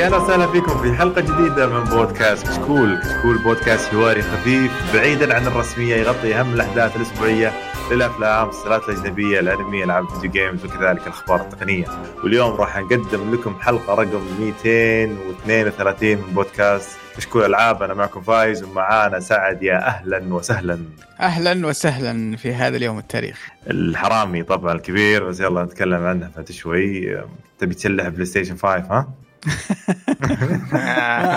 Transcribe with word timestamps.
يا 0.00 0.06
أهلا 0.06 0.16
وسهلا 0.16 0.46
فيكم 0.52 0.82
في 0.82 0.92
حلقة 0.92 1.20
جديدة 1.20 1.66
من 1.66 1.84
بودكاست 1.84 2.46
كشكول، 2.46 2.98
كشكول 3.00 3.38
بودكاست 3.42 3.88
حواري 3.88 4.22
خفيف 4.22 4.94
بعيدا 4.94 5.34
عن 5.34 5.46
الرسمية 5.46 5.96
يغطي 5.96 6.34
أهم 6.34 6.54
الأحداث 6.54 6.96
الأسبوعية 6.96 7.52
للأفلام، 7.90 8.48
السلسلات 8.48 8.88
الأجنبية، 8.88 9.40
الأنمي، 9.40 9.84
ألعاب 9.84 10.04
ال 10.04 10.08
video 10.08 10.30
games 10.30 10.64
وكذلك 10.64 11.02
الأخبار 11.02 11.40
التقنية. 11.40 11.84
واليوم 12.24 12.54
راح 12.54 12.78
نقدم 12.78 13.34
لكم 13.34 13.54
حلقة 13.60 13.94
رقم 13.94 14.22
232 14.40 16.16
من 16.18 16.34
بودكاست 16.34 16.98
كشكول 17.16 17.44
ألعاب 17.44 17.82
أنا 17.82 17.94
معكم 17.94 18.20
فايز 18.20 18.62
ومعانا 18.62 19.20
سعد 19.20 19.62
يا 19.62 19.86
أهلا 19.86 20.34
وسهلا. 20.34 20.78
أهلا 21.20 21.66
وسهلا 21.66 22.36
في 22.36 22.54
هذا 22.54 22.76
اليوم 22.76 22.98
التاريخ. 22.98 23.48
الحرامي 23.70 24.42
طبعا 24.42 24.72
الكبير 24.72 25.24
بس 25.24 25.40
يلا 25.40 25.64
نتكلم 25.64 26.04
عنه 26.04 26.30
بعد 26.36 26.50
شوي 26.50 27.18
تبي 27.58 27.74
تشلح 27.74 28.08
PlayStation 28.08 28.56
5 28.56 28.66
ها؟ 28.68 29.08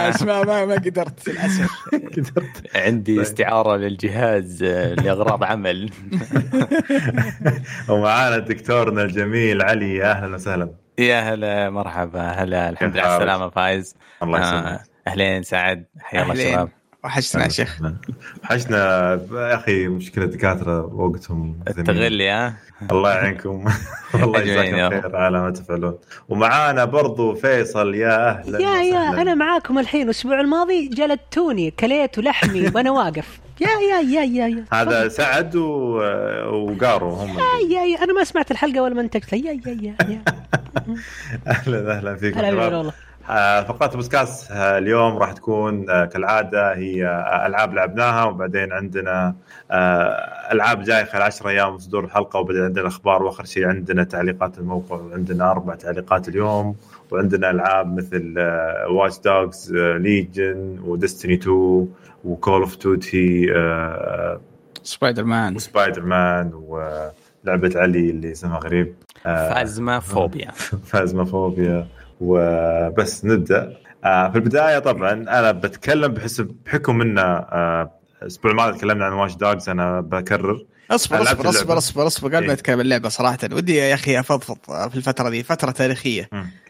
اسمع 0.09 0.43
ما 0.43 0.65
ما 0.65 0.73
قدرت 0.73 1.29
للأسف. 1.29 1.71
قدرت. 2.17 2.75
عندي 2.75 3.21
استعارة 3.21 3.75
للجهاز 3.77 4.63
لأغراض 4.63 5.43
عمل. 5.43 5.89
ومعانا 7.89 8.37
دكتورنا 8.37 9.01
الجميل 9.03 9.61
علي. 9.61 9.95
يا 9.95 10.11
أهلا 10.11 10.35
وسهلا. 10.35 10.69
يا 10.99 11.33
هلا 11.33 11.69
مرحبا. 11.69 12.21
هلا 12.21 12.69
الحمد 12.69 12.93
لله 12.93 13.03
على 13.03 13.15
السلامة 13.17 13.49
فايز. 13.49 13.95
الله 14.23 14.39
يسلمك. 14.39 14.81
أهلين 15.07 15.43
سعد. 15.43 15.85
حيا 15.99 16.23
الله 16.23 16.33
شباب. 16.35 16.69
وحشتنا 17.03 17.43
يا 17.43 17.49
شيخ. 17.49 17.79
وحشنا. 18.43 18.77
يا 19.31 19.55
أخي 19.55 19.87
مشكلة 19.87 20.25
الدكاتره 20.25 20.85
وقتهم 20.85 21.59
التغلي 21.67 22.29
ها 22.29 22.53
الله 22.91 23.11
يعينكم. 23.11 23.65
الله 24.23 24.39
يجزاكم 24.39 24.89
خير 24.89 25.15
على 25.15 25.41
ما 25.41 25.49
تفعلون. 25.51 25.97
ومعانا 26.29 26.85
برضو 26.85 27.35
فيصل. 27.35 27.95
يا 27.95 28.29
أهلا 28.29 28.59
يا 28.59 28.81
يا 28.83 29.21
أنا 29.21 29.35
معاكم 29.35 29.79
الحين. 29.79 30.05
الأسبوع 30.05 30.41
الماضي 30.41 30.87
جلدتوني 30.87 31.71
كليت 31.71 32.19
لحمي 32.19 32.67
وأنا 32.75 32.91
واقف. 32.91 33.39
يا 33.61 33.67
يا 33.67 33.99
يا 33.99 34.23
يا, 34.23 34.47
يا. 34.47 34.65
هذا 34.73 35.07
سعد 35.07 35.55
و... 35.55 35.97
وقارو 36.51 37.09
هم 37.09 37.39
يا 37.39 37.77
يا 37.77 37.85
يا. 37.85 38.03
أنا 38.03 38.13
ما 38.13 38.23
سمعت 38.23 38.51
الحلقة 38.51 38.81
ولا 38.81 38.93
منتجتها 38.95 39.37
يا 39.37 39.51
يا 39.51 39.77
يا, 39.81 39.95
يا. 40.09 40.23
أهلا 41.47 41.97
أهلا 41.97 42.15
فيكم 42.15 42.39
هلا 42.39 42.77
والله. 42.77 42.93
فقرات 43.27 43.95
بودكاست 43.95 44.51
اليوم 44.51 45.17
راح 45.17 45.31
تكون 45.31 45.85
كالعادة 45.85 46.75
هي 46.75 47.05
ألعاب 47.45 47.73
لعبناها 47.73 48.23
وبعدين 48.23 48.73
عندنا 48.73 49.35
ألعاب 50.51 50.83
جاية 50.83 51.03
خلال 51.03 51.21
10 51.21 51.49
أيام 51.49 51.77
صدور 51.77 52.03
الحلقة 52.03 52.39
وبعدين 52.39 52.63
عندنا 52.63 52.87
أخبار 52.87 53.23
وآخر 53.23 53.45
شيء 53.45 53.67
عندنا 53.67 54.03
تعليقات 54.03 54.57
الموقع 54.57 54.95
وعندنا 54.95 55.51
أربع 55.51 55.75
تعليقات 55.75 56.27
اليوم 56.27 56.75
وعندنا 57.11 57.49
ألعاب 57.49 57.97
مثل 57.97 58.33
Watch 58.89 59.19
Dogs 59.19 59.73
Legion 59.73 60.79
و 60.83 60.89
Destiny 60.89 61.33
2 61.33 61.87
و 62.25 62.61
Call 62.61 62.77
of 62.77 63.47
Duty 64.83 65.23
Spider-Man. 65.23 65.55
و 65.55 66.05
Spider-Man 66.05 66.51
ولعبة 66.53 67.71
علي 67.75 68.09
اللي 68.09 68.31
اسمها 68.31 68.59
غريب 68.59 68.95
Phasmophobia 69.23 70.51
Phasmophobia 70.91 71.87
وبس 72.23 73.25
نبدأ. 73.25 73.77
آه 74.05 74.29
في 74.29 74.35
البداية 74.35 74.79
طبعا 74.79 75.11
أنا 75.13 75.51
بتكلم 75.51 76.13
بحسب 76.13 76.55
بحكم 76.65 77.01
إن 77.01 77.17
آه 77.17 77.91
الأسبوع 78.21 78.51
الماضي 78.51 78.77
تكلمنا 78.77 79.05
عن 79.05 79.13
واش 79.13 79.35
دوجز 79.35 79.69
أنا 79.69 80.01
بكرر. 80.01 80.65
أصبر 80.91 81.21
أصبر 81.21 81.49
أصبر 81.49 81.77
أصبر 81.77 82.07
أصبر 82.07 82.35
قبل 82.35 82.47
ما 82.47 82.53
اتكلم 82.53 82.79
اللعبة 82.81 83.09
صراحة. 83.09 83.37
ودي 83.51 83.75
يا 83.75 83.93
أخي 83.93 84.19
افضفض 84.19 84.57
في 84.89 84.95
الفترة 84.95 85.29
دي 85.29 85.43
فترة 85.43 85.71
تاريخية. 85.71 86.29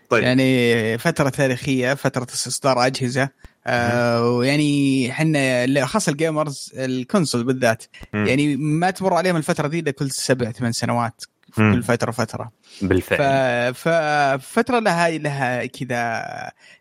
طيب. 0.09 0.23
يعني 0.23 0.97
فترة 0.97 1.29
تاريخية 1.29 1.93
فترة 1.93 2.23
استصدار 2.23 2.85
أجهزة. 2.85 3.29
آه 3.67 4.29
ويعني 4.31 5.11
إحنا 5.11 5.85
خاصة 5.85 6.09
ال 6.09 6.18
gamers 6.18 6.71
ال 6.75 6.84
console 6.84 7.43
بالذات. 7.43 7.83
مم. 8.13 8.25
يعني 8.27 8.57
ما 8.57 8.91
تمر 8.91 9.13
عليهم 9.13 9.35
الفترة 9.35 9.67
دي 9.67 9.79
إلا 9.79 9.91
كل 9.91 10.11
سبع 10.11 10.51
ثمان 10.51 10.71
سنوات. 10.71 11.23
في. 11.53 11.71
كل 11.73 11.83
فتره 11.83 12.11
فترة. 12.11 12.51
بالفعل. 12.81 13.73
ففتره 13.73 14.79
لها 14.79 15.09
لها 15.09 15.65
كذا 15.65 16.23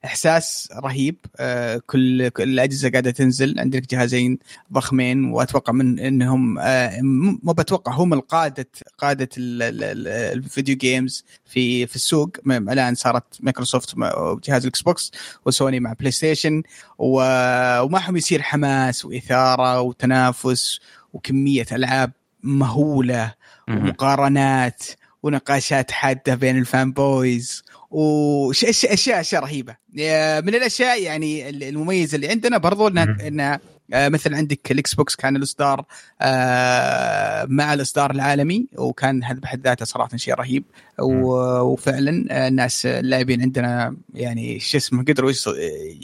إحساس 0.05 0.69
رهيب. 0.85 1.17
آه، 1.37 1.83
كل 1.87 2.29
كل 2.29 2.43
الأجهزة 2.43 2.91
قاعدة 2.91 3.11
تنزل. 3.11 3.61
عندك 3.61 3.91
جهازين 3.91 4.39
ضخمين 4.73 5.25
وأتوقع 5.25 5.73
من 5.73 5.99
إنهم 5.99 6.59
آه، 6.59 7.01
مو 7.43 7.53
بتوقع 7.53 7.93
هم 7.93 8.13
القادة 8.15 8.69
قادة 8.99 9.29
ال- 9.39 9.63
ال- 9.63 9.85
ال- 9.85 10.09
ال 10.09 10.20
video 10.20 10.77
games 10.77 11.25
في 11.47 11.87
في 11.87 11.97
السوق. 11.97 12.31
الآن 12.47 12.95
صارت 12.95 13.25
مايكروسوفت 13.41 13.97
مع- 13.99 14.39
جهاز 14.45 14.63
الاكس 14.63 14.83
بوكس 14.83 15.13
وسوني 15.47 15.81
مع 15.81 15.93
بلاي 15.93 16.11
ستيشن 16.11 16.63
ومعهم 16.99 18.17
يصير 18.17 18.43
حماس 18.43 19.05
وإثارة 19.05 19.81
وتنافس 19.81 20.81
وكمية 21.13 21.67
ألعاب. 21.73 22.13
مهولة. 22.43 23.35
ومقارنات 23.69 24.83
ونقاشات 25.23 25.91
حادة 25.91 26.35
بين 26.35 26.59
ال 26.59 26.93
fanboys 26.93 27.65
واشياء 27.91 28.71
اشياء 28.95 29.21
إشياء 29.21 29.43
رهيبة 29.43 29.77
يا- 29.95 30.41
من 30.41 30.49
الأشياء 30.55 31.03
يعني 31.03 31.49
المميزة 31.49 32.17
اللي 32.17 32.29
عندنا 32.29 32.59
برضو 32.59 32.89
ان 32.89 32.95
مهم. 32.95 33.21
إن 33.21 33.59
آه، 33.95 34.09
مثلا 34.09 34.37
عندك 34.37 34.73
الاكس 34.73 34.95
بوكس 34.95 35.17
كان 35.17 35.37
الإصدار 35.37 35.85
آه، 36.21 37.45
مع 37.49 37.75
الإصدار 37.75 38.11
العالمي 38.11 38.67
وكان 38.79 39.25
هذا 39.25 39.41
بحد 39.41 39.61
ذاته 39.65 39.85
صراحة 39.85 40.17
شيء 40.17 40.35
رهيب 40.35 40.65
وفعلا 40.99 42.27
آه، 42.31 42.49
الناس 42.49 42.87
اللاعبين 42.87 43.43
عندنا 43.43 43.97
يعني 44.15 44.61
شو 44.61 44.77
اسمه 44.79 45.03
قدروا 45.05 45.33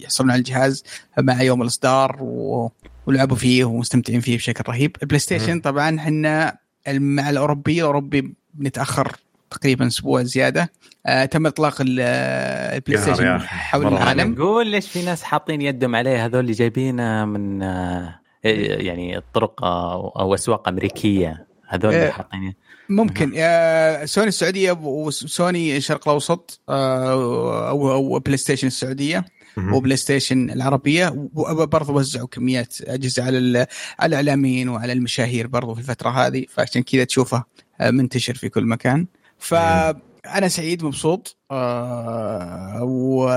يحصلون 0.02 0.30
على 0.30 0.38
الجهاز 0.38 0.84
مع 1.18 1.42
يوم 1.42 1.62
الإصدار 1.62 2.16
و- 2.20 2.72
ولعبوا 3.08 3.36
فيه 3.36 3.64
ومستمتعين 3.64 4.20
فيه 4.20 4.36
بشكل 4.36 4.64
رهيب. 4.72 4.96
البلاي 5.02 5.18
ستيشن 5.18 5.60
طبعا 5.60 5.96
إحنا 5.96 6.56
مع 6.88 7.30
الأوروبي 7.30 7.80
الأوروبي 7.80 8.34
بنتاخر 8.54 9.16
تقريبا 9.50 9.86
أسبوع 9.86 10.22
زيادة. 10.22 10.72
آه 11.06 11.24
تم 11.24 11.46
إطلاق 11.46 11.80
ال- 11.80 11.98
آه، 12.00 12.76
البلاي 12.76 13.04
ستيشن. 13.14 13.38
حول 13.38 13.86
العالم. 13.86 14.32
نقول 14.32 14.66
ليش 14.66 14.88
في 14.88 15.02
ناس 15.04 15.22
حاطين 15.22 15.62
يدهم 15.62 15.96
عليه 15.96 16.24
هذول 16.26 16.40
اللي 16.40 16.52
جايبينه 16.52 17.24
من 17.24 17.62
آه، 17.62 18.20
يعني 18.44 19.20
طرق 19.34 19.64
آه، 19.64 20.12
أو 20.16 20.34
أسواق 20.34 20.68
أمريكية. 20.68 21.46
هذول 21.68 21.94
اللي. 21.94 22.12
حاطين. 22.12 22.54
ممكن. 22.88 23.32
آه 23.36 24.04
سوني 24.04 24.28
السعودية 24.28 24.72
وسوني 24.82 25.76
الشرق 25.76 26.08
الأوسط 26.08 26.60
آه 26.68 27.68
أو 27.68 27.92
أو 27.92 28.18
بلاي 28.18 28.36
ستيشن 28.36 28.66
السعودية. 28.66 29.24
وبلاي 29.72 29.96
ستيشن 29.96 30.50
العربية 30.50 31.28
وبرضه 31.34 31.92
وزعوا 31.92 32.26
كميات 32.26 32.76
أجهزة 32.80 33.24
على 33.24 33.66
على 33.98 34.08
الإعلاميين 34.08 34.68
وعلى 34.68 34.92
المشاهير 34.92 35.46
برضه 35.46 35.74
في 35.74 35.80
الفترة 35.80 36.10
هذه 36.10 36.44
فعشان 36.48 36.82
كذا 36.82 37.04
تشوفه 37.04 37.44
آه، 37.80 37.90
منتشر 37.90 38.34
في 38.34 38.48
كل 38.48 38.64
مكان. 38.64 39.06
فانا 39.38 40.48
سعيد 40.48 40.84
مبسوط 40.84 41.36
آه، 41.50 42.82
و 42.82 43.28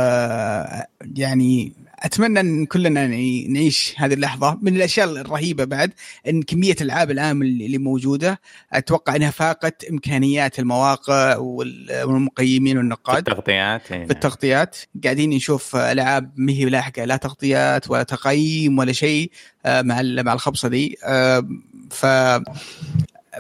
يعني 1.02 1.74
أتمنى 2.02 2.40
إن 2.40 2.66
كلنا 2.66 3.08
نعي- 3.08 3.48
نعيش 3.50 3.94
هذه 3.98 4.14
اللحظة 4.14 4.58
من 4.62 4.76
الأشياء 4.76 5.10
الرهيبة 5.22 5.64
بعد 5.64 5.94
إن 6.28 6.42
كمية 6.44 6.76
الألعاب 6.82 7.12
الآن 7.12 7.42
اللي 7.42 7.78
موجودة 7.78 8.40
أتوقع 8.74 9.16
إنها 9.16 9.32
فاقت 9.32 9.84
إمكانيات 9.84 10.60
المواقع 10.60 11.38
وال- 11.38 12.04
والمقيمين 12.04 12.78
والنقاد. 12.78 13.18
التغطيات 13.30 13.92
يعني. 13.92 14.06
في 14.06 14.12
التغطيات. 14.14 14.78
قاعدين 15.04 15.30
نشوف 15.30 15.76
ألعاب 15.76 16.32
ما 16.36 16.52
هي 16.52 16.66
لاحقة 16.66 17.06
لا 17.06 17.16
تغطيات 17.18 17.92
ولا 17.92 18.04
تقييم 18.04 18.78
ولا 18.80 18.92
شيء 18.92 19.32
آه، 19.66 19.82
مع 19.82 20.02
مع 20.02 20.34
الخبصة 20.34 20.68
دي. 20.68 20.98
آه، 21.04 21.48
ف 21.92 22.06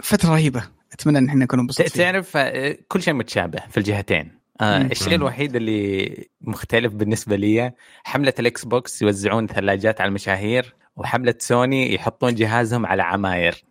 فترة 0.04 0.30
رهيبة. 0.30 0.64
أتمنى 0.94 1.18
إن 1.18 1.28
إحنا 1.28 1.44
نكون 1.44 1.68
فيها. 1.68 1.88
تعرف 1.88 2.38
آه، 2.38 2.78
كل 2.88 3.02
شيء 3.04 3.14
متشابه 3.14 3.60
في 3.72 3.78
الجهتين. 3.78 4.41
آه. 4.62 4.82
الشيء 4.82 5.16
الوحيد 5.16 5.56
اللي 5.56 6.28
مختلف 6.42 6.94
بالنسبة 6.94 7.36
لي 7.36 7.72
حملة 8.04 8.34
الاكس 8.40 8.66
بوكس 8.66 9.02
يوزعون 9.02 9.48
ثلاجات 9.48 10.02
على 10.02 10.08
المشاهير 10.10 10.74
وحملة 10.96 11.36
سوني 11.40 11.94
يحطون 11.96 12.36
جهازهم 12.36 12.86
على 12.86 13.04
عماير 13.04 13.64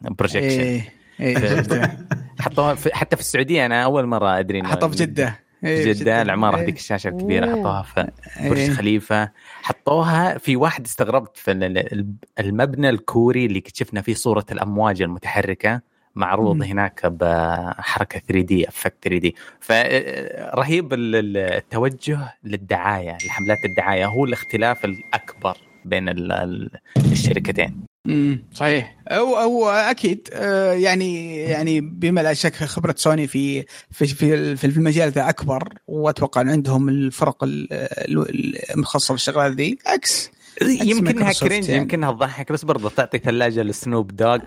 projection 0.00 0.60
إيه 0.60 0.92
إيه 1.20 1.56
شفتها. 1.56 2.06
حطوها 2.40 2.74
في 2.74 2.94
حتى 2.94 3.16
في 3.16 3.22
السعودية 3.22 3.66
أنا 3.66 3.84
أول 3.84 4.06
مرة 4.06 4.38
أدري 4.38 4.62
إنه- 4.62 4.66
حطها 4.66 4.88
في 4.88 4.96
جدة 4.96 5.40
في 5.60 5.66
إيه، 5.68 5.92
جدة 5.92 6.22
العمارة 6.22 6.56
إيه. 6.56 6.62
هذيك 6.62 6.76
الشاشة 6.76 7.08
الكبيرة 7.08 7.46
أوه. 7.46 7.60
حطوها 7.60 7.82
في 7.82 8.48
برج 8.48 8.58
إيه. 8.58 8.70
خليفة 8.70 9.30
حطوها 9.62 10.38
في 10.38 10.56
واحد 10.56 10.84
استغربت 10.86 11.36
في 11.36 11.50
ال- 11.52 11.64
ال- 11.92 12.14
المبنى 12.40 12.88
الكوري 12.90 13.46
اللي 13.46 13.62
شفنا 13.74 14.02
فيه 14.02 14.14
صورة 14.14 14.46
الأمواج 14.52 15.02
المتحركة 15.02 15.80
معروض 16.14 16.56
مم. 16.56 16.62
هناك 16.62 17.06
بحركة 17.06 18.18
3D 18.28 18.68
effect 18.68 18.94
3D. 19.02 19.34
فرهيب 19.60 20.88
التوجه 20.92 22.18
للدعاية 22.44 23.16
لحملات 23.26 23.58
الدعاية. 23.64 24.06
هو 24.06 24.24
الاختلاف 24.24 24.84
الأكبر 24.84 25.56
بين 25.84 26.08
ال- 26.08 26.32
ال- 26.32 26.70
الشركتين. 27.12 27.80
امم 28.06 28.44
صحيح. 28.54 28.96
هو 29.12 29.36
هو 29.36 29.68
أكيد 29.70 30.28
آه، 30.32 30.72
يعني 30.72 31.36
يعني 31.36 31.80
بما 31.80 32.20
لا 32.20 32.34
شك 32.34 32.54
خبرة 32.54 32.94
سوني 32.98 33.26
في 33.26 33.64
في 33.90 34.06
في 34.06 34.56
في 34.56 34.64
المجال 34.66 35.10
ذا 35.10 35.28
أكبر 35.28 35.68
وأتوقع 35.86 36.40
إن 36.40 36.48
عندهم 36.48 36.88
الفرق 36.88 37.44
ال- 37.44 37.72
ال- 37.72 38.70
المخصصة 38.74 39.12
بالشغلات 39.14 39.52
ذي. 39.52 39.78
عكس 39.86 40.30
يمكنها 40.70 41.32
cringe 41.32 41.68
يعني. 41.68 41.82
يمكنها 41.82 42.12
تضحك 42.12 42.52
بس 42.52 42.64
برضه 42.64 42.90
تعطي 42.90 43.18
ثلاجة 43.18 43.62
لسنوب 43.62 44.16
دوق. 44.16 44.38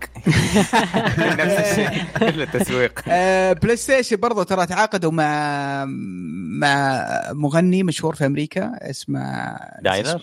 نفس 1.18 1.60
الشيء 1.72 2.04
كله 2.20 2.46
تسويق 2.46 3.00
آه، 3.08 3.54
بلاي 3.54 3.76
ستيشن 3.78 4.16
برضو 4.16 4.44
ترى 4.44 4.66
تعاقدوا 4.66 5.12
مع 5.12 5.86
مع 6.60 7.06
مغني 7.32 7.84
مشهور 7.84 8.16
في 8.16 8.26
أمريكا 8.26 8.72
اسمه 8.82 9.56
دايلر؟ 9.82 10.22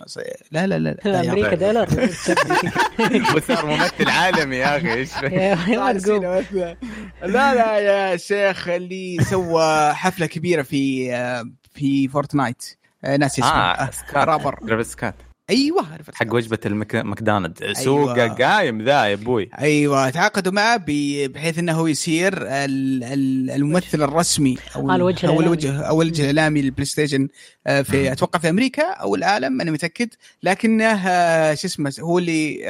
لا 0.53 0.67
لا 0.67 0.79
لا 0.79 0.97
دايلر. 1.05 1.29
أمريكا 1.31 1.55
دولار 1.55 1.89
وصار 3.37 3.67
ممثل 3.67 4.09
عالمي 4.09 4.57
يا 4.57 4.77
أخي 4.77 4.93
إيش 4.95 5.11
لا. 5.23 6.75
لا 7.55 7.79
يا 7.79 8.17
شيخ 8.17 8.69
اللي 8.69 9.17
سوى 9.31 9.93
حفلة 9.95 10.27
كبيرة 10.27 10.63
في 10.63 11.13
آه، 11.15 11.45
في 11.75 12.09
فورتنايت. 12.09 12.65
آه، 13.05 13.17
ناس 13.17 13.33
اسمه. 13.39 13.49
آه، 13.49 13.91
رابر. 14.15 14.55
ترافيس 14.67 14.87
سكات. 14.93 15.15
أيوه 15.53 15.93
عرفت 15.93 16.15
حق 16.15 16.35
وجبة 16.35 16.59
المك... 16.67 16.95
ماكدونالدز. 16.97 17.77
سوقه 17.79 18.29
قايم 18.29 18.83
ذا 18.83 19.05
يا 19.07 19.13
أبوي. 19.15 19.51
أيوه 19.59 20.11
تعاقدوا 20.11 20.53
معه 20.53 20.77
ب- 20.87 21.33
بحيث 21.33 21.59
إنه 21.59 21.89
يصير 21.89 22.33
ال- 22.43 23.05
ال- 23.05 23.51
الممثل 23.51 24.03
الرسمي 24.03 24.57
أو 24.77 24.91
آه، 24.91 24.97
الوجه 24.97 25.27
أو. 25.29 25.41
الوجه 25.41 25.81
أو 25.81 26.03
الوجه 26.03 26.31
الإعلامي 26.31 26.63
للبلاي 26.63 26.85
ستيشن 26.85 27.29
آه، 27.67 27.83
في 27.83 28.13
أتوقع 28.13 28.39
في 28.39 28.49
أمريكا 28.49 28.83
أو 28.93 29.15
العالم 29.15 29.61
أنا 29.61 29.71
متأكد. 29.71 30.09
لكنه 30.43 30.85
آه، 31.09 31.55
شو 31.55 31.67
اسمه 31.67 31.93
هو 32.01 32.19
اللي 32.19 32.63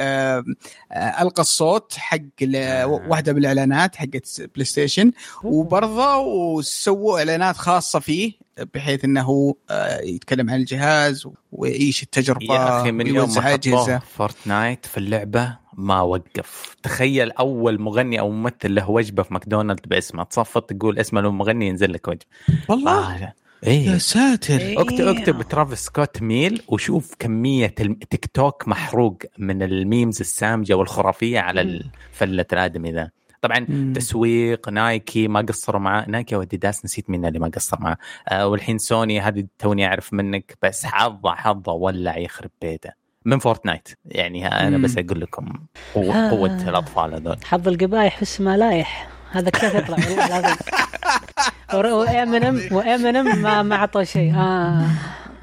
ألقى 1.21 1.41
الصوت 1.41 1.93
حق 1.97 2.17
ل- 2.41 2.83
واحدة 2.83 3.33
من 3.33 3.39
الإعلانات 3.39 3.95
حقت 3.95 4.41
بلاي 4.55 4.65
ستيشن 4.65 5.11
وبرضه 5.43 6.17
وسووا 6.17 7.17
إعلانات 7.19 7.57
خاصة 7.57 7.99
فيه 7.99 8.42
بحيث 8.73 9.05
إنه 9.05 9.55
آه، 9.69 10.01
يتكلم 10.01 10.49
عن 10.49 10.55
الجهاز 10.55 11.27
ويعيش 11.51 12.03
التجربة 12.03 12.45
يا 12.55 12.81
أخي 12.81 12.91
من 12.91 13.07
يوم 13.07 13.35
ما 13.35 13.99
فورتنايت 13.99 14.85
في 14.85 14.97
اللعبة 14.97 15.57
ما 15.73 16.01
وقف. 16.01 16.75
تخيل 16.83 17.31
أول 17.31 17.81
مغني 17.81 18.19
أو 18.19 18.31
ممثل 18.31 18.75
له 18.75 18.89
وجبة 18.89 19.23
في 19.23 19.33
ماكدونالد 19.33 19.87
باسمه. 19.87 20.23
تصفط 20.23 20.73
تقول 20.73 20.99
اسمه 20.99 21.19
المغني 21.19 21.67
ينزل 21.67 21.93
لك 21.93 22.07
وجبة. 22.07 22.25
والله؟ 22.69 23.15
آه 23.15 23.17
يا 23.17 23.33
إيه 23.63 23.97
ساتر. 23.97 24.59
إيه. 24.59 24.81
اكتب 24.81 25.07
أكتب 25.07 25.41
ترافيس 25.41 25.79
سكوت 25.79 26.21
meal 26.21 26.61
وشوف 26.67 27.15
كمية 27.19 27.75
التيك 27.79 28.25
توك 28.25 28.67
محروق 28.67 29.17
من 29.37 29.63
ال 29.63 29.72
memes 29.72 30.19
السامجة 30.19 30.73
والخرافية 30.73 31.39
على 31.39 31.83
فله 32.11 32.45
الآدمي 32.53 32.91
ذا. 32.91 33.09
طبعا 33.43 33.65
مم. 33.69 33.93
تسويق 33.95 34.69
نايكي 34.69 35.27
ما 35.27 35.41
قصروا 35.41 35.81
معاه. 35.81 36.05
نايكي 36.09 36.35
واديداس 36.35 36.85
نسيت 36.85 37.09
مين 37.09 37.25
اللي 37.25 37.39
ما 37.39 37.47
قصر 37.47 37.77
معاه. 37.79 37.97
آه 38.29 38.47
والحين 38.47 38.77
سوني 38.77 39.21
هذه 39.21 39.45
توني 39.59 39.87
أعرف 39.87 40.13
منك 40.13 40.57
بس 40.61 40.85
حظه 40.85 41.35
حظه 41.35 41.71
ولع 41.71 42.17
يخرب 42.17 42.49
بيته. 42.61 42.89
من 43.25 43.39
فورتنايت. 43.39 43.89
يعني 44.05 44.47
أنا 44.47 44.77
مم. 44.77 44.83
بس 44.83 44.97
أقول 44.97 45.21
لكم 45.21 45.53
قوة, 45.95 46.15
آه. 46.15 46.31
قوة 46.31 46.69
الأطفال 46.69 47.13
هذول. 47.13 47.37
حظ 47.45 47.67
القبايح 47.67 48.19
حس 48.19 48.41
ما 48.41 48.57
لايح. 48.57 49.09
هذا 49.31 49.49
كيف 49.49 49.75
يطلع؟ 49.75 49.97
والله 49.97 50.27
العظيم. 50.27 50.57
وامنم 51.73 52.61
وامنم 52.71 53.41
ما 53.41 53.63
ما 53.63 53.75
اعطوا 53.75 54.03
شيء. 54.03 54.35
آه. 54.35 54.87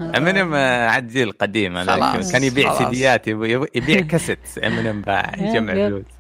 امينيم 0.00 0.54
عجيل 0.54 1.32
قديم. 1.32 1.84
خلاص، 1.84 2.32
كان 2.32 2.44
يبيع. 2.44 2.78
سيديات 2.78 3.28
يبيع 3.28 3.64
يبيع 3.74 4.00
كاسيت 4.00 4.58
امينيم 4.64 5.02
باع 5.02 5.32
يجمع. 5.38 5.74
فلوس. 5.74 6.19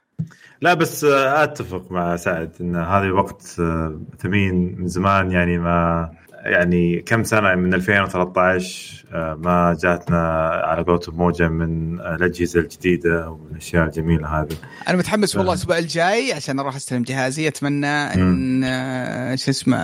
لا 0.62 0.74
بس 0.74 1.04
أتفق 1.04 1.92
مع 1.92 2.16
سعد 2.16 2.50
إن 2.60 2.76
هذا 2.76 3.10
وقت 3.12 3.56
آه، 3.60 4.00
ثمين 4.18 4.74
من 4.78 4.88
زمان 4.88 5.30
يعني 5.32 5.58
ما 5.58 6.10
يعني 6.44 7.00
كم 7.00 7.24
سنة 7.24 7.54
من 7.54 7.74
2013 7.74 9.04
آه، 9.12 9.34
ما 9.34 9.76
جاتنا 9.82 10.48
على 10.64 10.82
قولتهم 10.82 11.14
موجة 11.16 11.48
من 11.48 12.00
الأجهزة 12.00 12.60
الجديدة 12.60 13.30
والاشياء 13.30 13.86
الجميلة 13.86 14.40
هذه 14.40 14.56
أنا 14.88 14.96
متحمس 14.98 15.36
والله 15.36 15.50
آه. 15.52 15.54
الأسبوع 15.54 15.78
الجاي 15.78 16.32
عشان 16.32 16.58
أروح 16.58 16.76
أستلم 16.76 17.02
جهازي 17.02 17.48
أتمنى 17.48 17.86
إن 17.86 19.36
شو 19.36 19.50
اسمه 19.50 19.76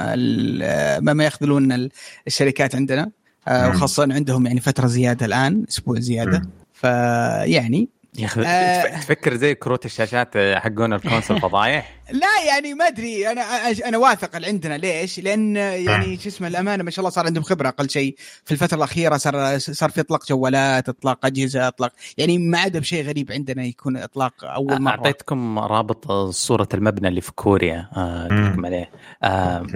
ما 1.00 1.12
ما 1.12 1.24
يخذلون 1.26 1.72
ال- 1.72 1.90
الشركات 2.26 2.74
عندنا. 2.74 3.10
وخاصة 3.50 4.02
عندهم 4.14 4.46
يعني 4.46 4.60
فترة 4.60 4.86
زيادة 4.86 5.26
الآن 5.26 5.64
أسبوع 5.68 5.98
زيادة. 5.98 6.42
فيعني 6.72 7.88
يا 8.18 8.26
أخي 8.26 8.42
آه. 8.46 8.82
تف- 8.96 9.00
تفكر 9.04 9.34
زي 9.34 9.54
كروت 9.54 9.84
الشاشات 9.86 10.36
حقون 10.36 10.92
الكونسول 10.92 11.40
فضايح؟ 11.40 11.96
لا 12.10 12.28
يعني 12.46 12.74
ما 12.74 12.86
أدري. 12.86 13.28
أنا 13.32 13.42
أنا 13.86 13.98
واثق 13.98 14.36
اللي 14.36 14.46
عندنا. 14.48 14.78
ليش؟ 14.78 15.20
لأن 15.20 15.56
يعني 15.56 16.18
شو 16.18 16.28
اسمه 16.28 16.48
الأمانة 16.48 16.84
ما 16.84 16.90
شاء 16.90 16.98
الله 17.00 17.10
صار 17.10 17.26
عندهم 17.26 17.42
خبرة. 17.44 17.68
أقل 17.68 17.90
شيء 17.90 18.16
في 18.44 18.52
الفترة 18.52 18.76
الأخيرة 18.76 19.16
صار 19.16 19.58
صار 19.58 19.90
في 19.90 20.00
إطلاق 20.00 20.26
جوالات 20.28 20.88
إطلاق 20.88 21.26
أجهزة 21.26 21.68
إطلاق 21.68 21.92
يعني 22.18 22.38
ما 22.38 22.58
عاد 22.58 22.76
بشيء 22.76 23.04
غريب 23.06 23.32
عندنا 23.32 23.64
يكون 23.64 23.96
إطلاق 23.96 24.44
أول 24.44 24.82
مرة. 24.82 24.90
أعطيتكم 24.90 25.58
رابط 25.58 26.12
صورة 26.30 26.68
المبنى 26.74 27.08
اللي 27.08 27.20
في 27.20 27.32
كوريا 27.32 27.88
آه، 27.96 28.54
عليه. 28.64 28.90
آه، 29.22 29.66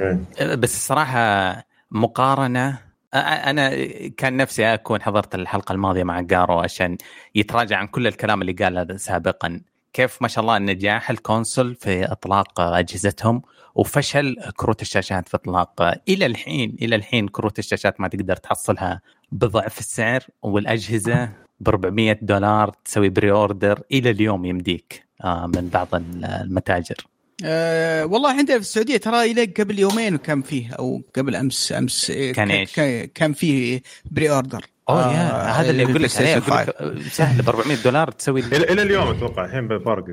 بس 0.55 0.75
الصراحة 0.77 1.55
مقارنة 1.91 2.90
أنا 3.15 3.71
كان 4.09 4.37
نفسي 4.37 4.75
أكون 4.75 5.03
حضرت 5.03 5.35
الحلقة 5.35 5.73
الماضية 5.73 6.05
مع 6.05 6.21
جارو 6.21 6.59
عشان 6.59 6.97
يتراجع 7.35 7.77
عن 7.77 7.87
كل 7.87 8.07
الكلام 8.07 8.41
اللي 8.41 8.53
قاله 8.53 8.97
سابقا. 8.97 9.61
كيف 9.93 10.23
ما 10.23 10.29
شاء 10.29 10.43
الله 10.43 10.59
نجاح 10.59 11.11
ال 11.11 11.19
console 11.19 11.75
في 11.75 12.13
إطلاق 12.13 12.61
أجهزتهم 12.61 13.43
وفشل 13.75 14.37
كروت 14.57 14.83
الشاشات 14.83 15.29
في 15.29 15.37
إطلاق. 15.37 15.83
إلى 16.09 16.27
الحين 16.27 16.77
إلى 16.83 16.97
الحين 16.97 17.29
كروت 17.29 17.59
الشاشات 17.59 18.01
ما 18.01 18.09
تقدر 18.09 18.37
تحصلها 18.37 19.01
بضعف 19.33 19.79
السعر 19.79 20.25
والأجهزة 20.43 21.33
ب 21.61 21.69
400 21.69 22.19
دولار 22.23 22.73
تسوي 22.85 23.09
pre-order 23.09 23.83
إلى 23.93 24.11
اليوم 24.11 24.45
يمديك 24.45 25.07
آه، 25.25 25.47
من 25.47 25.69
بعض 25.69 25.89
المتاجر. 25.95 27.07
أه 27.45 28.07
والله 28.07 28.31
عندنا 28.31 28.57
في 28.57 28.61
السعودية 28.63 28.97
ترى 28.97 29.31
إلى 29.31 29.45
قبل 29.45 29.79
يومين 29.79 30.17
كان 30.17 30.43
فيه 30.43 30.73
أو 30.73 31.03
قبل 31.17 31.37
أمس 31.37 31.73
أمس 31.73 32.11
إيه، 32.11 32.33
كان؟ 32.33 32.65
ك- 32.65 33.11
كان 33.15 33.33
فيه 33.33 33.83
pre-order 34.11 34.67
أوه 34.89 35.13
يا 35.15 35.51
هذا 35.61 35.71
اللي 35.71 35.85
أقول 35.85 36.03
لك 36.03 36.17
عليه 36.17 36.37
أقول 36.39 36.97
لك 37.01 37.07
سهل 37.13 37.43
ب 37.43 37.49
400 37.49 37.77
دولار 37.85 38.11
تسوي 38.11 38.41
إلى 38.41 38.83
اليوم 38.83 39.09
أتوقع 39.09 39.45
الحين 39.45 39.69
بفرق 39.69 40.05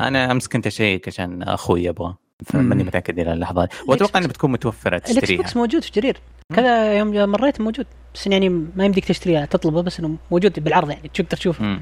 أنا 0.00 0.30
أمس 0.32 0.48
كنت 0.48 0.66
أشيك 0.66 1.08
عشان 1.08 1.42
أخوي 1.42 1.84
يبغى 1.84 2.14
فماني. 2.46 2.84
متأكد 2.84 3.18
إلى 3.18 3.32
اللحظة. 3.32 3.62
هذه 3.62 3.68
وأتوقع 3.88 4.18
إنها 4.18 4.28
بتكون 4.28 4.52
متوفرة 4.52 4.96
الاكس 4.96 5.14
تشتريها. 5.14 5.36
بوكس 5.36 5.56
موجود 5.56 5.82
في 5.84 5.90
جرير. 5.94 6.16
كذا 6.56 6.94
يوم 6.98 7.10
مريت 7.30 7.60
موجود 7.60 7.86
بس 8.14 8.26
يعني 8.26 8.48
ما 8.48 8.84
يمديك 8.84 9.04
تشتريها 9.04 9.46
تطلبه 9.46 9.82
بس 9.82 9.98
إنه 10.00 10.16
موجود 10.30 10.60
بالعرض 10.64 10.90
يعني 10.90 11.10
تقدر 11.14 11.36
تشوفه. 11.36 11.80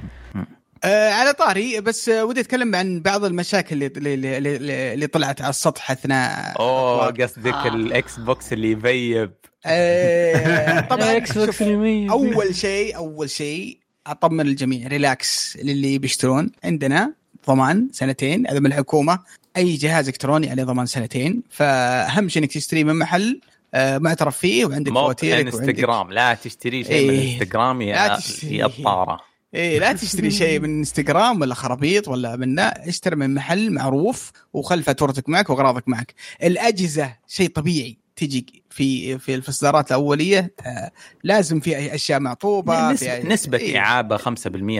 آه 0.84 1.10
على 1.10 1.32
طاري 1.32 1.80
بس 1.80 2.08
آه 2.08 2.24
ودي 2.24 2.40
أتكلم 2.40 2.74
عن 2.74 3.00
بعض 3.00 3.24
المشاكل 3.24 3.74
اللي 3.74 3.86
اللي, 3.86 4.38
اللي, 4.38 4.94
اللي 4.94 5.06
طلعت 5.06 5.40
على 5.40 5.50
السطح 5.50 5.90
أثناء 5.90 6.60
أوه. 6.60 7.06
قصدك 7.06 7.54
آه. 7.54 7.68
الإكس 7.68 8.18
بوكس 8.18 8.52
اللي 8.52 8.70
يبيب 8.70 9.32
آه 9.66 10.80
طبعا 10.90 11.16
إكس 11.16 11.38
بوكس 11.38 11.62
اليمين 11.62 12.10
أول 12.10 12.54
شيء 12.54 12.96
أول 12.96 13.30
شيء 13.30 13.78
أطمن 14.06 14.40
الجميع 14.40 14.88
relax 14.88 15.58
للي 15.62 15.98
بيشترون 15.98 16.52
عندنا 16.64 17.12
ضمان 17.46 17.88
سنتين 17.92 18.46
هذا 18.46 18.60
من 18.60 18.66
الحكومة 18.66 19.18
أي 19.56 19.76
جهاز 19.76 20.08
إلكتروني 20.08 20.50
عليه 20.50 20.64
ضمان 20.64 20.86
سنتين 20.86 21.42
فأهم 21.50 22.28
شيء 22.28 22.42
إنك 22.42 22.52
تشتريه 22.52 22.84
من 22.84 22.96
محل 22.98 23.40
آه 23.74 23.98
معترف 23.98 24.38
فيه 24.38 24.66
وعندك 24.66 24.92
فواتيرك 24.92 25.54
وعندك 25.54 25.68
إنستغرام 25.68 26.12
لا 26.12 26.34
تشتري 26.34 26.84
شيء 26.84 27.08
من 27.08 27.14
إيه. 27.14 27.40
إنستغرام 27.40 27.82
يا. 27.82 28.18
يا 28.42 28.66
الطارة 28.66 29.33
إيه 29.54 29.78
لا 29.78 29.92
تشتري 30.02 30.30
شيء 30.30 30.60
من 30.60 30.78
إنستغرام 30.78 31.40
ولا 31.40 31.54
خرابيط 31.54 32.08
ولا 32.08 32.36
من 32.36 32.54
لا 32.54 32.88
اشتري 32.88 33.16
من 33.16 33.34
محل 33.34 33.70
معروف 33.70 34.32
وخل 34.52 34.82
فاتورتك 34.82 35.28
معك 35.28 35.50
وأغراضك 35.50 35.88
معك. 35.88 36.14
الأجهزة 36.42 37.16
شيء 37.28 37.48
طبيعي. 37.48 38.04
تجي 38.16 38.62
في 38.70 39.18
في 39.18 39.34
الاصدارات 39.34 39.90
الأولية 39.92 40.54
آه 40.66 40.90
لازم 41.24 41.60
في 41.60 41.94
أشياء 41.94 42.20
معطوبة 42.20 42.92
نسبة, 42.92 43.20
في 43.20 43.28
نسبة 43.28 43.58
إيه. 43.58 43.78
إي 43.78 43.88
عابة 43.88 44.16
5% 44.16 44.22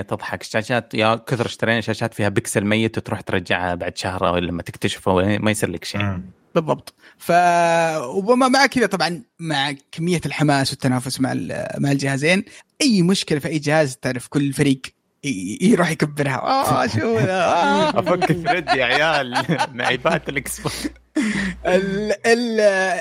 تضحك. 0.09 0.41
الشاشات 0.43 0.95
يا 0.95 1.15
كثر 1.15 1.47
اشترينا 1.47 1.81
شاشات 1.81 2.15
فيها 2.15 2.29
بكسل 2.29 2.65
ميت 2.65 2.99
وتروح 2.99 3.21
ترجعها 3.21 3.75
بعد 3.75 3.97
شهر 3.97 4.29
أو 4.29 4.39
لما 4.39 4.63
تكتشفه 4.63 5.39
ما 5.39 5.51
يصير 5.51 5.71
لك 5.71 5.85
شيء. 5.85 6.19
بالضبط. 6.55 6.95
ف 7.19 7.31
وما 8.03 8.49
مع 8.49 8.67
كذا 8.67 8.87
طبعا 8.87 9.23
مع 9.39 9.75
كمية 9.93 10.21
الحماس 10.27 10.71
والتنافس 10.71 11.21
مع 11.21 11.35
مع 11.79 11.93
الجهازين. 11.93 12.45
أي 12.85 13.03
مشكلة 13.03 13.39
في 13.39 13.49
أي 13.49 13.59
جهاز 13.59 13.97
تعرف 13.97 14.29
كل 14.29 14.53
فريق 14.53 14.81
يروح 15.61 15.91
يكبرها؟ 15.91 16.41
آه 16.43 16.87
شو 16.87 17.19
آه. 17.19 17.99
افك 18.01 18.33
thread 18.33 18.69
يا 18.69 18.85
عيال. 18.85 19.45
معيبات 19.77 20.29
الإكس 20.29 20.61
بوكس. 20.61 20.89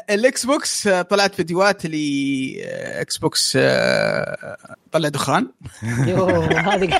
الإكس 0.10 0.46
بوكس 0.46 0.88
آه، 0.88 1.02
طلعت 1.02 1.36
فيديوهات 1.36 1.86
اللي 1.86 2.64
آه، 2.66 3.02
إكس 3.02 3.18
بوكس 3.18 3.54
آه، 3.62 4.58
طلع 4.92 5.10
دخان. 5.10 5.48
يوه 5.84 6.60
هذه 6.60 7.00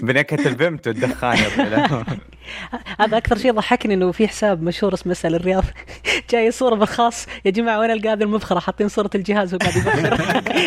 بنكهة 0.00 0.48
البمت 0.48 0.88
والدخان. 0.88 1.38
هذا 3.00 3.16
أكثر 3.16 3.38
شيء 3.38 3.52
ضحكني 3.52 3.94
إنه 3.94 4.12
في 4.12 4.28
حساب 4.28 4.62
مشهور 4.62 4.94
اسمه 4.94 5.12
اسأل 5.12 5.34
الرياض. 5.34 5.64
جاي 6.30 6.50
صورة 6.50 6.74
بالخاص. 6.74 7.26
يا 7.44 7.50
جماعة 7.50 7.80
وين 7.80 7.90
القى 7.90 8.08
هذه 8.08 8.22
المبخرة؟ 8.22 8.58
حاطين 8.58 8.88
صورة 8.88 9.10
الجهاز 9.14 9.54
وقاعد 9.54 9.76
يبخر 9.76 10.14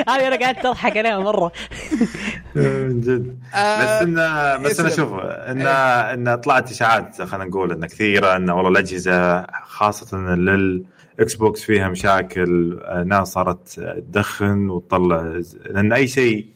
هذه 0.10 0.28
أنا 0.28 0.36
قاعد 0.36 0.66
أضحك 0.66 0.98
عليها 0.98 1.20
مرة. 1.20 1.52
من 2.56 3.02
جد. 3.02 3.40
آه، 3.56 3.84
بس 3.84 4.02
انه 4.02 4.58
بس 4.58 4.80
أنا 4.80 4.90
يسلم. 4.90 5.06
شوف 5.06 5.20
انه 5.20 5.70
انه 6.14 6.36
طلعت 6.36 6.72
إشاعات 6.72 7.22
خلينا 7.22 7.46
نقول 7.46 7.72
انه 7.72 7.88
كثيرة 7.88 8.36
انه 8.40 8.56
والله 8.56 8.70
الأجهزة 8.70 9.46
خاصة 9.64 10.18
للاكس 10.18 11.36
بوكس 11.36 11.62
فيها 11.64 11.90
مشاكل 11.90 12.80
ناس 13.06 13.28
صارت 13.28 13.70
تدخن 13.80 14.70
وتطلع 14.70 15.42
لأن 15.70 15.94
أي 15.94 16.08
شيء 16.08 16.48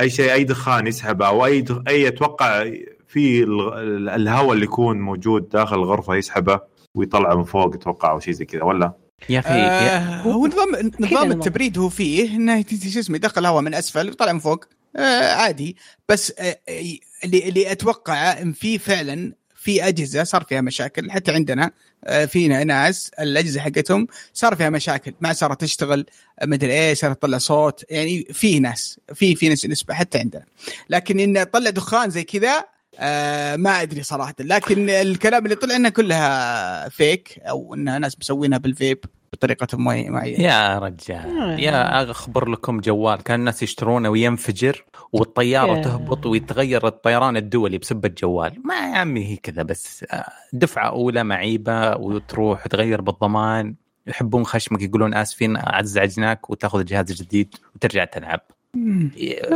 أي 0.00 0.10
شيء 0.10 0.32
أي 0.32 0.44
دخان 0.44 0.86
يسحبه 0.86 1.26
أو 1.26 1.44
أي 1.46 1.60
دخ- 1.60 1.82
أي 1.88 2.08
أتوقع 2.08 2.70
في 3.08 3.42
ال- 3.42 4.08
الهواء 4.08 4.52
اللي 4.52 4.64
يكون 4.64 5.00
موجود 5.00 5.48
داخل 5.48 5.76
الغرفة 5.76 6.14
يسحبه 6.14 6.60
ويطلعه 6.94 7.34
من 7.34 7.44
فوق 7.44 7.74
أتوقع 7.74 8.10
أو 8.10 8.20
شيء 8.20 8.34
زي 8.34 8.44
كذا 8.44 8.62
ولا؟ 8.62 8.92
يا 9.28 9.38
أخي 9.38 9.48
آه، 9.50 10.22
هو 10.22 10.46
نظام 10.46 10.68
نظام. 11.00 11.32
التبريد 11.32 11.78
هو 11.78 11.88
فيه 11.88 12.36
إنه 12.36 12.64
شو 12.92 12.98
اسمه 12.98 13.16
يدخل 13.16 13.40
الهواء 13.40 13.62
من 13.62 13.74
أسفل 13.74 14.08
ويطلع 14.08 14.32
من 14.32 14.38
فوق. 14.38 14.64
آه 14.96 15.32
عادي. 15.34 15.76
بس 16.08 16.32
آه 16.38 16.58
آه، 16.68 16.82
اللي 17.24 17.48
اللي 17.48 17.72
أتوقع 17.72 18.42
إن 18.42 18.52
في 18.52 18.78
فعلا 18.78 19.32
في 19.66 19.88
أجهزة 19.88 20.24
صار 20.24 20.44
فيها 20.44 20.60
مشاكل. 20.60 21.10
حتى 21.10 21.32
عندنا 21.32 21.70
آه 22.04 22.24
فينا 22.24 22.64
ناس 22.64 23.10
الأجهزة 23.20 23.60
حقتهم 23.60 24.06
صار 24.32 24.56
فيها 24.56 24.70
مشاكل. 24.70 25.14
ما 25.20 25.32
صارت 25.32 25.60
تشتغل 25.60 26.06
آه، 26.38 26.46
مدري 26.46 26.72
إيه 26.72 26.94
صارت 26.94 27.18
تطلع 27.18 27.38
صوت. 27.38 27.84
يعني 27.90 28.24
في 28.32 28.60
ناس 28.60 29.00
في 29.14 29.36
في 29.36 29.48
ناس 29.48 29.66
نسبة 29.66 29.94
حتى 29.94 30.18
عندنا. 30.18 30.44
لكن 30.90 31.20
انه 31.20 31.44
طلع 31.44 31.70
دخان 31.70 32.10
زي 32.10 32.24
كذا 32.24 32.64
آه 32.98 33.56
ما 33.56 33.82
أدري 33.82 34.02
صراحة. 34.02 34.34
لكن 34.40 34.90
الكلام 34.90 35.44
اللي 35.44 35.54
طلع 35.56 35.76
إنها 35.76 35.90
كلها 35.90 36.88
فيك 36.88 37.38
أو 37.42 37.74
إنها 37.74 37.98
ناس 37.98 38.16
مسوينها 38.20 38.58
بالفيب 38.58 38.98
بطريقة 39.32 39.78
معي- 39.78 40.08
معينة. 40.10 40.42
يا 40.44 40.78
رجال. 40.78 41.60
يا 41.60 42.10
اخبر 42.10 42.48
لكم 42.48 42.80
جوال. 42.80 43.22
كان 43.22 43.40
الناس 43.40 43.62
يشترونه 43.62 44.08
وينفجر 44.08 44.84
والطيارة 45.12 45.76
يا. 45.76 45.82
تهبط 45.82 46.26
ويتغير 46.26 46.86
الطيران 46.86 47.36
الدولي 47.36 47.78
بسبة 47.78 48.08
جوال 48.08 48.52
ما 48.64 48.74
يا 48.74 48.96
عمي 48.98 49.24
هي 49.26 49.36
كذا 49.36 49.62
بس 49.62 50.04
آه، 50.10 50.24
دفعة 50.52 50.88
أولى 50.88 51.24
معيبة 51.24 51.96
وتروح 51.96 52.66
وتغير 52.66 53.00
بالضمان. 53.00 53.74
يحبون 54.06 54.44
خشمك 54.44 54.82
يقولون 54.82 55.14
آسفين 55.14 55.56
ازعجناك 55.56 56.50
وتاخذ 56.50 56.84
جهاز 56.84 57.12
جديد 57.12 57.54
وترجع 57.74 58.04
تلعب. 58.04 58.40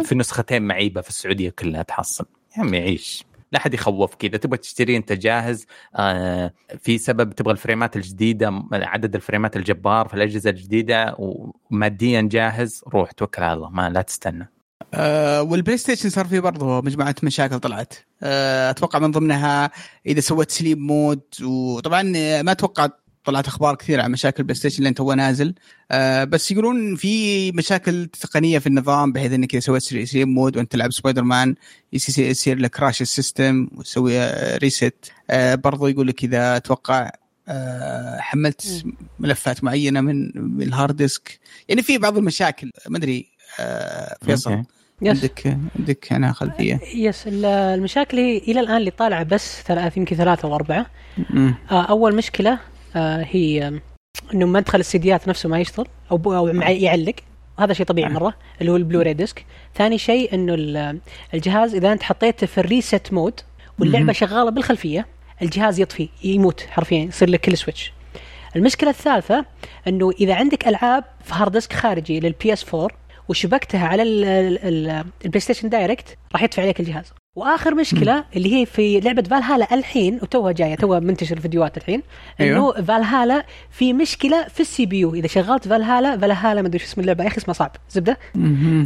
في 0.05 0.15
نسختين 0.15 0.63
معيبة 0.63 1.01
في 1.01 1.09
السعودية 1.09 1.51
كلها 1.51 1.83
تحصل. 1.83 2.27
يا 2.57 2.63
عمي 2.63 2.79
عيش. 2.79 3.25
لا 3.53 3.59
حد 3.59 3.75
يخوفك 3.75 4.25
اذا 4.25 4.37
تبغى 4.37 4.59
تشتري 4.59 4.97
أنت 4.97 5.13
جاهز 5.13 5.67
آه 5.97 6.53
في 6.79 6.99
سبب 6.99 7.33
تبغى 7.33 7.53
الفريمات 7.53 7.97
الجديدة 7.97 8.63
عدد 8.73 9.15
الفريمات 9.15 9.57
الجبار 9.57 10.09
في 10.09 10.15
الأجهزة 10.15 10.51
الجديدة 10.51 11.17
وماديا 11.19 12.21
جاهز 12.33 12.85
روح 12.89 13.13
توكل 13.13 13.43
على 13.43 13.53
الله 13.53 13.71
ما 13.71 13.91
لا 13.91 14.03
تستنى. 14.03 14.53
آه 14.95 15.43
والبلاي 15.43 15.77
ستيشن 15.77 16.11
صار 16.11 16.27
فيه 16.27 16.41
برضه 16.41 16.81
مجموعة 16.81 17.15
مشاكل 17.23 17.59
طلعت. 17.61 17.95
آه 18.23 18.71
أتوقع 18.71 18.99
من 18.99 19.11
ضمنها 19.11 19.71
إذا 20.07 20.21
سويت 20.21 20.51
sleep 20.51 20.79
mode 20.79 21.23
وطبعا 21.43 22.03
ما 22.43 22.53
أتوقع 22.53 22.89
طلعت 23.25 23.47
أخبار 23.47 23.75
كثيره 23.75 24.03
عن 24.03 24.11
مشاكل 24.13 24.43
بلاي 24.43 24.55
ستيشن 24.55 24.83
لأن 24.85 24.95
توه 24.95 25.15
نازل. 25.15 25.55
آه 25.91 26.25
بس 26.25 26.51
يقولون 26.51 26.97
في 26.97 27.53
مشاكل 27.53 28.07
تقنية 28.07 28.59
في 28.59 28.67
النظام 28.67 29.13
بحيث 29.13 29.33
إنك 29.33 29.53
إذا 29.55 29.61
سويت 29.61 29.83
sleep 29.83 30.29
mode 30.29 30.57
وأنت 30.57 30.73
تلعب 30.73 30.93
سبايدر 30.93 31.23
مان 31.23 31.55
يصير 31.93 32.25
يصير 32.31 32.59
لك 32.59 32.71
crash 32.71 33.03
ال 33.03 33.12
system 33.12 33.69
وتسوي 33.77 34.19
آه 34.21 34.57
reset 34.57 34.95
آه 35.31 35.55
برضو 35.55 35.87
يقول 35.87 36.07
لك 36.09 36.25
إذا 36.25 36.57
أتوقع 36.57 37.11
آه 37.49 38.19
حملت 38.21 38.85
ملفات 39.19 39.65
معينة 39.65 40.01
من 40.01 40.31
من 40.35 40.63
ال 40.63 40.70
hard 40.70 40.97
disk 40.97 41.39
يعني 41.69 41.83
في 41.83 41.99
بعض 41.99 42.17
المشاكل. 42.19 42.71
ما 42.89 42.99
أدري 42.99 43.27
آه 43.61 44.17
فيصل. 44.25 44.63
yes. 45.03 45.17
عندك 45.17 45.59
عندك 45.79 46.13
أنا 46.13 46.33
خلفية؟ 46.33 46.81
yes 46.95 47.27
ال- 47.27 47.45
المشاكل 47.45 48.17
هي 48.19 48.39
إلى 48.39 48.61
الآن 48.61 48.77
اللي 48.77 48.91
طالعة 48.91 49.23
بس 49.23 49.63
ثلاث 49.63 49.97
يمكن 49.97 50.17
ثلاثة 50.17 50.49
أو 50.49 50.55
اربعه 50.55 50.87
مم. 51.31 51.55
آه، 51.71 51.83
أول 51.83 52.15
مشكلة 52.17 52.53
آه، 52.53 52.59
هي 52.97 53.69
آم، 53.69 53.81
إنه 54.35 54.47
مدخل 54.47 54.81
السيديات 54.81 55.29
نفسه 55.29 55.49
ما 55.49 55.61
يشتغل 55.61 55.87
أو 56.11 56.17
أو 56.35 56.47
يعلق. 56.49 57.15
هذا 57.59 57.73
شيء 57.73 57.87
طبيعي 57.87 58.11
مرة 58.13 58.35
اللي 58.61 58.73
هو 58.73 58.77
ال 58.77 58.82
Blu-ray 58.82 59.15
disc. 59.15 59.45
ثاني 59.75 59.99
شيء 59.99 60.35
إنه 60.35 60.55
ال- 60.55 61.01
الجهاز 61.35 61.75
إذا 61.75 61.93
أنت 61.93 62.03
حطيته 62.03 62.47
في 62.47 62.59
ال 62.59 62.70
rest 62.70 63.13
mode 63.13 63.41
واللعبة. 63.79 64.13
شغالة 64.13 64.51
بالخلفية 64.51 65.07
الجهاز 65.43 65.81
يطفي 65.81 66.09
يموت 66.25 66.67
حرفيا 66.71 66.99
يصير 67.05 67.31
لك 67.31 67.41
kill 67.41 67.57
switch 67.57 67.93
المشكلة 68.57 68.91
الثالثة 68.91 69.45
إنه 69.89 70.11
إذا 70.11 70.35
عندك 70.35 70.69
ألعاب 70.69 71.05
في 71.25 71.35
hard 71.35 71.53
disk 71.53 71.73
خارجي 71.73 72.21
لل 72.21 72.53
PS4 72.53 72.89
وشبكتها 73.29 73.87
على 73.87 74.03
ال- 74.03 74.25
ال- 74.25 74.59
ال- 74.91 75.05
البلاي 75.25 75.41
ستيشن 75.41 75.69
direct 75.69 76.19
راح 76.33 76.43
يطفي 76.43 76.61
عليك 76.61 76.81
الجهاز. 76.81 77.13
وآخر 77.37 77.75
مشكلة 77.75 78.25
اللي 78.37 78.55
هي 78.55 78.67
في 78.67 79.01
لعبة 79.01 79.23
فالهالا 79.23 79.75
الحين 79.75 80.15
وتوها 80.23 80.53
جاية 80.53 80.75
توها 80.75 81.01
منتشر 81.01 81.41
فيديوهات 81.41 81.77
الحين 81.77 82.03
إنه 82.41 82.47
أيوه. 82.47 82.83
فالهالا 82.83 83.47
في 83.71 83.93
مشكلة 83.93 84.49
في 84.49 84.61
ال 84.61 84.87
CPU. 84.87 85.15
إذا 85.15 85.27
شغلت 85.27 85.69
فالهالا 85.69 86.19
فالهالا 86.19 86.63
ما 86.63 86.69
أدري 86.69 86.79
شو 86.79 86.85
اسم 86.85 87.01
اللعبة 87.01 87.25
يا 87.25 87.29
أخي 87.29 87.37
اسمها 87.37 87.55
صعب. 87.55 87.77
زبدة. 87.91 88.19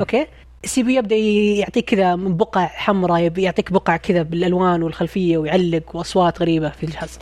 okay. 0.00 0.26
ال 0.64 0.82
CPU 0.82 0.94
يبدأ 0.94 1.16
يعطيك 1.16 1.84
كذا 1.84 2.16
من 2.16 2.36
بقع 2.36 2.66
حمراء 2.66 3.38
يعطيك 3.38 3.72
بقع 3.72 3.96
كذا 3.96 4.22
بالألوان 4.22 4.82
والخلفية 4.82 5.38
ويعلق 5.38 5.96
وأصوات 5.96 6.42
غريبة 6.42 6.68
في 6.70 6.84
الجهاز. 6.84 7.18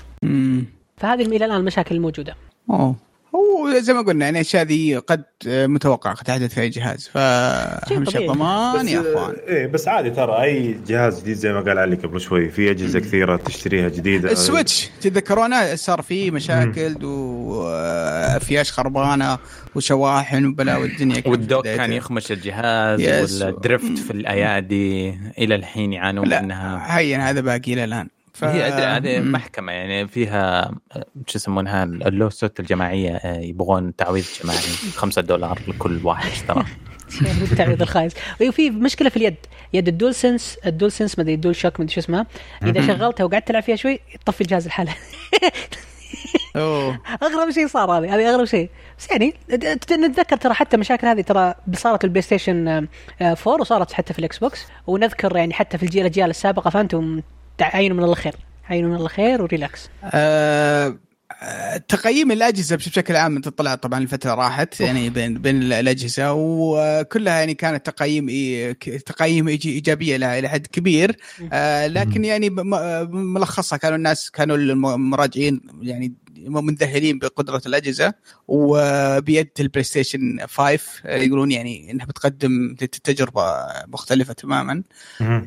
فهذه 0.96 1.22
إلى 1.22 1.44
الآن 1.44 1.56
المشاكل 1.60 1.94
الموجودة. 1.94 2.36
أوه. 2.70 2.96
هو 3.34 3.78
زي 3.78 3.92
ما 3.92 4.00
قلنا 4.00 4.24
يعني 4.24 4.40
الأشياء 4.40 4.64
ذي 4.64 4.96
قد 4.96 5.24
آه، 5.48 5.66
متوقعة 5.66 6.14
قد 6.14 6.24
تحدث 6.24 6.54
في 6.54 6.60
أي 6.60 6.68
جهاز. 6.68 7.08
فاهم 7.12 8.04
شيء. 8.04 8.32
ضمان 8.32 8.88
يا 8.88 9.00
أخوان. 9.00 9.34
إيه 9.48 9.66
بس 9.66 9.88
عادي 9.88 10.10
ترى 10.10 10.42
أي 10.42 10.78
جهاز 10.86 11.20
جديد 11.20 11.36
زي 11.36 11.52
ما 11.52 11.60
قال 11.60 11.78
علي 11.78 11.96
قبل 11.96 12.20
شوي 12.20 12.48
في 12.50 12.70
أجهزة 12.70 13.00
كثيرة 13.00 13.36
تشتريها 13.36 13.88
جديدة. 13.88 14.32
السويتش 14.32 14.90
تتذكرون 15.00 15.76
صار 15.76 16.02
فيه 16.02 16.30
مشاكل 16.30 16.96
وفيش 17.02 18.72
خربانة 18.72 19.38
وشواحن 19.74 20.46
وبلاوي 20.46 20.86
الدنيا 20.86 21.14
كانت 21.14 21.26
وال 21.26 21.37
dock. 21.37 21.64
كان 21.64 21.92
يخمش 21.92 22.32
الجهاز 22.32 23.00
yes. 23.00 23.42
وال 23.42 23.58
drift 23.58 23.98
في 23.98 24.10
الأيادي 24.10 25.18
إلى 25.38 25.54
الحين 25.54 25.92
يعانون 25.92 26.28
لا 26.28 26.42
منها. 26.42 26.98
هين 26.98 27.20
هذا 27.20 27.40
باقي 27.40 27.72
إلى 27.72 27.84
الآن. 27.84 28.08
ف... 28.34 28.44
هي 28.44 28.62
هذه. 28.62 29.20
محكمة 29.20 29.72
يعني 29.72 30.08
فيها 30.08 30.70
آه، 30.92 31.06
شو 31.26 31.38
يسمونها 31.38 31.84
ال 31.84 31.94
lawsuit 31.94 32.60
الجماعية 32.60 33.14
آه، 33.16 33.40
يبغون 33.40 33.96
تعويض 33.96 34.24
جماعي 34.42 34.58
5 34.96 35.22
دولار 35.22 35.58
لكل 35.68 36.00
واحد 36.04 36.30
اشترى 36.30 36.64
التعويض 37.52 37.82
الخايس. 37.82 38.14
وفي 38.48 38.70
مشكلة 38.70 39.08
في 39.08 39.16
اليد. 39.16 39.36
يد 39.72 39.88
ال 39.88 40.14
DualSense 40.14 40.58
ال 40.66 40.92
DualSense 40.92 41.18
ما 41.18 41.22
أدري 41.22 41.34
ال 41.34 41.56
DualShock 41.56 41.80
ما 41.80 41.84
أدري 41.84 41.94
شو 41.94 42.00
اسمها. 42.00 42.26
إذا 42.62 42.86
شغلتها 42.86 43.24
وقعدت 43.24 43.48
تلعب 43.48 43.62
فيها 43.62 43.76
شوي 43.76 44.00
تطفي 44.24 44.40
الجهاز 44.40 44.66
لحاله 44.66 44.94
أوه. 46.56 47.00
أغرب 47.22 47.50
شيء 47.50 47.66
صار 47.66 47.90
هذه 47.90 48.14
هذه 48.14 48.34
أغرب 48.34 48.44
شيء. 48.44 48.70
بس 48.98 49.10
يعني 49.10 49.34
نتذكر 49.92 50.36
ترى 50.36 50.54
حتى 50.54 50.76
مشاكل 50.76 51.06
هذه 51.06 51.20
ترى 51.20 51.54
صارت 51.74 52.04
البلاي 52.04 52.22
ستيشن 52.22 52.68
آه، 52.68 52.88
4 53.22 53.60
وصارت 53.60 53.92
حتى 53.92 54.12
في 54.12 54.18
الإكس 54.18 54.38
بوكس. 54.38 54.66
ونذكر 54.86 55.36
يعني 55.36 55.54
حتى 55.54 55.78
في 55.78 55.82
الجيل 55.82 56.00
الأجيال 56.00 56.30
السابقة 56.30 56.70
فانتم 56.70 57.22
عينوا 57.60 57.96
من 57.96 58.02
الله 58.02 58.14
خير 58.14 58.34
عينوا 58.70 58.90
من 58.90 58.96
الله 58.96 59.08
خير 59.08 59.42
و 59.42 59.49
relax. 59.49 59.88
آه، 60.04 60.96
تقييم 61.88 62.32
الأجهزة 62.32 62.76
بشكل 62.76 63.16
عام 63.16 63.40
تطلع 63.40 63.74
طبعا 63.74 63.98
الفترة 63.98 64.34
راحت 64.34 64.80
يعني 64.80 65.10
بين 65.10 65.34
بين 65.38 65.62
الأجهزة 65.62 66.32
وكلها 66.32 67.38
يعني 67.38 67.54
كانت 67.54 67.86
تقييم 67.86 68.26
إي- 68.28 68.76
ك- 68.76 69.02
تقييم 69.06 69.46
إيجي- 69.46 69.66
إيجابية 69.66 70.16
لها 70.16 70.38
إلى 70.38 70.48
حد 70.48 70.66
كبير. 70.66 71.16
آه، 71.52 71.86
لكن 71.86 72.24
يعني 72.24 72.50
ملخصها 73.10 73.76
كانوا 73.76 73.96
الناس 73.96 74.30
كانوا 74.30 74.56
المراجعين 74.56 75.60
يعني 75.82 76.12
منذهلين 76.36 77.18
بقدرة 77.18 77.62
الأجهزة 77.66 78.14
وبيد 78.48 79.48
البلاي 79.60 79.84
ستيشن 79.84 80.38
5 80.46 80.80
آه، 81.06 81.16
يقولون 81.16 81.50
يعني 81.50 81.90
إنها 81.90 82.06
بتقدم 82.06 82.74
تجربة 83.04 83.44
مختلفة 83.88 84.32
تماما. 84.32 84.82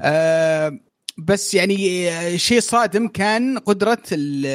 آه، 0.02 0.80
بس 1.18 1.54
يعني 1.54 2.10
آه، 2.12 2.36
شيء 2.38 2.60
صادم 2.60 3.08
كان 3.08 3.58
قدرة 3.58 4.02
ال- 4.12 4.46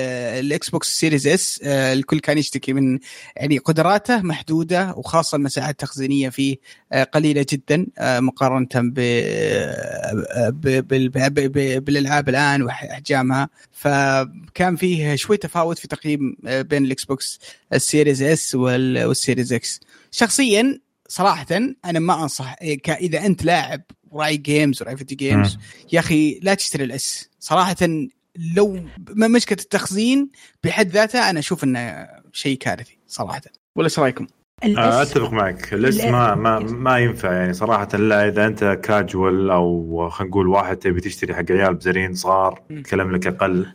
الإكس 0.44 0.70
بوكس 0.70 1.00
Series 1.00 1.26
S 1.26 1.60
آه، 1.64 1.92
الكل 1.92 2.20
كان 2.20 2.38
يشتكي 2.38 2.72
من 2.72 2.98
يعني 3.36 3.58
قدراته 3.58 4.22
محدودة 4.22 4.94
وخاصة 4.96 5.36
المساحات 5.36 5.70
التخزينية 5.70 6.28
فيه 6.28 6.56
آه، 6.92 7.04
قليلة 7.04 7.46
جدا 7.50 7.86
آه، 7.98 8.20
مقارنة 8.20 8.68
آه، 8.74 10.50
بالألعاب 11.78 12.28
الآن 12.28 12.62
واحجامها 12.62 13.48
فكان 13.72 14.76
فيه 14.76 15.14
شوي 15.14 15.36
تفاوت 15.36 15.78
في 15.78 15.88
تقييم 15.88 16.36
آه، 16.46 16.62
بين 16.62 16.84
الإكس 16.84 17.04
بوكس 17.04 17.40
ال 17.72 17.79
Series 17.79 18.22
S 18.22 18.54
وال- 18.54 19.04
وال 19.04 19.16
Series 19.16 19.52
X. 19.52 19.80
شخصيا 20.10 20.80
صراحة 21.08 21.46
أنا 21.84 21.98
ما 21.98 22.22
أنصح 22.22 22.56
إيه، 22.62 22.80
إذا 22.88 23.26
أنت 23.26 23.44
لاعب 23.44 23.82
وراعي 24.10 24.36
games 24.36 24.82
وراعي 24.82 24.96
video 24.96 25.16
games 25.16 25.58
يا 25.92 26.00
أخي 26.00 26.40
لا 26.42 26.54
تشتري 26.54 26.84
ال 26.84 27.07
S 27.07 27.30
صراحة 27.40 27.76
لو 28.56 28.80
مشكلة 29.16 29.58
التخزين 29.60 30.30
بحد 30.64 30.88
ذاتها 30.88 31.30
أنا 31.30 31.38
أشوف 31.38 31.64
إنه 31.64 32.08
شيء 32.32 32.58
كارثي 32.58 32.98
صراحة. 33.06 33.40
ولا 33.76 33.84
إيش 33.84 33.98
رأيكم؟ 33.98 34.26
آه، 34.62 34.66
ال 34.66 34.88
S 34.88 35.10
أتفق 35.10 35.32
معك. 35.32 35.74
ال 35.74 35.87
S 35.87 36.00
ما 36.00 36.34
ما 36.34 36.58
ما 36.58 36.98
ينفع 36.98 37.32
يعني 37.32 37.52
صراحة. 37.52 37.96
لا 37.96 38.28
إذا 38.28 38.46
أنت 38.46 38.64
كاجوال 38.82 39.50
أو 39.50 40.08
خلينا 40.08 40.30
نقول 40.30 40.48
واحد 40.48 40.76
تبي 40.76 41.00
تشتري 41.00 41.34
حق 41.34 41.44
عيال 41.50 41.74
بزرين 41.74 42.14
صغار 42.14 42.62
مم. 42.70 42.82
تكلم 42.82 43.12
لك 43.12 43.26
أقل. 43.26 43.66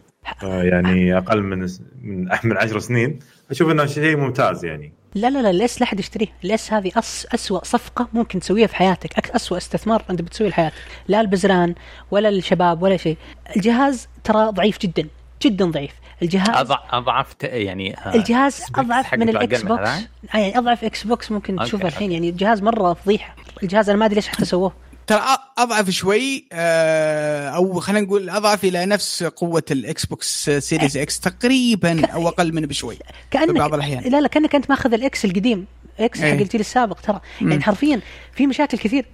آه، 0.43 0.63
يعني 0.63 1.17
أقل 1.17 1.43
من 1.43 1.59
من 2.01 2.27
من 2.43 2.57
10 2.57 2.79
سنين. 2.79 3.19
أشوف 3.51 3.71
إنه 3.71 3.85
شيء 3.85 4.17
ممتاز 4.17 4.65
يعني. 4.65 4.93
لا 5.15 5.29
لا 5.29 5.41
لا 5.41 5.49
ال 5.49 5.65
S 5.65 5.81
لا 5.81 5.87
أحد 5.87 5.99
يشتريه 5.99 6.27
ال 6.43 6.58
S 6.58 6.73
هذه 6.73 6.91
أس 6.97 7.27
اسوء 7.33 7.63
صفقة 7.63 8.07
ممكن 8.13 8.39
تسويها 8.39 8.67
في 8.67 8.75
حياتك؟ 8.75 9.29
اسوء 9.29 9.57
استثمار 9.57 10.05
أنت 10.09 10.21
بتسويه 10.21 10.49
لحياتك. 10.49 10.75
لا 11.07 11.21
البزران 11.21 11.75
ولا 12.11 12.29
الشباب 12.29 12.81
ولا 12.81 12.97
شيء. 12.97 13.17
الجهاز 13.55 14.07
ترى 14.23 14.49
ضعيف 14.49 14.79
جدا 14.79 15.07
جدا 15.41 15.65
ضعيف. 15.65 15.91
الجهاز 16.21 16.71
أضعف 16.91 17.35
يعني 17.43 17.97
آه، 17.97 18.15
الجهاز 18.15 18.63
أضعف 18.75 19.13
من 19.13 19.29
ال 19.29 19.61
Xbox؟ 19.61 19.89
آه، 19.89 20.37
يعني 20.37 20.57
أضعف 20.57 20.83
Xbox 20.83 21.31
ممكن 21.31 21.55
تشوفه 21.55 21.87
الحين. 21.87 22.11
يعني 22.11 22.29
الجهاز 22.29 22.61
مرة 22.61 22.93
فضيحة. 22.93 23.35
الجهاز 23.63 23.89
أنا 23.89 23.99
ما 23.99 24.05
أدري 24.05 24.15
ليش 24.15 24.27
حتى 24.27 24.45
سووه. 24.45 24.73
ترى 25.07 25.21
أضعف 25.57 25.89
شوي 25.89 26.47
آه، 26.51 27.49
أو 27.49 27.79
خلينا 27.79 28.05
نقول 28.05 28.29
أضعف 28.29 28.63
إلى 28.63 28.85
نفس 28.85 29.23
قوة 29.23 29.63
ال 29.71 30.05
Xbox 30.05 30.49
Series 30.49 30.97
X 30.97 31.19
تقريبا 31.19 32.05
أو 32.05 32.27
أقل 32.27 32.53
منه 32.53 32.67
بشوي 32.67 32.97
كانك 33.31 33.51
في 33.51 33.59
بعض 33.59 33.73
الأحيان. 33.73 34.03
لا 34.03 34.21
لا 34.21 34.27
كأنك 34.27 34.55
أنت 34.55 34.69
ماخذ 34.69 34.93
ال 34.93 35.09
X 35.09 35.25
القديم 35.25 35.65
X 35.99 36.19
حق 36.19 36.25
إيه. 36.25 36.41
الجيل 36.41 36.61
السابق 36.61 36.99
ترى. 36.99 37.21
يعني 37.41 37.63
حرفيا 37.63 38.01
في 38.33 38.47
مشاكل 38.47 38.77
كثير 38.77 39.05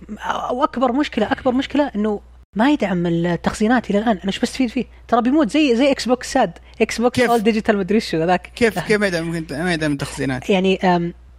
واكبر 0.52 0.92
مشكلة 0.92 1.32
أكبر 1.32 1.52
مشكلة 1.52 1.92
إنه 1.96 2.22
ما 2.56 2.72
يدعم 2.72 3.06
التخزينات 3.06 3.90
إلى 3.90 4.00
الآن 4.00 4.18
أنا 4.18 4.28
إيش 4.28 4.40
بستفيد 4.40 4.70
فيه 4.70 4.86
ترى 5.08 5.22
بيموت 5.22 5.50
زي 5.50 5.76
زي 5.76 5.92
Xbox 5.92 6.34
ساد 6.34 6.52
Xbox 6.82 7.20
كيف؟ 7.20 7.30
all 7.30 7.44
digital 7.44 7.78
مدري 7.78 7.96
إيش 7.96 8.16
هذاك 8.16 8.52
كيف 8.56 8.80
كيف 8.80 9.00
ما 9.00 9.08
يدعم 9.08 9.46
ما 9.52 9.74
يدعم 9.74 9.92
التخزينات 9.92 10.50
يعني 10.50 10.80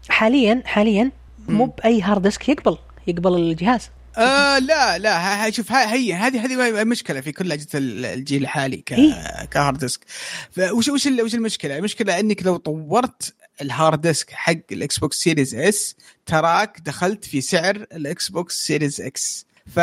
حاليا 0.09 0.63
حاليا 0.65 1.11
مو. 1.49 1.67
بأي 1.67 2.03
hard 2.03 2.23
disk 2.23 2.49
يقبل 2.49 2.79
يقبل 3.07 3.35
الجهاز 3.35 3.91
آه 4.17 4.59
لا 4.59 4.99
لا 4.99 5.51
شوف 5.51 5.73
هي 5.73 6.15
هذه 6.15 6.45
هذه 6.45 6.85
مشكلة 6.85 7.21
في 7.21 7.33
كل 7.33 7.53
أجهزة 7.53 7.69
ال- 7.75 8.05
الجيل 8.05 8.43
الحالي 8.43 8.77
ك 8.77 8.93
إيه. 8.93 9.45
ك 9.45 9.51
hard 9.51 9.79
disk 9.79 10.01
فوش 10.51 10.89
وش 10.89 11.07
ال- 11.07 11.23
وش 11.23 11.35
المشكلة؟ 11.35 11.79
المشكلة 11.79 12.21
إنك 12.21 12.43
لو 12.47 12.57
طورت 12.57 13.35
ال 13.61 13.69
hard 13.69 14.01
disk 14.01 14.31
حق 14.31 14.55
ال 14.73 14.99
Xbox 14.99 15.17
Series 15.17 15.55
S 15.55 15.97
تراك 16.27 16.81
دخلت 16.85 17.25
في 17.25 17.41
سعر 17.41 17.77
ال 17.77 18.29
Xbox 18.29 18.67
Series 18.67 19.01
X 19.01 19.47
ف 19.75 19.81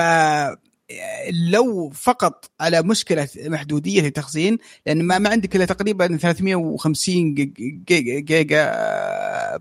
لو 1.49 1.89
فقط 1.89 2.51
على 2.59 2.81
مشكلة 2.83 3.27
محدودية 3.37 4.01
التخزين 4.07 4.57
لأن 4.85 5.03
ما, 5.03 5.17
ما 5.19 5.29
عندك 5.29 5.55
إلا 5.55 5.65
تقريبا 5.65 6.17
350 6.17 7.33
جيج- 7.35 7.53
جيجا, 7.87 8.19
جيجا 8.19 8.73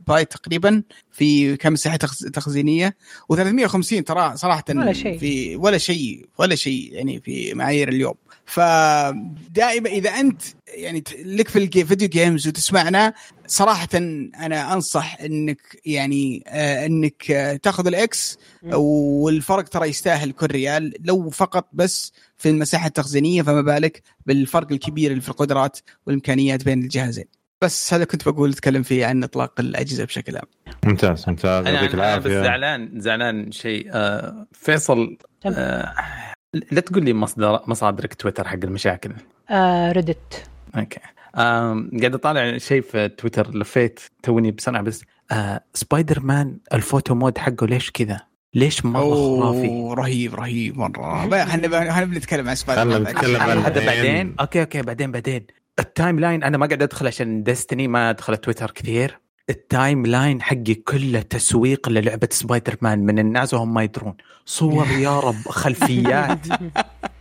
بايت 0.08 0.32
تقريبا 0.32 0.82
في 1.12 1.56
كمساحه 1.56 1.96
تخز- 1.96 2.30
تخزينية 2.30 2.96
و350 3.32 4.02
ترى 4.06 4.36
صراحة 4.36 4.64
ولا 4.70 4.92
شيء. 4.92 5.18
في 5.18 5.56
ولا 5.56 5.78
شيء 5.78 6.26
ولا 6.38 6.54
شيء 6.54 6.92
يعني 6.92 7.20
في 7.20 7.54
معايير 7.54 7.88
اليوم 7.88 8.14
فدائما 8.46 9.88
إذا 9.90 10.10
أنت 10.10 10.42
يعني 10.74 11.04
لك 11.24 11.48
في 11.48 11.58
ال 11.58 11.67
video 11.67 12.08
games 12.08 12.48
وتسمعنا 12.48 13.14
صراحة 13.46 13.88
أنا 13.94 14.72
أنصح 14.72 15.16
إنك 15.20 15.60
يعني 15.84 16.44
آه 16.46 16.86
إنك 16.86 17.30
آه 17.30 17.56
تاخذ 17.56 17.86
ال 17.86 18.04
X. 18.04 18.38
والفرق 18.62 19.62
ترى 19.62 19.88
يستاهل 19.88 20.32
كل 20.32 20.46
ريال 20.46 20.94
لو 21.00 21.30
فقط 21.30 21.68
بس 21.72 22.12
في 22.36 22.48
المساحة 22.48 22.86
التخزينية 22.86 23.42
فما 23.42 23.60
بالك 23.60 24.02
بالفرق 24.26 24.72
الكبير 24.72 25.10
اللي 25.10 25.22
في 25.22 25.28
القدرات 25.28 25.78
والإمكانيات 26.06 26.64
بين 26.64 26.82
الجهازين. 26.82 27.24
بس 27.62 27.94
هذا 27.94 28.04
كنت 28.04 28.28
بقول 28.28 28.50
أتكلم 28.50 28.82
فيه 28.82 29.06
عن 29.06 29.24
إطلاق 29.24 29.60
الأجهزة 29.60 30.04
بشكل 30.04 30.36
عام. 30.36 30.46
ممتاز 30.84 31.24
ممتاز. 31.28 31.66
أنا 31.66 31.70
يعطيك 31.70 31.94
أنا 31.94 32.16
بس 32.18 32.26
العافية. 32.26 32.42
زعلان 32.42 33.00
زعلان 33.00 33.52
شيء. 33.52 33.88
آه 33.92 34.46
فيصل. 34.52 35.16
آه 35.46 35.94
لا 36.72 36.80
تقول 36.80 37.04
لي 37.04 37.12
مصدر 37.12 37.60
مصادرك 37.66 38.14
تويتر 38.14 38.48
حق 38.48 38.58
المشاكل. 38.64 39.12
آه 39.50 39.92
Reddit 39.92 40.47
okay 40.76 41.00
قاعد 41.34 42.14
أطالع 42.14 42.58
شيء 42.58 42.82
في 42.82 43.08
تويتر 43.08 43.56
لفيت 43.56 44.00
توني 44.22 44.50
بسرعة 44.50 44.82
بس 44.82 45.02
آه 45.30 45.60
Spider-Man 45.74 46.20
ال 46.20 46.58
photo 46.74 47.14
mode 47.14 47.38
حقه 47.38 47.66
ليش 47.66 47.90
كذا؟ 47.90 48.20
ليش 48.54 48.84
مرة 48.84 49.00
خرافي؟ 49.40 49.68
اوه 49.68 49.94
رهيب 49.94 50.34
رهيب 50.34 50.78
مرة 50.78 51.20
خلينا 51.44 52.04
بنتكلم 52.04 52.48
عن 52.48 52.54
سبايدر 52.54 52.84
مان 52.84 53.04
بعد. 53.04 53.14
نتكلم 53.14 53.40
عن 53.40 53.58
هذا. 53.58 53.86
بعدين 53.86 54.34
okay 54.40 54.60
okay 54.60 54.82
بعدين 54.82 55.12
بعدين 55.12 55.46
ال 55.78 56.20
timeline 56.20 56.42
أنا 56.42 56.58
ما 56.58 56.66
قاعد 56.66 56.82
أدخل 56.82 57.06
عشان 57.06 57.42
Destiny 57.42 57.88
ما 57.88 58.10
أدخل 58.10 58.36
تويتر 58.36 58.70
كثير 58.70 59.18
ال 59.50 60.06
timeline 60.06 60.42
حقي 60.42 60.74
كله 60.74 61.20
تسويق 61.20 61.88
للعبة 61.88 62.28
سبايدر 62.30 62.76
مان 62.80 62.98
من 62.98 63.18
الناس 63.18 63.54
وهم 63.54 63.74
ما 63.74 63.82
يدرون 63.82 64.14
صور 64.46 64.86
يا 64.86 65.20
رب 65.20 65.48
خلفيات 65.62 66.38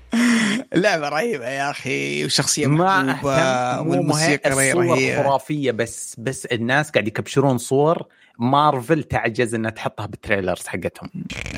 لعبة 0.73 1.09
رهيبة 1.09 1.49
يا 1.49 1.69
أخي 1.71 2.25
وشخصية 2.25 2.67
ما 2.67 3.03
محبوبة. 3.03 3.81
والموسيقى 3.81 4.49
رهيبة. 4.49 5.23
خرافية 5.23 5.71
بس 5.71 6.15
بس 6.17 6.45
الناس 6.45 6.89
قاعد 6.91 7.07
يكبتشرون 7.07 7.57
صور 7.57 8.07
مارفل 8.39 9.03
تعجز 9.03 9.55
إنها 9.55 9.71
تحطها 9.71 10.05
بال 10.05 10.17
trailers 10.17 10.67
حقتهم. 10.67 11.09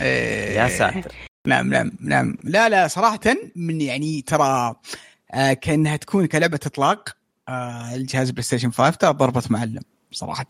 إيه، 0.02 0.56
يا 0.60 0.68
ساتر. 0.68 1.12
نعم 1.48 1.70
نعم 1.70 1.92
نعم. 2.02 2.38
لا 2.44 2.70
لا 2.70 2.88
صراحة 2.88 3.20
من 3.56 3.82
يعني 3.82 4.22
ترى 4.22 4.76
آه 5.34 5.54
كأنها 5.54 5.96
تكون 5.96 6.26
كلعبة 6.26 6.60
إطلاق 6.66 7.10
آه 7.50 7.96
الجهاز 7.96 8.30
PlayStation 8.32 8.72
5 8.72 8.96
ترى 8.98 9.14
ضربة 9.14 9.44
معلم 9.50 9.82
صراحة. 10.12 10.46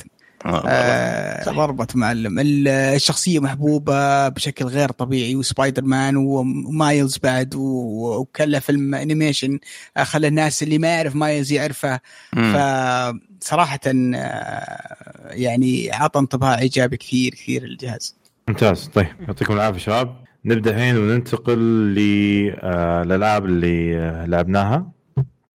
آه 0.45 1.43
صح. 1.43 1.53
ضربة 1.53 1.87
معلم. 1.95 2.39
ال- 2.39 2.67
الشخصية 2.67 3.39
محبوبة 3.39 4.27
بشكل 4.29 4.65
غير 4.65 4.91
طبيعي 4.91 5.35
و 5.35 5.40
Spider-Man 5.40 5.83
و 5.83 6.15
Miles 6.17 7.17
بعد 7.17 7.53
وكله 7.55 8.59
فيلم 8.59 8.95
animation 8.95 9.59
آه، 9.97 10.03
خلى 10.03 10.27
الناس 10.27 10.63
اللي 10.63 10.77
ما 10.77 10.87
يعرف 10.87 11.15
Miles 11.15 11.51
يعرفه. 11.51 11.99
فصراحة 12.35 13.79
آه، 13.87 15.29
يعني 15.29 15.91
عطى 15.91 16.19
انطباع 16.19 16.59
إيجابي 16.59 16.97
كثير 16.97 17.31
كثير 17.31 17.63
الجهاز 17.63 18.15
ممتاز. 18.47 18.87
طيب 18.93 19.07
يعطيكم 19.27 19.53
العافية 19.53 19.79
شباب. 19.79 20.15
نبدأ 20.45 20.71
الحين 20.71 20.97
وننتقل 20.97 21.59
للألعاب 21.95 23.45
اللي 23.45 23.97
آه، 23.97 24.25
لعبناها. 24.25 24.91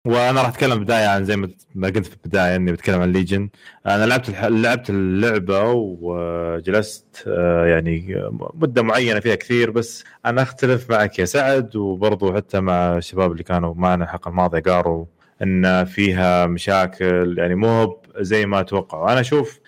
وأنا 0.07 0.41
راح 0.43 0.49
أتكلم 0.49 0.81
بدايه 0.85 1.07
عن 1.09 1.25
زي 1.25 1.37
ما 1.37 1.87
قلت 1.89 2.07
في 2.07 2.15
البداية 2.15 2.57
إني 2.57 2.73
بتكلم 2.73 3.01
عن 3.01 3.13
ليجن 3.13 3.51
أنا 3.87 4.05
لعبت 4.07 4.29
الح... 4.29 4.45
لعبت 4.45 4.91
اللعبة 4.91 5.63
وجلست 5.73 7.25
آه، 7.27 7.67
يعني 7.67 8.15
مدة 8.55 8.83
معينة 8.83 9.21
فيها 9.21 9.35
كثير 9.35 9.71
بس 9.71 10.05
أنا 10.27 10.43
أختلف 10.43 10.91
معك 10.91 11.19
يا 11.19 11.25
سعد 11.25 11.77
وبرضو 11.77 12.35
حتى 12.37 12.61
مع 12.61 12.97
الشباب 12.97 13.33
اللي 13.33 13.43
كانوا 13.43 13.75
معنا 13.75 14.05
الحلقة 14.05 14.29
الماضية 14.29 14.61
قالوا 14.61 15.05
إن 15.43 15.85
فيها 15.85 16.47
مشاكل 16.47 17.35
يعني 17.39 17.55
مو 17.55 18.03
زي 18.19 18.47
ما 18.47 18.61
أتوقع 18.61 19.13
أنا 19.13 19.21
أشوف 19.21 19.61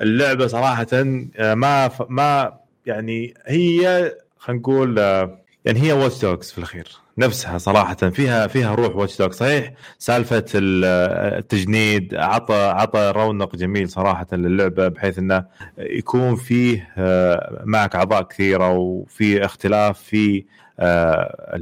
اللعبة 0.00 0.46
صراحة 0.46 0.86
آه، 0.92 1.54
ما. 1.54 1.90
ما 2.08 2.58
يعني 2.86 3.34
هي 3.46 4.12
خلينا 4.38 4.60
نقول 4.60 4.98
آه، 4.98 5.45
يعني 5.66 5.82
هي 5.82 5.92
Watch 5.92 6.20
Dogs 6.22 6.50
في 6.50 6.58
الأخير 6.58 6.88
نفسها 7.18 7.58
صراحة 7.58 7.94
فيها 7.94 8.46
فيها 8.46 8.74
روح 8.74 8.96
Watch 8.96 9.18
Dogs 9.18 9.34
صحيح 9.36 9.72
سالفة 9.98 10.44
ال- 10.54 10.84
التجنيد 11.38 12.14
عطى 12.14 12.54
عطى 12.54 13.12
رونق 13.16 13.56
جميل 13.56 13.88
صراحة 13.90 14.26
للعبة 14.32 14.88
بحيث 14.88 15.18
إنه 15.18 15.44
يكون 15.78 16.36
فيه 16.36 16.88
آه، 16.98 17.62
معك 17.64 17.96
أعضاء 17.96 18.22
كثيرة 18.22 18.70
وفي 18.72 19.44
اختلاف 19.44 19.98
في 20.02 20.44
آه، 20.80 21.56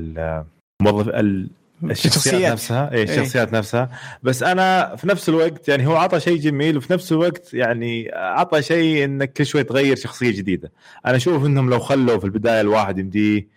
الموظف 0.81 1.09
ال- 1.09 1.49
الشخصيات. 1.85 2.53
نفسها. 2.53 2.93
اي 2.93 3.03
الشخصيات 3.03 3.53
نفسها. 3.53 3.91
بس 4.23 4.43
أنا 4.43 4.97
في 4.97 5.09
نفس 5.09 5.29
الوقت 5.29 5.69
يعني 5.69 5.87
هو 5.87 5.97
عطى 5.97 6.21
شيء 6.21 6.39
جميل 6.41 6.77
وفي 6.77 6.93
نفس 6.93 7.13
الوقت 7.13 7.55
يعني 7.55 8.11
عطى 8.15 8.63
شيء 8.63 9.05
إنك 9.05 9.33
كل 9.33 9.47
شوي 9.47 9.63
تغير 9.65 9.97
شخصية 9.97 10.31
جديدة. 10.31 10.73
أنا 11.07 11.17
أشوف 11.17 11.45
إنهم 11.47 11.71
لو 11.71 11.79
خلوا 11.81 12.19
في 12.19 12.25
البداية 12.25 12.61
الواحد 12.61 12.99
يمديه 12.99 13.54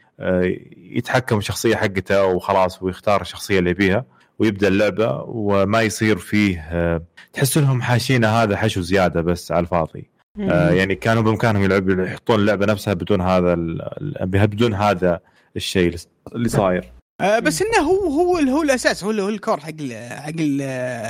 يتحكم 0.77 1.37
الشخصية 1.37 1.75
حقته 1.75 2.25
وخلاص 2.25 2.83
ويختار 2.83 3.21
الشخصية 3.21 3.59
اللي 3.59 3.69
يبيها 3.69 4.05
ويبدأ 4.39 4.67
اللعبة 4.67 5.23
وما 5.27 5.81
يصير 5.81 6.17
فيه 6.17 6.59
آه، 6.71 7.03
تحس 7.33 7.57
إنهم 7.57 7.81
حاشينه 7.81 8.27
هذا 8.27 8.57
حشو 8.57 8.81
زيادة 8.81 9.21
بس 9.21 9.51
على 9.51 9.63
الفاضي. 9.63 10.09
آه، 10.39 10.71
يعني 10.71 10.95
كانوا 10.95 11.21
بإمكانهم 11.21 11.63
يلعبوا 11.63 12.05
يحطون 12.05 12.39
اللعبة 12.39 12.65
نفسها 12.65 12.93
بدون 12.93 13.21
هذا 13.21 13.55
بدون 14.25 14.73
هذا 14.73 15.19
الشيء 15.55 15.95
اللي 16.35 16.49
صاير. 16.49 16.91
آه 17.21 17.39
بس 17.39 17.61
إنه 17.61 17.87
هو 17.87 18.07
هو 18.07 18.37
هو 18.37 18.61
الأساس 18.61 19.03
هو 19.03 19.11
هو 19.11 19.29
ال 19.29 19.35
core 19.35 19.59
حق 19.59 19.69
ال 19.79 20.11
حق 20.11 20.33
ال 20.39 20.61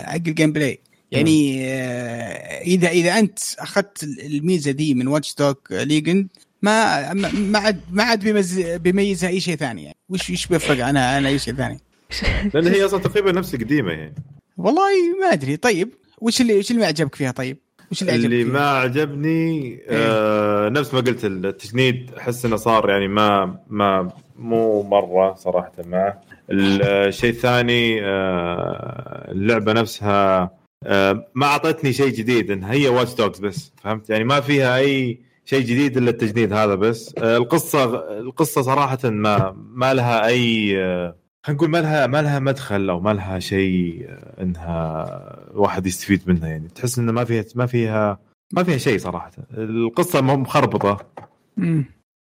حق 0.05 0.15
ال 0.15 0.51
gameplay 0.51 0.79
يعني 1.11 1.65
آه 1.65 2.61
إذا 2.61 2.89
إذا 2.89 3.19
أنت 3.19 3.39
أخذت 3.59 4.03
الميزة 4.03 4.71
دي 4.71 4.93
من 4.93 5.07
Watch 5.07 5.35
Dogs 5.35 5.53
Legion 5.71 6.27
ما 6.61 7.13
ما 7.13 7.31
ما 7.31 7.59
عاد 7.59 7.81
ما 7.91 8.03
عاد 8.03 8.19
بيمز- 8.23 8.59
بيميزها 8.81 9.29
أي 9.29 9.39
شيء 9.39 9.55
ثاني 9.55 9.83
يعني. 9.83 9.95
وش 10.09 10.29
إيش 10.29 10.47
بيفرق؟ 10.47 10.85
عنها 10.85 11.15
عن 11.15 11.25
أي 11.25 11.39
شيء 11.39 11.53
ثاني. 11.53 11.79
لأن 12.53 12.67
هي 12.67 12.85
أصلا 12.85 12.99
تقريبا 13.01 13.31
نفس 13.31 13.53
القديمه 13.55 13.91
يعني 13.91 14.15
والله 14.57 14.83
ما 15.21 15.33
أدري. 15.33 15.57
طيب 15.57 15.89
وش 16.21 16.41
اللي 16.41 16.53
وش 16.59 16.71
اللي 16.71 16.81
ما 16.81 16.87
عجبك 16.87 17.15
فيها؟ 17.15 17.31
طيب؟ 17.31 17.57
وش 17.91 18.01
اللي 18.01 18.11
عجبك 18.13 18.25
اللي 18.25 18.43
فيها؟ 18.43 18.53
ما 18.53 18.69
عجبني 18.69 19.79
آه 19.89 20.69
نفس 20.69 20.93
ما 20.93 20.99
قلت 20.99 21.25
التجنيد 21.25 22.11
أحس 22.17 22.45
إنه 22.45 22.55
صار 22.55 22.89
يعني 22.89 23.07
ما 23.07 23.59
ما 23.69 24.11
مو 24.39 24.83
مرة 24.83 25.33
صراحة 25.35 25.71
معه 25.85 26.21
الشيء 26.51 27.29
الثاني 27.29 27.99
آه 28.05 29.31
اللعبة 29.31 29.73
نفسها 29.73 30.51
آه 30.83 31.27
ما 31.35 31.45
أعطتني 31.45 31.93
شيء 31.93 32.09
جديد 32.09 32.51
إن 32.51 32.63
هي 32.63 32.87
واتش 32.87 33.13
دوجز 33.13 33.39
بس 33.39 33.71
فهمت؟ 33.83 34.09
يعني 34.09 34.23
ما 34.23 34.39
فيها 34.41 34.77
أي 34.77 35.19
شيء 35.49 35.61
جديد 35.61 35.97
إلا 35.97 36.09
التجنيد 36.09 36.53
هذا 36.53 36.75
بس. 36.75 37.13
آه 37.17 37.37
القصة 37.37 37.83
القصة 38.19 38.61
صراحة 38.61 38.99
ما 39.03 39.55
ما 39.57 39.93
لها 39.93 40.25
أي 40.27 40.73
آه 40.83 41.15
خلينا 41.45 41.57
نقول 41.57 41.69
ما 41.69 41.77
لها 41.81 42.07
ما 42.07 42.21
لها 42.21 42.39
مدخل 42.39 42.89
أو 42.89 42.99
ما 42.99 43.13
لها 43.13 43.39
شيء 43.39 44.05
آه، 44.09 44.43
إنها 44.43 45.05
واحد 45.53 45.87
يستفيد 45.87 46.21
منها 46.27 46.47
يعني. 46.47 46.67
تحس 46.67 46.99
إنه 46.99 47.11
ما 47.11 47.23
فيها 47.23 47.45
ما 47.55 47.65
فيها 47.65 48.19
ما 48.53 48.63
فيها 48.63 48.77
شيء 48.77 48.97
صراحة. 48.99 49.31
القصة 49.57 50.21
مو 50.21 50.35
مخربطة. 50.37 50.97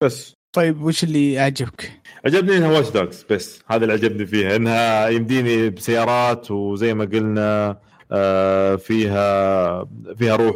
بس. 0.02 0.34
طيب 0.52 0.82
وش 0.82 1.04
اللي 1.04 1.38
عجبك؟ 1.38 1.92
عجبني 2.26 2.56
إنها 2.56 2.72
Watch 2.72 2.90
Dogs 2.90 3.26
بس. 3.30 3.62
هذا 3.66 3.82
اللي 3.82 3.92
عجبني 3.92 4.26
فيها. 4.26 4.56
إنها 4.56 5.08
يمديني 5.08 5.70
بسيارات 5.70 6.50
وزي 6.50 6.94
ما 6.94 7.04
قلنا 7.04 7.78
فيها 8.78 9.84
فيها 10.18 10.36
روح 10.36 10.54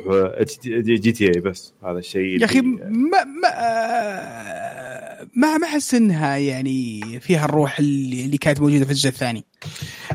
GTA 0.67 1.41
بس 1.41 1.75
هذا 1.85 1.99
الشيء 1.99 2.41
يا 2.41 2.45
أخي 2.45 2.61
ما 2.61 3.25
ما 3.25 3.49
آه، 3.55 5.27
ما 5.37 5.57
ما 5.57 5.67
أحس 5.67 5.95
إنها 5.95 6.37
يعني 6.37 7.01
فيها 7.21 7.45
الروح 7.45 7.79
اللي 7.79 8.25
اللي 8.25 8.39
كانت 8.39 8.61
موجودة 8.61 8.85
في 8.85 8.91
الجزء 8.91 9.09
الثاني 9.09 9.45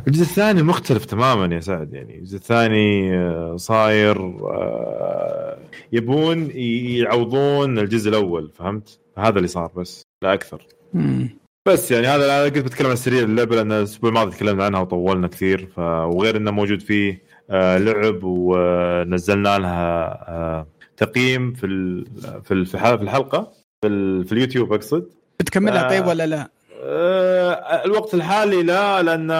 الجزء 0.07 0.21
الثاني 0.21 0.63
مختلف 0.63 1.05
تماما 1.05 1.55
يا 1.55 1.59
سعد 1.59 1.93
يعني 1.93 2.17
الجزء 2.17 2.37
الثاني 2.37 3.17
آه، 3.17 3.55
صاير 3.55 4.17
آه، 4.21 5.57
يبون 5.91 6.51
يعوضون 6.51 7.79
الجزء 7.79 8.09
الأول 8.09 8.51
فهمت؟ 8.55 8.99
هذا 9.17 9.37
اللي 9.37 9.47
صار 9.47 9.71
بس 9.75 10.03
لا 10.23 10.33
أكثر 10.33 10.67
مم. 10.93 11.29
بس 11.67 11.91
يعني 11.91 12.07
هذا 12.07 12.25
أنا 12.25 12.49
كنت 12.49 12.65
بتكلم 12.65 12.87
عن 12.87 12.95
سريع 12.95 13.23
اللعبة 13.23 13.55
لأن 13.55 13.71
الأسبوع 13.71 14.09
الماضي 14.09 14.35
تكلمنا 14.35 14.65
عنها 14.65 14.79
وطولنا 14.79 15.27
كثير 15.27 15.67
ف... 15.75 15.79
وغير 15.79 16.37
إنه 16.37 16.51
موجود 16.51 16.81
فيه 16.81 17.11
آه، 17.13 17.24
لعب 17.49 18.19
ونزلنا 18.23 19.57
لها 19.57 20.05
آه، 20.29 20.67
تقييم 20.97 21.53
في 21.53 21.65
ال... 21.65 22.05
في 22.43 22.65
في 22.65 22.73
الح- 22.75 22.95
في 22.95 23.01
الحلقة 23.03 23.51
في, 23.81 23.87
ال... 23.87 24.25
في 24.25 24.31
اليوتيوب 24.31 24.73
أقصد 24.73 25.09
بتكملها 25.39 25.85
آه. 25.85 25.89
طيب 25.89 26.07
ولا 26.07 26.25
لا؟ 26.27 26.49
آه، 26.83 27.85
الوقت 27.85 28.13
الحالي 28.13 28.63
لا 28.63 29.01
لأن 29.01 29.31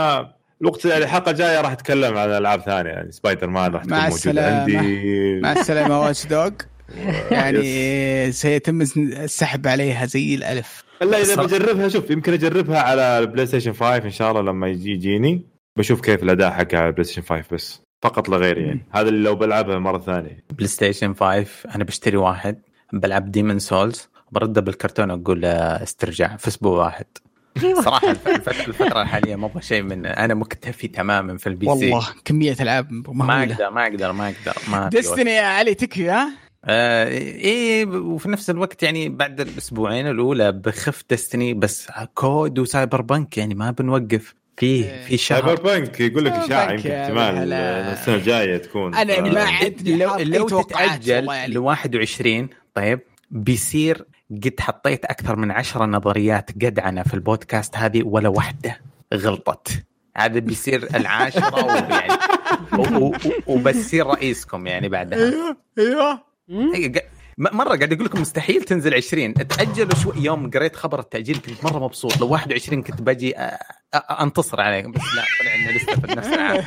الوقت 0.61 0.85
يعني 0.85 1.03
الحلقة 1.03 1.31
الجاية 1.31 1.61
راح 1.61 1.71
أتكلم 1.71 2.17
عن 2.17 2.29
ألعاب 2.29 2.61
ثانية 2.61 2.89
يعني 2.89 3.11
سبايدر 3.11 3.47
مان 3.47 3.71
راح 3.71 3.81
تكون 3.83 3.97
مع 3.97 4.09
موجودة. 4.09 4.59
عندي 4.59 5.39
مع 5.41 5.51
السلامة 5.51 5.99
Watch 6.01 6.25
Dogs. 6.25 6.49
يعني 7.31 8.31
سيتم 8.31 8.81
السحب 8.81 9.67
عليها 9.67 10.05
زي 10.05 10.35
الألف 10.35 10.83
إلا 11.01 11.21
إذا. 11.21 11.35
بجربها 11.43 11.87
شوف 11.87 12.09
يمكن 12.09 12.33
أجربها 12.33 12.79
على 12.79 13.19
ال 13.19 13.45
PlayStation 13.45 13.73
5 13.73 13.95
إن 13.97 14.09
شاء 14.09 14.31
الله 14.31 14.41
لما 14.41 14.67
يجي 14.67 14.91
يجيني 14.91 15.41
بشوف 15.77 16.01
كيف 16.01 16.23
الأداء 16.23 16.51
حقها 16.51 16.79
على 16.79 16.87
ال 16.87 17.03
PlayStation 17.03 17.21
5 17.21 17.43
بس 17.51 17.81
فقط 18.09 18.29
لا 18.29 18.37
غير 18.37 18.57
يعني 18.57 18.85
هذا 18.91 19.09
اللي 19.09 19.23
لو 19.23 19.35
بلعبها 19.35 19.79
مرة 19.79 19.97
ثانية. 19.99 20.43
PlayStation 20.51 21.13
5 21.13 21.45
أنا 21.75 21.83
بشتري 21.83 22.17
واحد 22.17 22.61
بلعب 22.93 23.31
Demon's 23.31 23.59
Souls 23.59 24.09
برده 24.31 24.61
بالكرتون 24.61 25.11
واقول 25.11 25.41
له 25.41 25.49
استرجع 25.83 26.35
في 26.35 26.47
أسبوع 26.47 26.85
واحد. 26.85 27.05
أيوه. 27.63 27.81
صراحة 27.81 28.11
الف- 28.11 28.27
الف- 28.49 28.67
الفترة 28.67 29.01
الحالية 29.01 29.35
ما 29.35 29.45
أبغى 29.45 29.61
شيء 29.61 29.81
من 29.81 30.05
أنا 30.05 30.33
مكتفي 30.33 30.87
تماما 30.87 31.37
في 31.37 31.47
ال 31.47 31.65
PC 31.65 31.71
والله 31.71 32.05
كمية 32.25 32.55
ألعاب 32.61 32.91
ما 32.91 33.13
مهولة. 33.13 33.53
أقدر 33.53 33.69
ما 33.71 33.83
أقدر 33.87 34.11
ما 34.11 34.25
أقدر. 34.27 34.61
ما 34.71 34.81
وقت. 34.83 34.91
Destiny 34.91 35.31
يا 35.31 35.41
علي 35.45 35.73
تكفي 35.73 36.09
ها؟ 36.09 36.29
آه 36.65 37.07
إيه 37.07 37.85
وفي 37.85 38.29
نفس 38.29 38.49
الوقت 38.49 38.83
يعني 38.83 39.09
بعد 39.09 39.41
الأسبوعين 39.41 40.07
الأولى 40.07 40.51
بخف 40.51 41.03
Destiny 41.09 41.53
بس 41.53 41.87
COD 42.13 42.59
و 42.59 43.01
Cyberpunk 43.01 43.37
يعني 43.37 43.55
ما 43.55 43.71
بنوقف. 43.71 44.35
في 44.57 45.03
في 45.03 45.17
سايبر 45.17 45.55
شهر. 45.55 45.61
بنك 45.79 45.99
يقول 45.99 46.25
لك 46.25 46.31
سايبر 46.33 46.45
اشاعه 46.45 46.71
يمكن 46.71 46.91
احتمال. 46.91 47.53
السنة 47.53 48.15
الجاية 48.15 48.57
تكون. 48.57 48.95
أنا 48.95 49.13
ف- 49.15 49.19
ما 49.19 49.43
عندي 49.43 49.95
لو, 49.95 50.15
لو 50.17 50.47
تتأجل. 50.61 51.25
ل 51.53 51.57
21 51.57 52.49
طيب 52.73 52.99
بيصير 53.31 54.05
قد 54.31 54.53
حطيت 54.59 55.05
أكثر 55.05 55.35
من 55.35 55.51
عشرة 55.51 55.85
نظريات 55.85 56.51
قدعنة 56.51 57.03
في 57.03 57.13
البودكاست 57.13 57.77
هذه 57.77 58.03
ولا 58.03 58.29
واحدة 58.29 58.81
غلطت. 59.13 59.83
هذا 60.17 60.39
بيصير 60.39 60.87
العاشرة 60.95 61.65
ويعني 61.65 62.13
وبصير 63.47 64.05
رئيسكم 64.07 64.67
يعني 64.67 64.89
بعدها. 64.89 65.19
أيوه 65.19 65.57
أيوه. 65.79 66.21
إيه، 66.75 66.91
مرة 67.37 67.67
قاعد 67.77 67.93
أقول 67.93 68.05
لكم 68.05 68.21
مستحيل 68.21 68.63
تنزل 68.63 68.93
20 68.93 69.33
تأجلوا 69.33 69.95
شوي. 69.95 70.13
يوم 70.17 70.49
قريت 70.49 70.75
خبر 70.75 70.99
التأجيل 70.99 71.37
كنت 71.37 71.63
مرة 71.63 71.79
مبسوط. 71.79 72.17
لو 72.17 72.27
21 72.27 72.83
كنت 72.83 73.01
باجي 73.01 73.35
أنتصر 73.95 74.61
عليكم. 74.61 74.91
بس 74.91 75.01
لا 75.15 75.23
طلع 75.41 75.55
لنا 75.55 75.77
لسه 75.77 76.01
في 76.01 76.15
نفس 76.15 76.27
العام. 76.27 76.63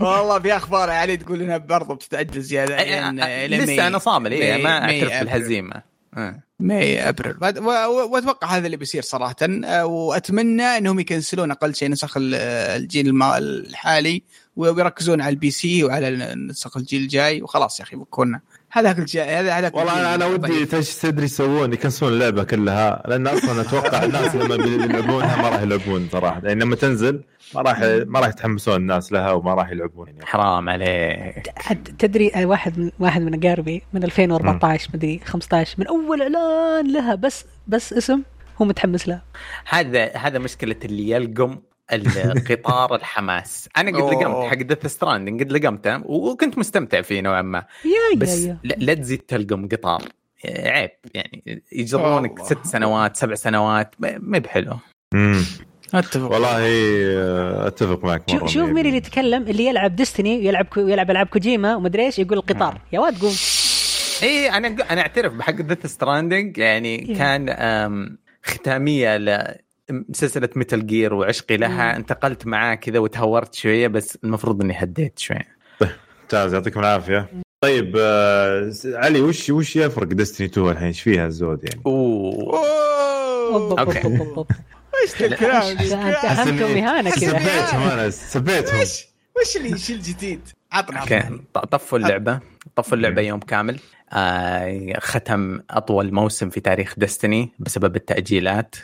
والله 0.00 0.38
في 0.40 0.56
أخبار 0.56 0.88
يا 0.88 0.94
علي 0.94 1.16
تقول 1.16 1.42
إنها 1.42 1.56
برضه 1.56 1.94
بتتأجل 1.94 2.40
زيادة. 2.40 3.10
لسه 3.46 3.86
أنا 3.86 3.98
صامل. 3.98 4.30
ماي- 4.30 4.62
ما 4.62 4.82
أعترف. 4.84 5.12
بالهزيمة. 5.20 5.82
آه. 6.16 6.42
May 6.60 7.08
أبريل. 7.08 7.34
وأتوقع 7.66 8.48
هذا 8.56 8.66
اللي 8.66 8.76
بيصير 8.76 9.02
صراحة. 9.02 9.36
وأتمنى 9.82 10.62
إنهم 10.62 11.00
يكنسلون 11.00 11.50
أقل 11.50 11.74
شيء 11.74 11.90
نسخ 11.90 12.16
ال- 12.16 12.34
الجيل 12.82 13.22
الحالي 13.22 14.22
ويركزون 14.56 15.20
على 15.20 15.30
ال 15.30 15.50
PC 15.50 15.84
وعلى 15.84 16.34
نسخ 16.34 16.76
الجيل 16.76 17.02
الجاي. 17.02 17.42
وخلاص 17.42 17.80
يا 17.80 17.84
أخي 17.84 17.96
فكونا 17.96 18.40
هذاك 18.76 18.98
الجاي 18.98 19.36
هذا 19.36 19.52
هذاك 19.52 19.76
والله 19.76 20.14
أنا 20.14 20.26
ودي. 20.26 20.66
تش- 20.66 20.94
تدري 20.96 21.24
يسوون 21.24 21.72
يكنسلون 21.72 22.12
اللعبة 22.12 22.44
كلها 22.44 23.02
لأن 23.08 23.26
أصلا 23.26 23.60
أتوقع 23.60 24.04
الناس 24.04 24.34
لما 24.34 24.56
بيلعبونها 24.56 25.42
ما 25.42 25.48
راح 25.48 25.60
يلعبون 25.62 26.08
صراحة. 26.12 26.40
يعني 26.44 26.60
لما 26.60 26.76
تنزل 26.76 27.22
ما 27.54 27.60
راح 27.62 27.80
ما 28.06 28.20
راح 28.20 28.28
يتحمسون 28.28 28.76
الناس 28.76 29.12
لها 29.12 29.32
وما 29.32 29.54
راح 29.54 29.70
يلعبون 29.70 30.06
يعني. 30.08 30.26
حرام 30.26 30.68
عليك. 30.68 31.50
حد 31.56 31.88
تدري 31.98 32.32
واحد 32.44 32.78
من 32.78 32.90
واحد 32.98 33.22
من 33.22 33.44
اقاربي 33.46 33.82
من 33.92 34.04
2014 34.04 34.88
مدري 34.94 35.20
15 35.24 35.74
من 35.78 35.86
أول 35.86 36.22
إعلان 36.22 36.92
لها 36.92 37.14
بس 37.14 37.44
بس 37.68 37.92
اسم 37.92 38.22
هو 38.62 38.64
متحمس 38.66 39.08
لها 39.08 39.22
هذا 39.68 40.16
هذا 40.16 40.38
مشكلة 40.38 40.76
اللي 40.84 41.10
يلقم 41.10 41.56
القطار 41.92 42.94
الحماس. 42.94 43.68
أنا 43.76 43.90
قد. 43.90 44.14
لقمت 44.14 44.50
حق 44.50 44.56
Death 44.56 44.86
Stranding 44.86 45.42
قد 45.42 45.52
لقمته 45.52 46.02
وكنت 46.06 46.58
مستمتع 46.58 47.00
فيه 47.00 47.20
نوعا 47.20 47.42
ما. 47.42 47.64
يا 47.84 48.18
بس 48.18 48.38
يا. 48.38 48.58
يا 48.64 48.74
لا, 48.76 48.94
تزيد 48.94 49.18
تلقم 49.18 49.68
قطار. 49.68 50.02
عيب 50.48 50.90
يعني. 51.14 51.62
يجرونك. 51.72 52.42
ست 52.42 52.66
سنوات 52.66 53.16
سبع 53.16 53.34
سنوات 53.34 53.94
ما 53.98 54.18
ما 54.18 54.38
بحلو. 54.38 54.76
امم 55.14 55.44
أتفق. 55.94 56.32
والله 56.32 56.58
آه، 56.58 57.66
أتفق 57.66 58.04
معك 58.04 58.34
مرة 58.34 58.46
شوف 58.46 58.68
مين 58.68 58.86
اللي 58.86 58.96
يتكلم؟ 58.96 59.42
اللي 59.42 59.66
يلعب 59.66 59.96
Destiny 59.96 60.36
ويلعب 60.38 60.66
يلعب 60.76 61.10
ألعاب 61.10 61.26
كوجيما 61.26 61.76
ومدري 61.76 62.06
إيش 62.06 62.18
يقول 62.18 62.38
القطار. 62.38 62.80
يا 62.92 63.00
واد 63.00 63.20
قوم 63.20 63.32
اي 64.22 64.50
أنا 64.50 64.68
أنا 64.90 65.00
أعترف 65.00 65.32
بحق 65.32 65.52
Death 65.54 65.86
Stranding 65.86 66.58
يعني 66.58 67.06
Yeah. 67.06 67.18
كان 67.18 68.16
ختامية 68.44 69.16
لسلسله 69.90 70.48
Metal 70.56 70.86
Gear 70.86 71.14
وعشقي 71.14 71.56
لها 71.56 71.92
Mm. 71.92 71.96
انتقلت 71.96 72.46
معاه 72.46 72.74
كذا 72.74 72.98
وتهورت 72.98 73.54
شوية 73.54 73.88
بس 73.88 74.18
المفروض 74.24 74.62
إني 74.62 74.74
هديت 74.82 75.18
شوي 75.18 75.38
ممتاز 76.22 76.54
يعطيكم 76.54 76.80
العافية. 76.80 77.28
طيب 77.60 77.96
آه، 78.00 78.72
علي 78.86 79.20
وش 79.20 79.50
وش 79.50 79.76
يفرق 79.76 80.06
Destiny 80.06 80.46
2 80.46 80.68
الحين؟ 80.70 80.86
إيش 80.86 81.00
فيها 81.00 81.26
الزود 81.26 81.64
يعني؟ 81.64 81.80
أوه. 81.86 82.58
أوه. 83.52 83.80
okay. 83.80 83.98
إيش 85.02 85.22
الكلام 85.22 85.62
اهانه 85.78 87.10
كذا. 87.10 87.18
سبيتهم 87.38 87.82
أنا 87.88 88.10
سبيتهم. 88.10 88.80
وش 88.80 89.06
وش 89.40 89.56
اللي 89.56 89.68
الجديد؟ 89.68 90.40
عطنا 90.72 91.00
okay. 91.00 91.22
طفوا 91.70 91.98
اللعبة. 91.98 92.40
طفوا 92.76 92.96
اللعبة 92.96 93.22
يوم 93.22 93.40
كامل. 93.40 93.78
ختم 94.98 95.60
أطول 95.70 96.14
موسم 96.14 96.50
في 96.50 96.60
تاريخ 96.60 96.94
Destiny 96.98 97.52
بسبب 97.58 97.96
التأجيلات 97.96 98.74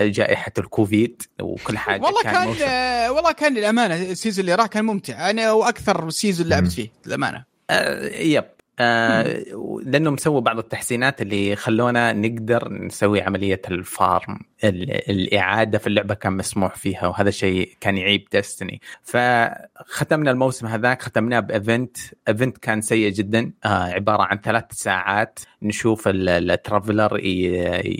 وجائحه 0.00 0.52
الكوفيد 0.58 1.22
وكل 1.40 1.78
حاجة. 1.78 2.02
والله 2.02 2.22
كان 2.22 2.54
كان 2.54 2.68
آه، 2.68 3.12
والله 3.12 3.32
كان 3.32 3.54
للأمانة 3.54 3.94
ال 3.94 4.01
season 4.01 4.40
اللي 4.40 4.54
راح 4.54 4.66
كان 4.66 4.84
ممتع. 4.84 5.30
أنا 5.30 5.52
وأكثر 5.52 6.10
season 6.10 6.48
لعبت 6.48 6.72
فيه 6.72 6.88
للأمانة. 7.06 7.44
آه 7.70 8.08
yep. 8.08 8.44
آه 8.80 9.44
لأنه 9.84 10.10
مسوي 10.10 10.40
بعض 10.40 10.58
التحسينات 10.58 11.22
اللي 11.22 11.56
خلونا 11.56 12.12
نقدر 12.12 12.72
نسوي 12.72 13.22
عملية 13.22 13.62
ال 13.70 13.84
farm 13.84 14.38
ال- 14.64 15.10
الإعادة 15.10 15.78
في 15.78 15.86
اللعبة 15.86 16.14
كان 16.14 16.32
مسموح 16.32 16.74
فيها 16.76 17.06
وهذا 17.06 17.28
الشيء 17.28 17.72
كان 17.80 17.96
يعيب 17.96 18.24
Destiny 18.32 18.80
فختمنا 19.02 20.30
الموسم 20.30 20.66
هذاك 20.66 21.02
ختمناه 21.02 21.40
ب 21.40 21.49
event 21.49 21.96
event 22.28 22.58
كان 22.58 22.80
سيء 22.80 23.10
جدا 23.12 23.52
آه 23.64 23.68
عبارة 23.84 24.22
عن 24.22 24.38
ثلاث 24.38 24.64
ساعات 24.72 25.38
نشوف 25.62 26.08
ال- 26.08 26.50
ال 26.50 26.58
Traveler 26.58 27.18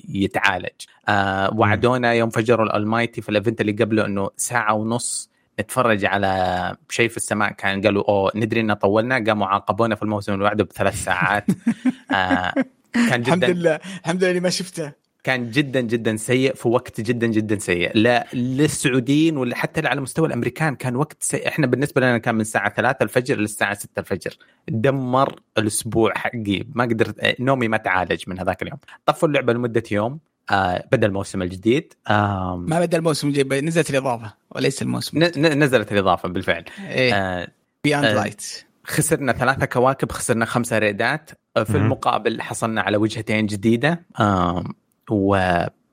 يتعالج. 0.08 0.68
آه 1.08 1.54
وعدونا 1.54 2.12
يوم 2.12 2.30
فجروا 2.30 2.66
ال 2.66 2.73
Almighty 2.73 3.22
في 3.22 3.28
ال 3.28 3.34
event 3.34 3.60
اللي 3.60 3.72
قبله 3.72 4.06
إنه 4.06 4.30
ساعة 4.36 4.74
ونص 4.74 5.29
نتفرج 5.60 6.04
على 6.04 6.76
شيء 6.88 7.08
في 7.08 7.16
السماء. 7.16 7.52
كان 7.52 7.82
قالوا 7.82 8.08
أوه 8.08 8.32
ندري 8.34 8.60
ان 8.60 8.72
طولنا. 8.72 9.24
قاموا 9.24 9.46
عاقبونا 9.46 9.94
في 9.94 10.02
الموسم 10.02 10.32
اللي 10.32 10.44
بعده 10.44 10.64
بثلاث 10.64 11.04
ساعات. 11.04 11.44
آه 12.12 12.52
كان 12.92 13.20
الحمد 13.20 13.44
جدا 13.44 13.52
لله. 13.52 13.74
الحمد 14.04 14.24
لله 14.24 14.40
ما 14.40 14.50
شفته. 14.50 14.92
كان 15.24 15.50
جدا 15.50 15.80
جدا 15.80 16.16
سيء 16.16 16.54
في 16.54 16.68
وقت 16.68 17.00
جدا 17.00 17.26
جدا 17.26 17.58
سيء. 17.58 17.90
لا 17.94 18.26
للسعوديين 18.32 19.36
ولا 19.36 19.56
حتى 19.56 19.86
على 19.86 20.00
مستوى 20.00 20.28
الأمريكان 20.28 20.74
كان 20.74 20.96
وقت 20.96 21.22
سيء. 21.22 21.48
إحنا 21.48 21.66
بالنسبة 21.66 22.00
لنا 22.00 22.18
كان 22.18 22.34
من 22.34 22.40
الساعة 22.40 22.74
3 22.74 23.02
الفجر 23.02 23.36
للساعة 23.38 23.74
6 23.74 24.00
الفجر. 24.00 24.36
دمر 24.68 25.40
الأسبوع 25.58 26.14
حقي. 26.14 26.64
ما 26.74 26.84
قدرت 26.84 27.40
نومي 27.40 27.68
ما 27.68 27.76
تعالج 27.76 28.22
من 28.26 28.38
هذاك 28.38 28.62
اليوم. 28.62 28.78
طفوا 29.06 29.28
اللعبة 29.28 29.52
لمدة 29.52 29.82
يوم. 29.90 30.29
آه 30.50 30.84
بدأ 30.92 31.06
الموسم 31.06 31.42
الجديد. 31.42 31.92
آه 32.08 32.56
ما 32.68 32.80
بدأ 32.80 32.98
الموسم 32.98 33.28
الجاي 33.28 33.60
نزلت 33.60 33.90
الإضافة 33.90 34.32
وليس 34.50 34.82
الموسم. 34.82 35.18
ن- 35.18 35.32
ن- 35.36 35.64
نزلت 35.64 35.92
الإضافة 35.92 36.28
بالفعل. 36.28 36.64
إيه. 36.88 37.14
آه 37.14 37.48
Beyond 37.84 38.04
آه، 38.04 38.14
Light 38.14 38.64
خسرنا 38.84 39.32
ثلاثة 39.32 39.66
كواكب 39.66 40.12
خسرنا 40.12 40.44
خمسة 40.44 40.78
ريدات. 40.78 41.30
في 41.64 41.72
مهم. 41.72 41.82
المقابل 41.82 42.40
حصلنا 42.42 42.80
على 42.82 42.96
وجهتين 42.96 43.46
جديدة. 43.46 44.02
آم، 44.20 44.64
و 45.10 45.36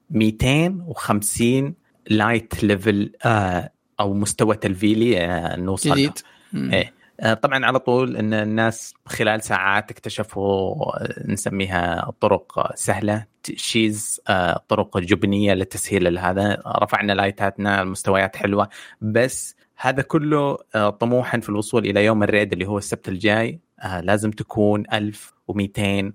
250 0.10 1.74
light 2.10 2.64
level 2.64 3.12
آه، 3.26 3.70
أو 4.00 4.14
مستوى 4.14 4.56
تلفيلي 4.56 5.20
آه، 5.26 5.56
نوصل. 5.56 5.90
جديد. 5.92 6.12
إيه. 6.56 6.94
آه، 7.20 7.34
طبعا 7.34 7.66
على 7.66 7.80
طول 7.80 8.18
إن 8.18 8.34
الناس 8.34 8.94
خلال 9.06 9.44
ساعات 9.44 9.92
اكتشفوا 9.92 10.76
آه، 11.02 11.24
نسميها 11.28 12.12
طرق 12.20 12.76
سهلة. 12.76 13.26
cheese 13.56 14.22
آه، 14.28 14.64
طرق 14.68 14.98
جبنية 14.98 15.54
لتسهيل 15.54 16.18
هذا. 16.18 16.62
رفعنا 16.68 17.14
لايتاتنا 17.14 17.82
المستويات 17.82 18.36
حلوة. 18.36 18.70
بس 19.02 19.56
هذا 19.78 20.02
كله 20.02 20.58
آه، 20.76 20.90
طموحا 20.90 21.40
في 21.40 21.50
الوصول 21.50 21.86
إلى 21.86 22.06
يوم 22.06 22.24
ال 22.24 22.30
raid 22.30 22.54
اللي 22.54 22.66
هو 22.68 22.78
السبت 22.78 23.08
الجاي. 23.10 23.60
آه، 23.80 24.02
لازم 24.02 24.32
تكون 24.32 24.84
1230 24.94 26.14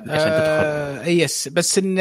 عشان 0.00 0.30
تدخل. 0.30 0.64
آه 0.64 1.06
yes. 1.06 1.48
بس 1.48 1.78
إن 1.78 1.98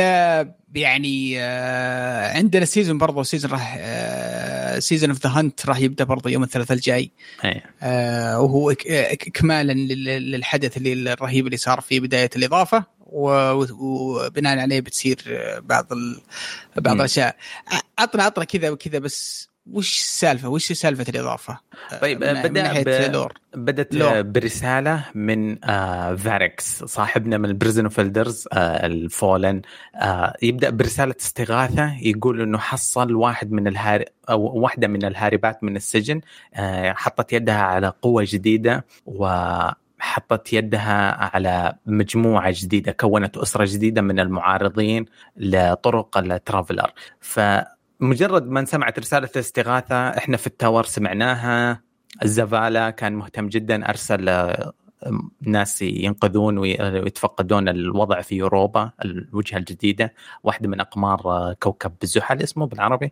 يعني 0.76 1.36
آه 1.39 2.38
عندنا 2.38 2.65
season 2.65 2.98
برضه 2.97 3.23
season 3.24 3.52
راح 3.52 3.76
آه 3.80 4.80
Season 4.80 5.10
of 5.10 5.24
the 5.28 5.30
Hunt 5.39 5.65
راح 5.65 5.80
يبدأ 5.80 6.04
برضه 6.04 6.30
يوم 6.30 6.43
الثلاثاء 6.43 6.78
الجاي. 6.78 7.12
إيه. 7.45 7.63
آه 7.82 8.41
وهو 8.41 8.71
اكمالا 8.89 9.73
لل- 9.73 10.32
للحدث 10.32 10.78
اللي 10.78 11.13
الرهيب 11.13 11.45
اللي 11.45 11.58
صار 11.58 11.82
في 11.82 11.99
بداية 11.99 12.30
الإضافة. 12.36 12.86
وبناء 13.13 14.60
عليه 14.60 14.82
بتصير 14.82 15.17
بعض 15.62 15.93
ال... 15.93 16.21
بعض. 16.78 16.95
الأشياء 16.95 17.36
عطنا 17.99 18.23
عطنا 18.23 18.43
كذا 18.45 18.69
وكذا 18.69 18.99
بس 18.99 19.49
وش 19.71 19.99
السالفة؟ 19.99 20.49
وش 20.49 20.71
سالفة 20.71 21.06
الإضافة؟ 21.10 21.60
طيب، 22.02 22.23
ناحية 22.63 22.84
ب- 22.84 22.86
بدت 23.56 23.95
lore. 23.96 24.22
برسالة 24.21 25.06
من 25.15 25.63
آه 25.65 26.15
Variks 26.15 26.84
صاحبنا 26.84 27.38
من 27.38 27.45
ال 27.50 27.54
Prison 27.54 27.84
of 27.84 27.96
Elders 27.96 28.48
آه 28.54 28.86
ال 28.86 28.96
Fallen 28.96 29.62
آه 29.95 30.34
يبدأ 30.41 30.69
برسالة 30.69 31.15
استغاثة 31.21 31.97
يقول 32.02 32.41
إنه 32.41 32.58
حصل 32.58 33.15
واحد 33.15 33.52
من 33.52 33.67
الهار 33.67 34.06
أو 34.30 34.60
واحدة 34.60 34.88
من 34.88 35.06
الهاربات 35.06 35.63
من 35.63 35.76
السجن 35.76 36.21
آه 36.54 36.93
حطت 36.93 37.34
يدها 37.34 37.62
على 37.62 37.93
قوة 38.02 38.26
جديدة 38.28 38.86
وحطت 40.04 40.54
يدها 40.54 41.26
على 41.36 41.74
مجموعة 41.86 42.54
جديدة 42.56 42.92
كونت 42.92 43.38
أسرة 43.38 43.66
جديدة 43.70 44.02
من 44.02 44.20
المعارضين 44.20 45.06
لطرق 45.38 46.18
ال 46.17 46.25
Traveler. 46.25 46.91
فمجرد 47.20 48.48
ما 48.50 48.66
سمعت 48.66 49.00
رسالة 49.00 49.30
الاستغاثة 49.36 50.10
إحنا 50.10 50.38
في 50.38 50.48
ال 50.48 50.54
Tower 50.54 50.84
سمعناها. 50.84 51.82
ال 52.24 52.33
Zavala 52.33 52.89
كان 52.89 53.13
مهتم 53.13 53.48
جدا 53.48 53.89
أرسل 53.89 54.54
ناس 55.42 55.82
ينقذون 55.82 56.58
وي- 56.58 56.82
ويتفقدون 56.82 57.70
الوضع 57.70 58.22
في 58.22 58.42
أوروبا 58.42 58.92
الوجهة 59.06 59.58
الجديدة 59.58 60.13
واحدة 60.44 60.70
من 60.70 60.80
أقمار 60.80 61.54
كوكب 61.60 61.94
زحل 62.04 62.42
اسمه 62.42 62.66
بالعربي. 62.66 63.12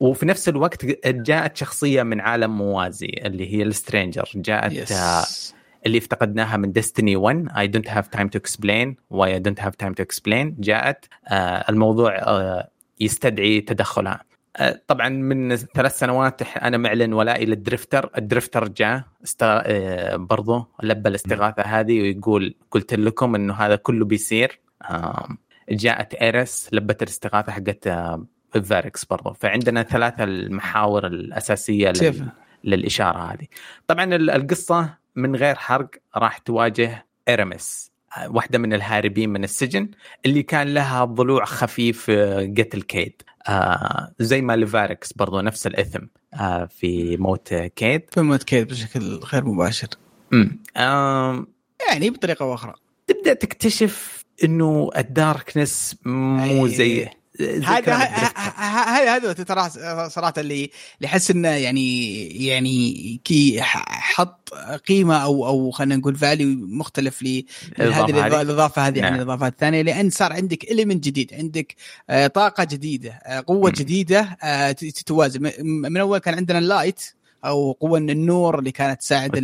وفي 0.00 0.26
نفس 0.26 0.48
الوقت 0.48 0.84
جاءت 1.06 1.56
شخصية 1.56 2.02
من 2.02 2.20
عالم 2.20 2.58
موازي 2.58 3.20
اللي 3.24 3.54
هي 3.54 3.62
ال 3.62 3.70
Stranger 3.70 4.30
جاءت 4.34 4.72
yes. 4.72 5.54
آه، 5.82 5.86
اللي 5.86 5.98
افتقدناها 5.98 6.56
من 6.56 6.72
Destiny 6.72 7.16
1 7.16 7.48
I 7.50 7.76
don't 7.78 7.90
have 7.90 8.18
time 8.18 8.26
to 8.26 8.40
explain 8.40 8.94
why 9.14 9.28
I 9.28 9.40
don't 9.48 9.62
have 9.64 9.86
time 9.86 9.94
to 10.00 10.04
explain. 10.04 10.60
جاءت 10.60 11.04
آه، 11.28 11.64
الموضوع 11.68 12.16
آه، 12.18 12.68
يستدعي 13.00 13.60
تدخلها. 13.60 14.24
آه، 14.56 14.80
طبعا 14.86 15.08
من 15.08 15.56
ثلاث 15.56 15.98
سنوات 15.98 16.42
أنا 16.42 16.76
معلن 16.76 17.12
ولائي 17.12 17.46
لل 17.46 17.60
Drifter 17.60 18.10
ال 18.18 18.24
Drifter 18.24 18.68
جاء 18.68 19.04
است... 19.24 19.42
آه، 19.42 20.16
برضو 20.16 20.66
لبى 20.82 21.08
الاستغاثة 21.08 21.62
هذه 21.62 22.00
ويقول 22.00 22.54
قلت 22.70 22.94
لكم 22.94 23.34
إنه 23.34 23.54
هذا 23.54 23.76
كله 23.76 24.04
بيصير. 24.04 24.60
آم، 24.90 25.38
جاءت 25.70 26.14
Eris 26.14 26.68
لبت 26.72 27.02
الاستغاثة 27.02 27.52
حقت 27.52 27.86
آه، 27.86 28.26
Variks 28.64 29.04
برضو. 29.04 29.32
فعندنا 29.32 29.82
ثلاثة 29.82 30.24
المحاور 30.24 31.06
الأساسية 31.06 31.88
لل... 31.90 32.28
للإشارة 32.64 33.18
هذه. 33.18 33.46
طبعا 33.86 34.04
ال- 34.14 34.30
القصة 34.30 34.94
من 35.16 35.36
غير 35.36 35.54
حرق 35.54 35.90
راح 36.16 36.38
تواجه 36.38 37.06
Eramis 37.28 37.92
واحدة 38.26 38.58
من 38.58 38.72
الهاربين 38.72 39.30
من 39.30 39.44
السجن 39.44 39.90
اللي 40.26 40.42
كان 40.42 40.74
لها 40.74 41.04
ضلوع 41.04 41.44
خفيف 41.44 42.06
آه، 42.10 42.52
قتل 42.58 42.82
Cayde. 42.82 43.22
آه 43.48 44.12
زي 44.18 44.40
ما 44.42 44.56
ل 44.56 44.64
Variks 44.64 45.12
برضو 45.12 45.40
نفس 45.40 45.66
الإثم 45.66 46.04
آه 46.34 46.64
في 46.64 47.16
موت 47.16 47.54
Cayde. 47.54 48.02
في 48.10 48.20
موت 48.20 48.42
كيد 48.42 48.68
بشكل 48.68 49.00
غير 49.32 49.44
مباشر. 49.44 49.88
أمم. 50.32 50.58
آم، 50.76 51.46
يعني 51.88 52.10
بطريقة 52.10 52.54
أخرى 52.54 52.74
تبدأ 53.06 53.34
تكتشف 53.34 54.24
إنه 54.44 54.90
ال 54.96 55.07
Darkness 55.07 55.96
مو. 56.04 56.66
زي 56.66 57.08
زي 57.40 57.64
هذا 57.64 57.94
كلام 58.50 58.54
ه- 58.56 59.16
الدرفتر. 59.16 59.16
ه- 59.16 59.16
ه- 59.16 59.16
هذا 59.16 59.32
ترى 59.32 60.10
صراحة 60.10 60.34
اللي 60.38 60.54
اللي 60.54 60.70
يحس 61.00 61.30
إنه 61.30 61.48
يعني 61.48 62.16
يعني 62.46 63.20
كي 63.24 63.62
حط 63.62 64.50
قيمة 64.88 65.16
أو 65.16 65.46
أو 65.46 65.70
خلينا 65.70 65.96
نقول 65.96 66.16
value 66.16 66.48
مختلف 66.66 67.22
ل- 67.22 67.44
هذه. 67.78 68.40
الاضافه 68.40 68.86
هذه 68.88 68.96
عن 68.98 69.02
نعم. 69.02 69.14
الإضافات 69.14 69.52
الثانية 69.52 69.82
لأن 69.82 70.10
صار 70.10 70.32
عندك 70.32 70.64
element 70.64 71.04
جديد 71.04 71.34
عندك 71.34 71.74
آه، 72.10 72.26
طاقة 72.26 72.64
جديدة 72.64 73.10
آه، 73.10 73.44
قوة. 73.46 73.70
جديدة 73.70 74.38
آه، 74.42 74.72
ت- 74.72 74.84
تتوازن 74.84 75.42
م- 75.46 75.52
من 75.64 75.96
أول 75.96 76.18
كان 76.18 76.34
عندنا 76.34 76.58
ال 76.58 76.65
Light 76.65 77.02
أو 77.44 77.72
قوة 77.72 77.98
النور 77.98 78.58
اللي 78.58 78.72
كانت 78.72 79.00
تساعد 79.00 79.36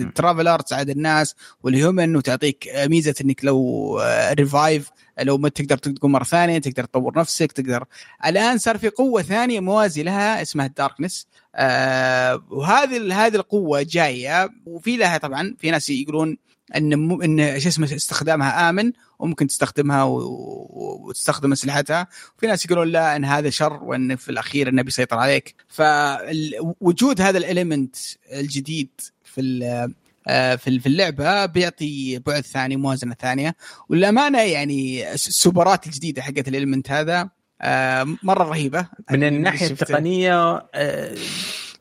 ال 0.00 0.07
Traveler 0.07 0.60
تساعد 0.60 0.90
الناس 0.90 1.34
وال 1.62 1.77
human 1.77 2.16
وتعطيك 2.16 2.68
آه، 2.68 2.86
ميزة 2.86 3.14
إنك 3.20 3.44
لو 3.44 4.00
revive 4.32 4.90
لو 5.22 5.38
ما 5.38 5.48
تقدر 5.48 5.76
تقوم 5.76 6.12
مرة 6.12 6.24
ثانية 6.24 6.58
تقدر 6.58 6.84
تطور 6.84 7.18
نفسك 7.18 7.52
تقدر. 7.52 7.84
الآن 8.26 8.58
صار 8.58 8.78
في 8.78 8.88
قوة 8.88 9.22
ثانية 9.22 9.60
موازي 9.60 10.02
لها 10.02 10.42
اسمها 10.42 10.66
ال 10.66 10.72
Darkness. 10.72 11.26
آه 11.54 12.42
وهذه 12.50 13.26
هذه 13.26 13.36
القوة 13.36 13.82
جاية 13.82 14.50
وفي 14.66 14.96
لها 14.96 15.18
طبعا 15.18 15.54
في 15.58 15.70
ناس 15.70 15.90
يقولون 15.90 16.36
إن. 16.76 16.92
إن 17.22 17.60
شو 17.60 17.68
اسمه 17.68 17.94
استخدامها 17.96 18.70
آمن 18.70 18.92
وممكن 19.18 19.46
تستخدمها 19.46 20.02
وتستخدم 20.04 21.52
أسلحتها. 21.52 22.06
وفي 22.38 22.46
ناس 22.46 22.64
يقولون 22.64 22.88
لا 22.88 23.16
إن 23.16 23.24
هذا 23.24 23.50
شر 23.50 23.72
وإن 23.84 24.16
في 24.16 24.28
الأخير 24.28 24.68
إنه 24.68 24.82
بيسيطر 24.82 25.16
عليك. 25.18 25.54
فوجود 25.68 27.20
هذا 27.20 27.38
ال 27.38 27.45
element 27.45 27.96
الجديد 28.32 28.88
في 29.24 29.40
ال- 29.40 29.94
آه، 30.28 30.54
في 30.56 30.80
في 30.80 30.86
اللعبة 30.86 31.46
بيعطي 31.46 32.18
بعد 32.18 32.40
ثاني 32.42 32.76
موازنة 32.76 33.14
ثانية. 33.20 33.56
والامانه 33.88 34.40
يعني 34.40 35.12
السوبرات 35.14 35.86
الجديدة 35.86 36.22
حقت 36.22 36.48
ال 36.48 36.53
element 36.53 36.90
هذا 36.90 37.28
آه، 37.62 38.06
مرة 38.22 38.44
رهيبة. 38.44 38.86
من 39.10 39.24
الناحية 39.24 39.68
شفت- 39.68 39.82
التقنية 39.82 40.66
آه، 40.74 41.14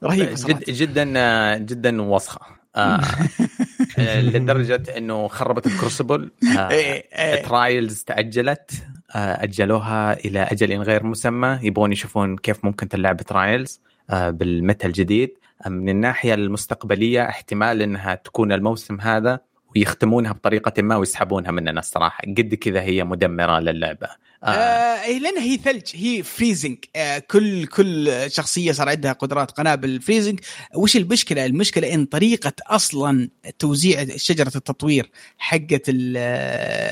رهيبة 0.03 0.35
صراحة. 0.35 0.59
جد 0.59 0.69
جدا 0.69 1.57
جدا 1.57 2.01
وسخة. 2.01 2.39
لدرجة 4.33 4.97
إنه 4.97 5.27
خربت 5.27 5.67
ال 5.67 5.73
Crucible. 5.73 6.31
آه 6.57 6.69
إيه، 6.71 7.05
إيه. 7.15 7.43
Trials 7.43 8.03
تأجلت. 8.03 8.71
آه 9.15 9.43
أجلوها 9.43 10.13
إلى 10.13 10.39
أجل 10.39 10.81
غير 10.81 11.03
مسمى. 11.03 11.59
يبغون 11.61 11.91
يشوفون 11.91 12.37
كيف 12.37 12.65
ممكن 12.65 12.89
تلعب 12.89 13.21
Trials 13.21 13.81
آه 14.09 14.29
بال 14.29 14.48
meta 14.48 14.87
الجديد. 14.87 15.37
آه، 15.65 15.69
من 15.69 15.89
الناحية 15.89 16.33
المستقبلية 16.33 17.29
احتمال 17.29 17.81
إنها 17.81 18.15
تكون 18.15 18.51
الموسم 18.51 19.01
هذا 19.01 19.39
ويختمونها 19.75 20.31
بطريقة 20.31 20.81
ما 20.81 20.95
ويسحبونها 20.95 21.51
مننا 21.51 21.79
الصراحة. 21.79 22.21
قد 22.37 22.53
كذا 22.55 22.81
هي 22.81 23.03
مدمرة 23.03 23.59
للعبة. 23.59 24.07
آه. 24.43 24.49
آه 24.49 25.17
لأن 25.17 25.37
هي 25.37 25.57
ثلج 25.57 25.83
هي 25.93 26.23
freezing 26.23 26.77
آه 26.95 27.19
كل 27.19 27.65
كل 27.65 28.11
شخصية 28.27 28.71
صار 28.71 28.89
عندها 28.89 29.13
قدرات 29.13 29.51
قنابل 29.51 30.01
freezing 30.01 30.39
وش 30.75 30.97
المشكلة؟ 30.97 31.45
المشكلة 31.45 31.93
إن 31.93 32.05
طريقة 32.05 32.53
أصلا 32.67 33.29
توزيع 33.59 34.05
شجرة 34.15 34.51
التطوير 34.55 35.11
حقت 35.37 35.89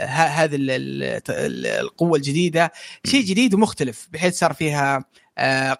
هذه 0.07 0.57
القوة 1.79 2.17
الجديدة 2.17 2.71
شيء 3.05 3.23
جديد 3.25 3.53
ومختلف 3.53 4.07
بحيث 4.11 4.39
صار 4.39 4.53
فيها 4.53 4.95
آه، 4.97 5.03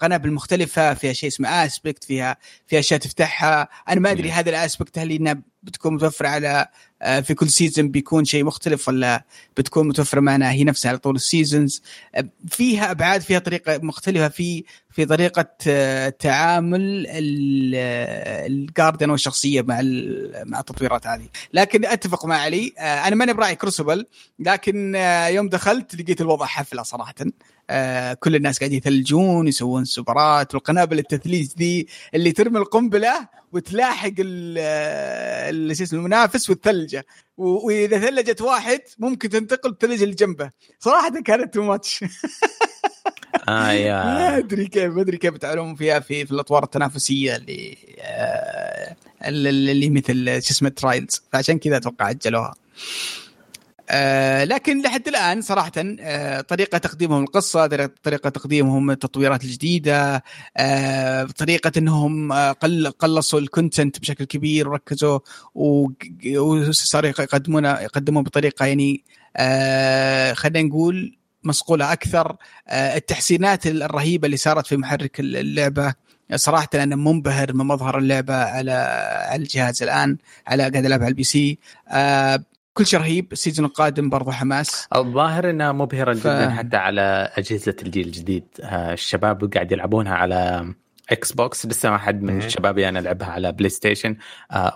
قنابل 0.02 0.32
مختلفه 0.32 0.94
فيها 0.94 1.14
شيء 1.14 1.30
اسمه 1.30 1.66
aspect 1.66 2.04
فيها 2.04 2.38
فيها 2.68 2.80
اشياء 2.80 3.00
تفتحها. 3.00 3.70
أنا 3.90 4.00
ما 4.00 4.12
أدري 4.12 4.32
هذا 4.32 4.50
ال 4.50 4.57
aspect 4.57 5.00
هل 5.00 5.12
إنها 5.12 5.42
بتكون 5.64 5.94
متوفرة 5.94 6.28
على 6.28 6.68
آه، 7.02 7.20
في 7.20 7.34
كل 7.34 7.50
season 7.50 7.90
بيكون 7.90 8.26
شيء 8.26 8.44
مختلف 8.44 8.88
ولا 8.88 9.26
بتكون 9.58 9.88
متوفرة 9.88 10.20
معنا 10.20 10.52
هي 10.52 10.64
نفسها 10.64 10.90
على 10.90 10.98
طول 10.98 11.16
ال 11.16 11.24
seasons 11.24 11.82
آه، 12.16 12.30
فيها 12.48 12.92
أبعاد 12.92 13.22
فيها 13.22 13.40
طريقة 13.40 13.80
مختلفة 13.84 14.30
في 14.30 14.64
في 14.90 15.06
طريقة 15.06 15.44
تعامل 16.10 17.06
ال 18.48 18.55
Guardian 18.55 19.10
والشخصية 19.10 19.62
مع 19.62 19.82
مع 20.46 20.60
التطويرات 20.60 21.08
هذه. 21.08 21.28
لكن 21.54 21.86
أتفق 21.86 22.26
مع 22.26 22.38
علي 22.38 22.68
أنا 22.80 23.16
ماني 23.16 23.34
براعي 23.34 23.56
Crucible 23.56 24.06
لكن 24.40 24.96
يوم 25.30 25.50
دخلت 25.50 25.96
لقيت 25.96 26.22
الوضع 26.22 26.46
حفلة 26.46 26.84
صراحة. 26.84 27.14
آه 27.72 28.14
كل 28.14 28.36
الناس 28.36 28.60
قاعدين 28.60 28.78
يثلجون 28.78 29.48
يسوون 29.48 29.86
سوبرات 29.86 30.56
والقنابل 30.56 31.00
التثليج 31.00 31.50
ذي 31.58 31.88
اللي 32.14 32.32
ترمي 32.32 32.58
القنبلة 32.58 33.28
وتلاحق 33.52 34.12
ال 34.20 35.78
شو 35.78 35.84
اسمه 35.84 36.00
المنافس 36.00 36.50
وتثلجه. 36.50 37.06
وإذا 37.38 38.00
ثلجت 38.00 38.42
واحد 38.42 38.80
ممكن 39.00 39.30
تنتقل 39.30 39.76
تثلج 39.76 40.04
اللي 40.04 40.16
جنبه. 40.16 40.52
صراحة 40.80 41.22
كانت 41.22 41.54
too 41.54 41.64
much 41.64 42.06
آه 43.50 43.72
يا. 43.72 44.04
ما 44.06 44.38
أدري 44.38 44.68
كيف 44.68 44.94
ما 44.94 45.02
أدري 45.02 45.18
كيف 45.18 45.38
تلعبون 45.38 45.76
فيها 45.76 46.00
في 46.00 46.26
في 46.26 46.32
الأطوار 46.32 46.64
التنافسية 46.64 47.36
اللي 47.36 47.78
آه 48.00 48.96
اللي 49.26 49.90
مثل 49.90 50.26
شو 50.26 50.52
اسمه 50.52 50.70
Trials 50.70 51.22
فعشان 51.32 51.60
كذا 51.60 51.78
أتوقع 51.78 52.10
أجلوها. 52.10 52.54
آه 53.90 54.44
لكن 54.44 54.82
لحد 54.82 55.08
الآن 55.08 55.42
صراحة 55.42 55.72
آه 55.78 56.42
طريقة 56.42 56.78
تقديمهم 56.78 57.24
القصة 57.24 57.68
طريقه 58.04 58.30
تقديمهم 58.30 58.92
التطويرات 58.92 59.44
الجديدة 59.44 60.24
آه 60.58 61.24
طريقة 61.24 61.72
إنهم 61.78 62.34
قل 62.34 62.92
قلصوا 62.92 63.40
ال 63.40 63.47
content 63.47 64.00
بشكل 64.00 64.26
كبير 64.26 64.70
وركزوا 64.70 65.20
وصاروا 65.56 67.10
يقدمون 67.10 67.66
يقدمون 67.66 68.24
بطريقة 68.24 68.66
يعني 68.66 69.04
خلينا 70.34 70.68
نقول 70.68 71.18
مصقوله 71.44 71.94
أكثر. 71.94 72.36
التحسينات 72.72 73.68
الرهيبة 73.68 74.26
اللي 74.26 74.38
صارت 74.38 74.68
في 74.68 74.78
محرك 74.78 75.20
اللعبة 75.20 75.94
صراحة 76.36 76.70
أنا 76.74 76.96
منبهر 76.96 77.54
من 77.54 77.66
مظهر 77.66 77.98
اللعبة 77.98 78.36
على 78.36 78.72
على 79.30 79.42
الجهاز 79.42 79.84
الآن 79.84 80.18
على 80.48 80.64
قاعد 80.64 80.86
ألعب 80.86 81.00
على 81.02 81.10
ال 81.10 81.24
PC. 81.24 81.58
آه 81.90 82.44
كل 82.74 82.86
شيء 82.86 83.00
رهيب 83.00 83.32
ال 83.32 83.37
season 83.37 83.66
القادم 83.66 84.10
برضه 84.10 84.32
حماس. 84.32 84.88
الظاهر 84.96 85.50
إنها 85.50 85.72
مبهرة 85.72 86.14
ف... 86.14 86.18
جدا 86.20 86.50
حتى 86.50 86.78
على 86.78 87.32
أجهزة 87.38 87.76
الجيل 87.84 88.08
الجديد. 88.08 88.46
آه، 88.62 88.94
الشباب 88.94 89.54
قاعد 89.54 89.72
يلعبونها 89.72 90.16
على 90.16 90.74
Xbox 91.10 91.66
لسه 91.66 91.90
ما 91.90 91.98
حد 91.98 92.22
من 92.22 92.38
الشباب 92.38 92.78
أنا 92.78 92.82
يعني 92.84 93.02
لعبها 93.02 93.28
على 93.28 93.52
PlayStation 93.52 94.18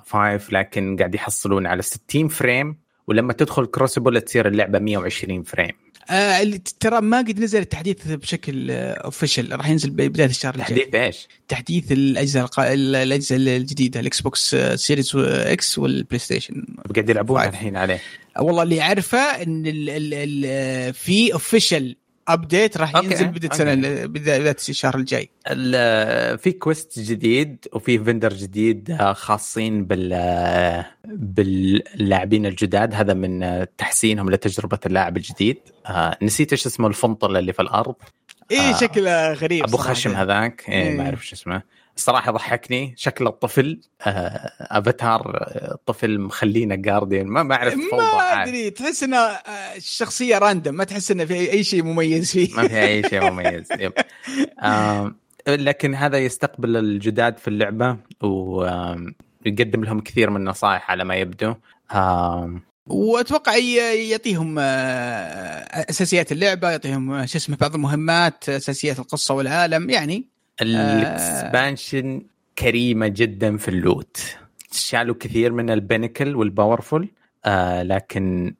5 0.06 0.40
لكن 0.52 0.96
قاعد 0.98 1.16
يحصلون 1.16 1.68
على 1.68 1.82
60 1.82 2.28
frame. 2.28 2.78
ولما 3.08 3.34
تدخل 3.34 3.66
Crucible 3.66 4.22
تصير 4.22 4.48
اللعبة 4.48 4.80
120 4.80 5.44
frame. 5.44 5.85
آه 6.10 6.60
ترى 6.80 7.02
ما 7.02 7.18
قد 7.18 7.40
نزل 7.40 7.60
التحديث 7.60 8.08
بشكل 8.08 8.72
official 8.72 9.54
آه 9.54 9.56
راح 9.56 9.70
ينزل 9.70 9.90
بداية 9.90 10.28
الشهر 10.28 10.56
الجاي. 10.56 10.68
تحديث 10.68 10.96
إيش؟ 10.96 11.28
تحديث 11.48 11.92
الأجهزة 11.92 12.42
الق... 12.42 12.60
الأجهزة 12.60 13.36
الجديدة 13.36 14.00
ال 14.00 14.22
Xbox 14.22 14.56
Series 14.76 15.16
X 15.16 15.78
وال 15.78 16.20
PlayStation 16.20 16.66
قاعد 16.96 17.10
يلعبون 17.10 17.42
الحين 17.42 17.78
عليه. 17.78 18.02
والله 18.40 18.64
اللي 18.64 18.82
أعرفه 18.82 19.18
إن 19.18 19.68
ال 19.68 19.90
ال 19.90 20.14
ال 20.14 20.94
في 20.94 21.34
official 21.34 21.96
update 22.28 22.78
راح 22.78 22.96
ينزل 22.96 23.28
بداية 23.28 23.52
السنة 23.52 24.06
بدايه 24.06 24.56
الشهر 24.70 24.96
الجاي. 24.96 25.30
في 26.38 26.52
quest 26.60 27.00
جديد 27.00 27.68
وفي 27.74 28.00
vendor 28.00 28.34
جديد 28.34 28.92
آه، 28.92 29.14
خاصين 29.14 29.86
بال 29.86 30.10
آه، 30.14 30.86
باللاعبين 31.06 32.46
الجداد. 32.46 32.94
هذا 32.94 33.14
من 33.14 33.66
تحسينهم 33.78 34.30
لتجربة 34.30 34.80
اللاعب 34.86 35.18
الجديد. 35.18 35.58
آه، 35.86 36.18
نسيت 36.22 36.52
إيش 36.52 36.66
اسمه 36.66 36.88
ال 36.88 36.95
vendor 36.95 37.38
اللي 37.38 37.54
في 37.54 37.62
الأرض. 37.62 37.96
إيه 38.52 38.74
شكله 38.74 39.34
غريب 39.34 39.64
أبو 39.64 39.78
خشم 39.78 40.16
هذاك. 40.16 40.64
إيه, 40.70 40.84
إيه. 40.84 40.98
ما 40.98 41.06
أعرف 41.06 41.28
شو 41.28 41.36
اسمه. 41.36 41.62
الصراحه 41.96 42.32
ضحكني 42.32 42.94
شكل 42.98 43.28
الطفل 43.28 43.82
آه 44.02 44.52
أفاتار 44.60 45.50
طفل 45.86 46.20
مخلينا 46.20 46.76
Guardian 46.76 47.28
ما 47.28 47.44
ما 47.44 47.56
أعرف 47.56 47.76
ما 47.76 48.44
أدري 48.44 48.70
تحس 48.70 49.04
إنه 49.04 49.18
الشخصية 49.76 50.38
random 50.38 50.76
ما 50.76 50.84
تحس 50.84 51.12
إنه 51.12 51.26
في 51.26 51.52
أي 51.52 51.64
شيء 51.64 51.84
مميز 51.84 52.32
فيه. 52.32 52.56
ما 52.56 52.68
في 52.68 52.84
أي 52.84 53.04
شيء 53.10 53.32
مميز 53.32 53.68
yep. 53.80 53.94
آه 54.60 55.16
لكن 55.48 55.96
هذا 55.96 56.18
يستقبل 56.18 56.78
الجداد 56.78 57.38
في 57.38 57.48
اللعبة 57.48 57.98
ويقدم 58.22 59.84
لهم 59.84 60.02
كثير 60.02 60.30
من 60.30 60.38
النصائح 60.38 60.92
على 60.92 61.04
ما 61.04 61.16
يبدو. 61.16 61.54
آه 61.92 62.62
وأتوقع 62.88 63.56
يعطيهم 63.56 64.60
أساسيات 64.60 66.32
اللعبة 66.32 66.70
يعطيهم 66.70 67.26
شو 67.26 67.38
اسمه 67.38 67.58
بعض 67.58 67.76
المهمات 67.76 68.50
أساسيات 68.50 69.00
القصة 69.00 69.34
والعالم 69.34 69.90
يعني 69.90 70.35
ال 70.62 70.78
expansion 70.78 72.22
كريمة 72.60 73.08
جدا 73.08 73.58
في 73.58 73.68
ال 73.68 73.79
loot. 73.79 74.38
شالوا 74.72 75.16
كثير 75.20 75.52
من 75.52 75.70
ال 75.70 75.77
pinnacle 75.77 76.36
وال 76.36 76.51
powerful 76.51 77.10
آه 77.46 77.84
لكن 77.84 78.54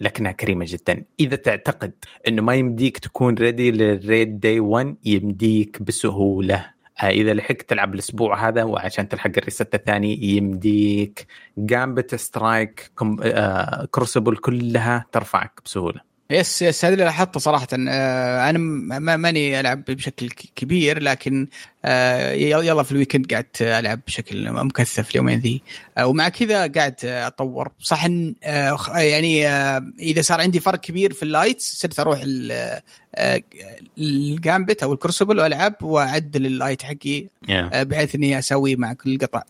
لكنها 0.00 0.32
كريمة 0.32 0.64
جدا. 0.68 1.04
إذا 1.20 1.36
تعتقد 1.36 1.92
إنه 2.28 2.42
ما 2.42 2.54
يمديك 2.54 2.98
تكون 2.98 3.34
ready 3.34 3.70
لل 3.70 3.93
raid 3.93 4.40
day 4.40 4.60
1 4.60 4.96
يمديك 5.04 5.82
بسهولة. 5.82 6.78
آه 7.02 7.08
إذا 7.08 7.34
لحقت 7.34 7.62
تلعب 7.62 7.94
الأسبوع 7.94 8.48
هذا 8.48 8.62
وعشان 8.62 9.08
تلحق 9.08 9.30
ال 9.36 9.42
reset 9.42 9.74
الثاني 9.74 10.24
يمديك 10.24 11.26
Gambit 11.58 12.14
strike 12.14 12.90
آه 13.22 13.88
Crucible 13.90 14.36
كلها 14.36 15.06
ترفعك 15.12 15.60
بسهولة. 15.64 16.00
yes 16.30 16.62
yes 16.62 16.84
هذا 16.84 16.94
اللي 16.94 17.04
لاحظته 17.04 17.40
صراحة. 17.40 17.68
آه 17.72 18.50
أنا 18.50 18.58
ماني 19.16 19.60
ألعب 19.60 19.84
بشكل 19.84 20.28
كبير 20.56 21.02
لكن 21.02 21.48
آه 21.84 22.32
يلا 22.32 22.82
في 22.82 22.92
ال 22.92 22.97
weekend 22.97 23.34
قعدت 23.34 23.62
ألعب 23.62 24.00
بشكل 24.06 24.52
مكثف 24.52 25.10
اليومين 25.10 25.38
ذي. 25.38 25.62
آه 25.98 26.06
ومع 26.06 26.28
كذا 26.28 26.66
قاعد 26.66 26.94
أطور. 27.04 27.70
صح 27.80 28.04
إن 28.04 28.34
يعني 28.94 29.48
إذا 29.98 30.22
صار 30.22 30.40
عندي 30.40 30.60
فرق 30.60 30.80
كبير 30.80 31.12
في 31.12 31.22
ال 31.22 31.30
lights 31.30 31.80
صرت 31.80 32.00
أروح 32.00 32.20
ال 33.98 34.10
Gambit 34.10 34.82
أو 34.82 34.92
ال 34.92 34.97
Crucible 34.97 35.38
وألعب 35.38 35.74
واعدل 35.82 36.46
ال 36.46 36.52
light 36.52 36.82
حقي 36.82 37.26
بحيث 37.72 38.14
إني 38.14 38.38
أسوي 38.38 38.76
مع 38.76 38.92
كل 38.92 39.18
قطع. 39.18 39.42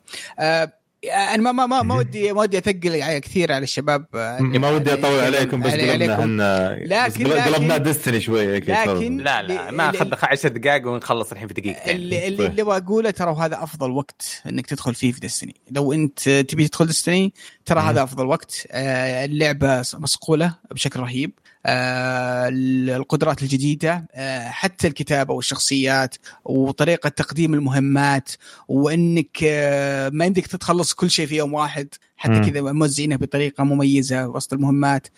أنا 1.05 1.37
ما 1.37 1.53
ما 1.53 1.67
ما, 1.67 1.83
ما 1.83 1.95
ودي 1.95 2.33
ما 2.33 2.41
ودي 2.41 2.59
أثقل 2.59 3.19
كثير 3.19 3.53
على 3.53 3.63
الشباب 3.63 4.07
ما 4.41 4.71
ودي 4.71 4.93
أطول 4.93 5.21
عليكم 5.21 5.61
بس 5.61 5.73
قلبنا 5.73 6.15
إحنا 6.15 6.79
لكن 6.81 7.33
قلبنا 7.33 7.77
Destiny 7.77 8.21
شوية 8.21 8.59
لكن 8.59 9.17
لا 9.17 9.43
لا 9.43 9.71
ما 9.71 9.91
اخذ 9.91 10.09
10 10.23 10.49
دقائق 10.49 10.89
ونخلص 10.89 11.33
الحين 11.33 11.49
في 11.49 11.55
دقيقتين. 11.55 11.97
اللي 11.97 12.29
اللي, 12.29 12.47
اللي 12.47 12.63
أقوله 12.63 13.11
ترى 13.11 13.37
هذا 13.39 13.63
أفضل 13.63 13.91
وقت 13.91 14.43
إنك 14.47 14.67
تدخل 14.67 14.95
فيه 14.95 15.13
في 15.13 15.21
ديستني 15.21 15.55
لو 15.71 15.93
أنت 15.93 16.29
تبي 16.29 16.69
تدخل 16.69 16.87
ديستني 16.87 17.33
ترى 17.67 17.81
هذا 17.81 18.03
أفضل 18.03 18.27
وقت. 18.27 18.67
آه، 18.71 19.25
اللعبة 19.25 19.81
مصقولة 19.95 20.55
بشكل 20.71 21.01
رهيب. 21.01 21.33
آه، 21.39 21.48
القدرات 21.67 23.43
الجديدة 23.43 24.07
آه، 24.15 24.49
حتى 24.49 24.87
الكتابة 24.87 25.35
والشخصيات 25.35 26.17
وطريقة 26.45 27.09
تقديم 27.09 27.55
المهمات 27.55 28.31
وإنك 28.69 29.39
آه، 29.45 30.09
ما 30.09 30.25
عندك 30.25 30.47
تتخلص 30.47 30.93
كل 30.93 31.11
شيء 31.11 31.27
في 31.27 31.37
يوم 31.37 31.55
واحد 31.55 31.89
حتى 32.17 32.51
كذا 32.51 32.61
موزعينها 32.61 33.17
بطريقة 33.17 33.65
مميزة 33.65 34.29
وسط 34.29 34.53
المهمات. 34.53 35.09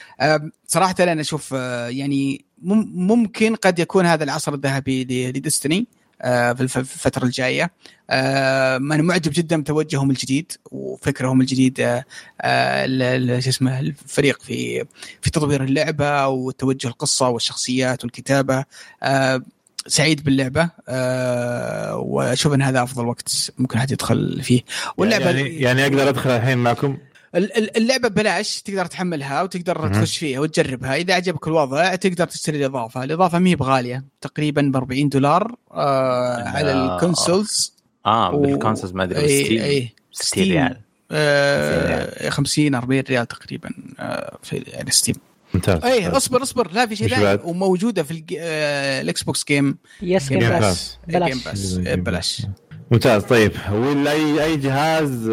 صراحة 0.66 0.94
أنا 1.00 1.20
أشوف 1.20 1.52
يعني 1.88 2.44
ممكن 2.62 3.54
قد 3.54 3.78
يكون 3.78 4.06
هذا 4.06 4.24
العصر 4.24 4.54
الذهبي 4.54 5.04
لديستني. 5.04 5.78
آه، 5.78 5.99
في 6.24 6.56
الف- 6.60 6.78
في 6.78 6.94
الفترة 6.94 7.24
الجاية. 7.24 7.70
آه، 8.10 8.76
أنا 8.76 9.02
معجب 9.02 9.32
جدا 9.34 9.60
بتوجههم 9.60 10.10
الجديد 10.10 10.52
وفكرهم 10.70 11.40
الجديد 11.40 11.80
آه، 11.80 12.04
آه، 12.40 13.40
شو 13.40 13.48
اسمه 13.50 13.80
الفريق 13.80 14.42
في 14.42 14.84
في 15.22 15.30
تطوير 15.30 15.64
اللعبة 15.64 16.26
وتوجه 16.28 16.88
القصة 16.88 17.28
والشخصيات 17.28 18.04
والكتابة. 18.04 18.64
آه، 19.02 19.42
سعيد 19.86 20.24
باللعبة 20.24 20.70
آه، 20.88 21.96
وأشوف 21.96 22.52
إن 22.54 22.62
هذا 22.62 22.82
أفضل 22.82 23.06
وقت 23.06 23.52
ممكن 23.58 23.78
حد 23.78 23.90
يدخل 23.90 24.42
فيه. 24.42 24.60
واللعبة 24.96 25.24
يعني 25.30 25.60
يعني 25.60 25.82
أقدر 25.82 26.08
أدخل 26.08 26.30
الحين 26.30 26.58
معكم؟ 26.58 26.98
اللعبة 27.34 28.08
ببلاش 28.08 28.62
تقدر 28.62 28.86
تحملها 28.86 29.42
وتقدر. 29.42 29.88
تخش 29.94 30.18
فيها 30.18 30.40
وتجربها. 30.40 30.94
إذا 30.96 31.14
عجبك 31.14 31.48
الوضع 31.48 31.94
تقدر 31.94 32.26
تشتري 32.26 32.58
الإضافة. 32.58 33.04
الإضافة 33.04 33.38
ما 33.38 33.48
هي 33.50 33.56
بغالية 33.56 34.04
تقريبا 34.20 34.62
ب 34.62 34.76
40 34.76 35.08
دولار 35.08 35.54
آه 35.72 36.42
على. 36.48 36.72
الكونسولز. 36.72 37.74
آه 38.06 38.34
و- 38.34 38.40
بال 38.42 38.52
consoles 38.52 38.92
ما 38.92 39.04
أدري 39.04 39.18
اي 39.20 39.44
Steam 39.44 39.62
إي 39.62 39.92
60 40.12 40.44
ريال. 40.44 40.76
آه 41.10 42.28
50 42.30 42.74
40 42.74 43.00
ريال 43.08 43.26
تقريبا 43.28 43.70
آه 43.98 44.38
في 44.42 44.56
يعني 44.66 44.90
Steam 44.90 45.14
ممتاز. 45.54 45.84
إي 45.84 46.08
اصبر 46.08 46.42
اصبر 46.42 46.70
لا 46.72 46.86
في 46.86 46.96
شيء 46.96 47.08
ثاني؟ 47.08 47.40
وموجودة 47.44 48.02
في 48.02 48.24
آه، 48.38 49.00
ال 49.00 49.22
Xbox 49.22 49.44
Game. 49.48 49.78
yes 50.02 50.28
Game. 50.28 50.38
Pass 50.38 50.98
Pass 51.08 51.74
بلاش. 51.78 52.42
ممتاز. 52.90 53.24
طيب 53.24 53.52
ولا 53.72 54.12
أي 54.12 54.44
أي 54.44 54.56
جهاز 54.56 55.30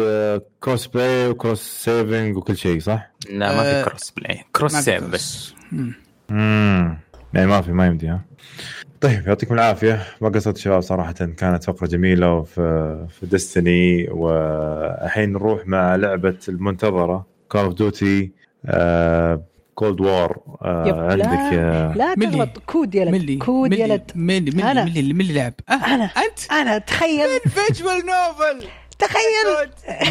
cross 0.60 0.86
play 0.86 1.28
و 1.28 1.34
cross 1.34 1.62
saving 1.84 2.36
وكل 2.36 2.56
شيء 2.56 2.80
صح؟ 2.80 3.10
لا 3.30 3.56
ما 3.56 3.62
في 3.62 3.90
cross 3.90 4.10
play 4.10 4.44
cross 4.52 4.76
في 4.76 4.82
save. 4.82 5.04
بس. 5.04 5.54
مم. 5.72 5.94
امم 6.30 6.98
يعني 7.34 7.46
ما 7.46 7.60
في 7.60 7.72
ما 7.72 7.86
يمدي 7.86 8.08
ها. 8.08 8.20
طيب 9.00 9.26
يعطيكم 9.26 9.54
العافية. 9.54 10.02
ما 10.20 10.28
قصرت 10.28 10.56
شباب 10.56 10.80
صراحة. 10.80 11.12
كانت 11.12 11.64
فقرة 11.64 11.86
جميلة 11.86 12.32
وفي 12.32 13.06
في 13.10 13.26
ديستني 13.26 14.08
والحين 14.10 15.32
نروح 15.32 15.66
مع 15.66 15.96
لعبة 15.96 16.38
المنتظرة 16.48 17.26
كول 17.48 17.60
اوف 17.60 17.74
ديوتي 17.74 18.32
كولد 19.78 20.00
وور 20.00 20.36
يب، 20.64 20.96
لا. 20.96 21.10
عندك 21.10 21.52
يا 21.52 21.92
لا 21.96 22.14
ملي. 22.16 22.26
تغلط 22.30 22.48
كود 22.66 22.94
يلد 22.94 23.08
ملي 23.12 23.36
كود 23.36 23.70
ملي 23.70 23.80
يلد 23.80 24.10
ملي 24.14 24.50
ملي 24.50 24.70
أنا. 24.70 24.84
ملي 24.84 25.12
ملي 25.12 25.32
لعب. 25.32 25.52
آه 25.68 25.72
أنا. 25.72 26.04
أنت؟ 26.04 26.52
أنا 26.52 26.78
تخيل. 26.78 27.28
فيجوال 27.40 27.96
نوفل. 28.06 28.66
تخيل. 28.98 29.70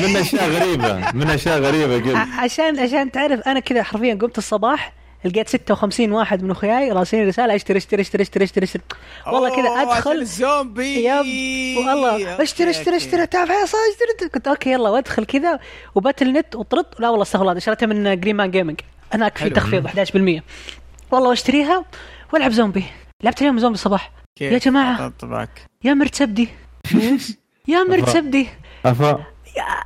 من 0.10 0.18
أشياء 0.18 0.50
غريبة 0.50 1.12
من 1.14 1.30
أشياء 1.30 1.60
غريبة 1.60 1.96
قلت. 1.96 2.16
ع- 2.16 2.42
عشان 2.44 2.80
عشان 2.80 3.12
تعرف 3.12 3.40
أنا 3.48 3.60
كذا 3.60 3.84
حرفيا 3.84 4.14
قمت 4.14 4.38
الصباح 4.38 4.94
لقيت 5.26 5.50
56 5.50 6.12
واحد 6.12 6.44
من 6.44 6.52
أخوياي 6.52 6.92
راسلين 6.92 7.28
رسالة 7.28 7.56
أشتري 7.56 7.78
أشتري 7.78 8.02
أشتري 8.02 8.24
أشتري 8.24 8.44
أشتري, 8.44 8.64
أشتري. 8.64 8.84
والله 9.28 9.50
كذا 9.56 9.70
أدخل. 9.70 10.12
الزومبي. 10.12 11.04
yep 11.06 11.78
والله 11.78 12.44
أشتري 12.44 12.70
أشتري 12.70 12.96
أشتري 12.98 13.26
تعال 13.26 13.48
حصان 13.52 13.80
أشتري. 13.94 14.30
كنت 14.30 14.48
okay 14.48 14.72
يلا 14.72 14.90
وأدخل 14.90 15.26
كذا 15.26 15.60
و 15.96 16.34
Battle.net 16.34 16.56
وطرد. 16.56 16.86
لا 17.00 17.10
والله 17.10 17.24
استغفر 17.24 17.50
الله 17.50 17.60
شريتها 17.60 17.86
من 17.88 18.20
Green 18.20 18.36
Man 18.36 18.52
Gaming. 18.52 18.80
هناك 19.14 19.38
في 19.38 19.44
حلو. 19.44 19.54
تخفيض 19.54 19.88
11% 19.88 20.44
والله 21.12 21.30
واشتريها 21.30 21.86
والعب 22.34 22.52
زومبي. 22.52 22.84
لعبت 23.24 23.42
اليوم 23.42 23.60
زومبي 23.60 23.74
الصباح؟ 23.74 24.12
يا 24.42 24.58
جماعة. 24.58 25.10
طبعك 25.20 25.62
يا 25.84 25.94
مرت 25.94 26.16
سبدي. 26.16 26.50
يا 27.68 27.84
مرت 27.84 28.10
سبدي. 28.10 28.48
أفا. 28.86 29.24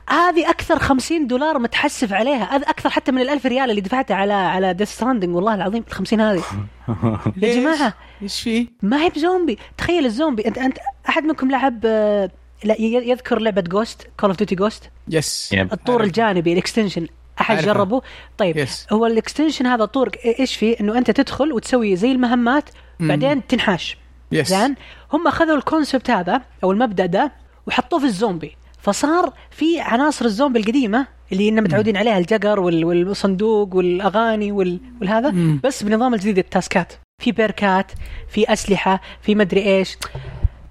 هذه 0.09 0.49
أكثر 0.49 0.79
50 0.79 1.27
دولار 1.27 1.59
متحسف 1.59 2.13
عليها. 2.13 2.55
هذا 2.55 2.69
أكثر 2.69 2.89
حتى 2.89 3.11
من 3.11 3.21
الألف 3.21 3.45
ريال 3.45 3.69
اللي 3.69 3.81
دفعتها 3.81 4.15
على 4.15 4.33
على 4.33 4.73
Death 4.73 4.91
Stranding 4.95 5.35
والله 5.35 5.55
العظيم 5.55 5.83
ال 5.87 5.93
50 5.93 6.21
هذه. 6.21 6.43
يا؟ 7.41 7.55
جماعة 7.55 7.93
إيش 8.21 8.41
فيه؟ 8.41 8.67
ما 8.81 9.03
هي 9.03 9.09
بزومبي. 9.09 9.57
تخيل 9.77 10.05
الزومبي. 10.05 10.47
أنت 10.47 10.57
أنت 10.57 10.77
أحد 11.09 11.23
منكم 11.23 11.51
لعب 11.51 11.79
آه، 11.85 12.31
لا 12.63 12.81
يذكر 12.81 13.39
لعبة 13.39 13.61
Ghost 13.61 14.07
Call 14.19 14.29
of 14.29 14.37
Duty 14.37 14.55
Ghost 14.55 14.89
yes. 15.07 15.53
الطور. 15.53 16.03
الجانبي 16.03 16.53
ال 16.53 16.58
Extinction. 16.58 17.07
أحد. 17.41 17.65
جربه 17.65 18.01
طيب 18.37 18.57
yes. 18.57 18.87
هو 18.91 19.05
ال 19.05 19.11
Extinction 19.11 19.65
هذا 19.65 19.85
طور 19.85 20.09
إيش 20.39 20.55
فيه؟ 20.55 20.75
إنه 20.81 20.97
أنت 20.97 21.11
تدخل 21.11 21.53
وتسوي 21.53 21.95
زي 21.95 22.11
المهمات. 22.11 22.69
بعدين 22.99 23.47
تنحاش. 23.47 23.97
yes 24.31 24.47
زين؟ 24.49 24.75
هم 25.13 25.27
أخذوا 25.27 25.55
ال 25.57 25.64
concept 25.64 26.09
هذا 26.09 26.41
أو 26.63 26.71
المبدأ 26.71 27.05
ده 27.05 27.31
وحطوه 27.67 27.99
في 27.99 28.05
الزومبي. 28.05 28.55
فصار 28.81 29.33
في 29.51 29.79
عناصر 29.79 30.25
الزومبي 30.25 30.59
القديمة 30.59 31.07
اللي 31.31 31.49
إننا 31.49 31.61
متعودين 31.61 31.97
عليها 31.97 32.17
ال 32.17 32.23
Jugger 32.23 32.59
وال- 32.59 32.85
والصندوق 32.85 33.75
والأغاني 33.75 34.51
وال- 34.51 34.79
والهذا 35.01 35.29
مم. 35.31 35.59
بس 35.63 35.83
بنظام 35.83 36.13
الجديد 36.13 36.37
التاسكات. 36.37 36.93
في 37.21 37.31
بيركات 37.31 37.91
في 38.29 38.53
أسلحة 38.53 39.01
في 39.21 39.35
مدري 39.35 39.61
إيش. 39.77 39.97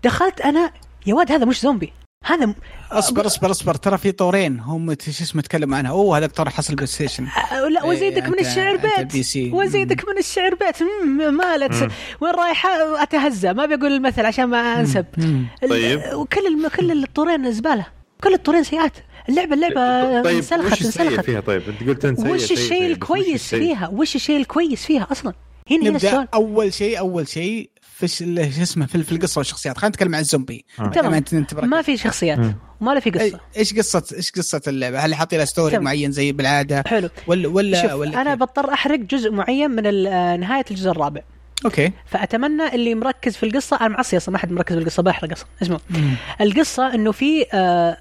دخلت 0.04 0.40
أنا 0.40 0.70
يا 1.06 1.14
واد 1.14 1.32
هذا 1.32 1.44
مش 1.44 1.60
زومبي. 1.60 1.92
هذا 2.24 2.46
م- 2.46 2.54
اصبر 2.90 3.26
اصبر 3.26 3.50
اصبر. 3.50 3.74
ترى 3.74 3.98
في 3.98 4.12
طورين 4.12 4.60
هم 4.60 4.90
شو 4.90 5.10
اسمه 5.10 5.42
تكلم 5.42 5.74
عنها. 5.74 5.90
أوه 5.90 6.18
هذا 6.18 6.26
طور 6.26 6.50
حصل 6.50 6.74
بلاي 6.74 6.86
ستيشن. 6.86 7.26
أه، 7.26 7.68
لا 7.68 7.84
وزيدك 7.84 8.22
إيه، 8.22 8.28
من 8.30 8.36
أنت- 8.36 8.46
الشعر 8.46 8.76
بيت. 8.76 9.26
وزيدك 9.52 10.08
من 10.08 10.18
الشعر 10.18 10.54
بيت. 10.54 10.76
مم، 10.82 11.34
مالت. 11.34 11.90
وين 12.20 12.32
رايحة؟ 12.34 13.02
اتهزى 13.02 13.52
ما 13.52 13.66
بقول 13.66 13.92
المثل 13.92 14.26
عشان 14.26 14.44
ما 14.44 14.80
أنسب. 14.80 15.06
طيب. 15.70 16.00
وكل 16.14 16.46
الم... 16.46 16.68
كل 16.68 17.04
الطورين 17.04 17.52
زبالة. 17.52 17.86
كل 18.24 18.34
الطورين 18.34 18.64
سيئات. 18.64 18.92
اللعبة 19.28 19.54
اللعبة 19.54 20.22
طيب 20.22 20.36
انسلخت 20.36 20.82
انسلخت. 20.82 21.24
فيها؟ 21.24 21.40
طيب 21.40 21.62
أنت 21.68 21.88
قلت 21.88 22.04
أنت 22.04 22.20
سيء 22.20 22.30
وش 22.32 22.40
سيء 22.40 22.56
الشيء 22.56 22.84
وش 22.84 22.90
الكويس؟ 22.92 23.54
فيها؟ 23.54 23.88
وش 23.88 24.14
الشيء 24.16 24.36
الكويس 24.36 24.86
فيها 24.86 25.06
أصلا؟ 25.12 25.32
هنا 25.70 25.82
هنا 25.88 25.96
السؤال. 25.96 26.28
أول 26.34 26.72
شيء 26.74 26.98
أول 26.98 27.28
شيء 27.28 27.70
في 28.06 28.52
شو 28.56 28.62
اسمه 28.62 28.86
في 28.86 29.02
في 29.02 29.12
القصة 29.12 29.38
والشخصيات. 29.38 29.78
خلينا 29.78 29.88
نتكلم 29.88 30.14
عن 30.14 30.20
الزومبي. 30.20 30.64
تمام. 30.92 31.24
ما 31.62 31.82
في 31.82 31.96
شخصيات. 31.96 32.38
وما 32.80 32.90
له 32.94 33.00
في 33.00 33.10
قصة. 33.10 33.40
إيش 33.56 33.74
قصه 33.74 34.02
إيش 34.16 34.30
قصة 34.30 34.62
اللعبة؟ 34.68 34.98
هل 34.98 35.14
حاطين 35.14 35.38
لها 35.38 35.46
story 35.46 35.70
تمام. 35.70 35.84
معين 35.84 36.12
زي 36.12 36.32
بالعادة؟ 36.32 36.84
حلو. 36.86 37.08
ولا 37.26 37.48
ولا 37.48 37.82
شوف 37.82 37.92
ولا 37.92 38.20
أنا؟ 38.20 38.34
بضطر 38.34 38.72
أحرق 38.72 38.98
جزء 38.98 39.30
معين 39.30 39.70
من 39.70 40.06
آه، 40.06 40.36
نهاية 40.36 40.64
الجزء 40.70 40.90
الرابع. 40.90 41.20
okay. 41.64 41.92
فأتمنى 42.06 42.74
اللي 42.74 42.94
مركز 42.94 43.36
في 43.36 43.42
القصة 43.42 43.76
أنا 43.80 43.88
معصي 43.88 44.16
أصلا 44.16 44.32
ما 44.32 44.38
حد 44.38 44.52
مركز 44.52 44.76
في 44.76 44.82
القصة 44.82 45.02
بحرق 45.02 45.32
أصلا 45.32 45.46
اسمع 45.62 45.78
القصة 46.40 46.94
إنه 46.94 47.12
في 47.12 47.46
آه 47.52 47.96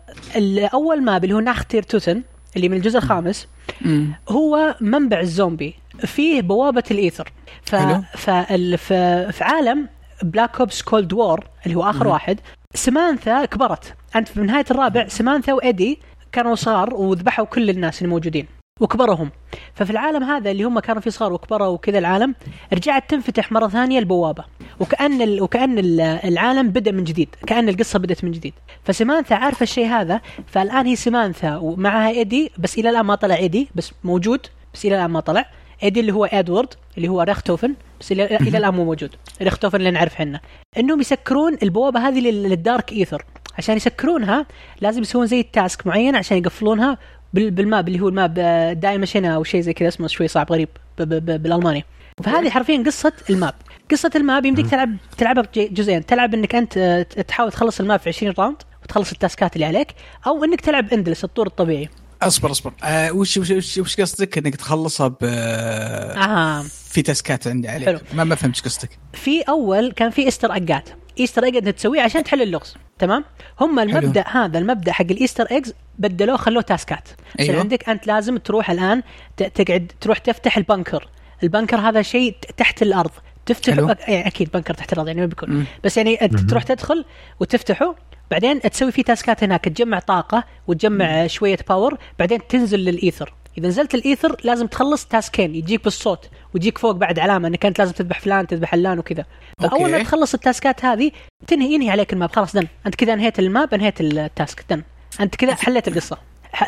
أول 0.74 1.04
map 1.04 1.24
اللي 1.24 1.36
هو 1.36 1.40
Nacht 1.40 1.67
der 1.67 1.84
Untoten 1.84 2.24
اللي 2.56 2.70
من 2.70 2.78
الجزء 2.78 2.98
الخامس 2.98 3.48
مم. 3.82 4.14
هو 4.30 4.76
منبع 4.82 5.20
الزومبي. 5.20 5.76
فيه 6.00 6.42
بوابة 6.42 6.84
ال 6.92 6.97
Aether. 6.97 7.32
ف. 7.62 7.76
فال... 8.18 8.78
ف... 8.78 8.94
في 9.38 9.44
عالم 9.44 9.90
Black 10.24 10.60
Ops 10.60 10.82
Cold 10.82 11.14
War 11.14 11.48
اللي 11.66 11.78
هو 11.78 11.90
آخر 11.90 12.08
واحد 12.08 12.40
سمانثا 12.74 13.46
كبرت. 13.46 13.94
أنت 14.16 14.28
في 14.28 14.40
نهاية 14.40 14.66
الرابع 14.72 15.08
سمانثا 15.08 15.54
وإيدي 15.54 16.00
كانوا 16.32 16.56
صغار 16.56 16.94
وذبحوا 16.94 17.46
كل 17.46 17.70
الناس 17.70 18.02
الموجودين 18.02 18.48
وكبرهم. 18.80 19.32
ففي 19.74 19.90
العالم 19.92 20.24
هذا 20.24 20.52
اللي 20.52 20.64
هم 20.64 20.80
كانوا 20.80 21.02
فيه 21.02 21.10
صغار 21.12 21.34
وكبروا 21.34 21.68
وكذا 21.68 22.00
العالم 22.00 22.36
رجعت 22.74 23.10
تنفتح 23.10 23.52
مرة 23.52 23.68
ثانية 23.68 24.00
البوابة. 24.00 24.44
وكأن 24.80 25.22
ال... 25.22 25.42
وكأن 25.42 25.80
ال- 25.80 26.02
العالم 26.02 26.70
بدأ 26.70 26.92
من 26.92 27.04
جديد. 27.04 27.36
كأن 27.48 27.70
القصة 27.70 28.00
بدأت 28.00 28.24
من 28.24 28.32
جديد. 28.32 28.54
فسمانثا 28.84 29.34
عارفة 29.34 29.64
الشيء 29.64 29.86
هذا 29.88 30.22
فالآن 30.48 30.86
هي 30.86 30.96
سمانثا 30.96 31.58
ومعها 31.58 32.10
إيدي 32.10 32.52
بس 32.58 32.78
إلى 32.78 32.90
الآن 32.90 33.06
ما 33.06 33.16
طلع 33.16 33.36
إيدي 33.36 33.70
بس 33.76 33.92
موجود 34.04 34.40
بس 34.74 34.86
إلى 34.86 34.96
الآن 34.96 35.10
ما 35.12 35.20
طلع. 35.20 35.46
إيدي 35.84 36.00
اللي 36.00 36.12
هو 36.14 36.26
إدوارد 36.26 36.74
اللي 36.98 37.08
هو 37.08 37.22
ريختوفن 37.22 37.74
بس 38.00 38.12
إلى 38.12 38.26
الآن 38.58 38.74
مو 38.74 38.86
موجود. 38.86 39.16
ريختوفن 39.42 39.78
اللي 39.78 39.92
نعرف 39.92 40.14
إحنا 40.14 40.40
إنهم 40.78 41.02
يسكرون 41.02 41.58
البوابة 41.64 42.08
هذه 42.08 42.20
لل- 42.20 42.44
لل 42.50 42.64
Dark 42.64 42.92
Aether. 42.92 43.26
عشان 43.58 43.76
يسكرونها 43.76 44.46
لازم 44.82 45.02
يسوون 45.02 45.26
زي 45.26 45.40
ال 45.40 45.49
task 45.49 45.88
معين 45.88 46.16
عشان 46.16 46.38
يقفلونها 46.38 46.98
بال 47.34 47.55
map 47.55 47.88
اللي 47.88 48.00
هو 48.00 48.10
ال 48.10 48.16
map 48.16 48.34
Die 48.80 48.92
Maschine 48.92 49.26
أو 49.26 49.44
شيء 49.44 49.62
زي 49.62 49.74
كذا 49.74 49.88
اسمه 49.88 50.08
شوي 50.08 50.28
صعب 50.28 50.52
غريب 50.52 50.70
بالألماني. 50.98 51.86
فهذه 52.24 52.50
حرفيا 52.50 52.84
قصة 52.86 53.14
ال 53.30 53.35
map. 53.35 53.54
قصة 53.92 54.12
ال 54.16 54.23
map 54.23 54.46
يمديك 54.46 54.68
تلعب 54.68 54.96
تلعبها 55.18 55.44
بجزئين 55.56 56.06
تلعب 56.06 56.34
إنك 56.34 56.56
أنت 56.56 56.78
آه، 56.78 57.02
تحاول 57.02 57.52
تخلص 57.52 57.80
ال 57.80 57.85
map 57.85 58.00
في 58.00 58.10
20 58.10 58.34
round 58.40 58.58
وتخلص 58.84 59.12
التاسكات 59.12 59.56
اللي 59.56 59.66
عليك 59.66 59.88
أو 60.28 60.44
إنك 60.44 60.62
تلعب 60.62 60.94
endless 60.94 61.24
الطور 61.24 61.48
الطبيعي. 61.48 61.90
اصبر 62.22 62.52
اصبر. 62.52 62.74
آه 62.84 63.12
وش 63.12 63.38
وش 63.38 63.52
وش, 63.52 63.78
وش 63.78 64.02
قصدك؟ 64.02 64.38
انك 64.38 64.56
تخلصها 64.56 65.08
ب 65.08 65.18
آه. 65.22 66.62
في 66.90 67.02
تاسكات 67.02 67.48
عندي 67.48 67.68
عليك. 67.68 67.86
حلو. 67.86 68.00
ما 68.14 68.24
ما 68.24 68.36
فهمت 68.36 68.66
قصدك. 68.66 68.90
في 69.14 69.42
أول 69.42 69.92
كان 69.92 70.10
في 70.10 70.26
ايستر 70.26 70.54
ايجات 70.54 70.90
Easter 71.20 71.44
egg 71.44 71.56
انت 71.56 71.70
تسويه 71.70 72.02
عشان 72.02 72.24
تحل 72.24 72.42
اللغز. 72.42 72.76
تمام؟ 73.00 73.26
هم 73.60 73.80
المبدأ 73.80 74.24
هذا 74.28 74.60
المبدأ 74.60 74.92
حق 74.92 75.06
ال 75.12 75.17
Easter 75.17 75.46
eggs 75.52 75.74
بدلوه 76.00 76.38
خلوه 76.38 76.62
تاسكات. 76.62 77.08
أيوه. 77.40 77.60
عندك 77.60 77.90
أنت 77.90 78.08
لازم 78.08 78.38
تروح 78.38 78.72
الآن 78.72 79.04
تقعد 79.38 79.92
تروح 80.02 80.18
تفتح 80.18 80.58
ال 80.58 80.64
bunker. 80.64 81.10
ال 81.44 81.49
bunker 81.49 81.78
هذا 81.78 82.02
شيء 82.02 82.36
تحت 82.58 82.82
الأرض. 82.82 83.12
تفتح 83.46 83.74
حلو. 83.74 83.88
يعني 84.08 84.28
أكيد 84.28 84.50
bunker 84.54 84.74
تحت 84.74 84.94
الأرض 84.94 85.08
يعني 85.08 85.22
ما 85.22 85.26
بيكون. 85.28 85.50
مم. 85.50 85.66
بس 85.84 85.98
يعني 85.98 86.16
أنت 86.16 86.40
تروح 86.40 86.64
تدخل 86.64 87.06
وتفتحه 87.40 87.96
بعدين 88.32 88.62
تسوي 88.62 88.92
فيه 88.92 89.04
تاسكات 89.04 89.44
هناك 89.44 89.64
تجمع 89.66 90.00
طاقة 90.00 90.44
وتجمع 90.68 91.28
شوية 91.28 91.58
power 91.70 91.98
بعدين 92.20 92.48
تنزل 92.48 92.80
لل 92.80 92.92
Aether. 92.92 93.34
إذا 93.58 93.68
نزلت 93.68 93.96
ال 93.96 94.02
Aether 94.02 94.36
لازم 94.44 94.68
تخلص 94.68 95.06
تاسكين 95.06 95.56
يجيك 95.56 95.84
بالصوت 95.84 96.30
ويجيك 96.54 96.78
فوق 96.78 96.92
بعد 96.92 97.20
علامة 97.20 97.48
إنك 97.48 97.66
أنت 97.66 97.80
لازم 97.80 97.94
تذبح 97.94 98.20
فلان 98.20 98.48
تذبح 98.48 98.74
علان 98.74 99.00
وكذا. 99.00 99.26
فأول 99.62 99.92
ما. 99.92 100.04
تخلص 100.04 100.34
التاسكات 100.34 100.86
هذه 100.86 101.12
تنهي 101.48 101.74
ينهي 101.74 101.90
عليك 101.90 102.14
ال 102.14 102.17
map. 102.17 102.32
خلاص 102.36 102.56
done 102.56 102.68
أنت 102.86 102.96
كذا 102.96 103.14
انهيت 103.14 103.40
ال 103.40 103.48
map 103.48 103.74
انهيت 103.74 104.02
ال 104.02 104.15
task 104.15 104.66
done 104.70 104.84
أنت 105.20 105.36
كذا 105.36 105.56
حليت 105.56 105.88
القصة. 105.88 106.18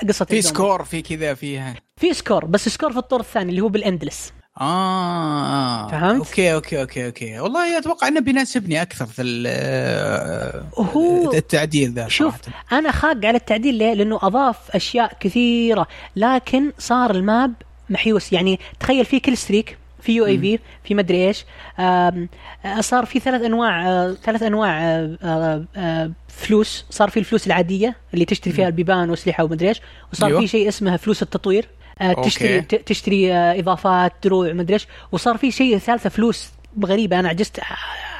قصة 0.07 0.26
في. 0.26 0.41
سكور 0.41 0.84
في 0.84 1.01
كذا 1.01 1.34
فيها. 1.34 1.76
في 2.01 2.14
score 2.14 2.45
بس 2.45 2.70
score 2.70 2.91
في 2.91 2.97
الطور 2.97 3.20
الثاني 3.20 3.49
اللي 3.49 3.62
هو 3.62 3.70
بالاندلس 3.70 4.34
آه. 4.62 5.88
فهمت؟ 5.88 6.18
okay 6.28 6.54
okay 6.54 6.82
okay 6.82 7.06
okay. 7.06 7.39
والله 7.39 7.78
أتوقع 7.78 8.08
إنه 8.08 8.20
بيناسبني 8.22 8.82
أكثر 8.82 9.06
في 9.06 9.22
هو- 10.78 11.34
التعديل 11.34 11.91
ذا 11.93 12.08
شوف 12.08 12.36
صراحة. 12.41 12.66
أنا 12.80 12.91
خاق 12.91 13.26
على 13.26 13.38
التعديل 13.38 13.76
ليه؟ 13.76 13.93
لأنه 13.93 14.20
أضاف 14.22 14.58
أشياء 14.76 15.18
كثيرة. 15.20 15.88
لكن 16.16 16.72
صار 16.80 17.12
ال 17.12 17.22
map 17.22 17.54
محيوس. 17.89 18.34
يعني 18.34 18.60
تخيل 18.80 19.06
في 19.06 19.20
كل 19.20 19.38
streak 19.38 19.78
في 20.02 20.12
يو 20.16 20.26
إي 20.26 20.38
في 20.38 20.60
في 20.84 20.95
مدري 20.95 21.28
إيش. 21.28 21.45
آه، 21.80 22.28
صار 22.80 23.06
في 23.06 23.20
ثلاث 23.20 23.41
أنواع 23.41 23.88
آه، 23.89 24.14
ثلاث 24.24 24.43
أنواع 24.43 24.82
آه، 24.84 25.18
آه، 25.24 25.64
آه، 25.76 26.12
فلوس. 26.28 26.86
صار 26.89 27.10
في 27.10 27.20
الفلوس 27.20 27.47
العادية 27.47 27.95
اللي 28.14 28.26
تشتري 28.26 28.54
فيها 28.54 28.68
البيبان 28.68 29.10
وأسلحة 29.10 29.43
ومدري 29.43 29.70
إيش. 29.70 29.82
وصار. 30.14 30.39
في 30.39 30.47
شيء 30.47 30.68
اسمه 30.68 30.97
فلوس 30.97 31.22
التطوير. 31.22 31.68
آه، 32.02 32.10
okay. 32.10 32.22
تشتري 32.30 32.62
تشتري 32.62 33.34
آه، 33.34 33.60
إضافات 33.60 34.14
دروع 34.24 34.54
مدري 34.54 34.74
إيش. 34.74 34.88
وصار 35.12 35.38
في 35.38 35.52
شيء 35.52 35.78
ثالثة 35.78 36.10
فلوس 36.10 36.52
غريبة 36.86 37.20
أنا 37.20 37.30
عجزت 37.30 37.60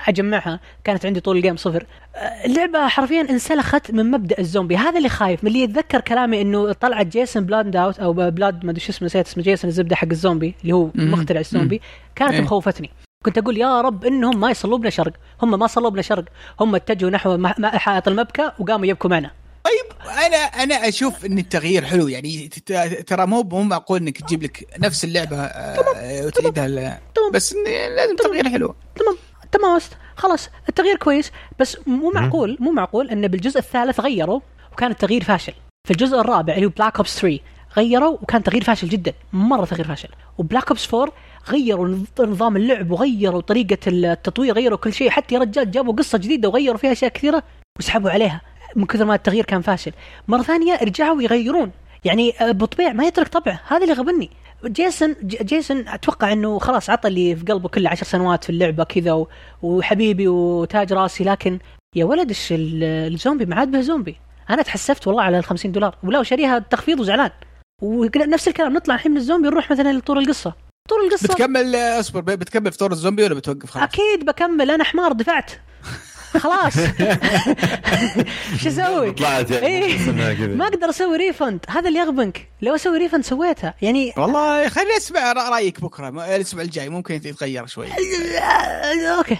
أجمعها. 0.08 0.60
كانت 0.84 1.06
عندي 1.06 1.20
طول 1.20 1.38
ال 1.38 1.42
game 1.42 1.58
صفر. 1.58 1.86
آه، 2.16 2.46
اللعبة 2.46 2.88
حرفيا 2.88 3.22
انسلخت 3.22 3.92
من 3.92 4.12
مبدأ 4.12 4.40
الزومبي. 4.40 4.78
هذا 4.78 4.98
اللي 4.98 5.10
خايف 5.10 5.44
من 5.44 5.48
اللي 5.48 5.64
يتذكر 5.64 6.02
كلامي 6.02 6.42
إنه 6.42 6.74
طلعت 6.74 7.06
جيسون 7.06 7.44
بلاند 7.46 7.76
أوت 7.76 8.00
أو 8.00 8.14
بلاد 8.14 8.66
ما 8.66 8.72
أدري 8.72 8.82
شو 8.82 8.92
اسمه 8.92 9.06
نسيت 9.06 9.28
اسمه 9.28 9.44
جيسون 9.44 9.70
الزبدة 9.70 9.96
حق 9.96 10.08
الزومبي 10.12 10.56
اللي 10.62 10.74
هو. 10.74 10.90
مخترع 10.96 11.40
الزومبي. 11.40 11.82
كانت 12.16 12.34
إيه. 12.34 12.42
مخوفتني. 12.42 12.90
كنت 13.26 13.38
أقول 13.38 13.58
يا 13.58 13.82
رب 13.82 14.06
إنهم 14.06 14.40
ما 14.40 14.52
يصلوا 14.52 14.78
بنا 14.78 14.90
شرق 14.90 15.14
هم 15.42 15.60
ما 15.60 15.68
صلوا 15.68 15.90
بنا 15.90 16.02
شرق 16.02 16.24
هم 16.60 16.76
اتجهوا 16.76 17.12
نحو 17.12 17.38
م- 17.38 17.42
م- 17.58 17.66
حائط 17.66 18.08
المبكى 18.08 18.52
وقاموا 18.60 18.86
يبكوا 18.86 19.10
معنا. 19.10 19.32
طيب 19.64 20.08
أنا 20.10 20.38
أنا 20.38 20.88
أشوف 20.88 21.26
إن 21.26 21.38
التغيير 21.38 21.86
حلو. 21.86 22.08
يعني 22.08 22.48
ت- 22.48 22.60
ت- 22.72 23.08
ترى 23.10 23.26
مو 23.26 23.44
مو 23.44 23.62
معقول 23.64 24.02
إنك 24.02 24.22
تجيب 24.22 24.44
لك 24.44 24.68
نفس 24.80 25.04
اللعبة 25.04 25.38
آه، 25.38 26.26
وتعيدها 26.26 26.68
ل- 26.68 26.98
تمام. 27.16 27.32
بس 27.34 27.54
لازم 27.96 28.16
تغيير 28.16 28.50
حلو. 28.50 28.76
تمام 28.96 29.18
تمام. 29.52 29.80
خلاص 30.16 30.50
التغيير 30.70 30.96
كويس 30.98 31.32
بس 31.60 31.78
مو 31.88 32.12
معقول 32.12 32.58
مو 32.60 32.72
معقول 32.72 33.10
إن 33.10 33.28
بالجزء 33.28 33.60
الثالث 33.60 34.00
غيروا 34.00 34.40
وكان 34.74 34.92
التغيير 34.92 35.24
فاشل. 35.24 35.54
في 35.88 35.92
الجزء 35.92 36.20
الرابع 36.20 36.54
اللي 36.56 36.66
هو 36.66 36.70
Black 36.70 36.98
Ops 36.98 37.20
3 37.20 37.40
غيروا 37.78 38.18
وكان 38.22 38.44
تغيير 38.44 38.64
فاشل 38.64 38.90
جدا 38.90 39.14
مرة 39.34 39.66
تغيير 39.66 39.88
فاشل. 39.88 40.10
و 40.38 40.43
Black 40.43 40.68
Ops 40.68 40.94
4 40.94 41.14
غيروا 41.50 41.88
نظ- 41.88 42.22
نظام 42.22 42.58
اللعب 42.58 42.92
وغيروا 42.92 43.42
طريقة 43.42 43.78
التطوير 43.88 44.54
غيروا 44.56 44.78
كل 44.78 44.94
شيء. 44.94 45.10
حتى 45.10 45.36
يا 45.36 45.40
رجال 45.40 45.72
جابوا 45.72 45.94
قصة 45.94 46.18
جديدة 46.18 46.50
وغيروا 46.50 46.78
فيها 46.78 46.92
أشياء 46.92 47.12
كثيرة 47.12 47.44
وسحبوا 47.80 48.10
عليها. 48.12 48.42
من 48.76 48.86
كثر 48.86 49.06
ما 49.06 49.16
التغيير 49.16 49.46
كان 49.46 49.62
فاشل. 49.62 49.92
مرة 50.28 50.42
ثانية 50.42 50.76
رجعوا 50.82 51.22
يغيرون. 51.22 51.72
يعني 52.06 52.34
آه، 52.42 52.52
بطبيع 52.52 52.94
ما 52.94 53.04
يترك 53.06 53.28
طبعه 53.28 53.62
هذا 53.68 53.84
اللي 53.84 53.94
غبني. 53.94 54.30
جيسون 54.66 55.16
جيسون 55.24 55.88
أتوقع 55.88 56.32
إنه 56.32 56.60
خلاص 56.60 56.90
عطى 56.90 57.08
اللي 57.08 57.36
في 57.36 57.46
قلبه 57.46 57.70
كله 57.70 57.90
عشر 57.90 58.06
سنوات 58.06 58.44
في 58.44 58.50
اللعبة 58.50 58.84
كذا 58.84 59.26
وحبيبي 59.62 60.28
وتاج 60.28 60.94
راسي. 60.94 61.24
لكن 61.24 61.60
يا 61.96 62.06
ولد 62.06 62.34
الزومبي؟ 62.52 63.46
ما 63.46 63.56
عاد 63.56 63.72
به 63.72 63.82
زومبي. 63.82 64.18
أنا 64.50 64.62
تحسفت 64.62 65.08
والله 65.08 65.24
على 65.24 65.40
ال 65.40 65.44
50 65.44 65.72
دولار. 65.72 65.96
ولا 66.04 66.20
وشاريها 66.20 66.60
تخفيض 66.60 67.00
وزعلان. 67.00 67.30
ونفس 67.82 68.48
الكلام. 68.48 68.74
نطلع 68.74 68.96
الحين 68.96 69.12
من 69.12 69.18
الزومبي 69.18 69.48
نروح 69.48 69.72
مثلا 69.72 69.94
لطور 69.94 70.20
القصة. 70.20 70.54
طور 70.90 71.00
القصة. 71.06 71.28
بتكمل 71.28 71.76
آه، 71.76 72.00
أصبر 72.00 72.22
بتكمل 72.22 72.72
في 72.72 72.78
طور 72.78 72.92
الزومبي 72.92 73.24
ولا 73.24 73.34
بتوقف؟ 73.34 73.72
خلاص؟ 73.72 73.84
أكيد 73.84 74.26
بكمل. 74.26 74.72
أنا 74.72 74.84
حمار 74.84 75.12
دفعت. 75.12 75.52
خلاص. 76.38 76.74
شو 78.64 78.70
أسوي؟ 78.70 79.12
طلعت 79.12 79.52
يعني 79.52 79.68
إيه. 79.68 80.48
ما 80.48 80.68
أقدر 80.68 80.90
أسوي 80.90 81.18
refund 81.18 81.66
هذا 81.70 81.88
اللي 81.88 82.00
يغبنك. 82.00 82.48
لو 82.62 82.76
أسوي 82.76 82.98
refund 82.98 83.24
سويتها. 83.24 83.74
يعني 83.82 84.14
والله 84.18 84.70
خليني 84.70 84.98
أسمع 84.98 85.32
رأيك 85.32 85.82
بكرة. 85.82 86.10
الأسبوع 86.36 86.64
الجاي 86.64 86.90
ممكن 86.90 87.16
يتغير 87.16 87.66
شوي. 87.66 87.88
آه، 87.88 89.08
okay 89.18 89.38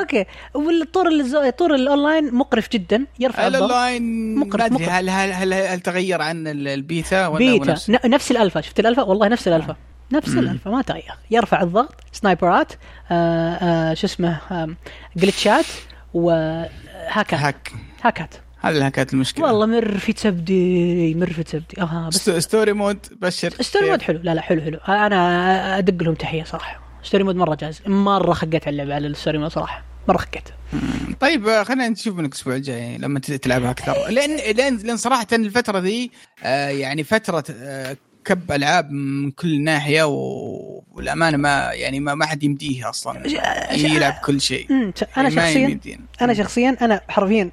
okay. 0.00 0.24
والطور 0.54 1.08
الزو... 1.08 1.40
الطور 1.40 1.74
الأونلاين 1.74 2.34
مقرف 2.34 2.68
جدا. 2.72 3.06
يرفع 3.18 3.46
الضغط. 3.46 3.62
الأونلاين 3.62 4.34
مقرف- 4.38 4.72
مقرف. 4.72 4.88
هل 4.88 5.10
هل 5.10 5.32
هل, 5.32 5.52
هل 5.54 5.80
تغير 5.80 6.22
عن 6.22 6.46
ال- 6.46 6.68
البيتا 6.68 7.26
ولا 7.26 7.38
بيتا. 7.38 7.76
نفس 8.04 8.30
الالفا 8.30 8.60
شفت 8.60 8.80
الالفا 8.80 9.02
والله 9.02 9.28
نفس 9.28 9.48
الالفا 9.48 9.76
نفس 10.14 10.28
الالفا 10.28 10.70
ما 10.70 10.82
تغير. 10.82 11.14
يرفع 11.30 11.62
الضغط 11.62 11.94
سنايبرات 12.12 12.72
آه 13.10 13.54
آه 13.54 13.94
شو 13.94 14.06
اسمه 14.06 14.38
جلتشات 15.16 15.64
وهاكات 16.14 17.40
hack. 17.40 17.72
هاكات. 18.02 18.34
هذه 18.60 18.74
اللي 18.74 18.90
كانت 18.90 19.14
المشكلة. 19.14 19.44
والله 19.46 19.66
مر 19.66 19.98
في 19.98 20.12
تبدي 20.12 21.14
مر 21.14 21.32
في 21.32 21.42
تبدي. 21.42 21.80
آه 21.82 22.08
بس 22.08 22.14
ست- 22.16 22.30
story 22.38 22.72
mode 22.72 22.98
بشر. 23.20 23.50
story 23.60 23.90
mode 23.90 24.02
حلو. 24.02 24.20
لا 24.22 24.34
لا 24.34 24.40
حلو 24.40 24.60
حلو. 24.62 24.78
أنا 24.88 25.78
أدق 25.78 26.02
لهم 26.02 26.14
تحية 26.14 26.44
صراحة. 26.44 26.80
story 27.02 27.24
mode 27.24 27.36
مرة 27.36 27.54
جاز 27.54 27.80
مرة 27.86 28.32
خقيت 28.32 28.66
على 28.66 28.70
اللعبه 28.72 28.94
على 28.94 29.06
ال 29.06 29.11
story 29.11 29.38
mode 29.38 29.50
صراحة. 29.50 29.84
مرة 30.08 30.16
خقيت. 30.18 30.48
طيب 31.20 31.48
آه، 31.48 31.62
خلينا 31.62 31.88
نشوف 31.88 32.16
منك 32.16 32.28
الأسبوع 32.32 32.54
الجاي 32.54 32.98
لما 32.98 33.20
تلعبها 33.20 33.70
أكثر. 33.70 33.94
لأن 34.16 34.36
لأن 34.56 34.76
لأن 34.76 34.96
صراحة 34.96 35.26
الفترة 35.32 35.78
ذي 35.78 36.10
يعني 36.68 37.04
فترة 37.04 37.44
كب 38.24 38.52
ألعاب 38.52 38.90
من 38.90 39.30
كل 39.30 39.60
ناحية 39.60 40.02
و- 40.02 40.82
والأمانة 40.92 41.36
ما 41.36 41.70
يعني 41.72 42.00
ما, 42.00 42.14
ما 42.14 42.26
حد 42.26 42.42
يمديه 42.42 42.90
أصلا. 42.90 43.22
يلعب 43.72 44.14
كل 44.24 44.40
شيء. 44.40 44.70
أنا 44.70 44.92
يعني 45.16 45.30
شخصيا. 45.30 45.98
أنا 46.22 46.34
شخصيا 46.34 46.76
أنا 46.82 47.00
حرفيا 47.08 47.50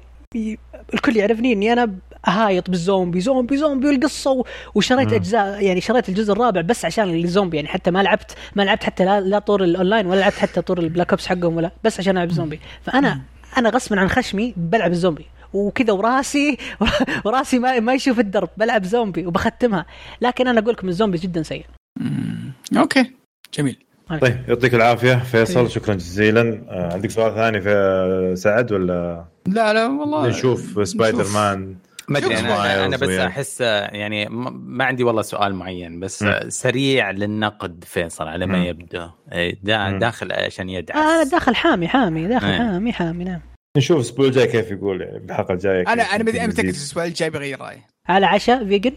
الكل 0.94 1.16
يعرفني 1.16 1.52
إني 1.52 1.72
أنا 1.72 1.92
هايط 2.26 2.70
بالزومبي. 2.70 3.20
زومبي 3.20 3.56
زومبي 3.56 3.86
والقصة 3.88 4.30
و- 4.30 4.44
وشريت 4.74 5.12
اجزاء 5.12 5.62
يعني 5.64 5.80
شريت 5.80 6.08
الجزء 6.08 6.32
الرابع 6.32 6.60
بس 6.60 6.84
عشان 6.84 7.14
الزومبي. 7.14 7.56
يعني 7.56 7.68
حتى 7.68 7.90
ما 7.90 8.02
لعبت 8.02 8.34
ما 8.56 8.62
لعبت 8.62 8.84
حتى 8.84 9.04
لا, 9.04 9.20
لا 9.20 9.38
طور 9.38 9.64
الأونلاين 9.64 10.06
ولا 10.06 10.20
لعبت 10.20 10.34
حتى 10.34 10.62
طور 10.62 10.78
ال 10.78 10.83
Black 10.83 11.10
Ops 11.10 11.26
حقهم 11.26 11.56
ولا 11.56 11.70
بس 11.84 12.00
عشان 12.00 12.16
ألعب 12.16 12.30
الزومبي 12.30 12.60
فانا 12.82 13.20
أنا 13.58 13.68
غصبا 13.68 14.00
عن 14.00 14.08
خشمي 14.08 14.54
بلعب 14.56 14.90
الزومبي. 14.92 15.26
وكذا 15.54 15.92
وراسي 15.92 16.56
وراسي 17.24 17.58
ما, 17.58 17.80
ما 17.80 17.94
يشوف 17.94 18.18
الدرب 18.18 18.48
بلعب 18.56 18.84
زومبي 18.84 19.26
وبختمها. 19.26 19.86
لكن 20.20 20.48
أنا 20.48 20.60
أقول 20.60 20.72
لكم 20.72 20.88
الزومبي 20.88 21.18
جدا 21.18 21.42
سيء. 21.42 21.64
مم. 22.00 22.52
okay. 22.76 23.10
جميل. 23.54 23.84
طيب 24.20 24.44
يعطيك 24.48 24.74
العافية 24.74 25.14
فيصل 25.14 25.70
شكرا 25.70 25.94
جزيلا. 25.94 26.62
آه، 26.68 26.92
عندك 26.92 27.10
سؤال 27.10 27.34
ثاني 27.34 27.60
في 27.60 28.32
سعد 28.36 28.72
ولا؟ 28.72 29.24
لا 29.46 29.72
لا 29.72 29.86
والله 29.86 30.28
نشوف 30.28 30.88
سبايدر 30.88 31.26
مان 31.34 31.76
ما 32.08 32.18
ادري 32.18 32.38
أنا 32.38 32.74
أنا, 32.74 32.84
أنا 32.84 32.96
بس. 32.96 33.08
أحس 33.08 33.60
يعني 33.60 34.26
ما 34.28 34.50
ما 34.50 34.84
عندي 34.84 35.04
والله 35.04 35.22
سؤال 35.22 35.54
معين 35.54 36.00
بس 36.00 36.22
مم. 36.22 36.40
سريع 36.48 37.10
للنقد 37.10 37.84
فيصل 37.86 38.28
على 38.28 38.46
ما. 38.46 38.64
يبدو. 38.64 39.08
إيه، 39.32 39.58
دا. 39.62 39.98
داخل 39.98 40.32
عشان 40.32 40.68
يدعس. 40.68 40.96
آه 40.96 41.22
أنا 41.22 41.30
داخل 41.30 41.54
حامي 41.54 41.88
حامي 41.88 42.28
داخل 42.28 42.46
إيه. 42.46 42.58
حامي 42.58 42.92
حامي 42.92 43.24
نعم. 43.24 43.40
نشوف 43.76 43.96
الأسبوع 43.96 44.26
الجاي 44.26 44.46
كيف 44.46 44.70
يقول 44.70 45.00
يعني 45.02 45.18
بالحلقة 45.18 45.52
الجاية 45.54 45.84
أنا 45.88 46.02
أنا 46.02 46.24
متاكد. 46.24 46.58
الأسبوع 46.58 47.04
الجاي 47.04 47.30
بغير 47.30 47.60
رأيي 47.60 47.82
على 48.08 48.26
عشاء 48.26 48.64
فيجن 48.66 48.92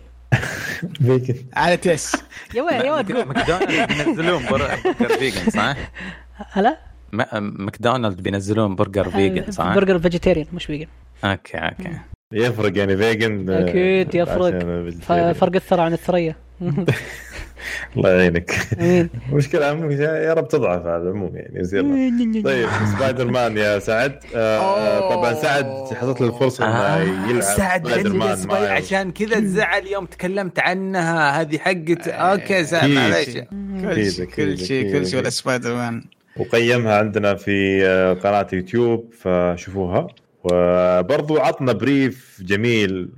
فيجن. 0.93 1.35
على 1.53 1.77
تيس 1.77 2.15
يا 2.55 2.61
وين 2.61 2.73
يا 2.85 2.91
وين 2.93 3.05
تقول 3.05 3.25
ماكدونالد 3.25 3.93
بينزلون 3.93 4.45
بر- 4.45 4.69
برجر 4.99 5.17
vegan 5.17 5.49
صح؟ 5.51 5.75
هلا 6.51 6.77
ما- 7.11 7.39
McDonald 7.39 8.21
بينزلون 8.23 8.75
برجر 8.75 9.09
فيجن 9.09 9.51
صح؟ 9.51 9.75
برجر 9.75 9.99
vegetarian 9.99 10.47
مش 10.53 10.65
vegan 10.65 10.87
okay 11.23 11.57
okay 11.57 11.99
يفرق 12.33 12.77
يعني 12.77 12.97
vegan 12.97 13.49
آه، 13.49 13.63
أكيد 13.69 14.15
يفرق. 14.15 14.59
فرق 15.33 15.55
الثرى 15.55 15.81
عن 15.81 15.93
الثريا 15.93 16.35
الله 17.97 18.09
يعينك. 18.09 18.51
مشكلة 19.33 19.65
يا 20.01 20.33
رب 20.33 20.47
تضعف 20.47 20.85
على 20.85 21.03
العموم 21.03 21.35
يعني 21.35 21.59
يصير 21.59 21.81
طيب 22.41 22.69
سبايدر 22.95 23.31
مان 23.31 23.57
يا 23.57 23.79
سعد. 23.79 24.19
آه 24.35 24.57
أوه. 24.57 25.15
طبعا 25.15 25.33
سعد 25.33 25.65
حصلت 25.93 26.21
له 26.21 26.27
الفرصة 26.27 26.65
إنه 26.65 27.29
يلعب 27.29 27.41
سعد 27.41 27.87
سبايدر 27.87 28.13
مان. 28.13 28.51
عشان 28.51 29.11
كذا 29.11 29.41
زعل 29.41 29.87
يوم 29.87 30.05
تكلمت 30.05 30.59
عنها 30.59 31.41
هذه 31.41 31.57
حقت 31.57 32.07
okay 32.07 32.63
سعد. 32.63 32.89
معليش. 32.89 33.37
كل 33.81 34.11
شيء 34.11 34.25
كل 34.25 34.57
شيء 34.57 34.93
كل 34.93 35.07
شيء 35.07 35.19
ولا. 35.19 35.29
سبايدر 35.29 35.75
مان 35.75 36.03
وقيمها 36.37 36.97
عندنا 36.97 37.35
في 37.35 37.85
آه، 37.85 38.13
قناة 38.13 38.47
يوتيوب 38.53 39.13
فشوفوها. 39.19 40.07
وبرضو 40.43 41.37
عطنا 41.37 41.71
brief 41.71 42.41
جميل 42.41 43.09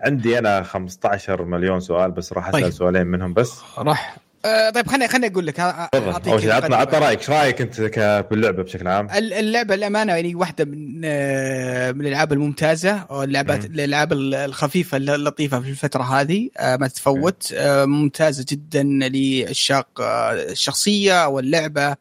وعندي 0.00 0.38
أنا 0.38 0.62
15 0.62 1.44
مليون 1.44 1.80
سؤال 1.80 2.10
بس 2.10 2.32
راح 2.32 2.48
أسأل 2.48 2.62
طيب. 2.62 2.72
سؤالين 2.72 3.06
منهم 3.06 3.34
بس. 3.34 3.52
راح. 3.78 4.16
آه 4.44 4.70
طيب 4.70 4.86
خليني 4.86 5.08
خليني 5.08 5.26
أقول 5.26 5.46
لك 5.46 5.56
تفضل. 5.92 6.30
أول 6.30 6.40
شيء 6.40 6.52
عطنا 6.52 6.76
عطنا 6.76 6.98
رأيك 6.98 7.18
إيش 7.18 7.30
رأيك 7.30 7.60
أنت 7.60 8.24
باللعبة 8.30 8.62
بشكل 8.62 8.88
عام؟ 8.88 9.08
اللعبة 9.10 9.74
الأمانة 9.74 10.12
يعني 10.12 10.34
واحدة 10.34 10.64
من 10.64 11.00
آه، 11.04 11.92
من 11.92 12.00
الألعاب 12.00 12.32
الممتازة 12.32 12.98
أو 13.10 13.22
اللعبات 13.22 13.64
الألعاب 13.64 14.12
الخفيفة 14.12 14.96
اللطيفة 14.96 15.60
في 15.60 15.68
الفترة 15.68 16.02
هذه 16.02 16.50
آه، 16.58 16.76
ما 16.76 16.88
تتفوت 16.88 17.52
آه، 17.56 17.84
ممتازة 17.84 18.44
جدا 18.48 18.82
للشاق 18.82 19.88
الشخصية 20.00 21.28
واللعبة. 21.28 21.96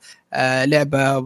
لعبة 0.66 1.26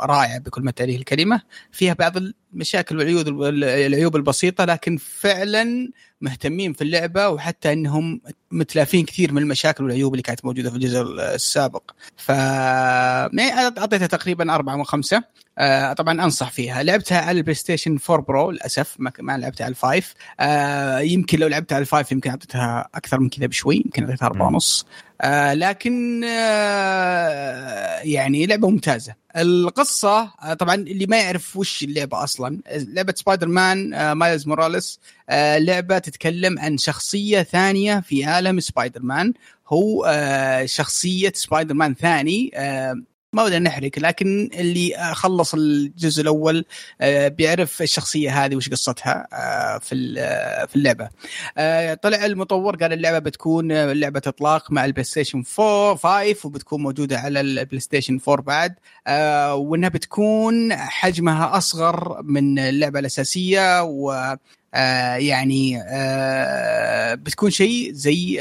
رائعة 0.00 0.38
بكل 0.38 0.62
ما 0.62 0.70
تعنيه 0.70 0.96
الكلمة. 0.96 1.40
فيها 1.72 1.94
بعض 1.94 2.12
المشاكل 2.52 2.96
والعيوب 2.98 3.42
العيوب 3.62 4.16
البسيطة 4.16 4.64
لكن 4.64 4.96
فعلا 4.96 5.88
مهتمين 6.20 6.72
في 6.72 6.82
اللعبة 6.82 7.28
وحتى 7.28 7.72
إنهم 7.72 8.20
متلافين 8.50 9.04
كثير 9.04 9.32
من 9.32 9.42
المشاكل 9.42 9.84
والعيوب 9.84 10.12
اللي 10.14 10.22
كانت 10.22 10.44
موجودة 10.44 10.70
في 10.70 10.76
الجزء 10.76 11.00
السابق. 11.34 11.90
ف 12.16 12.30
أعطيتها 12.30 14.06
تقريبا 14.06 14.54
أربعة 14.54 14.76
من 14.76 14.84
خمسة. 14.84 15.22
آه 15.58 15.92
طبعا 15.92 16.24
أنصح 16.24 16.50
فيها. 16.50 16.82
لعبتها 16.82 17.20
على 17.20 17.38
ال 17.38 17.54
PlayStation 17.54 17.98
4 18.10 18.26
Pro 18.26 18.50
للأسف. 18.50 18.96
ما, 18.98 19.12
ما 19.20 19.38
لعبتها 19.38 19.64
على 19.64 19.70
ال 19.70 19.77
five. 19.77 20.14
آه 20.40 20.98
يمكن 20.98 21.38
لو 21.38 21.48
لعبتها 21.48 21.76
على 21.76 21.82
ال 21.82 21.88
five 21.88 22.12
يمكن 22.12 22.30
أعطيتها 22.30 22.88
أكثر 22.94 23.20
من 23.20 23.28
كذا 23.28 23.46
بشوي 23.46 23.76
يمكن 23.76 24.04
أعطيتها 24.04 24.26
أربعة 24.26 24.46
ونص. 24.46 24.86
آه 25.20 25.54
لكن 25.54 26.24
آه 26.24 27.98
يعني 28.00 28.46
لعبة 28.46 28.70
ممتازة. 28.70 29.14
القصة 29.36 30.30
آه 30.42 30.54
طبعا 30.54 30.74
اللي 30.74 31.06
ما 31.06 31.18
يعرف 31.20 31.56
وش 31.56 31.82
اللعبة 31.82 32.24
أصلا 32.24 32.58
لعبة 32.70 33.14
سبايدر 33.16 33.48
مان 33.48 33.94
آه 33.94 34.14
Miles 34.14 34.46
Morales 34.46 35.00
آه 35.30 35.58
لعبة 35.58 35.98
تتكلم 35.98 36.58
عن 36.58 36.78
شخصية 36.78 37.42
ثانية 37.42 38.00
في 38.00 38.24
عالم 38.24 38.60
سبايدر 38.60 39.02
مان 39.02 39.34
هو 39.68 40.04
آه 40.08 40.66
شخصية 40.66 41.32
سبايدر 41.34 41.74
مان 41.74 41.94
ثاني 41.94 42.50
آه 42.54 43.02
ما 43.32 43.42
ودنا 43.42 43.58
نحرق 43.58 43.90
لكن 43.98 44.50
اللي 44.54 45.12
خلص 45.12 45.54
الجزء 45.54 46.22
الأول 46.22 46.64
آه، 47.00 47.28
بيعرف 47.28 47.82
الشخصية 47.82 48.44
هذه 48.44 48.56
وش 48.56 48.68
قصتها 48.68 49.26
آه، 49.32 49.78
في 49.78 50.14
آه، 50.18 50.64
في 50.66 50.76
اللعبة. 50.76 51.08
طلع 52.02 52.24
المطور 52.24 52.76
قال 52.76 52.92
اللعبة 52.92 53.18
بتكون 53.18 53.72
لعبة 53.92 54.22
إطلاق 54.26 54.72
مع 54.72 54.84
ال 54.84 55.04
PlayStation 55.04 55.44
4 55.58 55.96
5 55.96 56.46
وبتكون 56.46 56.82
موجودة 56.82 57.18
على 57.18 57.40
ال 57.40 57.80
PlayStation 57.80 58.20
4 58.28 58.44
بعد. 58.44 58.74
وإنها 59.58 59.88
بتكون 59.88 60.76
حجمها 60.76 61.56
أصغر 61.56 62.22
من 62.22 62.58
اللعبة 62.58 62.98
الأساسية 62.98 63.82
و 63.82 64.36
يعني 65.18 65.82
بتكون 67.14 67.50
شيء 67.50 67.92
زي 67.92 68.36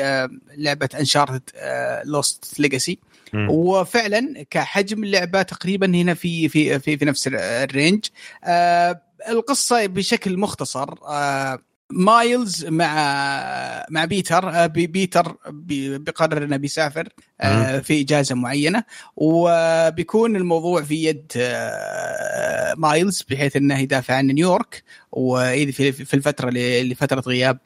لعبة 0.58 0.90
Uncharted 1.00 1.50
Lost 2.06 2.60
Legacy 2.60 3.00
وفعلا 3.50 4.46
كحجم 4.50 5.04
اللعبة 5.04 5.42
تقريبا 5.42 5.86
هنا 5.86 6.14
في 6.14 6.50
في 6.50 6.80
في, 6.80 6.98
في 6.98 7.06
نفس 7.06 7.30
ال 7.34 7.44
range. 7.44 8.06
آه 8.44 9.02
القصة 9.30 9.86
بشكل 9.86 10.38
مختصر 10.38 10.94
آه 11.08 11.60
Miles 11.90 12.66
مع 12.66 13.86
مع 13.90 14.06
بيتر. 14.06 14.50
آه، 14.50 14.66
بيتر 14.66 15.36
بيقرر 15.50 16.44
إنه 16.44 16.58
بيسافر 16.58 17.10
آه، 17.42 17.80
في 17.80 18.02
إجازة 18.02 18.36
معينة. 18.36 18.84
وبيكون 19.16 20.36
الموضوع 20.36 20.82
في 20.82 21.04
يد 21.04 21.32
آه، 21.38 22.74
Miles 22.78 23.24
بحيث 23.30 23.56
إنه 23.56 23.80
يدافع 23.80 24.14
عن 24.14 24.26
نيويورك. 24.26 24.84
وفي 25.16 26.14
الفترة 26.14 26.50
اللي 26.50 26.96
فترة 26.96 27.20
غياب 27.20 27.58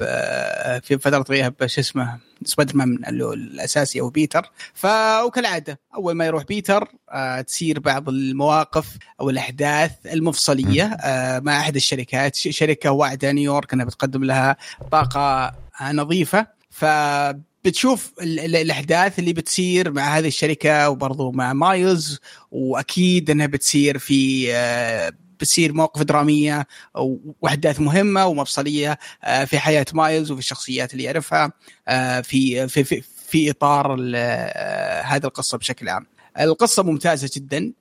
في 0.83 0.97
فترة 0.97 1.25
غياب 1.29 1.53
شو 1.65 1.81
اسمه 1.81 2.17
سبايدر 2.45 2.75
مان 2.75 2.99
الأساسي 3.07 4.01
أو 4.01 4.09
بيتر. 4.09 4.51
ف 4.73 4.87
وكالعاده 5.25 5.79
أول 5.95 6.13
ما 6.13 6.25
يروح 6.25 6.43
بيتر 6.43 6.87
آه 7.11 7.41
تسير 7.41 7.79
بعض 7.79 8.09
المواقف 8.09 8.97
أو 9.21 9.29
الأحداث 9.29 9.91
المفصلية 10.05 10.83
آه 10.83 11.39
مع 11.39 11.59
أحد 11.59 11.75
الشركات. 11.75 12.35
شركة 12.35 12.91
واعدة 12.91 13.31
نيويورك 13.31 13.73
إنها 13.73 13.85
بتقدم 13.85 14.23
لها 14.23 14.57
طاقة 14.91 15.55
نظيفة. 15.91 16.47
ف 16.69 16.85
بتشوف 17.65 18.13
الأحداث 18.21 19.19
اللي 19.19 19.33
بتصير 19.33 19.91
مع 19.91 20.17
هذه 20.17 20.27
الشركة 20.27 20.89
وبرضو 20.89 21.31
مع 21.31 21.53
مايلز 21.53 22.19
وأكيد 22.51 23.29
إنها 23.29 23.45
بتصير 23.45 23.97
في 23.97 24.47
آه 24.53 25.11
بتصير 25.39 25.73
مواقف 25.73 26.03
درامية 26.03 26.67
وأحداث 27.41 27.79
مهمة 27.79 28.25
ومفصلية 28.25 28.99
آه، 29.23 29.45
في 29.45 29.59
حياة 29.59 29.85
مايلز 29.93 30.31
وفي 30.31 30.39
الشخصيات 30.39 30.93
اللي 30.93 31.03
يعرفها 31.03 31.51
آه، 31.87 32.21
في 32.21 32.67
في 32.67 32.83
في, 32.83 33.01
في 33.27 33.49
إطار 33.49 33.97
آه، 34.15 35.01
هذه 35.01 35.25
القصة 35.25 35.57
بشكل 35.57 35.89
عام. 35.89 36.05
القصة 36.39 36.83
ممتازة 36.83 37.29
جدا 37.35 37.73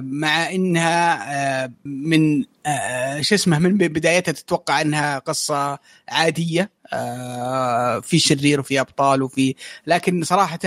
مع 0.00 0.50
إنها 0.50 1.72
من 1.84 2.44
شو 3.20 3.34
اسمه 3.34 3.58
من 3.58 3.78
بدايتها 3.78 4.32
تتوقع 4.32 4.80
إنها 4.80 5.18
قصة 5.18 5.78
عادية 6.08 6.70
آه، 6.92 8.00
في 8.00 8.18
شرير 8.18 8.60
وفي 8.60 8.80
أبطال 8.80 9.22
وفي 9.22 9.54
لكن 9.86 10.24
صراحة 10.24 10.58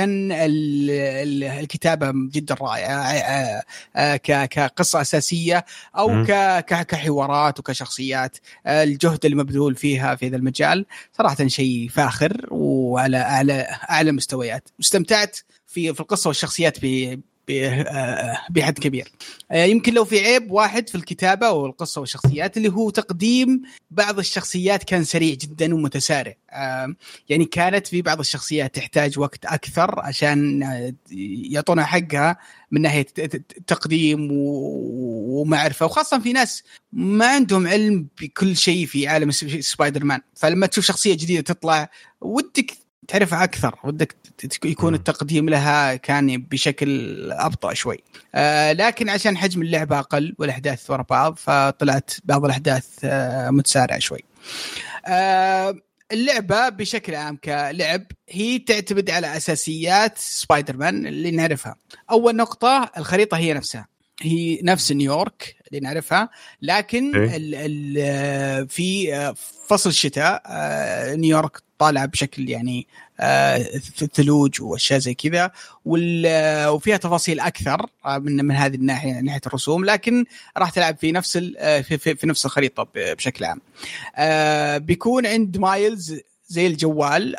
الكتابة 1.58 2.12
جدا 2.16 2.56
رائعة 2.62 3.02
آه، 3.02 3.64
آه، 3.96 4.16
كقصة 4.46 5.02
أساسية 5.02 5.66
أو 5.98 6.26
كحوارات 6.68 7.60
وكشخصيات 7.60 8.38
الجهد 8.68 9.26
المبذول 9.26 9.76
فيها 9.76 10.16
في 10.16 10.28
هذا 10.28 10.36
المجال 10.36 10.86
صراحة 11.18 11.48
شيء 11.48 11.90
فاخر 11.90 12.48
وعلى 12.52 13.18
اعلى 13.18 13.62
أعلى 13.90 14.12
مستويات. 14.12 14.70
واستمتعت 14.78 15.40
في 15.68 15.94
في 15.94 16.00
القصة 16.00 16.28
والشخصيات 16.28 16.78
بحد 18.50 18.80
كبير. 18.80 19.12
آه، 19.52 19.66
يمكن 19.66 19.94
لو 19.94 20.06
في 20.06 20.20
عيب 20.20 20.52
واحد 20.52 20.90
في 20.90 20.96
الكتابة 20.96 21.52
والقصة 21.52 22.02
والشخصيات 22.02 22.58
اللي 22.58 22.70
هو 22.70 22.90
تقديم 22.90 23.62
بعض 23.92 24.20
الشخصيات 24.20 24.84
كان 24.84 25.04
سريع 25.04 25.34
جدا 25.34 25.76
ومتسارع. 25.76 26.34
يعني 27.30 27.46
كانت 27.46 27.88
في 27.88 28.02
بعض 28.02 28.20
الشخصيات 28.20 28.76
تحتاج 28.76 29.20
وقت 29.20 29.46
أكثر 29.46 30.00
عشان 30.00 30.64
آه، 30.64 30.94
يعطونها 31.52 31.86
حقها 31.86 32.38
من 32.72 32.82
ناحية 32.82 33.06
تقديم 33.68 34.30
ومعرفة. 34.32 35.86
وخاصة 35.86 36.20
في 36.20 36.34
ناس 36.34 36.64
ما 36.92 37.28
عندهم 37.28 37.68
علم 37.68 38.08
بكل 38.22 38.58
شيء 38.58 38.86
في 38.86 39.08
عالم 39.08 39.32
سبايدر 39.32 40.04
مان. 40.04 40.22
فلما 40.36 40.68
تشوف 40.68 40.86
شخصية 40.86 41.14
جديدة 41.14 41.42
تطلع 41.42 41.90
ودك 42.22 42.87
تعرفها 43.08 43.44
أكثر؟ 43.44 43.80
ودك 43.84 44.16
يكون 44.66 44.94
التقديم 44.96 45.50
لها 45.50 45.96
كان 45.96 46.38
بشكل 46.38 47.32
أبطأ 47.32 47.74
شوي. 47.74 47.98
آه 48.36 48.72
لكن 48.72 49.10
عشان 49.10 49.38
حجم 49.38 49.62
اللعبة 49.62 50.00
أقل 50.00 50.36
والأحداث 50.40 50.92
ورا 50.92 51.06
بعض 51.10 51.36
فطلعت 51.38 52.12
بعض 52.24 52.46
الأحداث 52.46 52.88
آه 53.04 53.50
متسارعة 53.50 54.00
شوي. 54.00 54.24
آه 55.06 55.76
اللعبة 56.12 56.70
بشكل 56.70 57.16
عام 57.16 57.36
كلعب 57.36 58.04
هي 58.30 58.60
تعتمد 58.60 59.10
على 59.10 59.38
أساسيات 59.38 60.18
سبايدر 60.18 60.78
مان 60.78 61.08
اللي 61.08 61.32
نعرفها. 61.32 61.76
أول 62.12 62.36
نقطة 62.36 62.92
الخريطة 62.98 63.38
هي 63.38 63.54
نفسها. 63.54 63.88
هي 64.22 64.60
نفس 64.64 64.92
نيويورك 64.92 65.56
اللي 65.68 65.80
نعرفها 65.80 66.30
لكن 66.62 67.16
إيه؟ 67.16 67.36
ال 67.36 67.56
ال 67.56 68.70
في 68.70 69.14
فصل 69.68 69.90
الشتاء 69.90 70.42
آه، 70.46 71.16
نيويورك 71.16 71.62
طالعة 71.80 72.06
بشكل 72.06 72.50
يعني 72.50 72.88
آه، 73.20 73.58
ثلوج 74.14 74.62
وأشياء 74.62 75.00
زي 75.00 75.14
كذا 75.14 75.52
وفيها 76.70 76.98
تفاصيل 76.98 77.40
أكثر 77.40 77.86
آه، 78.06 78.18
من 78.18 78.46
من 78.46 78.56
هذه 78.56 78.76
الناحية 78.76 79.14
من 79.14 79.26
ناحية 79.26 79.42
الرسوم 79.48 79.86
لكن 79.86 80.26
راح 80.58 80.70
تلعب 80.70 80.98
في 80.98 81.12
نفس 81.12 81.38
في, 81.38 81.98
في, 81.98 82.16
في 82.16 82.28
نفس 82.28 82.46
الخريطة 82.46 82.88
بشكل 82.96 83.46
عام. 83.46 83.62
بيكون 84.80 85.26
عند 85.26 85.58
مايلز 85.58 86.20
زي 86.48 86.68
الجوال 86.68 87.36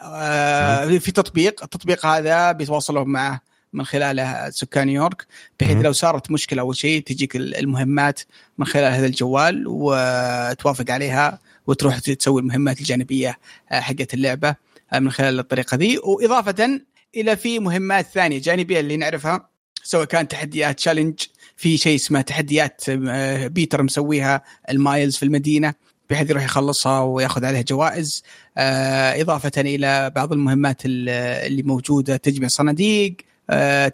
في 1.01 1.13
تطبيق 1.13 1.63
التطبيق 1.63 2.07
هذا 2.07 2.53
بيتواصلوا 2.53 3.05
معه 3.05 3.48
من 3.73 3.85
خلاله 3.85 4.51
سكان 4.51 4.87
نيويورك 4.87 5.27
بحيث 5.61 5.77
لو 5.77 5.93
صارت 5.93 6.31
مشكلة 6.31 6.63
أو 6.63 6.73
شيء 6.73 7.03
تجيك 7.03 7.37
المهمات 7.37 8.21
من 8.59 8.67
خلال 8.67 8.93
هذا 8.93 9.07
الجوال 9.07 9.65
وتوافق 9.67 10.91
عليها 10.91 11.39
وتروح 11.69 11.99
تسوي 11.99 12.41
المهمات 12.41 12.81
الجانبية 12.81 13.39
آه، 13.73 13.81
حقت 13.81 14.15
اللعبة 14.15 14.55
آه، 14.93 14.99
من 14.99 15.11
خلال 15.11 15.39
الطريقة 15.39 15.77
ذي. 15.77 15.99
وإضافة 15.99 16.81
إلى 17.17 17.37
في 17.37 17.59
مهمات 17.59 18.07
ثانية 18.07 18.39
جانبية 18.39 18.81
اللي 18.81 18.97
نعرفها 18.97 19.49
سواء 19.83 20.05
كان 20.05 20.29
تحديات 20.29 20.77
challenge 20.77 21.21
في 21.57 21.77
شيء 21.77 21.95
اسمه 21.95 22.21
تحديات 22.21 22.85
آه، 22.89 23.47
بيتر 23.47 23.83
مسويها 23.83 24.43
المايلز 24.71 25.17
في 25.17 25.23
المدينة 25.23 25.75
بحيث 26.11 26.31
يروح 26.31 26.45
يخلصها 26.45 27.01
وياخذ 27.01 27.45
عليها 27.45 27.63
جوائز. 27.63 28.23
إضافة 28.57 29.53
إلى 29.57 30.11
بعض 30.11 30.33
المهمات 30.33 30.83
اللي 30.85 31.63
موجودة 31.63 32.17
تجمع 32.17 32.49
صناديق 32.49 33.17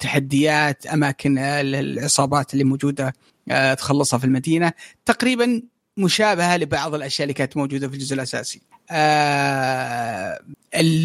تحديات 0.00 0.86
أماكن 0.86 1.38
العصابات 1.38 2.52
اللي 2.52 2.64
موجودة 2.64 3.14
آه، 3.50 3.74
تخلصها 3.74 4.18
في 4.18 4.24
المدينة 4.24 4.72
تقريبا 5.05 5.62
مشابهة 5.96 6.57
لبعض 6.57 6.94
الأشياء 6.94 7.24
اللي 7.24 7.34
كانت 7.34 7.57
موجودة 7.57 7.88
في 7.88 7.94
الجزء 7.94 8.14
الأساسي. 8.14 8.61
آه، 8.90 10.40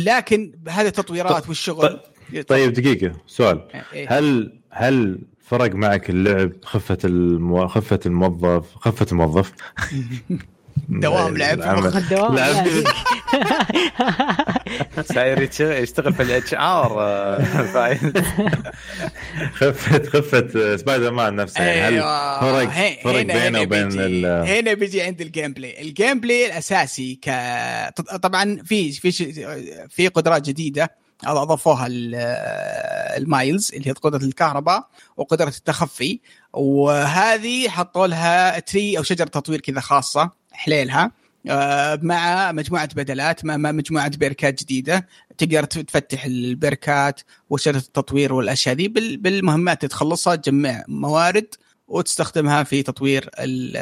لكن 0.05 0.51
هذه 0.69 0.87
التطويرات 0.87 1.49
والشغل 1.49 1.99
طيب 2.47 2.73
دقيقة 2.73 3.13
سؤال 3.27 3.67
إيه. 3.93 4.17
هل 4.17 4.59
هل 4.71 5.19
فرق 5.39 5.75
معك 5.75 6.09
اللعب 6.09 6.51
خفة 6.63 6.97
المو... 7.03 7.67
خفة 7.67 7.99
الموظف 8.05 8.75
خفة 8.75 9.05
الموظف 9.11 9.51
دوام 10.89 11.37
لعب 11.37 11.57
في 11.61 11.63
العمل. 11.65 11.87
مخ. 11.87 11.95
الدوام 11.95 12.35
لعب 12.35 12.55
يعني. 12.67 12.83
ساير 15.13 15.41
يشتغل 15.41 15.83
يشتغل 15.83 16.13
في 16.13 16.23
ال 16.23 16.53
HR 16.53 16.89
خفه 19.53 20.09
خفه 20.09 20.75
سبايدر 20.77 21.11
مان 21.11 21.35
نفسه 21.35 21.63
يعني 21.63 21.81
هل 21.81 21.93
أيوة. 21.93 22.39
فرق 22.41 22.69
فرق 23.03 23.19
هنا- 23.21 23.33
بينه 23.33 23.61
وبين. 23.61 24.25
هنا 24.25 24.73
بيجي 24.73 25.01
عند 25.01 25.21
ال 25.21 25.53
gameplay 25.53 25.81
ال 25.81 26.19
gameplay 26.19 26.45
الأساسي 26.45 27.15
ك 27.15 27.29
طبعا 28.21 28.57
في 28.65 28.91
في 28.91 29.11
في 29.89 30.07
قدرات 30.07 30.41
جديدة 30.49 30.91
أضافوها 31.25 31.87
ال- 31.87 32.15
المايلز 33.23 33.71
اللي 33.73 33.87
هي 33.89 33.91
قدرة 33.91 34.23
الكهرباء 34.25 34.87
وقدرة 35.17 35.47
التخفي 35.47 36.19
وهذه 36.53 37.69
حطوا 37.69 38.07
لها 38.07 38.59
tree 38.59 38.97
أو 38.97 39.03
شجرة 39.03 39.25
تطوير 39.25 39.59
كذا 39.61 39.79
خاصة 39.79 40.31
حلي 40.59 40.85
لها. 40.85 41.11
آه، 41.49 41.99
مع 42.01 42.51
مجموعة 42.51 42.89
بدلات 42.95 43.45
مع 43.45 43.71
مجموعة 43.71 44.17
perks 44.17 44.56
ات 44.56 44.63
جديدة. 44.63 45.07
تقدر 45.37 45.63
تفتح 45.63 46.25
ال 46.25 46.39
perks 46.39 47.08
ات 47.08 47.21
وشجره 47.49 47.77
التطوير 47.77 48.33
والأشياء 48.33 48.75
بال- 48.75 49.17
بالمهمات 49.17 49.85
تخلصها 49.85 50.35
تجمع 50.35 50.83
موارد 50.87 51.47
وتستخدمها 51.87 52.63
في 52.63 52.83
تطوير 52.83 53.29
ال 53.39 53.77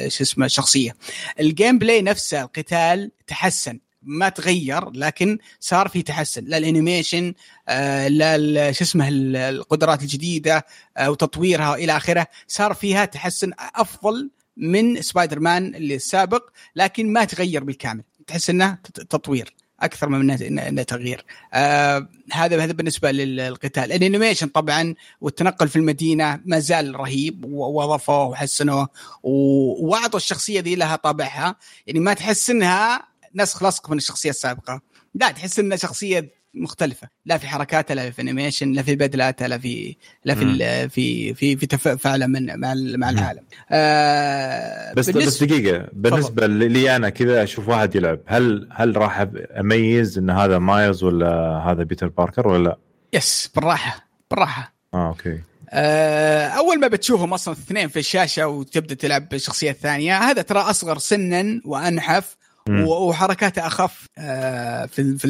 ال- 0.00 0.12
شو 0.12 0.24
اسمه 0.24 0.46
الشخصيه. 0.46 0.96
ال 1.40 1.78
gameplay 1.78 2.02
نفسه 2.02 2.42
القتال 2.42 3.10
تحسن. 3.26 3.78
ما 4.02 4.28
تغير 4.28 4.90
لكن 4.90 5.38
صار 5.60 5.88
في 5.88 6.02
تحسن. 6.02 6.44
لا 6.44 6.58
ال 6.58 6.66
animation 6.66 7.34
آه، 7.68 8.08
لا 8.08 8.72
شو 8.72 8.84
اسمه 8.84 9.08
ال- 9.08 9.36
القدرات 9.36 10.02
الجديدة 10.02 10.66
آه، 10.96 11.10
وتطويرها 11.10 11.74
إلى 11.74 11.96
آخره 11.96 12.26
صار 12.48 12.74
فيها 12.74 13.04
تحسن 13.04 13.52
أفضل 13.74 14.30
من 14.56 15.02
سبايدر 15.02 15.40
مان 15.40 15.74
اللي 15.74 15.94
السابق 15.94 16.48
لكن 16.76 17.12
ما 17.12 17.24
تغير 17.24 17.64
بالكامل. 17.64 18.02
تحس 18.26 18.50
إنه 18.50 18.78
تط- 18.84 19.00
تطوير 19.06 19.54
أكثر 19.80 20.08
من 20.08 20.30
إنه 20.30 20.82
تغيير. 20.82 21.24
آه 21.54 22.08
هذا 22.32 22.64
هذا 22.64 22.72
بالنسبة 22.72 23.10
للقتال. 23.10 23.92
ال 23.92 23.97
animation 23.97 24.46
طبعا 24.46 24.94
والتنقل 25.20 25.68
في 25.68 25.76
المدينة 25.76 26.40
ما 26.44 26.58
زال 26.58 27.00
رهيب 27.00 27.44
و- 27.44 27.66
واضافوه 27.66 28.24
وحسنوه 28.24 28.88
وأعطوا 29.22 30.18
الشخصية 30.18 30.60
ذي 30.60 30.74
لها 30.74 30.96
طابعها. 30.96 31.56
يعني 31.86 32.00
ما 32.00 32.14
تحس 32.14 32.50
إنها 32.50 33.08
نسخ 33.34 33.62
لصق 33.62 33.90
من 33.90 33.96
الشخصية 33.96 34.30
السابقة. 34.30 34.80
لا 35.14 35.30
تحس 35.30 35.58
إنها 35.58 35.76
شخصية 35.76 36.41
مختلفة. 36.54 37.08
لا 37.26 37.38
في 37.38 37.46
حركاتها 37.46 37.94
لا 37.94 38.10
في 38.10 38.22
animation 38.22 38.72
لا 38.72 38.82
في 38.82 38.96
بدلاتها 38.96 39.48
لا 39.48 39.58
في 39.58 39.96
لا 40.24 40.34
في 40.34 40.88
في 40.88 41.34
في 41.34 41.56
في 41.56 41.66
تفاعله 41.66 42.26
من 42.26 42.60
مع 42.60 42.74
مع 42.96 43.10
العالم. 43.10 43.42
آه 43.70 44.94
بس 44.94 45.10
بس 45.10 45.44
دقيقة 45.44 45.88
بالنسبة 45.92 46.46
لي 46.46 46.96
أنا 46.96 47.08
كذا 47.08 47.42
أشوف 47.42 47.68
واحد 47.68 47.94
يلعب. 47.94 48.20
هل 48.26 48.68
هل 48.72 48.96
راح 48.96 49.26
أميز 49.60 50.18
إن 50.18 50.30
هذا 50.30 50.58
مايلز 50.58 51.04
ولا 51.04 51.62
هذا 51.66 51.82
بيتر 51.82 52.08
باركر 52.08 52.48
ولا 52.48 52.68
لا؟ 52.68 52.78
yes 53.12 53.50
بالراحة 53.54 54.08
بالراحة. 54.30 54.74
آه 54.94 55.08
okay. 55.08 55.40
آه، 55.74 56.46
أول 56.46 56.80
ما 56.80 56.88
بتشوفهم 56.88 57.32
أصلا 57.32 57.54
اثنين 57.54 57.88
في 57.88 57.98
الشاشة 57.98 58.46
وتبدأ 58.46 58.94
تلعب 58.94 59.28
بالشخصيه 59.28 59.70
الثانية 59.70 60.18
هذا 60.18 60.42
ترى 60.42 60.58
أصغر 60.60 60.98
سنا 60.98 61.60
وأنحف. 61.64 62.36
وحركاته 62.70 63.66
أخف 63.66 64.06
آه، 64.18 64.86
في 64.86 65.18
في 65.18 65.28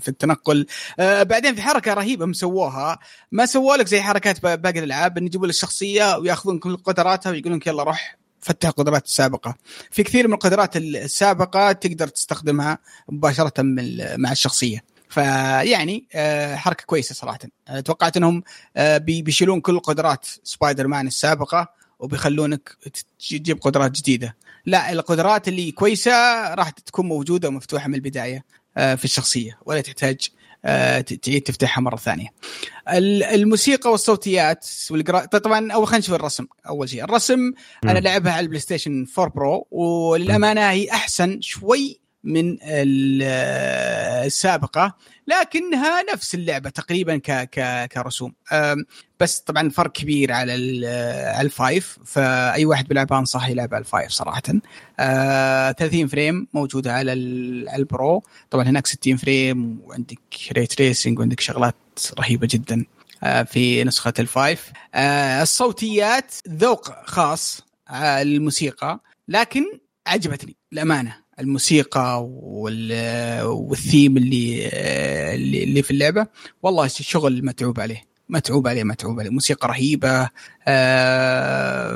في 0.00 0.08
التنقل. 0.08 0.66
آه، 0.98 1.22
بعدين 1.22 1.54
في 1.54 1.62
حركة 1.62 1.94
رهيبة 1.94 2.26
مسووها 2.26 2.98
ما 3.32 3.46
سووا 3.46 3.76
لك 3.76 3.86
زي 3.88 4.00
حركات 4.00 4.42
با- 4.42 4.54
باقي 4.54 4.78
الألعاب 4.78 5.18
إن 5.18 5.26
يجيبوا 5.26 5.46
الشخصية 5.46 6.16
ويأخذون 6.18 6.58
كل 6.58 6.76
قدراتها 6.76 7.30
ويقولون 7.30 7.58
لك 7.58 7.66
يلا 7.66 7.82
روح 7.82 8.16
فتح 8.40 8.68
القدرات 8.68 9.04
السابقة. 9.04 9.54
في 9.90 10.02
كثير 10.02 10.28
من 10.28 10.34
القدرات 10.34 10.76
السابقة 10.76 11.72
تقدر 11.72 12.08
تستخدمها 12.08 12.78
مباشرة 13.08 13.62
من 13.62 13.98
مع 14.20 14.32
الشخصية. 14.32 14.84
فيعني 15.08 16.06
آه، 16.14 16.56
حركة 16.56 16.84
كويسة 16.84 17.14
صراحة. 17.14 17.38
توقعت 17.84 18.16
إنهم 18.16 18.42
بي- 18.78 19.22
بيشيلون 19.22 19.60
كل 19.60 19.80
قدرات 19.80 20.26
سبايدر 20.44 20.86
مان 20.86 21.06
السابقة. 21.06 21.81
وبيخلونك 22.02 22.76
تجيب 23.28 23.58
قدرات 23.60 23.90
جديدة 23.90 24.36
لا 24.66 24.92
القدرات 24.92 25.48
اللي 25.48 25.72
كويسة 25.72 26.10
راح 26.54 26.70
تكون 26.70 27.06
موجودة 27.06 27.48
ومفتوحة 27.48 27.88
من 27.88 27.94
البداية 27.94 28.44
آه، 28.76 28.94
في 28.94 29.04
الشخصية 29.04 29.58
ولا 29.66 29.80
تحتاج 29.80 30.28
آه، 30.64 31.00
تعيد 31.00 31.42
تفتحها 31.42 31.82
مرة 31.82 31.96
ثانية. 31.96 32.28
ال- 32.92 33.22
الموسيقى 33.22 33.90
والصوتيات 33.90 34.66
والقراءة 34.90 35.24
طبعا 35.24 35.72
أول 35.72 35.86
خلينا 35.86 35.98
نشوف 35.98 36.14
الرسم 36.14 36.46
أول 36.68 36.88
شيء، 36.88 37.04
الرسم 37.04 37.52
أنا. 37.84 37.98
لعبها 37.98 38.32
على 38.32 38.40
البلاي 38.40 38.60
ستيشن 38.60 39.06
4 39.18 39.34
pro 39.34 39.66
وللأمانة 39.70 40.70
هي 40.70 40.90
أحسن 40.90 41.40
شوي 41.40 42.00
من 42.24 42.58
ال- 42.62 43.22
السابقة 44.26 44.96
لكنها 45.26 46.02
نفس 46.12 46.34
اللعبة 46.34 46.70
تقريبا 46.70 47.16
ك 47.16 47.30
ك 47.50 47.88
كرسوم. 47.92 48.34
بس 49.20 49.38
طبعا 49.38 49.68
فرق 49.70 49.92
كبير 49.92 50.32
على 50.32 50.54
ال- 50.54 50.84
على 51.36 51.46
ال 51.46 51.56
five 51.56 51.98
فأي 52.04 52.64
واحد 52.64 52.88
بيلعبها 52.88 53.18
انصح 53.18 53.48
يلعب 53.48 53.74
على 53.74 53.80
ال 53.80 53.86
five 53.86 54.10
صراحة. 54.10 54.42
آه 55.00 55.72
30 55.72 56.06
frame 56.06 56.46
موجودة 56.52 56.92
على 56.92 57.12
ال- 57.12 57.68
على 57.68 57.78
ال 57.80 57.88
pro. 57.88 58.22
طبعا 58.50 58.64
هناك 58.68 58.86
60 58.86 59.16
frame 59.16 59.80
وعندك 59.84 60.18
ray 60.52 60.80
tracing 60.80 61.18
وعندك 61.18 61.40
شغلات 61.40 61.74
رهيبة 62.18 62.48
جدا 62.50 62.84
آه، 63.24 63.42
في 63.42 63.84
نسخة 63.84 64.12
ال 64.18 64.27
five. 64.27 64.72
آه، 64.94 65.42
الصوتيات 65.42 66.34
ذوق 66.48 67.06
خاص 67.06 67.60
الموسيقى 67.94 69.00
لكن 69.28 69.64
عجبتني 70.06 70.56
الامانه 70.72 71.21
الموسيقى 71.40 72.24
وال- 72.32 73.42
والثيم 73.42 74.16
اللي 74.16 74.68
اللي 75.64 75.82
في 75.82 75.90
اللعبة. 75.90 76.26
والله 76.62 76.86
شغل 76.88 77.44
متعوب 77.44 77.80
عليه. 77.80 78.02
متعوب 78.28 78.68
عليه 78.68 78.84
متعوب 78.84 79.20
عليه. 79.20 79.30
موسيقى 79.30 79.68
رهيبة. 79.68 80.28
آه، 80.68 81.94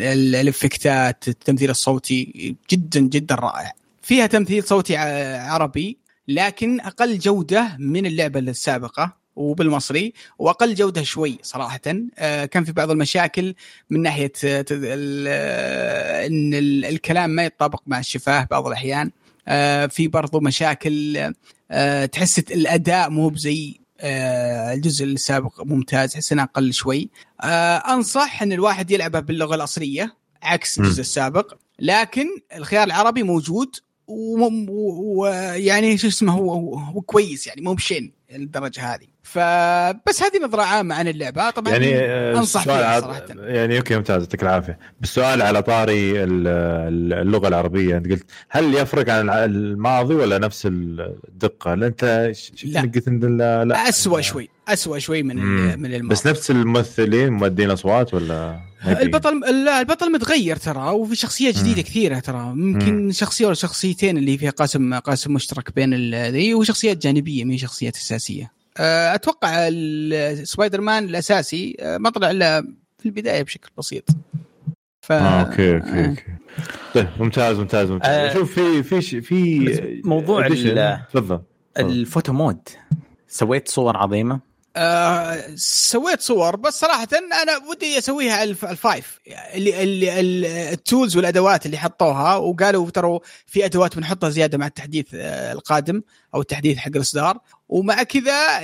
ال- 0.00 0.34
الإفكتات 0.34 1.28
التمثيل 1.28 1.70
الصوتي 1.70 2.56
جدا 2.70 3.00
جدا 3.00 3.34
رائع. 3.34 3.72
فيها 4.02 4.26
تمثيل 4.26 4.64
صوتي 4.64 4.96
عربي 5.36 5.98
لكن 6.28 6.80
أقل 6.80 7.18
جودة 7.18 7.76
من 7.78 8.06
اللعبة 8.06 8.40
السابقة. 8.40 9.17
وبالمصري 9.38 10.12
وأقل 10.38 10.74
جودة 10.74 11.02
شوي 11.02 11.38
صراحة. 11.42 11.80
آه، 12.18 12.44
كان 12.44 12.64
في 12.64 12.72
بعض 12.72 12.90
المشاكل 12.90 13.54
من 13.90 14.02
ناحية 14.02 14.32
آه، 14.44 14.64
آه، 14.72 16.26
إن 16.26 16.54
ال- 16.54 16.84
الكلام 16.84 17.30
ما 17.30 17.44
يتطابق 17.44 17.82
مع 17.86 17.98
الشفاه 17.98 18.48
بعض 18.50 18.66
الأحيان. 18.66 19.10
آه، 19.48 19.86
في 19.86 20.08
برضو 20.08 20.40
مشاكل 20.40 21.18
آه، 21.70 22.04
تحس 22.06 22.38
الأداء 22.38 23.10
مو 23.10 23.28
بزي 23.28 23.80
الجزء 24.74 25.04
السابق 25.04 25.62
ممتاز 25.64 26.12
تحس 26.12 26.32
إنه 26.32 26.42
أقل 26.42 26.72
شوي. 26.72 27.10
أنصح 27.88 28.42
إن 28.42 28.52
الواحد 28.52 28.90
يلعبها 28.90 29.20
باللغة 29.20 29.54
الأصلية 29.54 30.14
عكس. 30.42 30.78
الجزء 30.78 31.00
السابق. 31.00 31.54
لكن 31.78 32.26
الخيار 32.56 32.86
العربي 32.86 33.22
موجود 33.22 33.76
ويعني 34.08 35.98
شو 35.98 36.08
اسمه 36.08 36.32
هو 36.32 36.74
هو 36.78 37.00
كويس 37.00 37.46
يعني 37.46 37.60
مو 37.62 37.74
بشين 37.74 38.12
الدرجة 38.34 38.94
هذه. 38.94 39.06
فبس 39.32 40.22
هذه 40.22 40.44
نظرة 40.44 40.62
عامة 40.62 40.94
عن 40.94 41.08
اللعبة 41.08 41.50
طبعا 41.50 41.72
يعني 41.72 41.94
آه، 41.96 42.38
انصح 42.38 42.60
السؤال 42.60 42.78
فيها 42.78 43.00
صراحة 43.00 43.24
يعني 43.38 43.78
okay 43.78 43.96
ممتاز 43.96 44.22
يعطيك 44.22 44.42
العافية 44.42 44.78
بس 45.00 45.08
سؤال 45.14 45.42
على 45.42 45.62
طاري 45.62 46.24
ال- 46.24 46.46
ال- 46.48 47.12
اللغة 47.12 47.48
العربية 47.48 47.96
أنت 47.96 48.06
قلت 48.10 48.24
هل 48.48 48.74
يفرق 48.74 49.10
عن 49.10 49.30
الماضي 49.30 50.14
ولا 50.14 50.38
نفس 50.38 50.62
الدقة؟ 50.66 51.72
أنت 51.74 52.32
لا. 52.64 52.80
قلت 52.80 53.08
لا, 53.08 53.64
لا 53.64 53.88
اسوء 53.88 54.20
شوي 54.20 54.48
اسوء 54.68 54.98
شوي 54.98 55.22
من 55.22 55.36
مم. 55.36 55.74
من 55.78 55.94
الماضي 55.94 56.14
بس 56.14 56.26
نفس 56.26 56.50
الممثلين 56.50 57.32
مؤدين 57.32 57.70
أصوات 57.70 58.14
ولا 58.14 58.60
ما؟ 58.84 59.02
البطل 59.02 59.40
لا 59.64 59.80
البطل 59.80 60.12
متغير 60.12 60.56
ترى 60.56 60.90
وفي 60.90 61.16
شخصية 61.16 61.50
جديدة 61.50 61.76
مم. 61.76 61.82
كثيرة 61.82 62.18
ترى 62.18 62.38
ممكن 62.54 63.10
شخصية 63.12 63.46
ولا 63.46 63.54
شخصيتين 63.54 64.18
اللي 64.18 64.38
فيها 64.38 64.50
قاسم 64.50 64.94
قاسم 64.94 65.32
مشترك 65.32 65.74
بين 65.76 65.94
ذي 66.14 66.54
وشخصيات 66.54 66.96
جانبية 66.96 67.44
مين 67.44 67.58
شخصيات 67.58 67.96
أساسية 67.96 68.57
أتوقع 68.80 69.68
ال- 69.68 70.48
سبايدر 70.48 70.80
مان 70.80 71.04
الأساسي 71.04 71.76
أه، 71.80 71.98
ما 71.98 72.10
طلع 72.10 72.30
إلا 72.30 72.60
في 72.98 73.06
البداية 73.06 73.42
بشكل 73.42 73.70
بسيط. 73.78 74.04
ف 75.06 75.12
آه، 75.12 75.40
أوكي 75.40 75.74
أوكي 75.74 75.88
آه. 75.90 76.08
أوكي. 76.08 76.22
طيب 76.94 77.08
ممتاز 77.18 77.58
ممتاز 77.58 77.90
ممتاز. 77.90 78.10
آه، 78.10 78.34
شوف 78.34 78.54
في 78.54 78.82
في 78.82 79.02
ش- 79.02 79.14
في 79.14 80.02
موضوع 80.04 80.48
تفضل. 81.12 81.40
ال 81.78 81.87
photo 81.87 82.32
mode 82.32 82.68
سويت 83.28 83.68
صور 83.68 83.96
عظيمة؟ 83.96 84.48
آه 84.76 85.44
سويت 85.56 86.20
صور 86.20 86.56
بس 86.56 86.80
صراحة 86.80 87.08
أنا 87.42 87.56
ودي 87.70 87.98
أسويها 87.98 88.32
على 88.32 88.50
ال- 88.50 88.64
ال 88.64 88.73
five. 88.73 89.18
اللي 89.54 89.82
اللي 89.82 90.20
ال- 90.20 90.44
ال 90.44 90.56
tools 90.56 91.16
والأدوات 91.16 91.66
اللي 91.66 91.78
حطوها 91.78 92.36
وقالوا 92.36 92.90
ترى 92.90 93.18
في 93.46 93.64
أدوات 93.64 93.96
بنحطها 93.96 94.30
زيادة 94.30 94.58
مع 94.58 94.66
التحديث 94.66 95.06
آه 95.14 95.52
القادم 95.52 96.02
أو 96.34 96.40
التحديث 96.40 96.78
حق 96.78 96.90
الإصدار. 96.96 97.38
ومع 97.68 98.02
كذا 98.02 98.60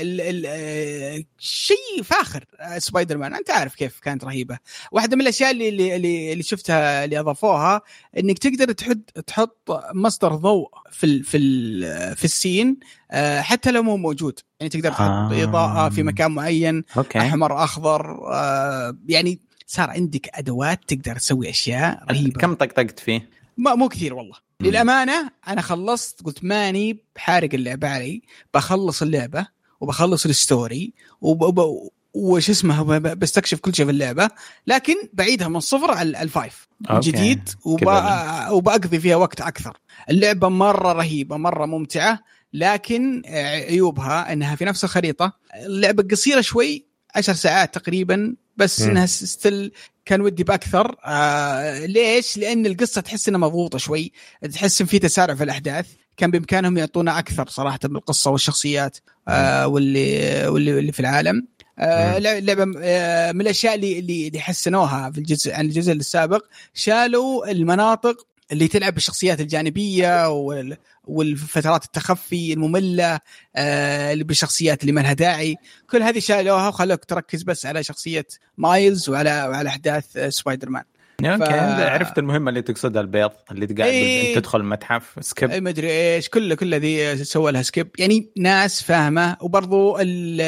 آه، 0.46 1.24
شيء 1.38 2.02
فاخر 2.04 2.44
آه، 2.60 2.78
سبايدر 2.78 3.18
مان 3.18 3.34
أنت 3.34 3.50
عارف 3.50 3.74
كيف 3.74 4.00
كانت 4.00 4.24
رهيبة 4.24 4.58
واحدة 4.92 5.16
من 5.16 5.22
الأشياء 5.22 5.50
اللي 5.50 5.68
اللي 5.68 6.32
اللي, 6.32 6.42
شفتها 6.42 7.04
اللي 7.04 7.20
أضافوها 7.20 7.82
إنك 8.18 8.38
تقدر 8.38 8.72
تحط 8.72 9.10
تحط 9.26 9.82
مصدر 9.94 10.34
ضوء 10.34 10.68
في 10.90 11.06
ال 11.06 11.24
في 11.24 11.36
ال 11.36 12.16
في 12.16 12.24
السين 12.24 12.76
آه، 13.10 13.40
حتى 13.40 13.70
لو 13.70 13.82
مو 13.82 13.96
موجود 13.96 14.40
يعني 14.60 14.70
تقدر 14.70 14.90
تحط 14.90 15.00
آه. 15.00 15.42
إضاءة 15.42 15.88
في 15.88 16.02
مكان 16.02 16.30
معين 16.30 16.84
أوكي 16.96 17.18
أحمر 17.18 17.64
أخضر 17.64 18.32
آه، 18.32 18.96
يعني 19.08 19.40
صار 19.66 19.90
عندك 19.90 20.30
أدوات 20.34 20.80
تقدر 20.88 21.16
تسوي 21.16 21.50
أشياء 21.50 22.04
رهيبة 22.10 22.40
كم 22.40 22.54
طقطقت 22.54 23.00
فيه؟ 23.00 23.28
ما 23.56 23.74
مو 23.74 23.88
كثير 23.88 24.14
والله. 24.14 24.43
للأمانة 24.60 25.30
أنا 25.48 25.60
خلصت 25.60 26.22
قلت 26.24 26.44
ماني 26.44 26.98
بحارق 27.16 27.48
اللعبة 27.54 27.88
علي 27.88 28.22
بخلص 28.54 29.02
اللعبة 29.02 29.46
وبخلص 29.80 30.26
ال 30.26 30.37
story 30.37 30.92
وب... 31.20 31.42
وب... 31.42 31.90
وش 32.14 32.50
اسمه 32.50 32.98
بستكشف 32.98 33.60
كل 33.60 33.74
شيء 33.74 33.84
في 33.86 33.90
اللعبة 33.90 34.28
لكن 34.66 34.94
بعيدها 35.12 35.48
من 35.48 35.56
الصفر 35.56 35.90
على 35.90 36.22
ال 36.22 36.30
five. 36.30 36.68
جديد 36.92 37.48
وب... 37.64 37.80
كذا. 37.80 38.48
وبقضي 38.48 39.00
فيها 39.00 39.16
وقت 39.16 39.40
أكثر 39.40 39.78
اللعبة 40.10 40.48
مرة 40.48 40.92
رهيبة 40.92 41.36
مرة 41.36 41.66
ممتعة 41.66 42.18
لكن 42.52 43.22
عيوبها 43.26 44.32
إنها 44.32 44.56
في 44.56 44.64
نفس 44.64 44.84
الخريطة 44.84 45.32
اللعبة 45.66 46.02
قصيرة 46.10 46.40
شوي 46.40 46.86
عشر 47.14 47.32
ساعات 47.32 47.74
تقريبا 47.74 48.36
بس 48.56 48.82
مم. 48.82 48.90
إنها 48.90 49.06
ستيل 49.06 49.72
كان 50.04 50.20
ودي 50.20 50.44
بأكثر. 50.44 50.96
آه 51.04 51.86
ليش؟ 51.86 52.36
لأن 52.38 52.66
القصة 52.66 53.00
تحس 53.00 53.28
إنها 53.28 53.40
مضغوطة 53.40 53.78
شوي. 53.78 54.12
تحس 54.52 54.80
إن 54.80 54.86
في 54.86 54.98
تسارع 54.98 55.34
في 55.34 55.44
الأحداث. 55.44 55.86
كان 56.16 56.30
بإمكانهم 56.30 56.78
يعطونا 56.78 57.18
أكثر 57.18 57.48
صراحة 57.48 57.78
بالقصة 57.84 58.30
والشخصيات 58.30 58.96
آه 59.28 59.66
واللي 59.66 60.46
واللي 60.48 60.78
اللي 60.78 60.92
في 60.92 61.00
العالم. 61.00 61.46
آه 61.78 62.18
لعبة 62.18 62.74
آه 62.82 63.32
من 63.32 63.40
الأشياء 63.40 63.74
اللي 63.74 63.98
اللي 63.98 64.28
اللي 64.28 64.40
حسنوها 64.40 65.10
في 65.10 65.18
الجزء 65.18 65.52
عن 65.52 65.64
الجزء 65.64 65.92
السابق. 65.92 66.44
شالوا 66.74 67.50
المناطق 67.50 68.26
اللي 68.52 68.68
تلعب 68.68 68.94
بالشخصيات 68.94 69.40
الجانبية 69.40 70.28
وال 70.30 70.76
والفترات 71.04 71.84
التخفي 71.84 72.52
المملة 72.52 73.20
آه 73.56 74.12
اللي 74.12 74.24
بالشخصيات 74.24 74.80
اللي 74.80 74.92
ما 74.92 75.00
لها 75.00 75.12
داعي. 75.12 75.56
كل 75.90 76.02
هذه 76.02 76.18
شالوها 76.18 76.68
وخلوك 76.68 77.04
تركز 77.04 77.42
بس 77.42 77.66
على 77.66 77.82
شخصية 77.82 78.26
مايلز 78.58 79.08
وعلى 79.08 79.48
وعلى 79.48 79.68
أحداث 79.68 80.16
آه، 80.16 80.28
سبايدر 80.28 80.68
مان. 80.70 80.84
أوكي 81.24 81.44
ف- 81.44 81.50
عرفت 81.80 82.18
المهمة 82.18 82.48
اللي 82.48 82.62
تقصدها 82.62 83.02
البيض 83.02 83.30
اللي 83.50 83.66
قاعد 83.66 83.90
إيه. 83.90 84.34
تدخل 84.34 84.60
المتحف 84.60 85.16
skip 85.20 85.50
إي 85.50 85.60
ما 85.60 85.70
أدري 85.70 85.90
إيش 85.90 86.28
كل 86.28 86.54
كل 86.54 86.74
ذي 86.74 87.24
سوى 87.24 87.52
لها 87.52 87.62
skip 87.62 87.88
يعني 87.98 88.28
ناس 88.36 88.82
فاهمة 88.82 89.36
وبرضو 89.40 89.98
ال 90.00 90.40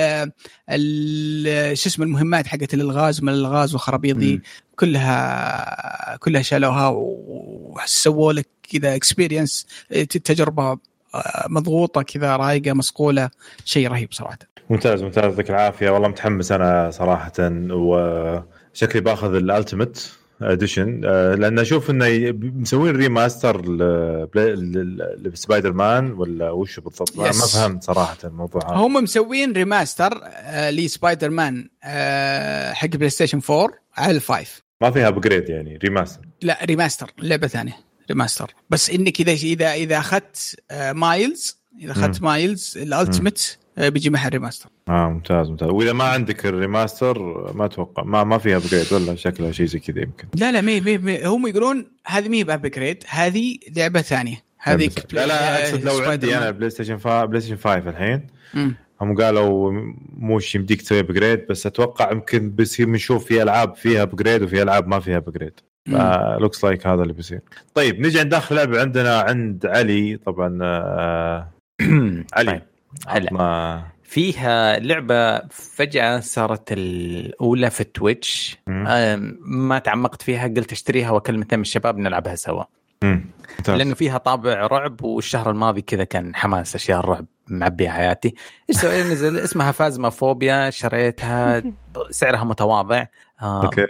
ال 0.70 1.78
شو 1.78 1.88
اسمه 1.88 2.04
المهمات 2.06 2.46
حقت 2.46 2.74
الألغاز 2.74 3.22
من 3.22 3.28
الألغاز 3.28 3.72
والخرابيط 3.72 4.16
دي 4.16 4.32
مم. 4.34 4.42
كلها 4.76 6.16
كلها 6.16 6.42
شالوها 6.42 6.88
وسووا 6.88 8.32
لك 8.32 8.46
كذا 8.72 8.94
experience 8.94 9.66
تجربة 10.24 10.78
آه، 11.14 11.46
مضغوطة 11.48 12.02
كذا 12.02 12.36
رايقة 12.36 12.72
مصقولة 12.72 13.30
شيء 13.64 13.88
رهيب 13.88 14.08
صراحة. 14.12 14.38
ممتاز 14.70 15.02
ممتاز 15.02 15.24
يعطيك 15.24 15.50
العافية. 15.50 15.90
والله 15.90 16.08
متحمس 16.08 16.52
أنا 16.52 16.90
صراحة 16.90 17.32
وشكلي 17.70 19.00
باخذ 19.00 19.34
ال 19.34 19.43
ultimate 19.43 20.08
edition 20.42 21.00
لأن 21.40 21.58
أشوف 21.58 21.90
إنه 21.90 22.34
مسوين 22.40 22.96
remaster 22.96 23.62
لسبايدر 25.16 25.72
مان 25.72 26.12
ولا 26.12 26.50
وش 26.50 26.80
بالضبط؟ 26.80 27.18
أنا 27.20 27.26
ما 27.28 27.32
Yes. 27.32 27.54
فهمت 27.56 27.84
صراحة 27.84 28.16
الموضوع 28.24 28.62
هذا. 28.70 28.74
هم 28.76 28.92
مسوين 28.94 29.52
remaster 29.52 30.20
لسبايدر 30.70 31.30
مان 31.30 31.68
حق 32.74 32.88
بلاي 32.88 33.10
ستيشن 33.10 33.40
4 33.50 33.68
على 33.96 34.16
ال 34.16 34.26
five 34.26 34.62
ما 34.80 34.90
فيها 34.90 35.08
upgrade 35.08 35.48
يعني 35.48 35.76
remaster 35.76 36.20
لا 36.42 36.58
remaster 36.64 37.10
لعبة 37.18 37.46
ثانية 37.46 37.76
remaster 38.10 38.54
بس 38.70 38.90
إنك 38.90 39.20
اذا 39.20 39.32
اذا 39.32 39.72
إذا 39.72 39.98
أخذت 39.98 40.56
مايلز 40.92 41.58
إذا 41.80 41.92
أخذت 41.92 42.22
مايلز 42.22 42.78
ال 42.82 42.91
ultimate 42.91 43.56
بيجي 43.78 44.10
معها 44.10 44.28
ال 44.28 44.33
remaster 44.33 44.70
آه 44.88 45.08
ممتاز 45.08 45.50
ممتاز. 45.50 45.68
وإذا 45.68 45.92
ما 45.92 46.04
عندك 46.04 46.46
ال 46.46 46.54
remaster 46.54 47.18
ما 47.54 47.64
أتوقع 47.64 48.02
ما 48.02 48.24
ما 48.24 48.38
فيها 48.38 48.56
upgrade 48.56 48.92
ولا 48.92 49.14
شكلها 49.14 49.52
شيء 49.52 49.66
زي 49.66 49.78
كذا 49.78 50.00
يمكن. 50.00 50.28
لا 50.34 50.52
لا 50.52 50.60
مي 50.60 50.80
مي 50.80 50.98
مي 50.98 51.24
هم 51.26 51.46
يقولون 51.46 51.86
هذه 52.06 52.28
مي 52.28 52.44
ب 52.44 52.52
upgrade 52.52 53.04
هذه 53.08 53.56
لعبة 53.76 54.00
ثانية. 54.00 54.36
هذيك 54.58 55.14
لا 55.14 55.26
لا 55.26 55.56
آه، 55.56 55.60
أقصد 55.62 55.84
لو 55.84 56.10
عندي. 56.10 56.36
أنا 56.36 56.50
بلاي 56.50 56.70
ستيشن 56.70 56.98
5 56.98 57.24
بلاي 57.24 57.40
ستيشن 57.40 57.56
5 57.56 57.76
الحين. 57.90 58.26
مم. 58.54 58.74
هم 59.00 59.16
قالوا 59.16 59.72
موش 60.16 60.54
يمديك 60.54 60.82
تسوي 60.82 61.00
upgrade 61.00 61.46
بس 61.48 61.66
أتوقع 61.66 62.12
يمكن 62.12 62.50
بيصير 62.50 62.86
بنشوف 62.86 63.24
في 63.24 63.42
ألعاب 63.42 63.74
فيها 63.76 64.02
upgrade 64.02 64.42
وفي 64.42 64.62
ألعاب 64.62 64.88
ما 64.88 65.00
فيها 65.00 65.16
upgrade. 65.16 65.52
Looks 66.40 66.64
like 66.64 66.86
هذا 66.86 67.02
اللي 67.02 67.12
بيصير. 67.12 67.40
طيب 67.74 68.00
نجي 68.00 68.20
عند 68.20 68.34
آخر 68.34 68.54
لعبة 68.54 68.80
عندنا 68.80 69.20
عند 69.20 69.66
علي. 69.66 70.16
طبعا 70.16 70.58
آه 70.62 71.50
علي. 72.36 72.50
طيب. 72.52 72.62
هلا. 73.08 73.32
ما 73.32 73.82
فيها 74.02 74.78
لعبة 74.78 75.38
فجأة 75.48 76.20
صارت 76.20 76.72
الأولى 76.72 77.70
في 77.70 77.84
تويتش 77.84 78.58
ما 79.40 79.78
تعمقت 79.78 80.22
فيها 80.22 80.48
قلت 80.48 80.72
أشتريها 80.72 81.10
وأكلم 81.10 81.40
اثنين 81.40 81.58
من 81.58 81.62
الشباب 81.62 81.98
نلعبها 81.98 82.34
سوا. 82.34 82.64
لأنه 83.68 83.94
فيها 83.94 84.18
طابع 84.18 84.66
رعب 84.66 85.02
والشهر 85.02 85.50
الماضي 85.50 85.82
كذا 85.82 86.04
كان 86.04 86.34
حماس 86.34 86.74
أشياء 86.74 87.00
الرعب 87.00 87.26
معبي 87.48 87.88
حياتي. 87.88 88.34
إيش 88.70 88.84
نزل 88.84 89.38
اسمها 89.38 89.72
فازما 89.72 90.10
فوبيا 90.10 90.70
شريتها 90.70 91.62
سعرها 92.10 92.44
متواضع. 92.44 93.06
آه، 93.42 93.64
أوكي. 93.64 93.86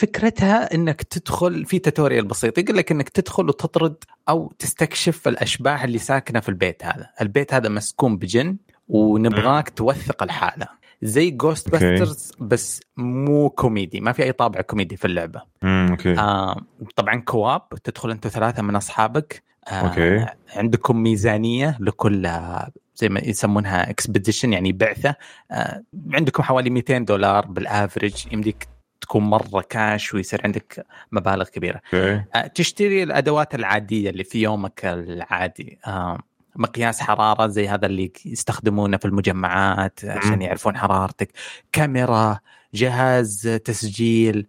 فكرتها 0.00 0.74
إنك 0.74 1.02
تدخل 1.02 1.64
في 1.64 1.78
tutorial 1.78 2.24
بسيط 2.24 2.58
يقول 2.58 2.76
لك 2.76 2.92
إنك 2.92 3.08
تدخل 3.08 3.48
وتطرد 3.48 4.04
أو 4.28 4.52
تستكشف 4.58 5.28
الأشباح 5.28 5.84
اللي 5.84 5.98
ساكنة 5.98 6.40
في 6.40 6.48
البيت 6.48 6.84
هذا، 6.84 7.10
البيت 7.20 7.54
هذا 7.54 7.68
مسكون 7.68 8.16
بجن 8.16 8.56
ونبغاك 8.88 9.68
توثق 9.68 10.22
الحالة 10.22 10.66
زي 11.02 11.30
جوست 11.30 11.74
أوكي. 11.74 11.90
باسترز 11.90 12.32
بس 12.40 12.80
مو 12.96 13.50
كوميدي 13.50 14.00
ما 14.00 14.12
في 14.12 14.22
أي 14.22 14.32
طابع 14.32 14.60
كوميدي 14.60 14.96
في 14.96 15.04
اللعبة. 15.04 15.42
أوكي 15.64 16.18
آه 16.18 16.60
طبعا 16.96 17.20
co-op 17.20 17.62
تدخل 17.84 18.10
أنتم 18.10 18.28
ثلاثة 18.28 18.62
من 18.62 18.76
أصحابك 18.76 19.42
آه 19.68 19.70
أوكي. 19.70 20.26
عندكم 20.56 20.96
ميزانية 20.96 21.76
لكل 21.80 22.26
آه، 22.26 22.70
زي 22.96 23.08
ما 23.08 23.20
يسمونها 23.20 23.90
expedition 23.90 24.52
يعني 24.52 24.72
بعثة 24.72 25.14
آه 25.50 25.82
عندكم 26.12 26.42
حوالي 26.42 26.70
200 26.70 26.98
دولار 26.98 27.46
بال 27.46 27.64
average 27.64 28.26
يمديك 28.32 28.68
تكون 29.00 29.22
مرة 29.22 29.60
كاش 29.68 30.14
ويصير 30.14 30.40
عندك 30.44 30.86
مبالغ 31.12 31.44
كبيرة. 31.48 31.80
أوكي. 31.94 32.24
آه، 32.34 32.46
تشتري 32.46 33.02
الأدوات 33.02 33.54
العادية 33.54 34.10
اللي 34.10 34.24
في 34.24 34.42
يومك 34.42 34.80
العادي. 34.84 35.78
آه، 35.86 36.18
مقياس 36.56 37.00
حرارة 37.00 37.46
زي 37.46 37.68
هذا 37.68 37.86
اللي 37.86 38.12
يستخدمونه 38.26 38.96
في 38.96 39.04
المجمعات 39.04 40.04
عشان. 40.04 40.42
يعرفون 40.42 40.76
حرارتك. 40.76 41.32
كاميرا 41.72 42.38
جهاز 42.74 43.60
تسجيل 43.64 44.46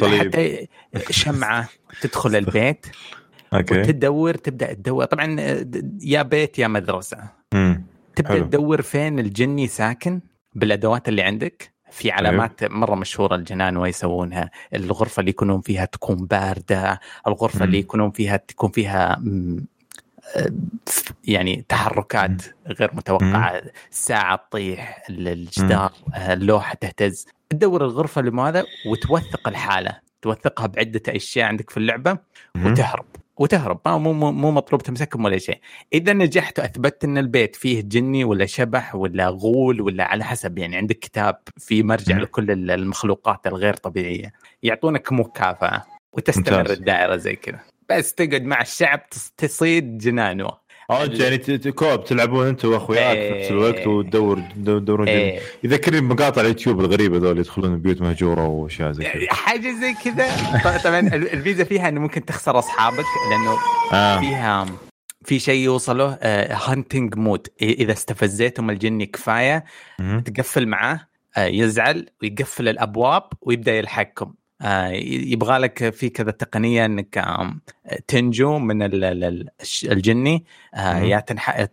طيب. 0.00 0.68
حتى 0.94 1.12
شمعة 1.12 1.68
تدخل 2.00 2.36
البيت. 2.46 2.86
أوكي. 3.54 3.80
وتدور 3.80 4.34
تبدأ 4.34 4.72
تدور. 4.72 5.04
طبعا 5.04 5.36
آه، 5.40 5.66
يا 6.02 6.22
بيت 6.22 6.58
يا 6.58 6.68
مدرسة. 6.68 7.18
مم. 7.54 7.84
تبدأ 8.16 8.28
حلو. 8.34 8.44
تدور 8.44 8.82
فين 8.82 9.18
الجني 9.18 9.66
ساكن 9.66 10.20
بالأدوات 10.54 11.08
اللي 11.08 11.22
عندك؟ 11.22 11.72
في 11.90 12.10
علامات 12.10 12.64
مرة 12.64 12.94
مشهورة 12.94 13.34
الجنانوه 13.34 13.88
يسوونها 13.88 14.50
الغرفة 14.74 15.20
اللي 15.20 15.30
يكونون 15.30 15.60
فيها 15.60 15.84
تكون 15.84 16.16
باردة 16.16 17.00
الغرفة. 17.26 17.64
اللي 17.64 17.78
يكونون 17.78 18.10
فيها 18.10 18.36
تكون 18.36 18.70
فيها 18.70 19.22
يعني 21.24 21.64
تحركات 21.68 22.42
غير 22.66 22.90
متوقعة. 22.94 23.62
الساعة 23.90 24.36
تطيح 24.36 25.02
الجدار 25.10 25.92
اللوحة 26.16 26.74
تهتز. 26.74 27.26
تدور 27.50 27.84
الغرفة 27.84 28.20
اللي 28.20 28.42
هذا 28.42 28.64
وتوثق 28.86 29.48
الحالة. 29.48 30.00
توثقها 30.22 30.66
بعدة 30.66 31.02
أشياء 31.08 31.46
عندك 31.46 31.70
في 31.70 31.76
اللعبة. 31.76 32.18
وتهرب 32.56 33.06
وتهرب 33.38 33.80
ما 33.86 33.98
مو 33.98 34.12
مو, 34.12 34.32
مو 34.32 34.50
مطلوب 34.50 34.82
تمسكهم 34.82 35.24
ولا 35.24 35.38
شيء 35.38 35.58
إذا 35.92 36.12
نجحت 36.12 36.58
واثبتت 36.60 37.04
إن 37.04 37.18
البيت 37.18 37.56
فيه 37.56 37.80
جني 37.80 38.24
ولا 38.24 38.46
شبح 38.46 38.94
ولا 38.94 39.28
غول 39.28 39.80
ولا 39.80 40.04
على 40.04 40.24
حسب 40.24 40.58
يعني 40.58 40.76
عندك 40.76 40.98
كتاب 40.98 41.38
في 41.58 41.82
مرجع 41.82 42.14
مم. 42.14 42.20
لكل 42.20 42.50
ال- 42.50 42.70
المخلوقات 42.70 43.46
الغير 43.46 43.74
طبيعية 43.74 44.32
يعطونك 44.62 45.12
مكافأة 45.12 45.84
وتستمر 46.12 46.58
ممتاز. 46.58 46.76
الدائرة 46.78 47.16
زي 47.16 47.36
كذا 47.36 47.60
بس 47.90 48.14
تقعد 48.14 48.42
مع 48.42 48.60
الشعب 48.60 49.00
تص- 49.14 49.32
تصيد 49.36 49.98
جنانوه 49.98 50.60
آه 50.90 51.04
يعني 51.04 51.38
ت- 51.38 51.68
كوب 51.68 52.04
تلعبون 52.04 52.46
انت 52.46 52.64
واخوياك 52.64 53.18
في 53.18 53.38
نفس 53.38 53.50
الوقت 53.50 53.74
إيه. 53.74 53.86
وتدور 53.86 54.40
تدورون 54.56 55.08
إيه. 55.08 55.40
يذكرني 55.64 56.00
بمقاطع 56.00 56.40
اليوتيوب 56.40 56.80
الغريبة 56.80 57.18
ذول 57.18 57.38
يدخلون 57.38 57.78
بيوت 57.78 58.00
مهجورة 58.02 58.46
وأشياء 58.46 58.92
زي 58.92 59.04
كذا 59.04 59.26
حاجة 59.44 59.70
زي 59.80 59.94
كذا 60.04 60.26
طبعا 60.84 60.98
ال- 61.00 61.32
الميزة 61.32 61.64
فيها 61.64 61.88
إنه 61.88 62.00
ممكن 62.00 62.24
تخسر 62.24 62.58
أصحابك 62.58 63.04
لأنه 63.30 63.58
آه 63.92 64.20
فيها 64.20 64.66
في 65.24 65.38
شيء 65.38 65.64
يوصله 65.64 66.18
hunting 66.50 67.16
mode 67.16 67.46
إذا 67.62 67.92
استفزيتم 67.92 68.70
الجني 68.70 69.06
كفاية. 69.06 69.64
تقفل 70.24 70.66
معاه 70.66 71.00
آه، 71.36 71.46
يزعل 71.46 72.06
ويقفل 72.22 72.68
الأبواب 72.68 73.22
ويبدأ 73.42 73.72
يلحقكم 73.78 74.26
آه، 74.26 74.37
يبغى 74.62 75.58
لك 75.58 75.94
في 75.94 76.08
كذا 76.08 76.30
تقنية 76.30 76.84
إنك 76.84 77.24
تنجو 78.08 78.58
من 78.58 78.82
الجني 79.84 80.44
آه،. 80.74 80.98
يا 80.98 81.20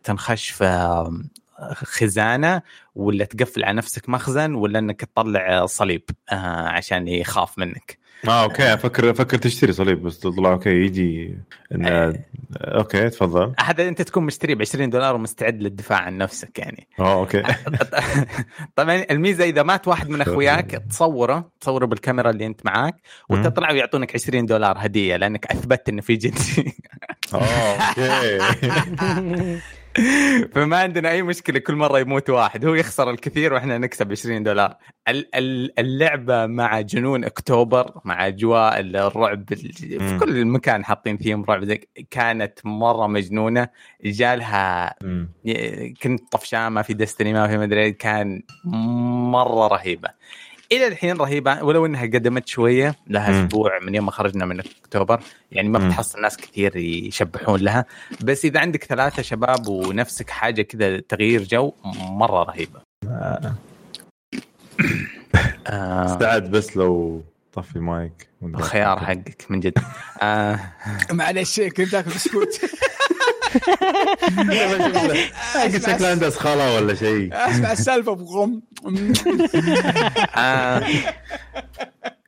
تنخش 0.03 0.49
في 0.49 1.25
خزانة 1.73 2.61
ولا 2.95 3.25
تقفل 3.25 3.63
على 3.63 3.77
نفسك 3.77 4.09
مخزن 4.09 4.53
ولا 4.53 4.79
إنك 4.79 5.01
تطلع 5.01 5.65
صليب 5.65 6.03
آه، 6.31 6.67
عشان 6.67 7.07
يخاف 7.07 7.57
منك 7.57 8.04
آه 8.27 8.43
أوكي 8.43 8.73
أفكر 8.73 9.11
أفكر 9.11 9.37
تشتري 9.37 9.73
صليب 9.73 10.03
بس 10.03 10.19
تطلع 10.19 10.51
أوكي 10.51 10.69
يجي 10.69 11.37
إن... 11.71 11.85
إيه. 11.85 12.25
أوكي 12.57 13.09
تفضل. 13.09 13.53
هذا 13.59 13.87
أنت 13.87 14.01
تكون 14.01 14.23
مشتري 14.23 14.55
ب 14.55 14.61
20 14.61 14.89
دولار 14.89 15.15
ومستعد 15.15 15.61
للدفاع 15.61 15.97
عن 15.97 16.17
نفسك 16.17 16.59
يعني. 16.59 16.87
آه 16.99 17.19
أوكي. 17.19 17.43
طبعا 18.75 19.05
الميزة 19.11 19.43
إذا 19.43 19.63
مات 19.63 19.87
واحد 19.87 20.09
من 20.09 20.21
أخوياك 20.27 20.83
تصوره 20.89 21.51
تصوره 21.61 21.85
بالكاميرا 21.85 22.29
اللي 22.29 22.45
أنت 22.45 22.65
معاك 22.65 22.95
وتطلع 23.29 23.71
ويعطونك 23.71 24.15
20 24.15 24.45
دولار 24.45 24.75
هدية 24.79 25.15
لأنك 25.15 25.45
أثبتت 25.45 25.89
إنه 25.89 26.01
في 26.01 26.15
جنسي. 26.15 26.73
آه 27.33 27.77
أوكي. 27.77 29.59
فما 30.53 30.77
عندنا 30.77 31.11
أي 31.11 31.21
مشكلة 31.21 31.59
كل 31.59 31.75
مرة 31.75 31.99
يموت 31.99 32.29
واحد 32.29 32.65
هو 32.65 32.73
يخسر 32.73 33.09
الكثير 33.09 33.53
وإحنا 33.53 33.77
نكسب 33.77 34.11
20 34.11 34.43
دولار 34.43 34.75
ال- 35.07 35.35
ال- 35.35 35.79
اللعبة 35.79 36.45
مع 36.45 36.81
جنون 36.81 37.23
أكتوبر 37.25 37.91
مع 38.05 38.27
أجواء 38.27 38.79
الرعب 38.79 39.51
ال- 39.51 39.73
في. 39.73 40.17
كل 40.19 40.45
مكان 40.45 40.85
حاطين 40.85 41.17
ثيم 41.17 41.43
رعب 41.43 41.63
زي 41.65 41.87
كانت 42.11 42.59
مرة 42.63 43.07
مجنونة 43.07 43.67
جالها. 44.05 44.95
كنت 46.03 46.31
طفشان 46.31 46.67
ما 46.67 46.81
في 46.81 46.93
دستني 46.93 47.33
ما 47.33 47.47
في 47.47 47.57
مدري 47.57 47.83
إيه، 47.83 47.97
كان 47.97 48.43
مرة 49.31 49.67
رهيبة 49.67 50.09
إلى 50.71 50.87
الحين 50.87 51.17
رهيبة 51.17 51.63
ولو 51.63 51.85
إنها 51.85 52.03
قدمت 52.05 52.47
شوية 52.47 52.95
لها 53.07 53.31
مم. 53.31 53.45
أسبوع 53.45 53.79
من 53.79 53.95
يوم 53.95 54.05
ما 54.05 54.11
خرجنا 54.11 54.45
من 54.45 54.59
أكتوبر 54.59 55.21
يعني 55.51 55.69
ما. 55.69 55.87
بتحصل 55.87 56.21
ناس 56.21 56.37
كثير 56.37 56.75
يشبحون 56.75 57.59
لها. 57.59 57.85
بس 58.21 58.45
إذا 58.45 58.59
عندك 58.59 58.83
ثلاثة 58.83 59.21
شباب 59.21 59.67
ونفسك 59.67 60.29
حاجة 60.29 60.61
كذا 60.61 60.99
تغيير 60.99 61.43
جو 61.43 61.73
مرة 61.95 62.43
رهيبة. 62.43 62.79
استعد 65.67 66.51
بس 66.51 66.77
لو 66.77 67.21
طفي 67.53 67.75
المايك 67.75 68.27
الخيار 68.43 68.99
حقك 68.99 69.45
من 69.49 69.59
جد. 69.59 69.73
آه. 70.21 70.59
معلش 71.11 71.61
كنت 71.61 71.93
اكل 71.93 72.09
بسكوت. 72.09 72.61
قلت 75.63 75.89
شكله 75.89 76.07
عنده 76.07 76.29
سخالة 76.29 76.75
ولا 76.75 76.93
شيء 76.93 77.29
اسمع 77.33 77.71
السالفه 77.71 78.13
بغم 78.13 78.61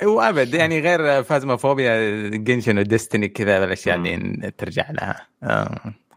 وابد 0.04 0.54
يعني 0.54 0.80
غير 0.80 1.24
فازمافوبيا 1.24 2.30
جنشن 2.30 2.78
وديستني 2.78 3.28
كذا 3.28 3.64
الاشياء 3.64 3.96
اللي 3.96 4.52
ترجع 4.58 4.92
لها 4.92 5.28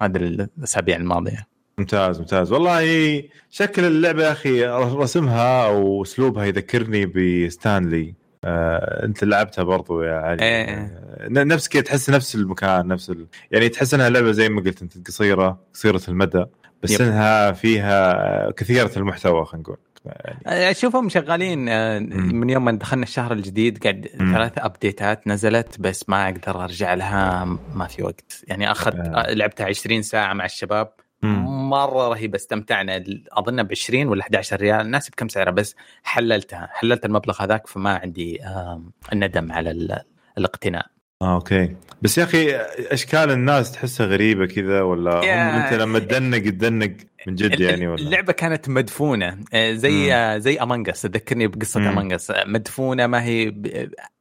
هذا 0.01 0.19
الاسابيع 0.19 0.97
الماضيه 0.97 1.47
ممتاز 1.79 2.19
ممتاز 2.19 2.53
والله 2.53 3.23
شكل 3.51 3.85
اللعبه 3.85 4.25
يا 4.25 4.33
أخي 4.33 4.65
رسمها 4.97 5.67
أو 5.67 6.03
اسلوبها 6.03 6.45
يذكرني 6.45 7.07
بستانلي 7.07 8.15
آه، 8.45 9.05
انت 9.05 9.25
لعبتها 9.25 9.63
برضو 9.63 10.03
يا 10.03 10.15
علي 10.15 10.43
إيه. 10.43 10.65
آه، 10.75 11.29
نفس 11.29 11.69
كذا 11.69 11.83
تحس 11.83 12.11
نفس 12.11 12.35
المكان 12.35 12.87
نفس 12.87 13.11
ال... 13.11 13.27
يعني 13.51 13.69
تحس 13.69 13.95
انها 13.95 14.09
لعبة 14.09 14.33
زي 14.33 14.49
ما 14.49 14.61
قلت 14.61 14.83
انت 14.83 15.09
قصيرة 15.09 15.61
قصيرة 15.75 16.03
المدى 16.09 16.45
بس 16.83 16.91
يب. 16.91 17.01
انها 17.01 17.53
فيها 17.53 18.51
كثيرة 18.51 18.91
المحتوى 18.97 19.45
خلينا 19.45 19.63
نقول 19.63 19.77
يعني 20.05 20.71
اشوفهم 20.71 21.09
شغالين 21.09 21.69
آه،. 21.69 21.99
من 21.99 22.51
يوم 22.51 22.65
ما 22.65 22.73
دخلنا 22.73 23.03
الشهر 23.03 23.33
الجديد 23.33 23.83
قاعد. 23.83 24.09
ثلاث 24.19 24.53
updateات 24.57 25.27
نزلت 25.27 25.81
بس 25.81 26.09
ما 26.09 26.25
أقدر 26.25 26.65
أرجع 26.65 26.95
لها 26.95 27.45
ما 27.75 27.87
في 27.87 28.03
وقت 28.03 28.45
يعني 28.49 28.71
اخذ 28.71 28.97
آه. 28.97 29.35
لعبتها 29.35 29.67
20 29.67 30.03
ساعة 30.03 30.33
مع 30.33 30.45
الشباب. 30.45 30.93
مرة 31.25 32.09
رهيبة 32.09 32.37
استمتعنا. 32.37 33.05
أظن 33.33 33.63
ب 33.63 33.69
20 33.71 34.09
ولا 34.09 34.23
11 34.23 34.61
ريال 34.61 34.91
ناسي 34.91 35.11
بكم 35.11 35.29
سعرها؟ 35.29 35.51
بس 35.53 35.75
حللتها. 36.03 36.69
حللت 36.73 37.05
المبلغ 37.05 37.43
هذاك 37.43 37.67
فما 37.67 37.95
عندي 37.99 38.39
الندم 39.13 39.53
على 39.53 39.71
ال- 39.71 40.03
الاقتناء 40.39 40.87
آه، 41.23 41.35
أوكي. 41.35 41.77
بس 42.03 42.19
يا 42.19 42.25
أخي 42.25 42.57
أشكال 42.93 43.31
الناس 43.31 43.73
تحسها 43.73 44.07
غريبة 44.07 44.47
كذا 44.47 44.83
ولا 44.83 45.11
هم 45.21 45.25
أنت 45.63 45.73
لما 45.75 45.99
تدنق 45.99 46.39
تدنق 46.39 46.93
من 47.27 47.35
جد 47.35 47.61
يعني 47.61 47.87
ولا؟ 47.89 48.03
اللعبة 48.03 48.33
كانت 48.33 48.69
مدفونة. 48.69 49.39
آه، 49.55 49.73
زي 49.73 50.15
آه، 50.15 50.39
زي 50.39 50.57
Among 50.59 50.90
Us 50.90 51.03
تذكرني 51.03 51.47
بقصة 51.47 51.81
مم. 51.81 51.87
Among 51.89 52.20
Us 52.20 52.33
مدفونة 52.47 53.07
ما 53.07 53.23
هي 53.25 53.55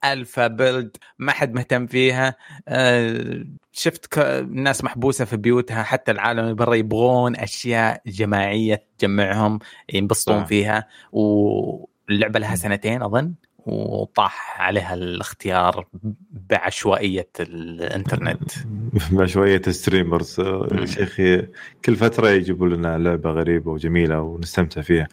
alpha 0.05 0.47
build 0.47 0.97
ما 1.20 1.32
حد 1.32 1.54
مهتم 1.54 1.88
فيها. 1.88 2.36
آه، 2.68 3.43
شفت 3.72 4.06
ك- 4.06 4.45
ناس 4.52 4.84
محبوسة 4.84 5.26
في 5.26 5.38
بيوتها. 5.38 5.84
حتى 5.84 6.12
العالم 6.12 6.39
اللي 6.39 6.54
برا 6.54 6.76
يبغون 6.76 7.36
أشياء 7.36 8.02
جماعية 8.08 8.84
تجمعهم 8.97 9.60
ينبسطون. 9.93 10.45
فيها. 10.45 10.88
واللعبة 11.12 12.39
لها 12.39 12.56
سنتين 12.56 13.02
أظن. 13.04 13.34
وطاح 13.70 14.61
عليها 14.61 14.93
الاختيار 14.93 15.88
بعشوائية 16.32 17.30
الإنترنت. 17.39 18.51
مع 19.11 19.26
شوية 19.26 19.61
streamers 19.62 20.39
مم. 20.39 20.86
شيخي 20.86 21.47
كل 21.86 21.95
فترة 21.95 22.30
يجيبوا 22.30 22.67
لنا 22.67 22.97
لعبة 22.97 23.32
غريبة 23.32 23.72
وجميلة 23.72 24.22
ونستمتع 24.22 24.82
فيها. 24.82 25.07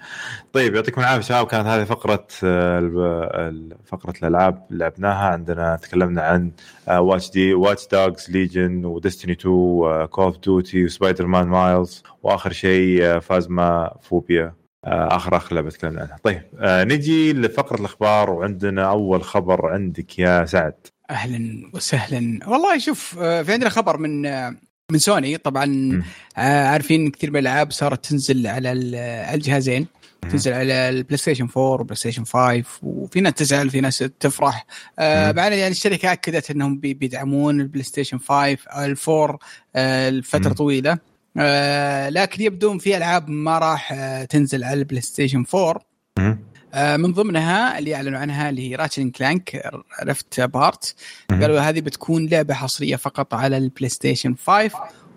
طيب 0.52 0.74
يعطيكم 0.74 1.00
العافية. 1.00 1.20
شباب 1.26 1.46
كانت 1.46 1.66
هذه 1.66 1.84
فقرة 1.84 2.26
آه، 2.44 3.52
فقرة 3.84 4.14
الألعاب 4.22 4.66
اللي 4.70 4.84
لعبناها. 4.84 5.26
عندنا 5.26 5.76
تكلمنا 5.76 6.22
عن 6.22 6.52
Watch 6.88 7.30
D 7.30 7.54
Watch 7.54 7.86
Dogs 7.92 8.30
Legion 8.30 8.84
و 8.84 8.90
Destiny 8.90 9.32
2 9.32 10.06
Call 10.06 10.24
of 10.24 10.38
Duty 10.38 10.84
و 10.84 11.26
Spider-Man 11.26 11.48
Miles 11.48 12.02
وآخر 12.22 12.52
شيء 12.52 13.04
آه، 13.04 13.18
Phasmophobia 13.18 14.44
آه، 14.44 14.65
آخر 14.86 15.36
آخر 15.36 15.54
لعبة 15.54 15.70
تكلمنا 15.70 16.00
عنها. 16.00 16.16
طيب 16.22 16.42
آه، 16.60 16.84
نجي 16.84 17.32
لفقرة 17.32 17.80
الأخبار 17.80 18.30
وعندنا 18.30 18.90
أول 18.90 19.22
خبر 19.24 19.66
عندك 19.72 20.18
يا 20.18 20.44
سعد. 20.44 20.74
أهلا 21.10 21.70
وسهلا 21.74 22.38
والله 22.48 22.78
شوف 22.78 23.16
آه، 23.20 23.42
في 23.42 23.52
عندنا 23.52 23.70
خبر 23.70 23.96
من 23.98 24.26
آه، 24.26 24.54
من 24.92 24.98
سوني 24.98 25.36
طبعا. 25.36 26.02
آه، 26.36 26.66
عارفين 26.66 27.10
كثير 27.10 27.30
من 27.30 27.36
الألعاب 27.40 27.72
صارت 27.72 28.04
تنزل 28.06 28.46
على 28.46 28.72
ال- 28.72 29.24
على 29.26 29.34
الجهازين. 29.34 29.86
تنزل 30.30 30.52
على 30.52 30.88
ال 30.88 31.16
PlayStation 31.16 31.44
4 31.56 31.70
وال 31.70 31.96
PlayStation 31.96 32.24
5 32.24 32.64
وفي 32.82 33.20
ناس 33.20 33.32
تزعل 33.34 33.70
في 33.70 33.80
ناس 33.80 33.98
تفرح 34.20 34.66
آه. 34.98 35.32
مع 35.32 35.46
إن 35.46 35.52
يعني 35.52 35.70
الشركة 35.70 36.12
اكدت 36.12 36.50
إنهم 36.50 36.78
بي- 36.78 36.94
بيدعمون 36.94 37.60
ال 37.60 37.82
PlayStation 37.84 38.18
5 38.18 38.58
ال 38.84 38.95
four 38.95 39.36
آه 39.76 40.10
لفترة. 40.10 40.52
طويلة 40.52 40.98
آه 41.38 42.08
لكن 42.08 42.42
يبدو 42.42 42.78
في 42.78 42.96
ألعاب 42.96 43.30
ما 43.30 43.58
راح 43.58 43.92
آه 43.92 44.24
تنزل 44.24 44.64
على 44.64 44.78
ال 44.78 45.00
PlayStation 45.00 45.44
4 45.54 45.80
مم. 46.18 46.38
آه، 46.74 46.96
من 46.96 47.12
ضمنها 47.12 47.78
اللي 47.78 47.94
أعلنوا 47.94 48.18
عنها 48.18 48.50
اللي 48.50 48.70
هي 48.70 48.74
Ratchet & 48.74 49.10
Clank 49.10 49.70
Rift 50.04 50.40
Apart. 50.40 50.94
قالوا 51.30 51.60
هذه 51.60 51.80
بتكون 51.80 52.26
لعبة 52.28 52.54
حصرية 52.54 52.96
فقط 52.96 53.34
على 53.34 53.56
ال 53.56 53.88
PlayStation 53.88 54.34
5 54.46 54.70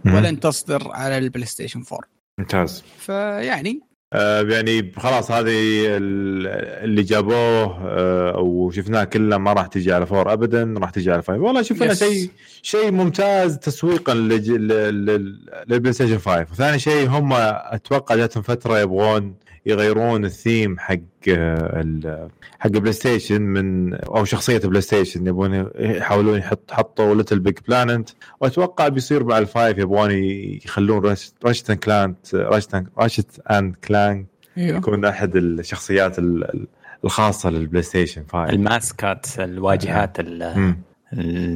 مم. 0.06 0.14
ولن 0.14 0.40
تصدر 0.40 0.92
على 0.92 1.18
ال 1.18 1.46
PlayStation 1.46 1.84
4 1.92 2.00
ممتاز. 2.40 2.84
فيعني 2.98 3.82
يعني 4.14 4.92
خلاص 4.98 5.32
هذه 5.32 5.86
ال- 5.88 6.48
اللي 6.84 7.04
جابوه 7.04 7.64
آه، 7.88 8.32
أو 8.36 8.72
شفناه 8.72 9.04
كله 9.04 9.38
ما 9.38 9.54
راح 9.54 9.68
تجي 9.68 9.94
على 9.94 10.06
four 10.06 10.34
ابدا 10.34 10.74
راح 10.78 10.90
تجي 10.90 11.12
على 11.12 11.22
five 11.22 11.42
والله 11.42 11.62
شوف. 11.62 11.84
شيء 11.92 12.30
شيء 12.62 12.92
ممتاز 12.92 13.58
تسويقا 13.60 14.14
لل 14.14 15.94
PlayStation 15.94 16.18
5 16.18 16.46
وثاني 16.52 16.80
شيء 16.80 17.08
هم 17.10 17.30
أتوقع 17.34 18.16
جاتهم 18.16 18.44
فترة 18.44 18.80
يبغون 18.80 19.34
يغيرون 19.66 20.26
الثيم 20.26 20.80
حق 20.80 20.96
آه، 21.30 21.82
ال- 21.82 22.30
حق 22.60 22.66
ال 22.76 22.94
PlayStation 22.94 23.42
من 23.42 23.94
أو 23.94 24.26
شخصية 24.26 24.58
ال 24.64 24.82
PlayStation. 24.82 25.28
يبغون 25.28 25.70
يحاولون 25.80 26.40
يحط 26.40 26.72
حطوا 26.72 27.16
LittleBigPlanet 27.16 28.10
وأتوقع 28.42 28.88
بيصير 28.88 29.24
مع 29.24 29.38
ال 29.38 29.46
five 29.46 29.78
يبغون 29.78 30.12
يخلون 30.66 31.16
Ratchet 31.46 31.72
Clank 31.72 32.36
Ratchet 32.36 32.84
Ratchet 32.98 33.40
and 33.52 33.76
Clank 33.76 34.26
يكون 34.58 35.06
أحد 35.06 35.36
الشخصيات 35.36 36.20
ال- 36.20 36.44
ال- 36.54 36.68
الخاصة 37.06 37.50
لل 37.50 37.84
PlayStation 37.84 38.24
5 38.32 38.50
ال 38.54 38.64
mascot 38.64 39.26
الواجهات 39.40 40.18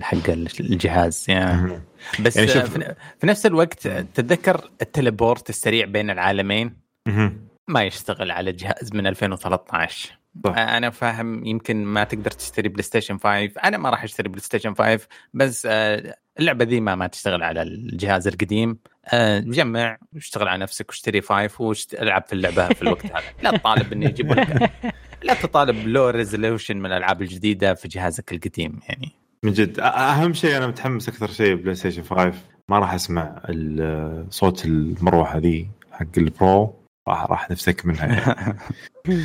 حق 0.01 0.30
الجهاز 0.60 1.26
يعني. 1.28 1.82
بس 2.20 2.38
يعني 2.38 2.70
في 3.20 3.28
نفس 3.28 3.45
الوقت 3.45 3.88
تتذكر 3.88 4.70
ال 4.82 4.89
teleport 4.89 5.49
السريع 5.49 5.86
بين 5.86 6.10
العالمين. 6.10 6.74
ما 7.68 7.84
يشتغل 7.84 8.32
على 8.32 8.51
جهاز 8.51 8.93
من 8.93 9.07
2013 9.07 10.20
صح. 10.45 10.57
أنا 10.57 10.89
فاهم 10.89 11.45
يمكن 11.45 11.86
ما 11.86 12.03
تقدر 12.03 12.32
تشتري 12.32 12.70
PlayStation 12.69 13.17
5 13.18 13.30
أنا 13.64 13.78
ما 13.78 13.89
راح 13.89 14.03
أشتري 14.03 14.30
PlayStation 14.30 14.74
5 14.74 15.07
بس 15.34 15.68
اللعبة 16.39 16.66
ذي 16.66 16.80
ما, 16.80 16.95
ما 16.95 17.07
تشتغل 17.07 17.43
على 17.43 17.61
الجهاز 17.61 18.28
القديم. 18.28 18.78
جمع 19.39 19.97
واشتغل 20.14 20.47
على 20.47 20.61
نفسك 20.61 20.89
واشتري 20.89 21.22
5 21.22 21.49
والعب 21.99 22.24
في 22.28 22.34
اللعبة 22.34 22.68
في 22.68 22.82
الوقت 22.82 23.05
هذا. 23.05 23.24
لا 23.43 23.57
تطالب 23.57 23.93
إنه 23.93 24.05
يجيبوا 24.05 24.36
لك 24.36 24.72
لا 25.24 25.34
تطالب 25.34 25.88
low 25.88 26.09
resolution 26.09 26.78
من 26.78 26.86
الألعاب 26.86 27.22
الجديدة 27.22 27.74
في 27.74 27.88
جهازك 27.88 28.34
القديم 28.34 28.80
يعني. 28.89 29.11
من 29.43 29.51
جد 29.51 29.80
أهم 29.80 30.34
شيء 30.34 30.57
أنا 30.57 30.68
متحمس 30.68 31.09
أكثر 31.09 31.28
شيء 31.28 31.55
PlayStation 31.55 32.03
5 32.03 32.34
ما 32.70 32.80
راح 32.80 32.93
أسمع 32.93 33.41
صوت 34.30 34.66
المروحة 34.66 35.38
ذي 35.38 35.68
حق 35.91 36.18
ال 36.17 36.34
Pro 36.34 36.82
راح 37.08 37.26
راح 37.26 37.51
نفتك 37.51 37.86
منها 37.86 38.06
يعني. 38.06 38.58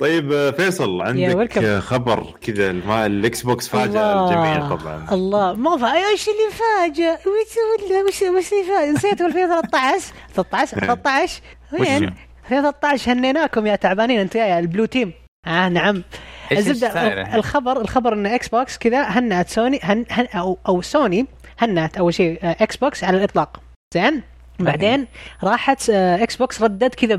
طيب 0.00 0.32
آه، 0.32 0.50
فيصل 0.50 1.02
عندك 1.02 1.78
خبر 1.78 2.34
كذا 2.40 2.70
ال 3.06 3.42
Xbox 3.42 3.68
فاجأ. 3.68 4.12
الجميع 4.24 4.68
طبعا. 4.76 5.06
الله. 5.12 5.52
ما 5.52 5.76
فا 5.76 5.92
أيش 5.92 6.28
اللي 6.28 6.50
فاجأ؟ 6.52 7.12
وش 7.14 7.90
ولا 7.90 8.02
وش 8.02 8.22
وش 8.22 8.52
اللي 8.52 8.64
فاجأ؟ 8.64 8.92
نسيت 8.92 9.20
2013 9.20 10.12
13 10.34 10.80
13 10.80 11.40
وش 11.72 11.80
وين؟ 11.80 12.04
هو؟ 12.04 12.12
2013 12.44 13.12
هنيناكم 13.12 13.66
يا 13.66 13.76
تعبانين. 13.76 14.20
انت 14.20 14.34
يا 14.34 14.58
ال 14.58 14.63
blue 14.63 14.84
team. 14.84 15.12
آه 15.46 15.68
نعم. 15.68 16.02
الزبدة 16.52 17.34
الخبر 17.36 17.80
الخبر 17.80 18.12
إن 18.12 18.26
Xbox 18.26 18.78
كذا 18.78 19.02
هنأت 19.02 19.48
سوني 19.48 19.80
هن 19.82 20.04
هن 20.10 20.26
أو 20.34 20.58
أو 20.68 20.82
سوني 20.82 21.26
هنأت 21.58 21.96
أول 21.98 22.14
شيء 22.14 22.38
آه، 22.42 22.56
Xbox 22.60 23.04
على 23.04 23.16
الإطلاق. 23.16 23.60
زين؟ 23.94 24.22
بعدين 24.58 25.06
راحت 25.44 25.90
آه، 25.90 26.22
Xbox 26.22 26.62
ردت 26.62 26.94
كذا 26.94 27.16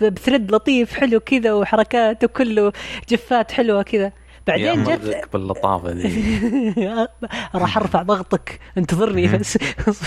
ب 0.00 0.07
thread 0.07 0.52
لطيف 0.52 0.94
حلو 0.94 1.20
كذا 1.20 1.52
وحركات 1.52 2.24
وكله 2.24 2.72
GIF 3.08 3.41
ات 3.41 3.52
حلوة 3.52 3.82
كذا. 3.82 4.12
بعدين 4.46 4.84
جت 4.84 5.28
باللطافة 5.32 5.90
ذي. 5.90 6.68
راح 7.54 7.76
أرفع 7.78 8.02
ضغطك 8.02 8.60
انتظرني 8.78 9.26
بس. 9.28 9.58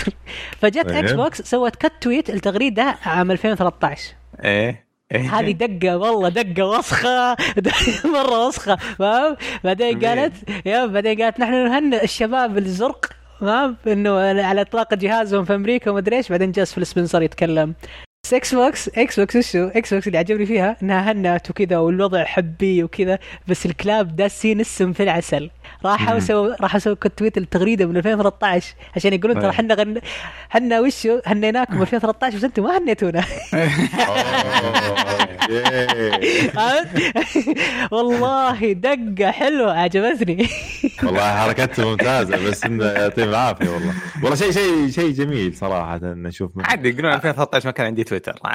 فجت 0.60 0.86
طيب. 0.86 0.96
Xbox 0.96 1.42
سوت 1.42 1.76
quote 1.76 1.92
tweet 2.00 2.30
التغريده 2.30 2.96
عام 3.06 3.30
2013 3.30 4.14
إيه 4.44 4.90
إيه. 5.12 5.38
هذه 5.38 5.52
دقة 5.52 5.96
والله 5.96 6.28
دقة 6.28 6.66
وسخة. 6.66 7.36
مرة 8.14 8.46
وسخة 8.46 8.76
فاهم؟ 8.76 9.36
بعدين. 9.64 10.04
قالت 10.04 10.34
يا 10.66 10.86
بعدين 10.86 11.22
قالت 11.22 11.40
نحن 11.40 11.52
نهنئ 11.52 12.04
الشباب 12.04 12.58
الزرق. 12.58 13.19
فاهم 13.40 13.76
إنه 13.86 14.18
على 14.42 14.60
إطلاق 14.60 14.94
جهازهم 14.94 15.44
في 15.44 15.54
أمريكا 15.54 15.90
ومدري 15.90 16.16
إيش 16.16 16.28
بعدين 16.28 16.52
جاء 16.52 16.64
Phil 16.64 16.86
Spencer 16.86 17.22
يتكلم. 17.22 17.74
بس 18.24 18.34
Xbox 18.34 18.88
Xbox 18.88 19.36
وشو 19.36 19.66
Xbox 19.66 20.06
اللي 20.06 20.18
عجبني 20.18 20.46
فيها 20.46 20.76
إنها 20.82 21.12
هنت 21.12 21.50
وكذا 21.50 21.78
والوضع 21.78 22.24
حبي 22.24 22.84
وكذا 22.84 23.18
بس 23.48 23.66
الكلاب 23.66 24.16
داسين 24.16 24.60
السم 24.60 24.92
في 24.92 25.02
العسل. 25.02 25.50
راحوا. 25.84 26.18
سووا 26.18 26.54
راحوا 26.60 26.78
سووا 26.80 26.94
quote 26.94 27.18
tweet 27.18 27.38
التغريده 27.38 27.86
من 27.86 27.96
2013 27.96 28.74
عشان 28.96 29.12
يقولون 29.12 29.40
ترى. 29.40 29.50
إحنا 29.50 29.74
غن... 29.74 30.00
إحنا 30.50 30.80
وشو 30.80 31.20
هنيناكم 31.26 31.80
2013 31.82 32.36
بس 32.36 32.44
أنتم 32.44 32.62
ما 32.62 32.78
هنيتونا؟ 32.78 33.24
والله 37.90 38.72
دقة 38.72 39.30
حلوة 39.30 39.72
عجبتني 39.78 40.48
والله 41.02 41.36
حركته 41.36 41.90
ممتازة 41.90 42.48
بس 42.48 42.64
انه 42.64 42.84
يعطيهم 42.84 43.28
العافية 43.28 43.68
والله 43.68 43.94
والله 44.22 44.36
شيء 44.36 44.50
شيء 44.50 44.90
شيء 44.90 45.10
جميل 45.10 45.56
صراحة 45.56 45.98
نشوف 46.02 46.50
عادي 46.64 46.88
يقولون 46.88 47.12
2013 47.12 47.66
ما 47.66 47.72
كان 47.72 47.86
عندي 47.86 48.04
تويتر 48.04 48.38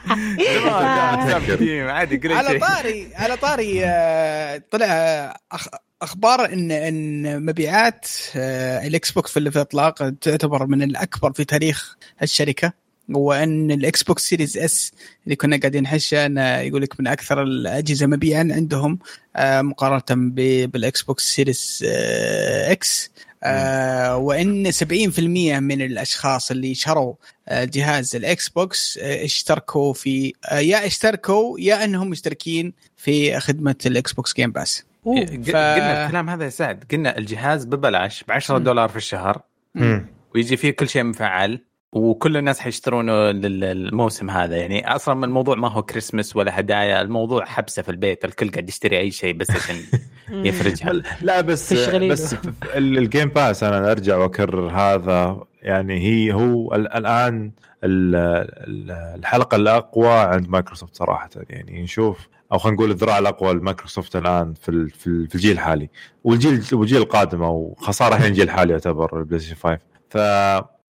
عادي 0.11 1.33
على 2.37 2.59
طاري 2.59 3.07
على 3.15 3.37
طاري 3.37 3.85
آه، 3.85 4.61
طلع 4.71 4.85
آه، 4.89 5.33
أخ- 5.55 5.77
أخبار 6.01 6.45
إن 6.53 6.71
إن 6.71 7.45
مبيعات 7.45 8.07
آه، 8.35 8.87
ال 8.87 9.11
Xbox 9.11 9.31
في 9.31 9.39
الإطلاق 9.39 10.09
تعتبر 10.21 10.65
من 10.67 10.81
الأكبر 10.83 11.31
في 11.33 11.45
تاريخ 11.45 11.95
الشركة 12.23 12.73
وإن 13.09 13.71
ال 13.71 14.03
Xbox 14.03 14.23
Series 14.29 14.57
S 14.57 14.91
اللي 15.25 15.35
كنا 15.35 15.57
قاعدين 15.57 15.83
نحشه 15.83 16.25
انه 16.25 16.57
يقول 16.57 16.81
لك 16.81 16.99
من 16.99 17.07
أكثر 17.07 17.43
الأجهزة 17.43 18.07
مبيعا 18.07 18.47
عندهم 18.51 18.99
مقارنة 19.39 20.31
بال 20.67 21.01
Xbox 21.01 21.23
Series 21.35 21.83
X. 22.67 23.11
آه، 23.43 24.17
وإن 24.17 24.71
70% 24.71 25.59
من 25.59 25.81
الأشخاص 25.81 26.51
اللي 26.51 26.75
شروا 26.75 27.13
آه، 27.49 27.63
جهاز 27.63 28.15
ال 28.15 28.49
Xbox 28.49 28.97
آه، 29.01 29.25
اشتركوا 29.25 29.93
في 29.93 30.33
آه، 30.51 30.59
يا 30.59 30.85
اشتركوا 30.87 31.59
يا 31.59 31.83
إنهم 31.83 32.09
مشتركين 32.09 32.73
في 32.97 33.39
خدمة 33.39 33.75
ال 33.85 34.13
Xbox 34.13 34.33
Game 34.33 34.51
Pass 34.51 34.85
ف- 35.03 35.07
قلنا 35.07 36.05
الكلام 36.05 36.29
هذا 36.29 36.43
يا 36.45 36.49
سعد. 36.49 36.83
قلنا 36.91 37.17
الجهاز 37.17 37.65
ببلاش 37.65 38.23
ب 38.23 38.31
10 38.31 38.57
مم. 38.57 38.63
دولار 38.63 38.89
في 38.89 38.95
الشهر. 38.97 39.41
مم. 39.75 40.05
ويجي 40.35 40.57
فيه 40.57 40.71
كل 40.71 40.89
شيء 40.89 41.03
مفعل. 41.03 41.59
وكل 41.93 42.37
الناس 42.37 42.59
حيشترونه 42.59 43.31
للموسم 43.31 44.29
هذا. 44.29 44.57
يعني 44.57 44.95
أصلا 44.95 45.25
الموضوع 45.25 45.55
ما 45.55 45.67
هو 45.71 45.83
كريسمس 45.83 46.35
ولا 46.35 46.59
هدايا. 46.59 47.01
الموضوع 47.01 47.45
حبسة 47.45 47.81
في 47.81 47.91
البيت. 47.91 48.25
الكل 48.25 48.51
قاعد 48.51 48.69
يشتري 48.69 48.99
أي 48.99 49.11
شيء 49.11 49.33
بس 49.33 49.51
عشان 49.51 49.75
يفرجها. 50.31 50.93
لا 51.21 51.41
بس. 51.41 51.73
بس 52.11 52.35
ال- 52.75 52.97
ال 52.97 53.03
Game 53.03 53.29
Pass 53.29 53.63
أنا 53.63 53.91
أرجع 53.91 54.17
وأكرر 54.17 54.69
هذا. 54.69 55.43
يعني 55.61 55.99
هي 55.99 56.33
هو 56.33 56.75
ال- 56.75 56.93
الآن 56.93 57.51
ال- 57.83 58.15
ال- 58.67 58.91
الحلقة 59.19 59.55
الأقوى 59.55 60.07
عند 60.13 60.49
مايكروسوفت 60.49 60.95
صراحة. 60.95 61.29
يعني 61.49 61.83
نشوف 61.83 62.27
أو 62.51 62.57
خلينا 62.57 62.75
نقول 62.77 62.91
الذراع 62.91 63.19
الأقوى 63.19 63.53
لمايكروسوفت 63.53 64.15
الآن 64.15 64.53
في 64.53 64.69
ال- 64.69 64.89
في 64.89 65.07
ال- 65.07 65.27
في 65.27 65.35
الجيل 65.35 65.51
الحالي. 65.51 65.89
والجيل 66.23 66.63
والجيل 66.73 67.01
القادم 67.01 67.43
أو 67.43 67.75
خسارة 67.79 68.15
الحين 68.15 68.27
الجيل 68.27 68.43
الحالي 68.45 68.73
يعتبر 68.73 69.19
ال 69.19 69.39
PlayStation 69.39 69.55
5 69.55 69.79
ف 70.09 70.17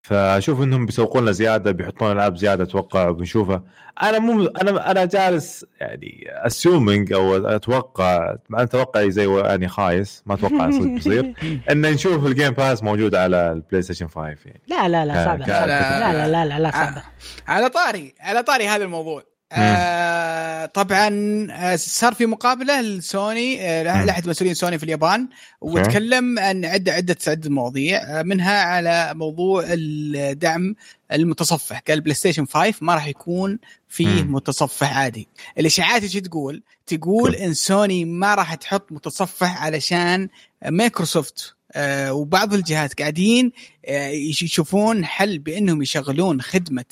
فأشوف 0.03 0.63
إنهم 0.63 0.87
بيسوقون 0.87 1.23
لنا 1.23 1.33
زيادة 1.33 1.71
بيحطون 1.73 2.13
ألعاب 2.13 2.37
زيادة 2.37 2.65
أتوقع 2.65 3.09
وبنشوفها 3.09 3.63
أنا 4.03 4.19
مو 4.19 4.47
أنا 4.47 4.91
أنا 4.91 5.05
جالس 5.05 5.65
يعني 5.81 6.25
assuming 6.31 7.13
أو 7.13 7.37
أتوقع 7.37 8.37
مع 8.49 8.65
توقعي 8.65 9.11
زي 9.11 9.41
يعني 9.41 9.69
خايس 9.69 10.23
ما 10.27 10.35
أتوقع 10.35 10.71
صدق 10.71 10.83
بيصير 10.87 11.35
إن 11.71 11.81
نشوف 11.93 12.27
ال 12.27 12.31
Game 12.31 12.51
Pass 12.51 12.83
موجود 12.83 13.15
على 13.15 13.53
ال 13.53 13.83
PlayStation 13.83 14.09
5 14.09 14.21
يعني. 14.21 14.61
لا 14.67 14.89
لا 14.89 15.05
لا 15.07 15.25
صعبة 15.25 15.45
كان- 15.45 15.69
لا 15.69 16.13
لا 16.13 16.29
لا 16.29 16.45
لا 16.47 16.59
لا 16.59 16.71
صعبة. 16.71 17.03
على 17.49 17.69
طاري 17.69 18.15
على 18.21 18.43
طاري 18.43 18.69
هذا 18.69 18.85
الموضوع. 18.85 19.23
آه 19.53 20.67
طبعا 20.67 21.09
آه 21.51 21.77
صار 21.77 22.15
في 22.15 22.27
مقابلة 22.27 22.81
لسوني 22.81 23.63
آه. 23.63 24.05
لاحد 24.05 24.29
مسؤولين 24.29 24.55
سوني 24.55 24.79
في 24.79 24.85
اليابان 24.85 25.29
وتكلم 25.61 26.39
عن 26.39 26.65
عدة 26.65 26.93
عدة 26.93 27.17
عده 27.27 27.51
مواضيع 27.51 28.03
آه 28.03 28.23
منها 28.23 28.63
على 28.63 29.13
موضوع 29.15 29.65
الدعم 29.69 30.75
المتصفح 31.13 31.79
قال 31.89 32.01
بلاي 32.01 32.15
ستيشن 32.15 32.47
5 32.47 32.75
ما 32.81 32.95
راح 32.95 33.07
يكون 33.07 33.59
فيه 33.89 34.23
مم. 34.23 34.35
متصفح 34.35 34.97
عادي 34.97 35.29
الإشاعات 35.59 36.03
إيش 36.03 36.13
تقول 36.13 36.63
تقول 36.87 37.35
إن 37.35 37.55
سوني 37.55 38.05
ما 38.05 38.35
راح 38.35 38.55
تحط 38.55 38.93
متصفح 38.93 39.63
علشان 39.63 40.29
مايكروسوفت 40.69 41.55
آه 41.73 42.13
وبعض 42.13 42.55
الجهات 42.55 43.01
قاعدين 43.01 43.53
آه 43.87 44.09
يشوفون 44.09 45.05
حل 45.05 45.39
بأنهم 45.39 45.83
يشغلون 45.83 46.43
خدمة. 46.43 46.85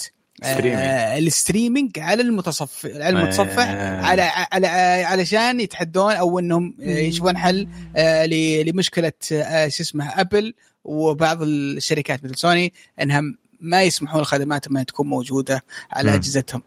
آه 0.45 1.19
ال 1.19 1.27
streaming 1.27 1.99
على 1.99 2.23
المتصفح 2.23 2.91
على 2.95 3.09
المتصفح 3.09 3.69
آه. 3.69 4.03
على 4.03 4.23
على 4.53 4.67
آه، 4.67 5.05
علشان 5.05 5.61
يتحدون 5.61 6.13
أو 6.13 6.39
إنهم 6.39 6.75
آه، 6.83 6.99
يشوفون 6.99 7.37
حل 7.37 7.69
آه، 7.97 8.27
لمشكلة 8.63 9.13
آه، 9.33 9.69
شو 9.69 9.83
اسمه 9.83 10.21
أبل 10.21 10.55
وبعض 10.85 11.43
الشركات 11.43 12.25
مثل 12.25 12.37
سوني 12.37 12.73
انها 13.03 13.23
ما 13.61 13.83
يسمحون 13.83 14.21
الخدمات 14.21 14.71
ما 14.71 14.83
تكون 14.83 15.07
موجودة 15.07 15.65
على. 15.91 16.15
أجهزتهم 16.15 16.63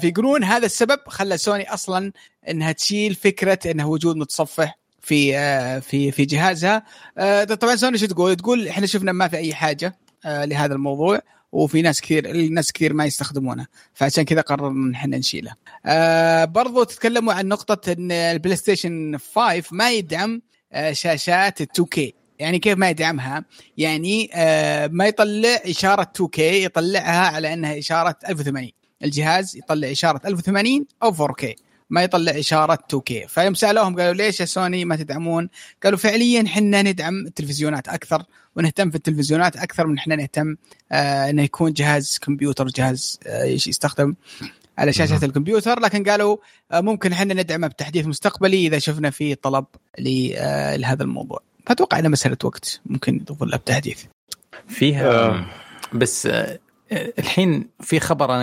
فيقولون 0.00 0.44
هذا 0.44 0.66
السبب 0.66 0.98
خلى 1.06 1.38
سوني 1.38 1.74
أصلا 1.74 2.12
إنها 2.48 2.72
تشيل 2.72 3.14
فكرة 3.14 3.58
إنه 3.70 3.88
وجود 3.88 4.16
متصفح 4.16 4.78
في 5.00 5.36
آه، 5.36 5.78
في 5.78 6.12
في 6.12 6.24
جهازها 6.24 6.82
آه، 7.18 7.44
طبعا 7.44 7.76
سوني 7.76 7.98
شو 7.98 8.06
تقول؟ 8.06 8.36
تقول 8.36 8.68
إحنا 8.68 8.86
شفنا 8.86 9.12
ما 9.12 9.28
في 9.28 9.36
أي 9.36 9.54
حاجة 9.54 9.98
آه، 10.24 10.44
لهذا 10.44 10.74
الموضوع 10.74 11.20
وفي 11.52 11.82
ناس 11.82 12.00
كثير 12.00 12.30
الناس 12.30 12.72
كثير 12.72 12.92
ما 12.92 13.04
يستخدمونه 13.04 13.66
فعشان 13.94 14.24
كذا 14.24 14.40
قررنا 14.40 14.88
إن 14.88 14.94
إحنا 14.94 15.18
نشيله. 15.18 15.52
آه 15.86 16.44
برضو 16.44 16.84
تتكلموا 16.84 17.32
عن 17.32 17.48
نقطة 17.48 17.92
إن 17.92 18.12
البلاي 18.12 18.56
ستيشن 18.56 19.18
5 19.34 19.62
ما 19.72 19.90
يدعم 19.92 20.42
آه 20.72 20.92
شاشات 20.92 21.62
2K 21.80 22.00
يعني 22.38 22.58
كيف 22.58 22.78
ما 22.78 22.90
يدعمها؟ 22.90 23.44
يعني 23.78 24.30
آه 24.34 24.86
ما 24.86 25.06
يطلع 25.06 25.48
إشارة 25.64 26.12
2K 26.22 26.38
يطلعها 26.38 27.26
على 27.28 27.52
إنها 27.52 27.78
إشارة 27.78 28.16
1080 28.28 28.70
الجهاز 29.04 29.56
يطلع 29.56 29.90
إشارة 29.90 30.20
1080 30.26 30.86
أو 31.02 31.14
4K 31.28 31.46
ما 31.90 32.02
يطلع 32.02 32.32
إشارة 32.38 32.78
2K 32.96 33.26
فيوم 33.28 33.54
سألوهم 33.54 34.00
قالوا 34.00 34.14
ليش 34.14 34.40
يا 34.40 34.44
سوني 34.44 34.84
ما 34.84 34.96
تدعمون؟ 34.96 35.48
قالوا 35.84 35.98
فعليا 35.98 36.44
حنا 36.48 36.82
ندعم 36.82 37.26
التلفزيونات 37.26 37.88
أكثر 37.88 38.22
ونهتم 38.56 38.90
في 38.90 38.96
التلفزيونات 38.96 39.56
أكثر 39.56 39.86
من 39.86 39.98
إحنا 39.98 40.16
نهتم 40.16 40.56
آه 40.92 41.30
إنه 41.30 41.42
يكون 41.42 41.72
جهاز 41.72 42.18
كمبيوتر 42.18 42.66
جهاز 42.66 43.20
آه 43.26 43.44
يستخدم 43.44 44.14
على 44.78 44.92
شاشة 44.92 45.24
الكمبيوتر. 45.24 45.80
لكن 45.80 46.04
قالوا 46.04 46.36
آه، 46.72 46.80
ممكن 46.80 47.12
إحنا 47.12 47.34
ندعمه 47.34 47.66
بتحديث 47.66 48.06
مستقبلي 48.06 48.66
إذا 48.66 48.78
شفنا 48.78 49.10
في 49.10 49.34
طلب 49.34 49.64
آه، 50.36 50.76
لهذا 50.76 51.02
الموضوع. 51.02 51.42
فأتوقع 51.66 51.98
إنه 51.98 52.08
مسألة 52.08 52.36
وقت 52.44 52.80
ممكن 52.86 53.14
يضيفون 53.16 53.48
له 53.48 53.56
بتحديث. 53.56 54.02
فيها 54.68 55.08
آه. 55.10 55.46
بس 55.92 56.26
آه، 56.26 56.58
الحين 57.18 57.68
في 57.80 58.00
خبر 58.00 58.24
أنا 58.34 58.42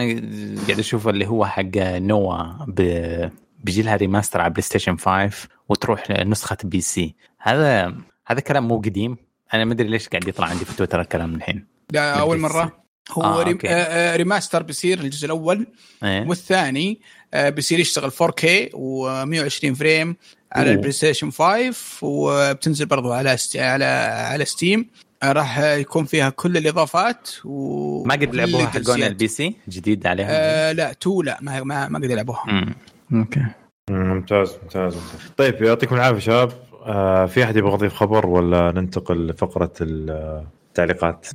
قاعد 0.68 0.80
أشوفه 0.80 1.10
اللي 1.10 1.27
هو 1.27 1.45
حق 1.45 1.72
نوا 1.77 2.44
ب- 2.68 3.30
بيجي 3.64 3.81
لها 3.81 3.95
remaster 3.95 4.41
على 4.41 4.49
بلاي 4.49 4.61
ستيشن 4.61 4.98
5 4.98 5.48
وتروح 5.69 6.10
نسخه 6.10 6.57
PC 6.64 7.15
هذا 7.40 7.95
هذا 8.27 8.40
كلام 8.40 8.68
مو 8.68 8.77
قديم. 8.77 9.18
أنا 9.53 9.65
ما 9.65 9.73
أدري 9.73 9.88
ليش 9.88 10.07
قاعد 10.09 10.27
يطلع 10.27 10.47
عندي 10.47 10.65
في 10.65 10.75
تويتر 10.77 11.01
الكلام 11.01 11.35
الحين 11.35 11.65
ده 11.91 12.13
أول 12.13 12.39
مرة 12.39 12.84
هو 13.11 13.23
آه، 13.23 13.43
آه 13.43 13.49
أوكي. 13.51 14.17
remaster 14.18 14.64
بيصير 14.63 14.99
الجزء 14.99 15.25
الأول 15.25 15.67
إيه؟ 16.03 16.27
والثاني 16.27 17.01
آه، 17.34 17.49
بيصير 17.49 17.80
يشتغل 17.80 18.11
4K 18.11 18.45
و120 18.73 19.73
frame 19.73 20.15
على. 20.51 20.71
البلاي 20.71 20.91
ستيشن 20.91 21.31
5 21.31 21.73
وبتنزل 22.01 22.85
برضو 22.85 23.11
على 23.13 23.38
ست... 23.38 23.57
على 23.57 23.85
على 24.31 24.45
ستيم 24.45 24.89
آه، 25.23 25.31
راح 25.31 25.59
يكون 25.59 26.05
فيها 26.05 26.30
كل 26.30 26.57
الإضافات 26.57 27.30
و 27.45 28.03
ما 28.03 28.13
قد 28.13 28.35
لعبوها 28.35 28.67
حقون. 28.67 29.03
ال 29.03 29.15
P 29.15 29.27
سي 29.27 29.55
جديد 29.69 30.07
عليهم 30.07 30.27
آه 30.30 30.71
لا 30.71 30.93
تو 30.93 31.21
لا 31.21 31.38
ما 31.41 31.63
ما, 31.63 31.88
ما 31.89 31.99
قد 31.99 32.11
يلعبوها 32.11 32.43
مم. 32.47 32.75
okay 33.19 33.45
ممتاز 33.89 34.51
ممتاز 34.63 34.95
ممتاز. 34.95 35.31
طيب 35.38 35.61
يعطيكم 35.61 35.95
العافية 35.95 36.19
شباب 36.19 36.51
آه 36.85 37.26
في 37.26 37.43
أحد 37.43 37.55
يبغى 37.55 37.73
يضيف 37.73 37.93
خبر 37.93 38.26
ولا 38.27 38.72
ننتقل 38.72 39.27
لفقرة 39.27 39.72
التعليقات؟ 39.81 41.27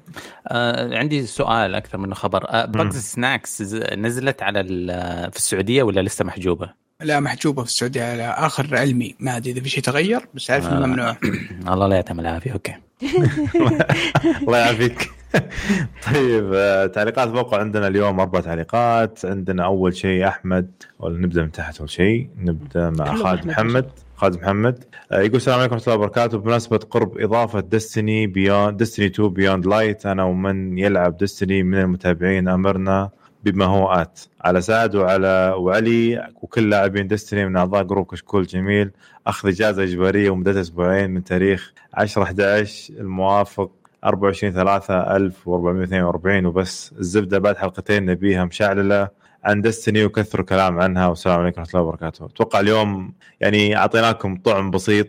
آه 0.48 0.98
عندي 0.98 1.26
سؤال 1.26 1.74
أكثر 1.74 1.98
منه 1.98 2.14
خبر. 2.14 2.44
آه. 2.48 2.64
بجز 2.64 2.96
سناكس 2.96 3.62
نزلت 3.98 4.42
على 4.42 4.60
ال- 4.60 5.30
في 5.32 5.36
السعودية 5.36 5.82
ولا 5.82 6.00
لسه 6.00 6.24
محجوبة؟ 6.24 6.70
لا 7.00 7.20
محجوبة 7.20 7.62
في 7.62 7.68
السعودية 7.68 8.02
على 8.04 8.22
آخر 8.22 8.76
علمي. 8.76 9.14
ما 9.20 9.36
أدري 9.36 9.50
إذا 9.52 9.60
في 9.60 9.68
شيء 9.68 9.82
تغير 9.84 10.20
بس 10.34 10.50
أعرف 10.50 10.66
إنه 10.68 10.84
آه. 10.84 10.86
ممنوع. 10.86 11.16
الله 11.74 11.86
لا 11.86 11.94
يعطيهم 11.96 12.20
العافية. 12.20 12.52
okay. 12.52 12.74
الله 14.42 14.58
يعافيك. 14.58 15.10
طيب 16.14 16.52
آه، 16.54 16.86
تعليقات. 16.86 17.28
الموقع 17.28 17.58
عندنا 17.60 17.86
اليوم 17.86 18.20
أربع 18.20 18.40
تعليقات. 18.40 19.24
عندنا 19.24 19.64
أول 19.64 19.96
شيء 19.96 20.28
أحمد 20.28 20.70
ولا 20.98 21.18
نبدأ 21.18 21.42
من 21.42 21.52
تحت 21.52 21.78
أول 21.78 21.90
شيء؟ 21.90 22.28
نبدأ 22.38 22.90
مع 22.90 23.14
خالد. 23.16 23.46
محمد. 23.46 23.90
خالد 24.18 24.36
محمد. 24.36 24.84
آه، 25.12 25.20
يقول 25.20 25.36
السلام 25.36 25.58
عليكم 25.58 25.74
ورحمة 25.74 25.92
الله 25.94 26.04
وبركاته. 26.04 26.38
بمناسبة 26.38 26.76
قرب 26.76 27.18
إضافة 27.18 27.60
ديستني 27.60 28.26
بيوند 28.26 28.76
ديستني 28.76 29.06
2 29.06 29.28
بيوند 29.28 29.66
لايت 29.66 30.06
أنا 30.06 30.24
ومن 30.24 30.78
يلعب 30.78 31.16
ديستني 31.16 31.62
من 31.62 31.78
المتابعين 31.78 32.48
أمرنا 32.48 33.10
بما 33.44 33.64
هو 33.64 33.88
آت. 33.92 34.20
على 34.40 34.60
سعد 34.60 34.94
وعلى 34.96 35.54
وعلي 35.58 36.28
وكل 36.42 36.70
لاعبين 36.70 37.06
ديستني 37.06 37.46
من 37.46 37.56
أعضاء 37.56 37.82
group 37.82 38.06
كشكول 38.06 38.46
جميل. 38.46 38.90
أخذ 39.26 39.48
إجازة 39.48 39.82
إجبارية 39.82 40.30
ومدتها 40.30 40.60
أسبوعين 40.60 41.10
من 41.10 41.24
تاريخ 41.24 41.72
10 41.94 42.22
11 42.22 42.94
الموافق 42.94 43.70
24 44.04 44.52
3 44.52 45.16
1442 45.16 46.46
وبس. 46.46 46.92
الزبدة 46.98 47.38
بعد 47.38 47.56
حلقتين 47.56 48.04
نبيها 48.06 48.44
مشعللة. 48.44 49.08
عن 49.44 49.60
دستني 49.60 50.04
وكثروا 50.04 50.46
كلام 50.46 50.80
عنها 50.80 51.06
والسلام 51.06 51.40
عليكم 51.40 51.60
ورحمة 51.60 51.80
الله 51.80 51.88
وبركاته 51.88 52.26
أتوقع 52.26 52.60
اليوم 52.60 53.14
يعني 53.40 53.76
أعطيناكم 53.76 54.36
طعم 54.36 54.70
بسيط 54.70 55.06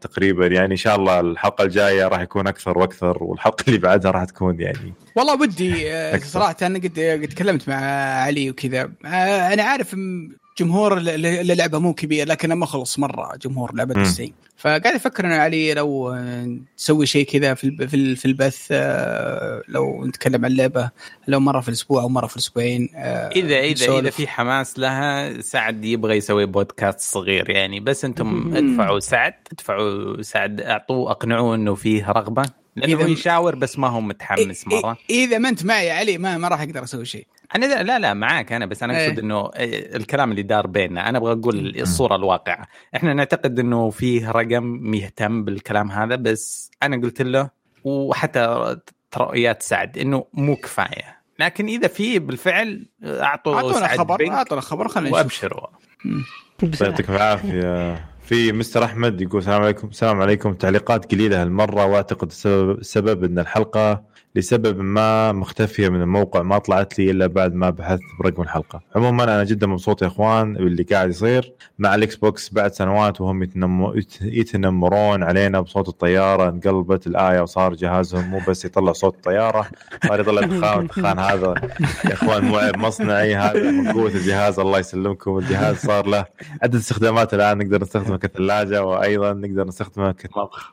تقريبا 0.00 0.46
يعني 0.46 0.72
إن 0.72 0.76
شاء 0.76 0.96
الله 0.96 1.20
الحلقة 1.20 1.64
الجاية 1.64 2.08
راح 2.08 2.20
يكون 2.20 2.46
أكثر 2.46 2.78
وأكثر 2.78 3.24
والحلقة 3.24 3.64
اللي 3.68 3.78
بعدها 3.78 4.10
راح 4.10 4.24
تكون 4.24 4.60
يعني 4.60 4.94
والله 5.16 5.40
ودي 5.40 5.92
آه،. 5.92 6.18
صراحة 6.18 6.56
أنا 6.62 6.78
قد 6.78 7.00
قد 7.00 7.28
تكلمت 7.28 7.68
مع 7.68 7.76
علي 8.22 8.50
وكذا 8.50 8.92
آه، 9.04 9.52
أنا 9.52 9.62
عارف 9.62 9.96
جمهور 10.60 10.98
ال- 10.98 11.08
ال- 11.08 11.50
اللعبه 11.50 11.78
مو 11.78 11.94
كبير 11.94 12.28
لكن 12.28 12.52
ما 12.52 12.66
خلص 12.66 12.98
مرة 12.98 13.36
جمهور 13.36 13.74
لعبة. 13.74 13.94
ديستني 13.94 14.32
فقاعد 14.56 14.86
أفكر 14.86 15.26
أنا 15.26 15.36
علي 15.36 15.74
لو 15.74 16.14
نسوي 16.78 17.06
شيء 17.06 17.26
كذا 17.26 17.54
في 17.54 17.88
في 17.88 17.94
ال- 17.96 18.16
في 18.16 18.24
البث 18.24 18.66
آه، 18.70 19.62
لو 19.68 20.04
نتكلم 20.06 20.44
عن 20.44 20.50
اللعبه 20.50 20.90
لو 21.28 21.40
مرة 21.40 21.60
في 21.60 21.68
الأسبوع 21.68 22.02
أو 22.02 22.08
مرة 22.08 22.26
في 22.26 22.36
الأسبوعين 22.36 22.88
آه، 22.94 23.28
اذا 23.28 23.58
اذا. 23.60 23.98
إذا 23.98 24.10
في 24.10 24.28
حماس 24.28 24.78
لها 24.78 25.40
سعد 25.40 25.84
يبغى 25.84 26.16
يسوي 26.16 26.46
بودكاست 26.46 27.00
صغير 27.00 27.50
يعني 27.50 27.80
بس 27.80 28.04
أنتم. 28.04 28.56
ادفعوا 28.56 28.98
سعد 29.00 29.34
ادفعوا 29.52 30.22
سعد 30.22 30.60
أعطوه 30.60 31.10
أقنعوه 31.10 31.54
إنه 31.54 31.74
فيه 31.74 32.10
رغبة 32.10 32.42
لأنه 32.76 33.08
يشاور 33.10 33.54
بس 33.54 33.78
ما 33.78 33.88
هو 33.88 34.00
متحمس 34.00 34.66
مرة 34.66 34.98
إذا 35.10 35.38
ما 35.38 35.48
أنت 35.48 35.64
معي 35.64 35.90
علي 35.90 36.18
ما 36.18 36.38
ما 36.38 36.48
راح 36.48 36.60
أقدر 36.60 36.84
أسوي 36.84 37.04
شيء 37.04 37.26
أنا 37.54 37.66
لا- 37.66 37.82
لا 37.82 37.98
لا 37.98 38.14
معاك 38.14 38.52
أنا 38.52 38.66
بس 38.66 38.82
أنا 38.82 38.98
إيه. 38.98 39.06
اقصد 39.08 39.18
إنه 39.18 39.50
إيه، 39.56 39.96
الكلام 39.96 40.30
اللي 40.30 40.42
دار 40.42 40.66
بيننا. 40.66 41.08
أنا 41.08 41.18
أبغى 41.18 41.32
أقول 41.32 41.80
الصورة 41.80 42.16
الواقعة. 42.16 42.66
إحنا 42.96 43.14
نعتقد 43.14 43.58
إنه 43.58 43.90
فيه 43.90 44.30
رقم 44.30 44.94
يهتم 44.94 45.44
بالكلام 45.44 45.90
هذا 45.90 46.16
بس 46.16 46.70
أنا 46.82 46.96
قلت 46.96 47.22
له 47.22 47.50
وحتى 47.84 48.76
رؤيات 49.16 49.62
سعد 49.62 49.98
إنه 49.98 50.24
مو 50.34 50.56
كفاية. 50.56 51.20
لكن 51.38 51.66
إذا 51.66 51.88
في 51.88 52.18
بالفعل 52.18 52.86
أعطوا 53.04 53.54
أعطونا 53.54 53.86
خبر 53.88 54.30
أعطونا 54.30 54.60
خبر 54.60 54.88
خلينا 54.88 55.10
نشوف. 55.10 55.18
وابشروا 55.22 55.66
الله 56.62 56.76
يعطيكم 56.80 57.12
العافية. 57.14 58.10
في 58.22 58.52
مستر 58.52 58.84
أحمد 58.84 59.20
يقول 59.20 59.38
السلام 59.40 59.62
عليكم 59.62 59.88
السلام 59.88 60.20
عليكم. 60.20 60.54
تعليقات 60.54 61.12
قليلة 61.12 61.42
هالمرة 61.42 61.84
وأعتقد 61.86 62.28
السبب 62.28 62.78
السبب 62.78 63.24
إن 63.24 63.38
الحلقة 63.38 64.02
لسبب 64.34 64.80
ما 64.80 65.32
مختفية 65.32 65.88
من 65.88 66.02
الموقع 66.02 66.42
ما 66.42 66.58
طلعت 66.58 66.98
لي 66.98 67.10
إلا 67.10 67.26
بعد 67.26 67.54
ما 67.54 67.70
بحثت 67.70 68.00
برقم 68.20 68.42
الحلقة. 68.42 68.80
عموما 68.96 69.24
أنا 69.24 69.44
جدا 69.44 69.66
مبسوط 69.66 70.02
يا 70.02 70.06
إخوان 70.06 70.54
باللي 70.54 70.82
قاعد 70.82 71.08
يصير. 71.10 71.52
مع 71.78 71.94
الاكس 71.94 72.16
بوكس 72.16 72.52
بعد 72.52 72.72
سنوات 72.72 73.20
وهم 73.20 73.42
يتنم... 73.42 73.92
يت- 73.98 74.22
يتنمرون 74.22 75.22
علينا 75.22 75.60
بصوت 75.60 75.88
الطيارة 75.88 76.48
انقلبت 76.48 77.06
الآية 77.06 77.40
وصار 77.40 77.74
جهازهم 77.74 78.24
مو 78.30 78.40
بس 78.48 78.64
يطلع 78.64 78.92
صوت 78.92 79.14
الطيارة 79.14 79.66
صار 80.08 80.20
يطلع 80.20 80.40
دخان 80.42 80.80
الدخان 80.84 81.18
هذا 81.18 81.54
يا 82.04 82.12
إخوان 82.12 82.44
مو 82.44 82.56
عيب 82.56 82.76
مصنعي 82.76 83.36
هذا 83.36 83.70
من 83.70 83.92
قوة 83.92 84.08
الجهاز 84.10 84.58
الله 84.58 84.78
يسلمكم. 84.78 85.38
الجهاز 85.38 85.76
صار 85.76 86.06
له 86.06 86.24
عدة 86.62 86.78
استخدامات 86.78 87.34
الآن 87.34 87.58
نقدر 87.58 87.82
نستخدمه 87.82 88.16
كثلاجة 88.16 88.84
وأيضا 88.84 89.32
نقدر 89.32 89.64
نستخدمه 89.66 90.14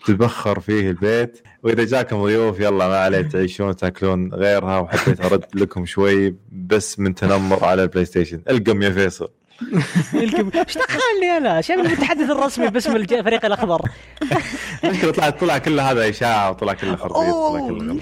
كتبخر 0.06 0.60
فيه 0.60 0.90
البيت. 0.90 1.42
وإذا 1.64 1.84
جاكم 1.86 2.24
ضيوف 2.24 2.60
يلا 2.60 2.88
ما 2.88 2.98
عليه 2.98 3.22
تعيشون 3.48 3.68
وتاكلون 3.68 4.34
غيرها 4.34 4.80
وحبيت 4.80 5.26
أرد 5.26 5.46
لكم 5.62 5.86
شوي 5.86 6.36
بس 6.52 7.00
من 7.00 7.16
تنمر 7.16 7.66
على 7.66 7.84
البلاي 7.84 8.06
ستيشن 8.06 8.42
القم 8.50 8.82
يا 8.82 8.90
فيصل. 8.90 9.30
إيش 10.14 10.78
دخلني 10.78 11.38
أنا؟ 11.38 11.62
شايف 11.62 11.80
المتحدث 11.80 12.30
الرسمي 12.30 12.68
باسم 12.68 12.96
الفريق 12.96 13.46
الأخضر. 13.46 13.82
المشكلة 14.84 15.12
طلعت 15.12 15.40
طلع 15.40 15.58
كل 15.58 15.80
هذا 15.80 16.10
إشاعة 16.10 16.50
وطلع 16.50 16.74
كله 16.74 16.96
خربيط 16.96 17.18
طلع 17.18 17.30
أوه 17.30 17.68
كله 17.68 18.00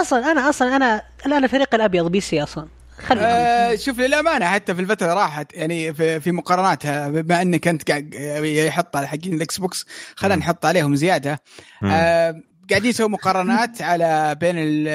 أصلا 0.00 0.32
أنا 0.32 0.48
أصلا 0.48 0.76
أنا 0.76 1.02
الآن 1.26 1.44
الفريق 1.44 1.74
الأبيض 1.74 2.06
PC 2.06 2.42
أصلا. 2.42 2.68
خلي 2.98 3.20
آه 3.20 3.76
شوف 3.76 3.98
للأمانة 3.98 4.46
حتى 4.46 4.74
في 4.74 4.80
الفترة 4.80 5.06
اللي 5.06 5.20
راحت 5.20 5.54
يعني 5.54 5.94
في, 5.94 6.20
في 6.20 6.32
مقارناتها 6.32 7.08
بما 7.08 7.42
إنك 7.42 7.68
أنت 7.68 7.90
قاعد 7.90 8.14
يحط 8.44 8.96
على 8.96 9.08
حقين 9.08 9.34
الإكس 9.34 9.58
بوكس 9.58 9.86
خلينا 10.16 10.36
نحط 10.36 10.66
عليهم 10.66 10.94
زيادة. 10.94 11.40
آه 11.84 12.42
قاعدين 12.70 12.90
يسووا 12.90 13.08
مقارنات 13.08 13.82
على 13.82 14.36
بين 14.40 14.54
ال- 14.58 14.88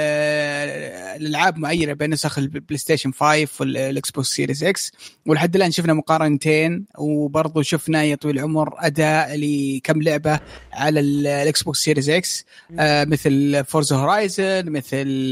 الألعاب 1.22 1.58
معينه 1.58 1.94
بين 1.94 2.10
نسخ 2.10 2.38
البلاي 2.38 2.78
ستيشن 2.78 3.12
5 3.12 3.48
والاكس 3.60 4.12
بوكس 4.12 4.28
سيريس 4.28 4.64
إكس 4.64 4.92
ولحد 5.26 5.56
الآن 5.56 5.72
شفنا 5.72 5.94
مقارنتين 5.94 6.86
وبرضه 6.98 7.62
شفنا 7.62 8.04
يا 8.04 8.16
طويل 8.16 8.38
العمر 8.40 8.74
أداء 8.78 9.36
لكم 9.36 10.02
لعبة 10.02 10.40
على 10.74 11.00
ال- 11.00 11.28
الاكس 11.28 11.64
بوكس 11.64 11.80
سيريس 11.80 12.10
إكس 12.10 12.46
مثل 12.80 13.64
فورزا 13.66 13.96
هورايزن 13.96 14.64
مثل 14.72 15.32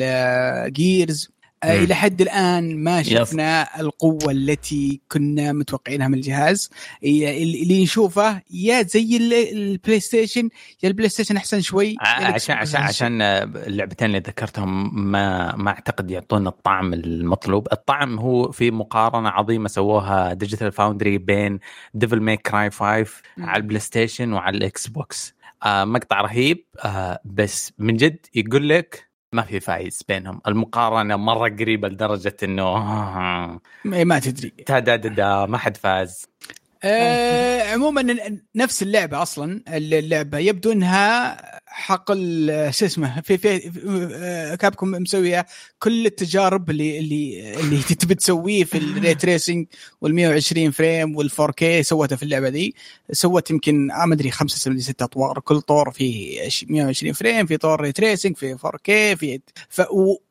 جيرز 0.74 1.30
آه. 1.30 1.35
إلى 1.64 1.96
حد 1.96 2.22
الآن 2.22 2.84
ما. 2.84 3.04
شفنا 3.04 3.80
القوة 3.82 4.32
التي 4.32 5.02
كنا 5.12 5.52
متوقعينها 5.54 6.08
من 6.08 6.14
الجهاز 6.14 6.70
ي- 7.04 7.44
اللي 7.64 7.84
نشوفه 7.84 8.42
يا 8.52 8.82
زي 8.82 9.18
ال- 9.18 9.34
البلاي 9.58 10.00
ستيشن 10.00 10.50
يا 10.84 10.90
البلاي 10.90 11.10
ستيشن 11.10 11.38
أحسن 11.38 11.62
شوي 11.62 11.96
عشان 12.02 12.56
عشان 12.56 12.82
عشان 12.82 13.22
اللعبتين 13.22 14.08
اللي 14.08 14.20
ذكرتهم 14.20 15.02
ما 15.12 15.56
ما 15.56 15.70
أعتقد 15.72 16.12
يعطونا 16.12 16.50
الطعم 16.50 16.94
المطلوب، 16.94 17.68
الطعم 17.72 18.20
هو 18.20 18.52
في 18.52 18.72
مقارنة 18.72 19.30
عظيمة 19.30 19.68
سووها 19.68 20.34
ديجيتال 20.34 20.72
فاوندري 20.72 21.18
بين 21.18 21.60
ديفل 21.94 22.22
ميك 22.22 22.42
كراي 22.42 22.70
5 22.72 23.06
مم. 23.38 23.46
على 23.50 23.62
البلاي 23.62 23.80
ستيشن 23.80 24.34
وعلى 24.34 24.58
الإكس 24.58 24.88
بوكس. 24.88 25.36
آه 25.64 25.84
مقطع 25.86 26.22
رهيب 26.22 26.66
آه 26.86 27.20
بس 27.26 27.72
من 27.80 27.96
جد 27.98 28.18
يقول 28.36 28.70
لك 28.70 29.08
ما 29.36 29.42
في 29.42 29.60
فايز 29.60 30.04
بينهم، 30.08 30.42
المقارنة 30.48 31.16
مرة 31.16 31.50
قريبة 31.50 31.88
لدرجة 31.88 32.38
إنه 32.44 32.78
ما 32.78 33.60
ما 34.04 34.20
تدري 34.20 34.50
تا 34.50 34.80
دا 34.80 34.96
دا 34.96 35.10
دا 35.10 35.46
ما 35.46 35.58
حد 35.58 35.78
فاز. 35.78 36.28
آه 36.84 37.62
عموما 37.74 38.16
نفس 38.56 38.84
اللعبة 38.84 39.22
أصلا. 39.22 39.62
اللعبة 39.68 40.38
يبدو 40.38 40.72
إنها 40.72 41.38
حقل 41.68 42.48
شو 42.74 42.86
اسمه 42.86 43.22
في 43.22 43.38
في 43.38 43.72
آه، 44.16 44.56
كابكم 44.56 44.88
مسوية 44.92 45.46
كل 45.80 46.06
التجارب 46.06 46.70
اللي 46.70 47.00
اللي 47.00 47.54
اللي 47.60 47.78
تبي 48.00 48.16
تسويه 48.16 48.64
في 48.64 48.78
ال 48.78 48.87
ray 48.87 49.16
tracing 49.16 49.68
وال 50.02 50.16
120 50.16 50.72
frame 50.72 51.16
وال 51.16 51.30
4K 51.40 51.84
سوتها 51.84 52.16
في 52.16 52.24
اللعبة 52.24 52.50
دي 52.50 52.76
سوت 53.12 53.52
يمكن 53.52 53.92
آه، 53.92 54.06
ما 54.06 54.14
أدري 54.16 54.32
خمسة 54.32 54.72
ولا 54.72 54.80
ست 54.80 55.02
أطوار. 55.02 55.40
كل 55.40 55.62
طور 55.62 55.92
في 55.92 56.38
120 56.70 57.14
frame 57.14 57.46
في 57.46 57.58
طور 57.58 57.82
ray 57.82 57.92
tracing 57.92 58.38
في 58.38 58.52
4K 58.66 59.16
في 59.16 59.40
ف 59.70 59.82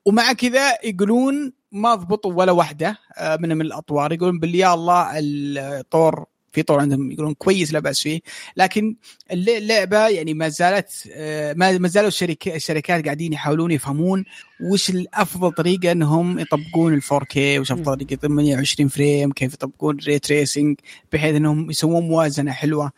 ومع 0.07 0.33
كذا 0.33 0.79
يقولون 0.85 1.53
ما 1.73 1.95
ضبطوا 1.95 2.33
ولا 2.33 2.53
واحدة 2.53 2.99
آه، 3.19 3.37
من 3.37 3.49
من 3.57 3.61
الأطوار. 3.67 4.13
يقولون 4.13 4.39
بالله 4.39 4.75
الله 4.75 5.11
الطور 5.19 6.25
في 6.55 6.63
طور 6.63 6.81
عندهم 6.81 7.11
يقولون 7.13 7.35
كويس 7.35 7.73
لا 7.73 7.79
بأس 7.79 8.01
فيه. 8.01 8.21
لكن 8.57 8.97
الل- 9.33 9.49
اللعبة 9.51 10.09
يعني 10.09 10.35
ما 10.35 10.49
زالت 10.49 11.09
آه، 11.13 11.53
ما 11.53 11.89
زالوا 11.89 12.11
الشركات 12.47 13.05
قاعدين 13.05 13.33
يحاولون 13.33 13.71
يفهمون 13.71 14.25
وش 14.61 14.91
الأفضل 14.91 15.53
طريقة 15.53 15.93
إنهم 15.93 16.39
يطبقون 16.39 16.95
ال 16.95 17.03
4K 17.03 17.37
وش 17.37 17.73
أفضل 17.73 17.97
طريقة 17.97 18.17
120 18.17 18.89
frame 18.89 19.33
كيف 19.33 19.55
يطبقون 19.55 19.97
ray 19.97 20.19
tracing 20.19 20.77
بحيث 21.13 21.35
إنهم 21.37 21.71
يسوون 21.71 22.03
موازنة 22.09 22.53
حلوة 22.53 22.93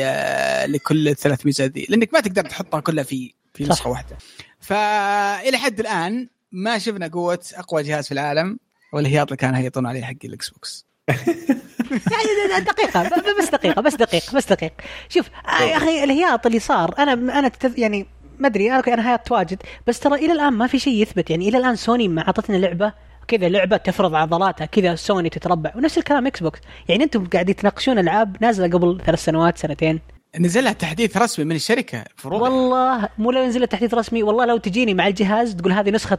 آه، 0.00 0.66
لكل 0.66 1.08
الثلاث 1.08 1.46
ميزات 1.46 1.72
ذي 1.72 1.86
لأنك 1.88 2.14
ما 2.14 2.20
تقدر 2.20 2.42
تحطها 2.42 2.80
كلها 2.80 3.04
في 3.04 3.32
في. 3.54 3.64
نسخة 3.64 3.90
واحدة. 3.90 4.16
فإلى 4.60 5.58
حد 5.58 5.80
الآن 5.80 6.28
ما 6.52 6.78
شفنا 6.78 7.06
قوة 7.08 7.38
أقوى 7.54 7.82
جهاز 7.82 8.06
في 8.06 8.12
العالم 8.12 8.58
والهياط 8.92 9.26
اللي 9.26 9.36
كان 9.36 9.54
هيطون 9.54 9.86
عليه 9.86 10.02
حق 10.02 10.14
ال 10.24 10.50
Xbox. 10.50 10.86
يعني 12.12 12.64
دقيقة 12.64 13.02
بس 13.38 13.50
دقيقة 13.50 13.80
بس 13.82 13.94
دقيقة 13.94 14.36
بس 14.36 14.46
دقيقة. 14.52 14.74
شوف 15.08 15.26
آه، 15.60 15.62
يا 15.62 15.76
أخي 15.76 16.04
الهياط 16.04 16.46
اللي 16.46 16.58
صار 16.58 16.94
أنا 16.98 17.12
أنا 17.12 17.48
تتذ- 17.48 17.78
يعني 17.78 18.06
ما 18.38 18.48
أدري 18.48 18.70
أنا 18.72 18.82
أنا 18.88 19.10
هياط 19.10 19.32
واجد 19.32 19.62
بس 19.86 20.00
ترى 20.00 20.14
إلى 20.14 20.32
الآن 20.32 20.52
ما 20.52 20.66
في 20.66 20.78
شيء 20.78 21.02
يثبت. 21.02 21.30
يعني 21.30 21.48
إلى 21.48 21.58
الآن 21.58 21.76
سوني 21.76 22.08
ما 22.08 22.22
اعطتنا 22.22 22.56
لعبة 22.56 22.92
كذا 23.28 23.48
لعبة 23.48 23.76
تفرض 23.76 24.14
عضلاتها 24.14 24.64
كذا 24.64 24.94
سوني 24.94 25.28
تتربع. 25.28 25.72
ونفس 25.76 25.98
الكلام 25.98 26.26
Xbox 26.26 26.60
يعني 26.88 27.04
أنتم 27.04 27.26
قاعدين 27.26 27.56
تناقشون 27.56 27.98
ألعاب 27.98 28.36
نازلة 28.40 28.66
قبل 28.78 29.00
ثلاث 29.06 29.24
سنوات 29.24 29.58
سنتين. 29.58 30.00
نزل 30.40 30.64
لها 30.64 30.72
تحديث 30.72 31.16
رسمي 31.16 31.44
من 31.44 31.56
الشركة 31.56 32.04
المفروض 32.10 32.42
والله 32.42 33.08
مو 33.18 33.30
لو 33.30 33.46
نزل 33.46 33.66
تحديث 33.66 33.94
رسمي 33.94 34.22
والله 34.22 34.44
لو 34.44 34.56
تجيني 34.56 34.94
مع 34.94 35.06
الجهاز 35.06 35.54
تقول 35.56 35.72
هذه 35.72 35.90
نسخة 35.90 36.18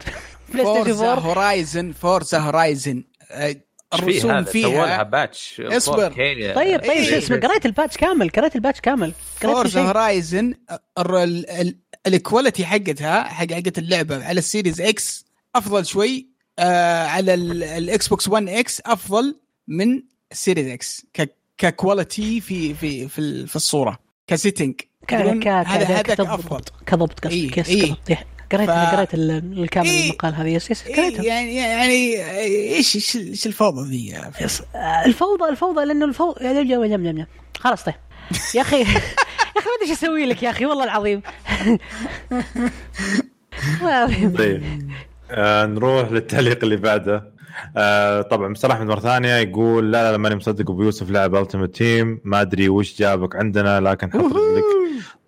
PlayStation 0.54 0.84
Forza 0.84 1.12
4 1.14 1.20
Horizon 1.24 1.92
Forza 1.92 2.38
Horizon 2.40 3.04
الرسوم 3.94 4.22
سووا 4.22 4.32
لها 4.32 4.44
فيها 4.44 5.04
patch 5.04 5.62
اصبر. 5.62 6.10
4K. 6.12 6.16
طيب 6.16 6.56
طيب 6.56 6.82
إيه. 6.82 7.10
شو 7.10 7.18
اسمه 7.18 7.38
قريت 7.40 7.66
ال 7.66 7.71
patch 7.71 7.98
كامل 7.98 8.30
قريت 8.30 8.56
ال 8.56 8.60
patch 8.60 8.82
كامل 8.82 9.14
شيء. 9.68 9.82
Horizon 9.82 10.54
ال 12.08 12.15
quality 12.15 12.66
حقتها 12.66 13.24
حق 13.24 13.52
حقت 13.54 13.78
اللعبة 13.78 14.26
على 14.26 14.38
ال 14.40 14.46
Series 14.46 14.82
X 14.82 15.26
أفضل 15.56 15.86
شوي 15.86 16.28
آه 16.60 17.06
على 17.08 17.34
ال- 17.34 17.64
ال 17.64 18.08
Xbox 18.08 18.28
1 18.28 18.50
X 18.50 18.82
أفضل 18.86 19.40
من 19.68 20.04
ال 20.32 20.37
Series 20.37 20.68
X 20.68 21.06
ك 21.14 21.36
ك 21.58 21.68
quality 21.68 22.42
في 22.42 22.74
في 22.74 23.08
في, 23.08 23.20
ال- 23.20 23.48
في 23.48 23.56
الصورة 23.56 24.00
ك 24.28 24.35
setting 24.35 24.82
هذا 25.68 26.02
كضبط. 26.02 26.28
أفضل 26.30 26.62
كضبط 26.86 27.20
قصدك 27.20 27.32
إيه، 27.34 27.60
yes 27.60 27.70
إيه. 27.70 27.96
قريت 28.52 28.70
ف- 28.70 28.74
قريت 28.96 29.14
ال- 29.14 29.60
الكامل 29.64 29.88
إيه. 29.90 30.04
المقال 30.10 30.36
هذا 30.36 30.48
yes 30.48 30.72
yes 30.72 30.88
إيه 30.88 30.96
قريته. 30.96 31.24
يعني 31.24 31.56
يعني 31.56 32.26
إيش 32.76 32.96
إيش 32.96 33.16
إيش 33.16 33.48
الفوضى 33.48 33.90
ذي 33.90 34.08
يا 34.08 34.30
فيصل؟ 34.30 34.64
آه، 34.76 35.06
الفوضى 35.06 35.50
الفوضى 35.50 35.86
لأنه 35.86 36.06
الفوضى 36.06 36.46
يا 36.46 36.64
جم 36.64 36.86
جم 36.86 37.04
جم 37.04 37.18
جم 37.18 37.26
خلاص 37.60 37.84
طيب. 37.84 37.96
يا 38.56 38.62
أخي 38.62 38.80
يا 38.82 38.84
أخي 38.84 39.70
ما 39.70 39.76
أدري 39.78 39.90
إيش 39.92 39.98
أسوي 39.98 40.26
لك 40.26 40.44
يا 40.44 40.50
أخي 40.50 40.66
والله 40.66 40.84
العظيم. 40.84 41.22
والله 43.82 44.04
العظيم. 44.06 44.36
طيب. 44.38 44.64
آه 45.32 45.66
نروح 45.66 46.12
للتعليق 46.12 46.60
اللي 46.64 46.78
بعده. 46.78 47.38
آه 47.78 48.22
طبعا 48.22 48.48
مستر 48.48 48.72
احمد 48.72 48.88
مرة 48.88 49.00
ثانية 49.00 49.36
يقول 49.36 49.92
لا 49.92 50.04
لا, 50.04 50.12
لا 50.12 50.18
ماني 50.18 50.36
مصدق 50.36 50.72
أبو 50.72 50.84
يوسف 50.84 51.10
لعب 51.12 51.36
Ultimate 51.36 51.76
Team 51.76 52.22
ما 52.24 52.42
أدري 52.42 52.70
وش 52.70 52.98
جابك 53.00 53.36
عندنا 53.36 53.80
لكن 53.80 54.12
حط 54.12 54.16
لك 54.22 54.64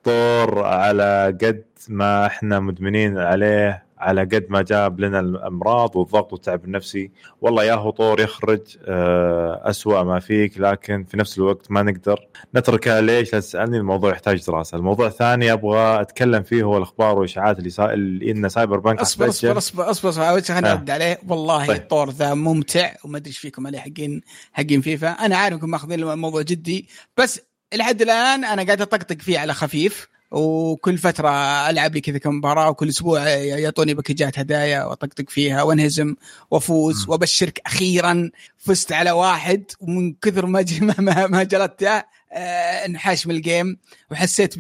طور 0.04 0.64
على 0.64 1.38
قد 1.42 1.64
ما 1.90 2.26
إحنا 2.26 2.60
مدمنين 2.60 3.18
عليه 3.18 3.90
على 4.00 4.22
قد 4.22 4.46
ما 4.50 4.62
جاب 4.62 5.00
لنا 5.00 5.20
الأمراض 5.20 5.96
والضغط 5.96 6.34
والتعب 6.34 6.66
النفسي. 6.66 7.12
والله 7.42 7.64
يا 7.64 7.74
هو 7.74 7.90
طور 7.90 8.22
يخرج 8.22 8.78
آه، 8.86 9.62
أسوأ 9.70 10.04
ما 10.04 10.20
فيك 10.20 10.60
لكن 10.60 11.04
في 11.04 11.18
نفس 11.18 11.38
الوقت 11.38 11.72
ما 11.72 11.84
نقدر. 11.84 12.28
نتركها 12.56 13.02
ليش؟ 13.02 13.34
لا 13.34 13.40
تسألني 13.40 13.78
الموضوع 13.78 14.12
يحتاج 14.12 14.46
دراسة. 14.46 14.78
الموضوع 14.78 15.08
الثاني 15.08 15.54
أبغى 15.54 16.02
أتكلم 16.02 16.44
فيه 16.44 16.64
هو 16.64 16.78
الأخبار 16.78 17.16
والإشاعات 17.18 17.60
اللي, 17.60 17.70
سا... 17.70 17.94
اللي 17.94 18.32
إن 18.32 18.50
Cyberpunk 18.50 19.00
اصبر 19.00 19.30
اصبر 19.30 19.58
اصبر 19.58 19.90
اصبر 19.90 20.12
شيء 20.12 20.42
خليني 20.42 20.68
آه. 20.68 20.74
ارد 20.74 20.90
عليه؟ 20.90 21.20
والله 21.28 21.68
طيب. 21.68 21.78
الطور 21.78 22.10
ذا 22.10 22.34
ممتع 22.34 22.92
وما 23.06 23.18
أدري 23.18 23.30
إيش 23.30 23.38
فيكم 23.38 23.68
عليه 23.68 23.80
حقين 23.80 24.22
حقين 24.54 24.82
فيفا. 24.82 25.08
أنا 25.08 25.38
عارف 25.38 25.56
إنكم 25.56 25.70
ماخذين 25.70 26.04
الموضوع 26.04 26.42
جدي 26.42 26.88
بس 27.18 27.42
لحد 27.74 28.02
الآن 28.02 28.46
أنا 28.46 28.64
قاعد 28.64 28.82
أطقطق 28.82 29.22
فيه 29.22 29.40
على 29.40 29.54
خفيف 29.54 30.08
وكل 30.32 30.98
فترة 30.98 31.30
ألعب 31.70 31.96
لي 31.96 32.02
كذا 32.02 32.18
كم 32.18 32.36
مباراة 32.36 32.70
وكل 32.70 32.90
أسبوع 32.90 33.28
يعطوني 33.30 33.94
باكجات 33.94 34.40
هدايا 34.40 34.84
وأطقطق 34.84 35.30
فيها 35.30 35.64
وأنهزم 35.64 36.16
وأفوز 36.52 37.10
وأبشرك. 37.10 37.62
أخيرا 37.66 38.32
فزت 38.58 38.92
على 38.92 39.12
واحد 39.12 39.64
ومن 39.80 40.14
كثر 40.14 40.46
ما 40.46 40.66
ما, 41.00 41.28
ما, 41.28 41.44
جلدته 41.44 42.04
آه، 42.32 42.86
انحاش 42.86 43.28
من 43.28 43.36
ال 43.36 43.44
game 43.44 43.78
وحسيت 44.12 44.54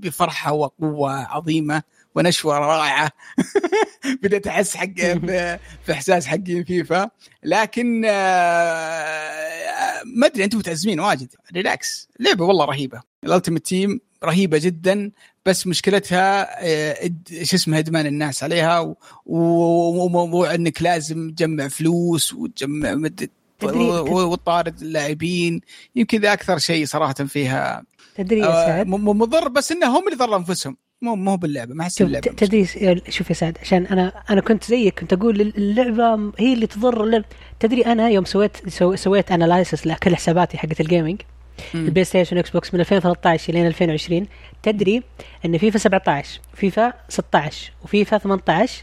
بفرحة 0.00 0.52
وقوة 0.52 1.12
عظيمة. 1.12 1.82
ونشوة 2.16 2.58
رائعة. 2.58 3.10
بديت 4.22 4.46
أحس 4.46 4.76
حق 4.76 4.94
في 4.96 5.58
احساس 5.92 6.26
حقي 6.26 6.64
فيفا. 6.64 7.10
لكن 7.42 8.02
آه، 8.06 10.02
ما 10.16 10.26
أدري 10.26 10.44
أنتم 10.44 10.58
متازمين 10.58 11.00
واجد. 11.00 11.28
relax 11.54 12.08
لعبة 12.20 12.44
والله 12.44 12.64
رهيبة. 12.64 13.00
ال 13.24 13.29
Ultimate 13.29 13.66
Team 13.66 14.00
رهيبة 14.24 14.58
جدا. 14.58 15.10
بس 15.46 15.66
مشكلتها 15.66 16.46
آه، 16.66 17.10
شو 17.42 17.56
اسمه 17.56 17.78
إدمان 17.78 18.06
الناس 18.06 18.42
عليها. 18.42 18.94
وموضوع 19.26 20.54
انك 20.54 20.82
لازم 20.82 21.30
تجمع 21.30 21.68
فلوس 21.68 22.32
وتجمع 22.32 22.94
مد- 22.94 23.30
تدري- 23.58 23.78
و- 23.78 24.30
وتطارد 24.32 24.82
اللاعبين. 24.82 25.60
يمكن 25.96 26.20
ذا 26.20 26.32
أكثر 26.32 26.58
شيء 26.58 26.86
صراحة 26.86 27.14
فيها 27.14 27.84
تدري 28.16 28.40
يا 28.40 28.46
آه، 28.46 28.66
سعد؟ 28.66 28.86
مضر. 28.86 29.48
بس 29.48 29.72
انه 29.72 29.98
هم 29.98 30.04
اللي 30.08 30.16
ضروا 30.18 30.36
أنفسهم. 30.36 30.76
مو 31.06 31.16
مو 31.16 31.36
باللعبة 31.36 31.74
ما 31.74 31.82
أحس 31.82 31.98
شوف 31.98 32.06
اللعبه 32.06 32.26
ت- 32.30 32.44
تدري 32.44 32.66
شوف 33.08 33.30
يا 33.30 33.34
سعد 33.34 33.58
عشان 33.62 33.86
أنا 33.86 34.12
أنا 34.30 34.40
كنت 34.40 34.64
زيك 34.64 35.00
كنت 35.00 35.12
أقول 35.12 35.40
اللعبه 35.40 36.32
هي 36.38 36.52
اللي 36.52 36.66
تضر 36.66 37.04
اللعبة. 37.04 37.24
تدري 37.60 37.86
أنا 37.86 38.08
يوم 38.08 38.24
سويت 38.24 38.68
سو 38.68 38.94
سويت 38.96 39.32
analysis 39.32 39.86
لكل 39.86 40.16
حساباتي 40.16 40.58
حقت 40.58 40.80
ال 40.80 40.85
gaming. 40.85 41.22
ال 41.74 42.04
PlayStation 42.04 42.38
Xbox 42.38 42.74
من 42.74 42.80
2013 42.80 43.52
لين 43.52 43.66
2020 43.66 44.26
تدري 44.62 45.02
إن 45.44 45.58
فيفا 45.58 45.78
17 45.78 46.40
فيفا 46.54 46.92
16 47.08 47.72
وفيفا 47.84 48.18
18 48.18 48.82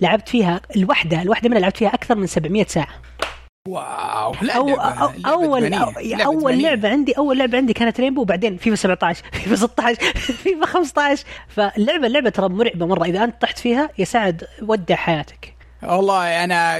لعبت 0.00 0.28
فيها 0.28 0.60
الوحدة 0.76 1.22
الوحدة 1.22 1.48
منها 1.48 1.60
لعبت 1.60 1.76
فيها 1.76 1.88
أكثر 1.94 2.14
من 2.14 2.26
700 2.26 2.64
ساعة 2.64 2.88
wow 3.68 4.34
لا 4.42 4.56
أو 4.56 4.76
لعبة- 4.76 4.80
أو 4.80 5.08
لعبة 5.08 5.30
اول 5.30 5.62
لعبة 5.70 6.24
أول. 6.24 6.62
لعبة 6.62 6.88
عندي 6.88 7.12
أول 7.12 7.38
لعبة 7.38 7.58
عندي 7.58 7.72
كانت 7.72 8.00
Rainbow 8.00 8.20
وبعدين 8.20 8.56
فيفا 8.56 8.76
17 8.76 9.22
فيفا 9.32 9.56
16 9.56 10.00
فيفا 10.42 10.66
15 10.66 11.24
فاللعبه 11.48 12.06
اللعبه 12.06 12.30
ترى 12.30 12.48
مرعبة 12.48 12.86
مرة. 12.86 13.04
إذا 13.04 13.24
أنت 13.24 13.34
طحت 13.42 13.58
فيها 13.58 13.90
يا 13.98 14.04
سعد 14.04 14.44
ودع 14.62 14.94
حياتك. 14.96 15.54
والله 15.82 16.44
أنا 16.44 16.78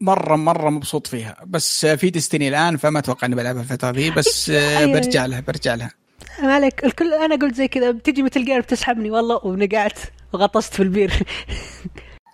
مرة 0.00 0.36
مرة 0.36 0.70
مبسوط 0.70 1.06
فيها. 1.06 1.36
بس 1.46 1.86
في 1.86 2.10
Destiny 2.10 2.48
الآن 2.48 2.76
فما 2.76 2.98
أتوقع 2.98 3.26
إني 3.26 3.34
بلعبها 3.36 3.62
الفترة 3.62 3.90
ذي. 3.90 4.10
بس 4.10 4.50
آه، 4.50 4.78
أيوة. 4.78 4.92
برجع 5.00 5.26
لها 5.26 5.40
برجع 5.40 5.74
لها. 5.74 5.90
ما 6.42 6.54
عليك. 6.54 6.84
الكل 6.84 7.14
أنا 7.14 7.36
قلت 7.36 7.54
زي 7.54 7.68
كذا 7.68 7.90
بتجي 7.90 8.22
مثل 8.22 8.44
بير 8.44 8.60
بتسحبني 8.60 9.10
والله 9.10 9.40
ونقعت 9.46 9.98
وغطست 10.32 10.74
في 10.74 10.82
البير. 10.82 11.12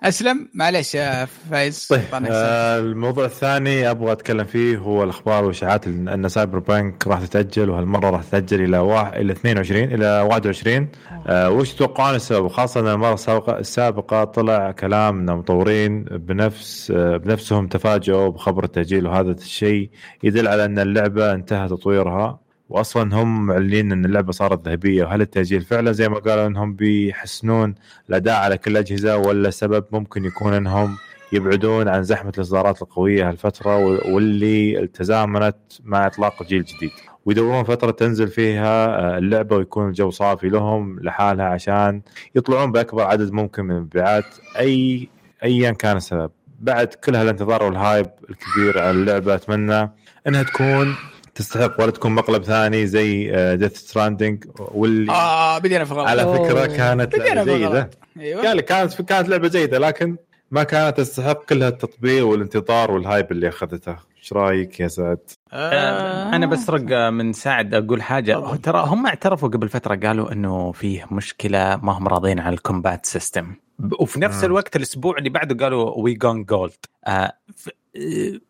أسلم. 0.05 0.49
معليش 0.55 0.95
يا 0.95 1.25
فايز. 1.51 1.87
طيب 1.87 2.01
آه 2.31 2.79
الموضوع 2.79 3.25
الثاني 3.25 3.91
أبغى 3.91 4.13
أتكلم 4.13 4.45
فيه 4.45 4.77
هو 4.77 5.05
الأخبار 5.05 5.45
والإشاعات 5.45 5.87
أن 5.87 6.29
Cyberpunk 6.29 7.07
راح 7.07 7.21
تتأجل 7.21 7.71
وهالمرة 7.71 8.11
راح 8.11 8.23
تتأجل 8.23 8.65
إلى 8.65 8.79
واحد 8.79 9.15
إلى 9.21 9.33
22 9.33 9.83
إلى 9.83 10.21
21 10.21 10.89
آه 11.27 11.51
وش 11.51 11.73
تتوقعون 11.73 12.15
السبب؟ 12.15 12.49
خاصة 12.49 12.81
إن 12.81 12.87
المرة 12.87 13.15
السابقه 13.15 13.59
السابقة 13.59 14.25
طلع 14.25 14.71
كلام 14.71 15.19
إن 15.19 15.31
المطورين 15.31 16.05
بنفس 16.05 16.91
آه 16.97 17.17
بنفسهم 17.17 17.67
تفاجئوا 17.67 18.29
بخبر 18.29 18.65
التأجيل 18.65 19.07
وهذا 19.07 19.31
الشيء 19.31 19.91
يدل 20.23 20.49
على 20.49 20.65
أن 20.65 20.79
اللعبة 20.79 21.33
انتهى 21.33 21.69
تطويرها. 21.69 22.44
واصلا 22.75 23.23
هم 23.23 23.47
معلنين 23.47 23.93
إن 23.93 24.05
اللعبة 24.05 24.33
صارت 24.33 24.69
ذهبية. 24.69 25.05
وهل 25.05 25.21
التأجيل 25.21 25.63
فعلا 25.63 25.93
زي 25.93 26.09
ما 26.09 26.19
قالوا 26.19 26.47
إنهم 26.47 26.75
بيحسنون 26.75 27.75
الاداء 28.09 28.35
على 28.35 28.59
كل 28.59 28.71
الاجهزه 28.71 29.17
ولا 29.17 29.51
سبب 29.51 29.85
ممكن 29.93 30.25
يكون 30.25 30.53
إنهم 30.55 30.97
يبعدون 31.33 31.89
عن 31.89 32.03
زحمة 32.03 32.33
الإصدارات 32.37 32.83
القوية 32.83 33.29
هالفترة 33.29 33.77
واللي 34.15 34.87
تزامنت 34.87 35.57
مع 35.85 36.07
إطلاق 36.07 36.43
الجيل 36.43 36.61
الجديد. 36.61 36.91
ويدورون 37.25 37.65
فترة 37.65 37.91
تنزل 37.91 38.29
فيها 38.29 38.87
آه، 38.87 39.19
اللعبة 39.19 39.57
ويكون 39.57 39.89
الجو 39.89 40.11
صافي 40.11 40.49
لهم 40.49 41.01
لحالها 41.01 41.47
عشان 41.47 42.03
يطلعون 42.35 42.73
بأكبر 42.73 43.03
عدد 43.03 43.33
ممكن 43.33 43.65
من 43.65 43.77
المبيعات. 43.77 44.27
اي 44.59 45.09
ايا 45.45 45.73
كان 45.73 45.97
السبب. 45.97 46.31
بعد 46.61 46.87
كل 46.87 47.17
هالانتظار 47.17 47.63
وال 47.63 47.77
hype 47.77 48.07
الكبير 48.31 48.79
على 48.79 48.91
اللعبة 48.91 49.35
أتمنى 49.35 49.91
إنها 50.27 50.43
تكون 50.43 50.95
تستحق 51.35 51.81
ولا 51.81 51.91
تكون 51.91 52.13
مقلب 52.13 52.43
ثاني 52.43 52.87
زي 52.87 53.33
Death 53.57 53.77
Stranding 53.77 54.45
واللي 54.59 55.13
آه 55.13 55.59
بدينا 55.59 55.85
في 55.85 55.95
غلط 55.95 56.09
على 56.09 56.23
فكرة 56.23 56.67
كانت 56.67 57.17
بدينا 57.17 57.35
لعبه 57.35 57.45
في 57.53 57.59
جيدة. 57.59 57.81
غلط 57.81 57.99
أيوه. 58.21 58.43
قال 58.43 58.57
لك 58.57 58.65
كانت 58.65 59.03
كانت 59.03 59.29
لعبة 59.29 59.49
جيدة 59.49 59.79
لكن 59.79 60.17
ما 60.51 60.63
كانت 60.63 60.99
تستحق 60.99 61.45
كل 61.45 61.63
هالتطبيق 61.63 62.27
والانتظار 62.27 62.91
وال 62.91 63.05
hype 63.05 63.33
اللي 63.33 63.49
أخذته. 63.49 63.97
إيش 64.19 64.33
رأيك 64.33 64.81
يا 64.81 64.89
سعد؟ 64.89 65.19
آه. 65.53 66.37
أنا 66.37 66.47
بسرق 66.47 67.09
من 67.11 67.33
سعد 67.33 67.75
أقول 67.75 68.03
حاجة. 68.03 68.57
ترى 68.57 68.85
هم 68.87 69.07
اعترفوا 69.07 69.49
قبل 69.49 69.69
فترة 69.69 69.95
قالوا 69.95 70.33
إنه 70.33 70.73
فيه 70.73 71.07
مشكلة 71.11 71.77
ما 71.77 71.93
هم 71.93 72.09
راضين 72.09 72.39
على 72.39 72.55
ال 72.55 72.62
combat 72.62 73.07
system. 73.07 73.55
وفي 74.01 74.21
نفس. 74.21 74.45
الوقت 74.45 74.77
الأسبوع 74.77 75.19
اللي 75.19 75.31
بعده 75.31 75.65
قالوا 75.65 75.91
we 75.99 76.15
gone 76.15 76.45
gold 76.45 76.73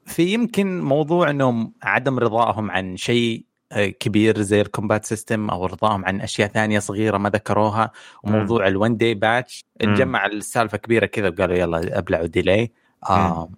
في 0.07 0.23
يمكن 0.23 0.81
موضوع 0.81 1.31
إنهم 1.31 1.73
عدم 1.83 2.19
رضائهم 2.19 2.71
عن 2.71 2.97
شيء 2.97 3.45
آه، 3.73 3.87
كبير 3.87 4.41
زي 4.41 4.61
ال 4.61 4.67
combat 4.67 5.05
system 5.05 5.51
أو 5.51 5.67
رضاهم 5.67 6.05
عن 6.05 6.21
أشياء 6.21 6.49
ثانية 6.49 6.79
صغيرة 6.79 7.19
ما 7.19 7.29
ذكروها. 7.29 7.91
وموضوع 8.23 8.69
ال 8.69 8.76
one 8.76 8.97
day 8.97 9.15
patch 9.15 9.65
مم. 9.83 9.91
نجمع 9.91 10.27
السالفة 10.27 10.79
كبيرة 10.79 11.07
كذا 11.07 11.29
وقالوا 11.29 11.57
يلا 11.57 11.99
أبلعوا 11.99 12.27
delay 12.27 12.71
آه 13.11 13.49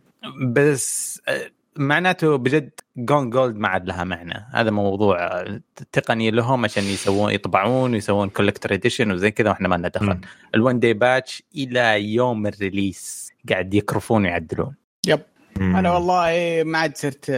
بس 0.43 1.21
آه، 1.29 1.51
معناته 1.77 2.37
بجد 2.37 2.71
gone 2.97 3.31
gold 3.31 3.57
ما 3.57 3.69
عاد 3.69 3.87
لها 3.87 4.05
معنى. 4.05 4.47
هذا 4.53 4.71
موضوع 4.71 5.27
آه، 5.27 5.61
تقني 5.93 6.31
لهم 6.31 6.65
عشان 6.65 6.85
يسوون 6.85 7.33
يطبعون 7.33 7.93
ويسوون 7.93 8.29
collector 8.29 8.75
edition 8.75 9.11
وزي 9.11 9.31
كذا 9.31 9.51
وإحنا 9.51 9.69
ما 9.69 9.75
لنا 9.75 9.89
دخل. 9.89 10.19
ال 10.55 10.61
one 10.61 10.81
day 10.81 10.93
patch 10.93 11.43
إلى 11.57 12.15
يوم 12.15 12.47
ال 12.47 12.57
release 12.57 13.33
قاعد 13.49 13.75
يكرفون 13.75 14.23
ويعدلون. 14.25 14.75
yep. 15.07 15.21
أنا 15.61 15.93
والله 15.93 16.63
ما 16.65 16.79
عاد 16.79 16.97
صرت 16.97 17.31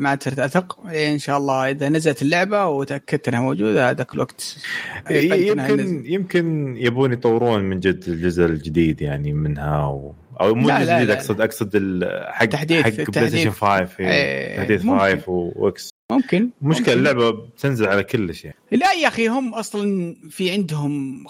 ما 0.00 0.08
عاد 0.08 0.22
صرت 0.22 0.38
أثق 0.38 0.86
إن 0.86 1.18
شاء 1.18 1.38
الله 1.38 1.70
إذا 1.70 1.88
نزلت 1.88 2.22
اللعبة 2.22 2.66
وتأكدت 2.66 3.28
إنها 3.28 3.40
موجودة 3.40 3.90
هذاك 3.90 4.14
الوقت 4.14 4.56
نزلت. 5.10 5.32
يمكن 5.32 6.02
يمكن 6.06 6.76
يبون 6.76 7.12
يطورون 7.12 7.60
من 7.62 7.80
جد 7.80 8.04
الجزء 8.08 8.44
الجديد 8.44 9.00
يعني 9.02 9.32
منها 9.32 9.86
و... 9.86 10.14
أو 10.40 10.54
مو 10.54 10.68
الجزء 10.70 10.92
الجديد. 10.92 11.10
اقصد 11.10 11.40
أقصد 11.40 12.00
حق 12.28 12.44
تحديث- 12.44 12.82
حق 12.84 12.90
Play 12.90 13.04
تحديث. 13.06 13.28
Station 13.28 13.50
5 13.50 13.88
إيه، 14.00 14.06
إيه. 14.08 14.56
تحديث. 14.56 14.82
5 14.86 15.22
و 15.28 15.59
X 15.59 15.90
ممكن 16.12 16.50
مشكله 16.62 16.84
ممكن. 16.86 16.92
اللعبة 16.98 17.30
بتنزل 17.30 17.86
على 17.86 18.02
كل 18.02 18.34
شيء 18.34 18.52
لا 18.72 18.92
يا 18.92 19.08
أخي 19.08 19.28
هم 19.28 19.54
أصلا 19.54 20.16
في 20.30 20.50
عندهم. 20.50 21.24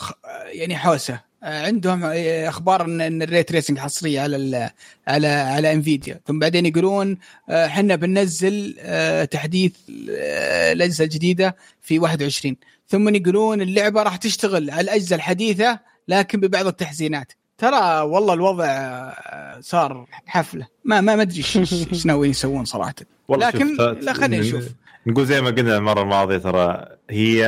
يعني 0.52 0.76
حوسة 0.76 1.14
آه، 1.14 1.20
عندهم 1.42 2.04
آه، 2.04 2.48
أخبار 2.48 2.84
ان 2.84 3.00
إن 3.00 3.22
ال 3.22 3.30
ray 3.30 3.52
tracing 3.52 3.78
حصرية 3.78 4.20
على 4.20 4.36
ال... 4.36 4.70
على 5.08 5.26
على 5.26 5.72
Nvidia 5.72 6.20
ثم 6.26 6.38
بعدين 6.38 6.66
يقولون 6.66 7.18
آه، 7.48 7.66
إحنا 7.66 7.96
بننزل 7.96 8.76
آه، 8.80 9.24
تحديث 9.24 9.72
آه، 10.10 10.72
الأجهزة 10.72 11.04
الجديدة 11.04 11.56
في 11.82 11.98
21 11.98 12.56
ثم 12.88 13.14
يقولون 13.14 13.60
اللعبة 13.62 14.02
راح 14.02 14.16
تشتغل 14.16 14.70
على 14.70 14.80
الأجهزة 14.80 15.16
الحديثة 15.16 15.78
لكن 16.08 16.40
ببعض 16.40 16.66
التحسينات. 16.66 17.32
ترى 17.58 18.00
والله 18.00 18.34
الوضع 18.34 18.66
آه، 18.66 19.60
صار 19.60 20.06
حفلة. 20.26 20.66
ما 20.84 21.00
ما 21.00 21.22
أدري 21.22 21.38
إيش 21.38 22.06
ناويين 22.06 22.30
يسوون 22.30 22.64
صراحة. 22.64 22.94
لكن 23.28 23.76
لا 23.76 24.12
خلينا 24.12 24.38
نشوف. 24.38 24.68
نقول 25.06 25.26
زي 25.26 25.40
ما 25.40 25.50
قلنا 25.50 25.76
المرة 25.76 26.02
الماضية 26.02 26.38
ترى 26.38 26.86
هي 27.10 27.44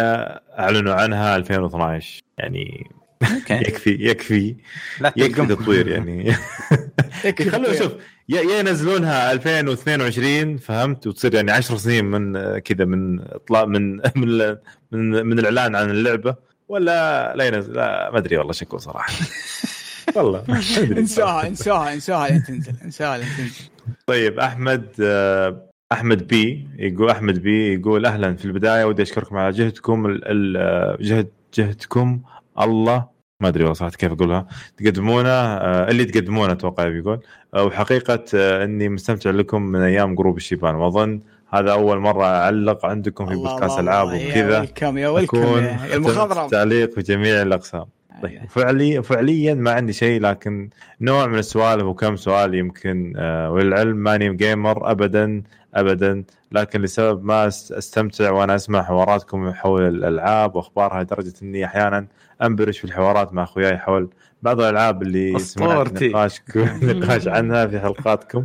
أعلنوا 0.58 0.94
عنها 0.94 1.36
2012 1.36 2.22
يعني 2.38 2.90
يكفي 3.50 3.96
يكفي. 4.00 4.56
لا 5.00 5.12
يكفي. 5.16 5.46
تطوير 5.46 5.88
يعني. 5.88 6.34
يكفي 7.24 7.50
خلونا. 7.54 7.78
شوف 7.78 7.92
يا 8.28 8.40
ينزلونها 8.40 9.32
2022 9.32 10.56
فهمت؟ 10.56 11.06
وتصير 11.06 11.34
يعني 11.34 11.50
10 11.52 11.76
سنين 11.76 12.04
من 12.04 12.58
كذا 12.58 12.84
من 12.84 13.20
إطلاق 13.20 13.64
من 13.64 13.96
من 14.16 14.56
من, 14.92 15.26
من 15.26 15.38
الإعلان 15.38 15.76
عن 15.76 15.90
اللعبة. 15.90 16.34
ولا 16.68 17.32
لا 17.36 17.44
ينزل؟ 17.44 17.72
لا 17.74 18.10
ما 18.12 18.18
أدري 18.18 18.36
والله 18.36 18.52
شكو 18.52 18.78
صراحة. 18.78 19.12
والله. 20.16 20.44
انساها 20.98 21.46
انساها 21.46 21.92
انساها 21.92 22.28
لين 22.28 22.42
تنزل 22.44 22.74
انساها 22.84 23.18
لين 23.18 23.26
تنزل. 23.38 23.60
طيب 24.06 24.38
أحمد 24.40 24.86
آه، 25.02 25.70
أحمد 25.92 26.26
بي 26.26 26.68
يقول 26.78 27.10
أحمد 27.10 27.42
بي 27.42 27.74
يقول 27.74 28.06
أهلا 28.06 28.34
في 28.36 28.44
البداية. 28.44 28.84
ودي 28.84 29.02
أشكركم 29.02 29.36
على 29.36 29.52
جهدكم 29.52 30.20
جهد 31.00 31.28
جهدكم. 31.54 32.22
الله 32.60 33.09
ما 33.40 33.48
أدري 33.48 33.62
والله 33.62 33.74
صراحة 33.74 33.96
كيف 33.96 34.12
أقولها. 34.12 34.46
تقدمونه 34.76 35.28
آه، 35.30 35.90
اللي 35.90 36.04
تقدمونه 36.04 36.52
أتوقع 36.52 36.88
بيقول. 36.88 37.20
آه، 37.54 37.64
وحقيقة 37.64 38.24
آه، 38.34 38.64
إني 38.64 38.88
مستمتع 38.88 39.30
لكم 39.30 39.62
من 39.62 39.80
أيام 39.80 40.14
group 40.14 40.36
الشيبان. 40.36 40.74
وأظن 40.74 41.20
هذا 41.52 41.72
أول 41.72 41.98
مرة 41.98 42.24
أعلق 42.24 42.86
عندكم 42.86 43.26
في 43.26 43.34
بودكاست 43.34 43.78
ألعاب 43.78 44.08
وكذا. 44.08 44.62
أكون 45.24 45.58
المخضرم. 45.94 46.48
تعليق 46.48 46.94
في 46.94 47.02
جميع 47.02 47.42
الأقسام. 47.42 47.84
طيب 48.22 48.40
فعليا 48.48 49.00
فعليا 49.00 49.54
ما 49.54 49.70
عندي 49.72 49.92
شيء 49.92 50.20
لكن 50.20 50.70
نوع 51.00 51.26
من 51.26 51.38
السوالف 51.38 51.84
وكم 51.84 52.16
سؤال 52.16 52.54
يمكن 52.54 53.12
آه 53.16 53.50
وللعلم 53.50 53.96
ماني 53.96 54.34
gamer 54.34 54.90
ابدا 54.90 55.42
ابدا. 55.74 56.24
لكن 56.52 56.82
لسبب 56.82 57.24
ما 57.24 57.46
أستمتع 57.48 58.30
وأنا 58.30 58.54
أسمع 58.54 58.82
حواراتكم 58.82 59.52
حول 59.52 59.82
الألعاب 59.82 60.56
وأخبارها 60.56 61.02
لدرجة 61.02 61.32
إني 61.42 61.64
أحيانا 61.64 62.06
انبرش 62.42 62.78
في 62.78 62.84
الحوارات 62.84 63.32
مع 63.32 63.42
أخوياي 63.42 63.78
حول 63.78 64.10
بعض 64.42 64.60
الألعاب 64.60 65.02
اللي 65.02 65.38
سمعت. 65.38 66.02
نقاش 66.02 66.40
نقاش 66.82 67.28
عنها 67.28 67.66
في 67.66 67.80
حلقاتكم. 67.80 68.44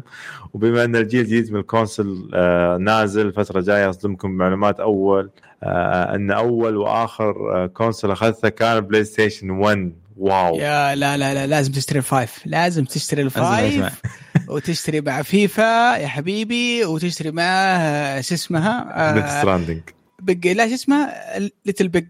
وبما 0.53 0.83
أن 0.83 0.95
الجيل 0.95 1.21
الجديد 1.21 1.53
من 1.53 1.59
ال 1.59 1.68
console 1.68 2.29
آه 2.33 2.77
نازل 2.77 3.33
فتره 3.33 3.61
جاية 3.61 3.89
أصدمكم 3.89 4.31
بمعلومات 4.37 4.79
أول 4.79 5.29
آه 5.63 6.15
أن 6.15 6.31
أول 6.31 6.77
وآخر 6.77 7.35
آه 7.63 7.67
console 7.67 8.11
أخذته 8.11 8.49
كان 8.49 8.79
PlayStation 8.79 9.49
1 9.49 9.93
wow. 10.17 10.55
يا 10.55 10.95
لا 10.95 11.17
لا 11.17 11.33
لا 11.33 11.47
لازم 11.47 11.71
تشتري 11.71 11.99
ال 11.99 12.06
five. 12.06 12.39
لازم 12.45 12.83
تشتري. 12.85 13.21
ال 13.21 13.35
five. 13.35 14.01
وتشتري 14.49 15.01
مع 15.01 15.21
فيفا 15.21 15.97
يا 15.97 16.07
حبيبي 16.07 16.85
وتشتري 16.85 17.31
معاه 17.31 18.21
شو 18.21 18.35
اسمها؟ 18.35 19.11
Death 19.13 19.39
Stranding 19.39 19.81
Big 20.25 20.47
لا 20.47 20.67
شو 20.67 20.73
اسمها 20.73 21.39
Little 21.65 21.87
Big 21.87 22.07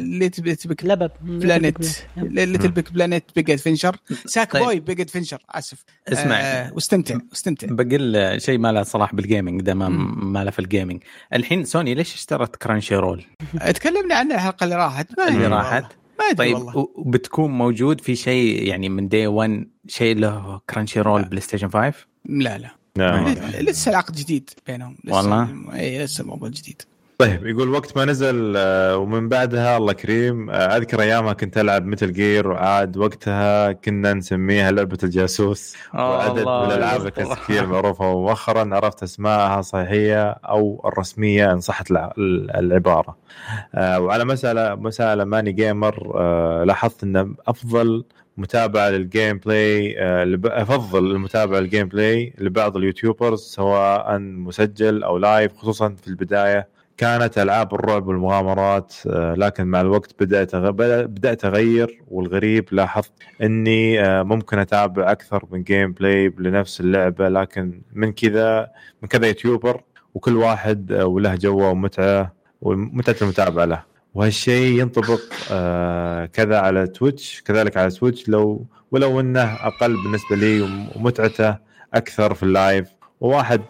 Little 0.00 0.42
Big 0.42 0.86
لبب. 0.86 1.10
Planet 1.22 1.76
Little 2.16 2.70
Big 2.70 2.88
Planet 2.88 3.24
Big 3.36 3.50
Adventure 3.50 3.96
Sack 4.26 4.52
طيب. 4.52 4.62
Boy 4.64 4.80
Big 4.80 5.00
Adventure 5.00 5.38
آسف. 5.50 5.84
اسمع. 6.08 6.40
آه 6.40 6.72
واستمتع 6.74 7.18
واستمتع. 7.30 7.66
بقول 7.70 8.36
شيء 8.42 8.58
ما 8.58 8.72
له 8.72 8.82
صلاح 8.82 9.14
بال 9.14 9.26
gaming 9.26 9.60
ده 9.62 9.74
ما, 9.74 9.88
ما 9.88 10.44
له 10.44 10.50
في 10.50 10.58
ال 10.58 10.64
gaming 10.64 11.02
الحين 11.34 11.64
سوني 11.64 11.94
ليش 11.94 12.14
اشترت 12.14 12.56
Crunchyroll 12.56 13.24
تكلمنا 13.74 14.14
عنها 14.14 14.36
الحلقة 14.36 14.64
اللي 14.64 14.76
راحت. 14.76 15.18
ما 15.18 15.28
اللي 15.28 15.46
راحت. 15.46 15.84
ما 16.18 16.24
أدري 16.24 16.36
طيب 16.36 16.54
والله. 16.56 16.88
وبتكون 16.96 17.50
موجود 17.50 18.00
في 18.00 18.16
شيء 18.16 18.62
يعني 18.68 18.88
من 18.88 19.08
day 19.08 19.26
1 19.26 19.66
شيء 19.88 20.16
له 20.16 20.60
Crunchyroll 20.70 21.24
PlayStation 21.24 21.68
5 21.70 21.94
لا. 22.24 22.58
لا. 22.58 22.70
نعم. 22.98 23.28
لسه 23.60 23.90
العقد 23.90 24.14
جديد 24.14 24.50
بينهم. 24.66 24.96
لسه 25.04 25.16
والله؟ 25.16 25.74
اي 25.74 26.04
لسه 26.04 26.22
الموضوع 26.22 26.48
جديد. 26.48 26.82
طيب 27.20 27.46
يقول 27.46 27.68
وقت 27.68 27.96
ما 27.96 28.04
نزل 28.04 28.54
آه، 28.56 28.96
ومن 28.96 29.28
بعدها 29.28 29.76
الله 29.76 29.92
كريم 29.92 30.50
آه، 30.50 30.54
أذكر 30.76 31.00
أيامها 31.02 31.32
كنت 31.32 31.58
ألعب 31.58 31.86
مثل 31.86 32.12
جير 32.12 32.48
وعاد 32.48 32.96
وقتها 32.96 33.72
كنا 33.72 34.12
نسميها 34.14 34.70
لعبة 34.70 34.98
الجاسوس 35.02 35.76
وعدد 35.94 36.38
من 36.38 36.48
الألعاب 36.72 37.06
الكلاسيكية 37.06 37.60
المعروفة. 37.64 38.08
ومؤخرا 38.10 38.74
عرفت 38.74 39.02
اسمائها 39.02 39.58
الصحيحيه 39.60 40.28
أو 40.30 40.82
الرسمية 40.84 41.52
إن 41.52 41.60
صحت 41.60 41.90
الع- 41.90 42.12
العبارة. 42.58 43.16
آه، 43.74 44.00
وعلى 44.00 44.24
مسألة 44.24 44.74
مسألة 44.74 45.24
ماني 45.24 45.52
جيمر 45.52 46.12
آه، 46.14 46.64
لاحظت 46.64 47.02
إن 47.04 47.34
أفضل 47.48 48.04
متابعة 48.36 48.88
لل 48.88 49.38
gameplay 49.38 49.96
آه، 49.98 50.40
أفضل 50.46 51.10
المتابعة 51.10 51.58
لل 51.60 51.88
gameplay 51.88 52.32
لبعض 52.38 52.76
ال 52.76 52.82
YouTubers 52.82 53.40
سواء 53.40 54.18
مسجل 54.18 55.02
أو 55.02 55.18
live 55.18 55.56
خصوصا 55.56 55.94
في 56.02 56.08
البداية 56.08 56.77
كانت 56.98 57.38
ألعاب 57.38 57.74
الرعب 57.74 58.06
والمغامرات 58.06 58.94
آه، 59.06 59.34
لكن 59.34 59.66
مع 59.66 59.80
الوقت 59.80 60.22
بدأت 60.22 60.56
بدات 60.56 61.44
اغير 61.44 62.02
والغريب 62.08 62.68
لاحظت 62.72 63.12
إني 63.42 64.00
آه، 64.00 64.22
ممكن 64.22 64.58
أتابع 64.58 65.12
أكثر 65.12 65.44
من 65.50 65.62
gameplay 65.62 66.34
لنفس 66.38 66.80
اللعبة 66.80 67.28
لكن 67.28 67.82
من 67.92 68.12
كذا 68.12 68.70
من 69.02 69.08
كذا 69.08 69.26
YouTuber 69.26 69.82
وكل 70.14 70.36
واحد 70.36 70.92
آه، 70.92 71.06
وله 71.06 71.34
جوه 71.34 71.70
ومتعة 71.70 72.34
ومتعة 72.60 73.16
المتابعة 73.22 73.64
له. 73.64 73.82
وهالشيء 74.14 74.80
ينطبق 74.80 75.20
كذا 76.32 76.58
على 76.58 76.86
Twitch 76.86 77.42
كذلك 77.42 77.76
على 77.76 77.90
Twitch 77.90 78.28
لو 78.28 78.66
ولو 78.90 79.20
إنه 79.20 79.54
أقل 79.54 79.96
بالنسبة 80.02 80.36
لي 80.36 80.86
ومتعته 80.96 81.56
أكثر 81.94 82.34
في 82.34 82.42
ال 82.42 82.50
live. 82.50 82.88
وواحد 83.20 83.62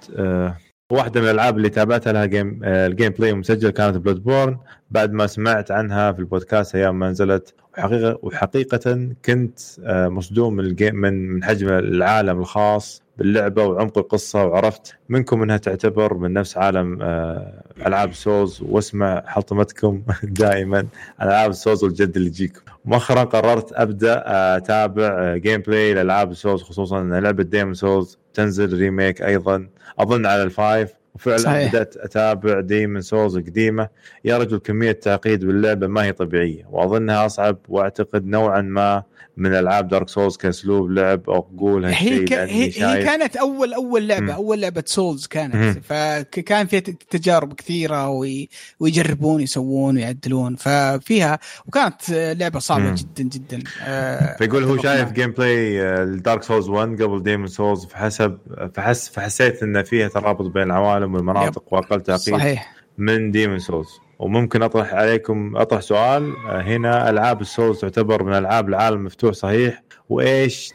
آه 0.92 0.94
واحدة 0.94 1.20
من 1.20 1.26
الألعاب 1.26 1.56
اللي 1.56 1.68
تابعتها 1.68 2.12
لها 2.12 2.24
game 2.24 2.60
آه 2.64 2.86
ال 2.86 3.12
gameplay 3.12 3.32
مسجل 3.34 3.70
كانت 3.70 3.96
Bloodborne 3.96 4.58
بعد 4.90 5.12
ما 5.12 5.26
سمعت 5.26 5.70
عنها 5.70 6.12
في 6.12 6.18
البودكاست 6.18 6.74
أيام 6.74 6.98
ما 6.98 7.10
نزلت 7.10 7.54
وحقيقة 7.78 8.18
وحقيقة 8.22 9.08
كنت 9.24 9.58
آه 9.84 10.08
مصدوم 10.08 10.54
من 10.54 10.64
الجيم 10.64 10.94
من 10.94 11.28
من 11.28 11.44
حجم 11.44 11.68
العالم 11.68 12.40
الخاص 12.40 13.02
باللعبة 13.18 13.64
وعمق 13.64 13.98
القصة 13.98 14.44
وعرفت 14.44 14.96
منكم 15.08 15.42
إنها 15.42 15.56
تعتبر 15.56 16.14
من 16.14 16.32
نفس 16.32 16.56
عالم 16.56 16.98
آه، 17.02 17.62
ألعاب 17.86 18.12
سوز 18.12 18.62
واسمع 18.62 19.22
حلطمتكم 19.26 20.02
دائما 20.22 20.86
ألعاب 21.22 21.52
Souls 21.52 21.84
والجلد 21.84 22.16
اللي 22.16 22.28
يجيكم. 22.28 22.60
مؤخرا 22.84 23.24
قررت 23.24 23.72
أبدأ 23.72 24.22
أتابع 24.56 25.36
gameplay 25.36 25.94
لألعاب 25.94 26.34
Souls 26.34 26.62
خصوصا 26.62 27.02
لعبة 27.02 27.42
Demon's 27.42 27.74
Souls 27.74 28.18
تنزل 28.38 28.78
remake 28.78 29.22
أيضا. 29.22 29.70
أظن 29.98 30.26
على 30.26 30.42
ال 30.42 30.52
five 30.52 30.90
وفعلا 31.18 31.38
صحيح. 31.38 31.68
بدأت 31.68 31.96
أتابع 31.96 32.60
Demon's 32.60 33.00
Souls 33.00 33.36
القديمة 33.36 33.88
يا 34.24 34.38
رجل 34.38 34.58
كمية 34.58 34.92
تعقيد 34.92 35.44
باللعبة 35.44 35.86
ما 35.86 36.04
هي 36.04 36.12
طبيعية 36.12 36.64
وأظنها 36.70 37.26
أصعب 37.26 37.58
وأعتقد 37.68 38.26
نوعا 38.26 38.60
ما 38.60 39.02
من 39.38 39.54
ألعاب 39.54 39.88
Dark 39.88 40.08
Souls 40.08 40.36
كأسلوب 40.36 40.90
لعب 40.90 41.30
أو 41.30 41.48
أقول 41.56 41.84
هي 41.84 42.24
ك... 42.24 42.32
هي, 42.32 42.64
هي 42.66 43.04
كانت 43.04 43.36
أول 43.36 43.74
أول 43.74 44.08
لعبة 44.08 44.26
م. 44.26 44.30
أول 44.30 44.60
لعبة 44.60 44.82
Souls 44.86 45.26
كانت 45.26 45.54
م. 45.54 45.80
فكان 45.80 46.66
فيها 46.66 46.80
تجارب 47.10 47.52
كثيرة 47.52 48.08
وي... 48.08 48.48
ويجربون 48.80 49.40
يسوون 49.40 49.96
ويعدلون 49.96 50.56
ففيها 50.56 51.38
وكانت 51.66 52.10
لعبة 52.10 52.58
صعبة 52.58 52.90
م. 52.90 52.94
جدا 52.94 53.22
جدا 53.22 53.62
آه 53.82 54.36
فيقول 54.36 54.64
هو 54.64 54.82
شايف 54.82 55.12
gameplay 55.12 55.30
ال 55.30 55.82
Dark 56.02 56.42
Souls 56.42 56.68
1 56.68 57.02
قبل 57.02 57.22
Demon's 57.22 57.46
Souls 57.46 57.86
فحسب 57.86 58.38
فحس 58.74 59.08
فحسيت 59.08 59.62
إن 59.62 59.82
فيها 59.82 60.08
ترابط 60.08 60.46
بين 60.46 60.62
العوالم 60.62 61.07
والمناطق 61.14 61.72
وأقل 61.74 62.00
تعقيد 62.00 62.34
صحيح. 62.36 62.74
من 62.98 63.30
Demon's 63.30 63.58
Souls 63.58 63.88
وممكن 64.18 64.62
أطرح 64.62 64.94
عليكم 64.94 65.56
أطرح 65.56 65.80
سؤال. 65.80 66.32
آه، 66.48 66.62
هنا 66.62 67.10
ألعاب 67.10 67.40
ال 67.40 67.47
Souls 67.47 67.80
تعتبر 67.80 68.22
من 68.22 68.32
ألعاب 68.34 68.68
العالم 68.68 68.96
المفتوح 68.98 69.32
صحيح. 69.34 69.82
وإيش 70.08 70.70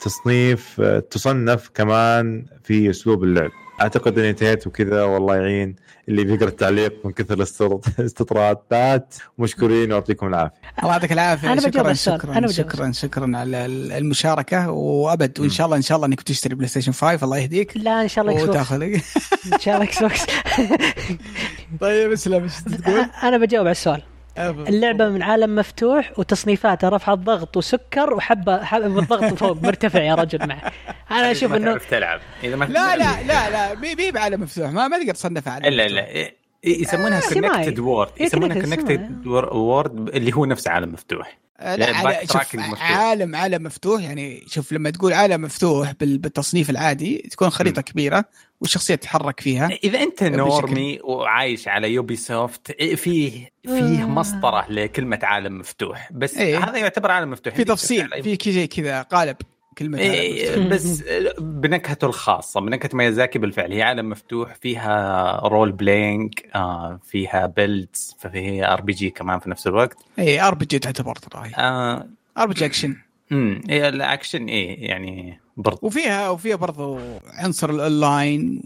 تصنيف 0.00 0.80
آه، 0.80 0.98
تصنف 0.98 1.70
كمان 1.74 2.46
في 2.64 2.90
أسلوب 2.90 3.24
اللعب؟ 3.24 3.50
أعتقد 3.82 4.18
إني 4.18 4.30
انتهيت 4.30 4.66
وكذا 4.66 5.02
والله 5.02 5.36
يعين. 5.36 5.76
اللي 6.08 6.24
بيقرأ 6.24 6.48
التعليق 6.48 7.06
من 7.06 7.12
كثر 7.12 7.34
الاستطرادات 7.98 9.14
مشكورين 9.38 9.92
ويعطيكم 9.92 10.26
العافية. 10.26 10.54
الله 10.82 10.92
يعطيك 10.92 11.12
العافية. 11.12 11.52
أنا 11.52 11.60
شكرا 11.60 11.92
شكرا 11.92 12.38
أنا 12.38 12.48
شكرا 12.48 12.92
شكرا 12.92 13.36
على 13.36 13.66
المشاركة. 13.66 14.70
وأبد 14.70 15.40
وإن 15.40 15.50
شاء 15.50 15.66
الله 15.66 15.76
إن 15.76 15.82
شاء 15.82 15.96
الله 15.96 16.06
إنك 16.06 16.22
تشتري 16.22 16.54
PlayStation 16.54 16.92
5 16.92 17.24
الله 17.24 17.38
يهديك. 17.38 17.76
لا 17.76 18.02
إن 18.02 18.08
شاء 18.08 18.24
الله 18.24 18.42
وتاخذ 18.42 18.82
إن 18.82 19.00
شاء 19.60 19.74
الله 19.74 19.86
Xbox 19.86 20.26
طيب 21.80 22.12
اسلم 22.12 22.42
إيش 22.42 22.52
تقول؟ 22.60 23.06
أنا 23.22 23.38
بجاوب 23.38 23.66
على 23.66 23.72
السؤال. 23.72 24.02
اللعبة 24.38 25.08
من 25.08 25.22
عالم 25.22 25.54
مفتوح 25.56 26.18
وتصنيفاتها 26.18 26.90
رفع 26.90 27.12
الضغط 27.12 27.56
وسكر 27.56 28.14
وحبة 28.14 28.64
حبة 28.64 28.98
الضغط 28.98 29.34
فوق 29.34 29.62
مرتفع 29.62 30.02
يا 30.02 30.14
رجل 30.14 30.48
معه 30.48 30.72
أنا 31.10 31.30
أشوف 31.30 31.54
إنه 31.54 31.78
تلعب. 31.90 32.20
إذا 32.44 32.56
ما 32.56 32.64
لا 32.64 32.96
لا 32.96 33.22
لا 33.22 33.50
لا 33.50 33.74
بي 33.74 34.10
بعالم 34.10 34.40
مفتوح 34.40 34.70
ما, 34.70 34.88
ما 34.88 34.98
تقدر 34.98 35.14
تصنفها 35.14 35.52
على 35.52 35.70
لا 35.70 35.88
لا 35.88 36.32
يسمونها 36.64 37.20
connected 37.20 37.78
world 37.78 38.10
يسمونها 38.20 38.60
كونكتد 38.62 39.26
world 39.26 40.08
اللي 40.08 40.32
هو 40.34 40.44
نفس 40.44 40.68
عالم 40.68 40.92
مفتوح. 40.92 41.38
لا 41.60 41.90
يعني 41.90 42.26
شوف 42.26 42.56
عالم 42.80 43.36
عالم 43.36 43.62
مفتوح. 43.62 44.02
يعني 44.02 44.44
شوف 44.46 44.72
لما 44.72 44.90
تقول 44.90 45.12
عالم 45.12 45.42
مفتوح 45.42 45.92
بالتصنيف 46.00 46.70
العادي 46.70 47.28
تكون 47.30 47.50
خريطة 47.50 47.80
م. 47.80 47.82
كبيرة 47.82 48.24
والشخصية 48.60 48.94
تتحرك 48.94 49.40
فيها. 49.40 49.68
إذا 49.84 50.02
أنت 50.02 50.22
normie 50.22 50.98
وعايش 51.04 51.68
على 51.68 51.90
Ubisoft 51.90 52.82
فيه 52.82 53.50
فيه 53.64 54.04
مسطرة 54.04 54.66
لكلمة 54.70 55.18
عالم 55.22 55.58
مفتوح. 55.58 56.08
بس 56.12 56.36
إيه؟ 56.36 56.64
هذا 56.64 56.78
يعتبر 56.78 57.10
عالم 57.10 57.30
مفتوح. 57.30 57.54
في 57.54 57.64
تفصيل 57.64 58.22
في 58.22 58.52
زي 58.52 58.66
كذا 58.66 59.02
قالب. 59.02 59.36
كلمة 59.78 59.98
إيه 59.98 60.68
بس 60.68 61.04
بنكهته 61.38 62.06
الخاصة 62.06 62.60
بنكهة 62.60 62.96
ميازاكي 62.96 63.38
بالفعل. 63.38 63.72
هي 63.72 63.82
عالم 63.82 64.10
مفتوح 64.10 64.54
فيها 64.54 65.30
role 65.44 65.72
playing 65.72 66.34
آه 66.54 67.00
فيها 67.10 67.46
builds 67.46 68.16
فهي 68.18 68.66
RPG 68.72 69.10
كمان 69.10 69.38
في 69.38 69.50
نفس 69.50 69.66
الوقت. 69.66 69.96
ARPG 70.18 70.78
تعتبر 70.78 71.14
ترى 71.14 71.50
RPG 72.38 72.64
action 72.66 72.96
امم 73.32 73.60
هي 73.70 73.88
الاكشن 73.88 74.44
إيه 74.44 74.88
يعني 74.88 75.40
برضو. 75.56 75.86
وفيها 75.86 76.28
وفيها 76.28 76.56
برضو 76.56 76.98
عنصر 77.26 77.70
الاونلاين 77.70 78.62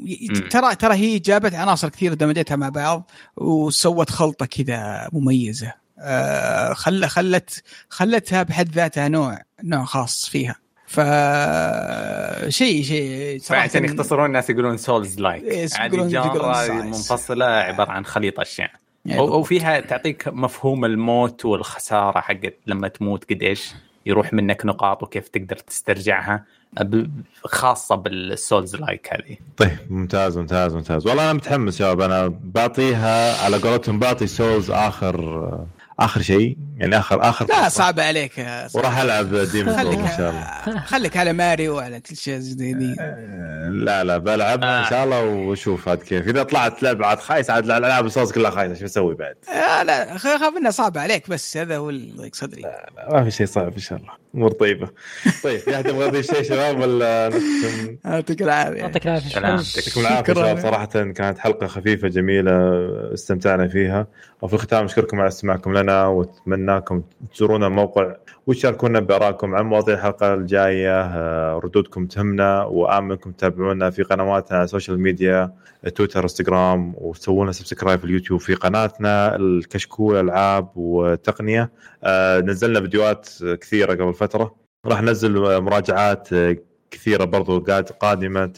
ترى 0.50 0.74
ترى 0.74 0.94
هي 0.94 1.18
جابت 1.18 1.54
عناصر 1.54 1.88
كثير 1.88 2.14
دمجتها 2.14 2.56
مع 2.56 2.68
بعض 2.68 3.10
وسوت 3.36 4.10
خلطة 4.10 4.46
كذا 4.46 5.08
مميزة. 5.12 5.72
آه 5.98 6.72
خل 6.72 7.06
خلت 7.08 7.62
خلتها 7.90 8.42
بحد 8.42 8.68
ذاتها 8.68 9.08
نوع 9.08 9.38
نوع 9.64 9.84
خاص 9.84 10.28
فيها. 10.28 10.56
ف 10.86 11.00
شيء 12.48 12.82
شيء 12.82 13.38
صراحة 13.40 13.62
عشان 13.62 13.84
يختصرون 13.84 14.26
الناس 14.26 14.50
يقولون 14.50 14.76
Souls-like 14.76 15.44
يعني 15.78 16.08
genre 16.08 16.68
منفصلة 16.72 17.44
عبارة 17.44 17.90
عن 17.90 18.04
خليط 18.04 18.40
أشياء. 18.40 18.70
يعني 19.04 19.20
وفيها 19.20 19.80
تعطيك 19.80 20.28
مفهوم 20.28 20.84
الموت 20.84 21.44
والخسارة 21.44 22.20
حقت 22.20 22.54
لما 22.66 22.88
تموت 22.88 23.32
قد 23.32 23.42
إيش 23.42 23.74
يروح 24.06 24.32
منك 24.32 24.66
نقاط 24.66 25.02
وكيف 25.02 25.28
تقدر 25.28 25.56
تسترجعها 25.56 26.44
خاصة 27.44 27.94
بالسولز 27.94 28.76
لايك 28.76 29.08
هذه. 29.12 29.36
طيب 29.56 29.78
ممتاز 29.90 30.38
ممتاز 30.38 30.74
ممتاز. 30.74 31.06
والله 31.06 31.24
أنا 31.24 31.32
متحمس 31.32 31.80
يا 31.80 31.92
أنا 31.92 32.34
بعطيها 32.44 33.44
على 33.44 33.56
قولتهم 33.56 33.98
بعطي 33.98 34.26
Souls 34.26 34.70
آخر 34.70 35.66
آخر 36.00 36.22
شيء؟ 36.22 36.56
يعني 36.76 36.98
اخر 36.98 37.28
آخر 37.28 37.46
لا 37.46 37.68
صعب 37.68 38.00
عليك. 38.00 38.32
وراح 38.74 38.98
ألعب 38.98 39.34
ديمون 39.34 39.74
إن 39.74 40.16
شاء 40.16 40.30
الله. 40.30 40.80
خليك 40.80 41.16
على 41.16 41.32
ماريو 41.32 41.76
وعلى 41.76 42.00
كل 42.00 42.16
شيء 42.16 42.38
دي 42.38 42.96
آه، 43.00 43.68
لا 43.68 44.04
لا 44.04 44.18
بلعبها 44.18 44.84
إن 44.84 44.90
شاء 44.90 45.04
الله 45.04 45.24
واشوف 45.24 45.88
عاد 45.88 45.98
كيف. 45.98 46.28
إذا 46.28 46.42
طلعت 46.42 46.82
لعبة 46.82 47.06
عاد 47.06 47.18
خايس 47.18 47.50
عاد 47.50 47.64
الالعاب 47.64 48.06
الصوص 48.06 48.32
كلها 48.32 48.50
خايسة 48.50 48.74
شو 48.74 48.84
أسوي 48.84 49.14
بعد؟ 49.14 49.34
آه 49.48 49.82
لا 49.82 50.18
خاف 50.18 50.56
إنها 50.56 50.70
صعبة 50.70 51.00
عليك 51.00 51.30
بس 51.30 51.56
هذا 51.56 51.76
هو 51.76 51.90
اللي 51.90 52.30
صدري 52.32 52.62
لا, 52.62 52.90
لا 52.96 53.12
ما 53.12 53.24
في 53.24 53.30
شيء 53.30 53.46
صعب 53.46 53.72
إن 53.72 53.78
شاء 53.78 53.98
الله. 53.98 54.12
امور 54.36 54.52
طيبه 54.52 54.88
طيب 55.44 55.58
في 55.58 55.74
أحد 55.74 55.86
يبغى 55.86 56.06
يضيف 56.06 56.26
شيء 56.26 56.42
شباب 56.42 56.80
ولا 56.80 57.28
نختم؟ 57.28 57.96
يعطيك 58.04 58.42
العافية. 58.42 58.78
يعطيك 58.78 59.06
العافية. 59.06 59.40
يعطيكم 59.40 60.00
العافية 60.00 60.32
شباب. 60.34 60.58
صراحة 60.58 60.86
كانت 60.86 61.38
حلقة 61.38 61.66
خفيفة 61.66 62.08
جميلة 62.08 62.52
استمتعنا 63.14 63.68
فيها. 63.68 64.06
وفي 64.42 64.54
الختام 64.54 64.84
أشكركم 64.84 65.20
على 65.20 65.28
استماعكم 65.28 65.78
لنا 65.78 66.06
واتمناكم 66.06 67.02
تزورونا 67.34 67.66
الموقع 67.66 68.16
وتشاركونا 68.46 69.00
بآرائكم 69.00 69.54
عن 69.54 69.66
مواضيع 69.66 69.94
الحلقة 69.94 70.34
الجاية. 70.34 71.00
آه، 71.00 71.60
ردودكم 71.64 72.06
تهمنا 72.06 72.64
وأتمنى 72.64 73.05
أنكم 73.05 73.32
تتابعونا 73.32 73.90
في 73.90 74.02
قنواتنا 74.02 74.64
السوشيال 74.64 75.00
ميديا 75.00 75.54
تويتر 75.94 76.22
انستغرام 76.22 76.94
وتسوونا 76.96 77.52
subscribe 77.52 77.98
في 77.98 78.04
اليوتيوب 78.04 78.40
في 78.40 78.54
قناتنا 78.54 79.36
الكشكول 79.36 80.16
العاب 80.16 80.68
وتقنيه 80.76 81.72
آه، 82.04 82.40
نزلنا 82.40 82.80
فيديوهات 82.80 83.28
كثيرة 83.60 83.92
قبل 83.92 84.14
فترة. 84.14 84.54
راح 84.86 85.02
ننزل 85.02 85.60
مراجعات 85.60 86.28
كثيرة 86.90 87.24
برضو 87.24 87.64
قادمة 88.00 88.52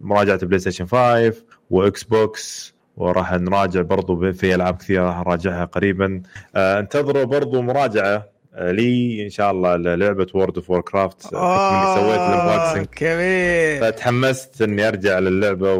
مراجعة 0.00 0.46
بلاي 0.46 0.58
ستيشن 0.58 0.86
5 0.86 1.44
وإكس 1.70 2.04
بوكس. 2.04 2.74
وراح 2.96 3.32
نراجع 3.32 3.80
برضو 3.82 4.32
في 4.32 4.54
ألعاب 4.54 4.76
كثيرة 4.76 5.04
راح 5.04 5.18
نراجعها 5.18 5.64
قريبا. 5.64 6.22
آه، 6.56 6.78
انتظروا 6.78 7.24
برضو 7.24 7.62
مراجعة. 7.62 8.06
آه، 8.06 8.39
لي 8.58 9.24
إن 9.24 9.30
شاء 9.30 9.50
الله 9.50 9.76
لعبة 9.76 10.26
وورلد 10.34 10.56
اوف 10.56 10.70
ووركرافت 10.70 11.22
سويت 11.22 12.20
ال 12.20 12.27
unboxing 12.27 12.86
كبير. 12.86 13.80
فتحمست 13.80 14.62
إني 14.62 14.88
أرجع 14.88 15.18
للعبة 15.18 15.74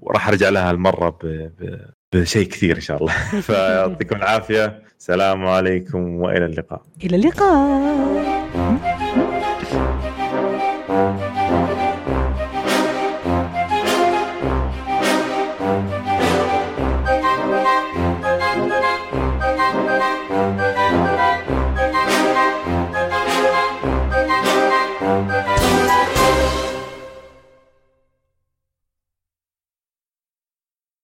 وراح 0.00 0.28
أرجع 0.28 0.48
لها 0.48 0.70
المره 0.70 1.08
ب... 1.10 1.26
ب... 1.60 1.80
بشيء 2.12 2.46
كثير 2.48 2.76
إن 2.76 2.80
شاء 2.80 2.96
الله. 2.96 3.12
فيعطيكم 3.46 4.16
العافية. 4.16 4.82
السلام 4.98 5.46
عليكم 5.46 6.16
وإلى 6.16 6.44
اللقاء. 6.44 6.82
إلى 7.04 7.16
اللقاء. 7.16 8.69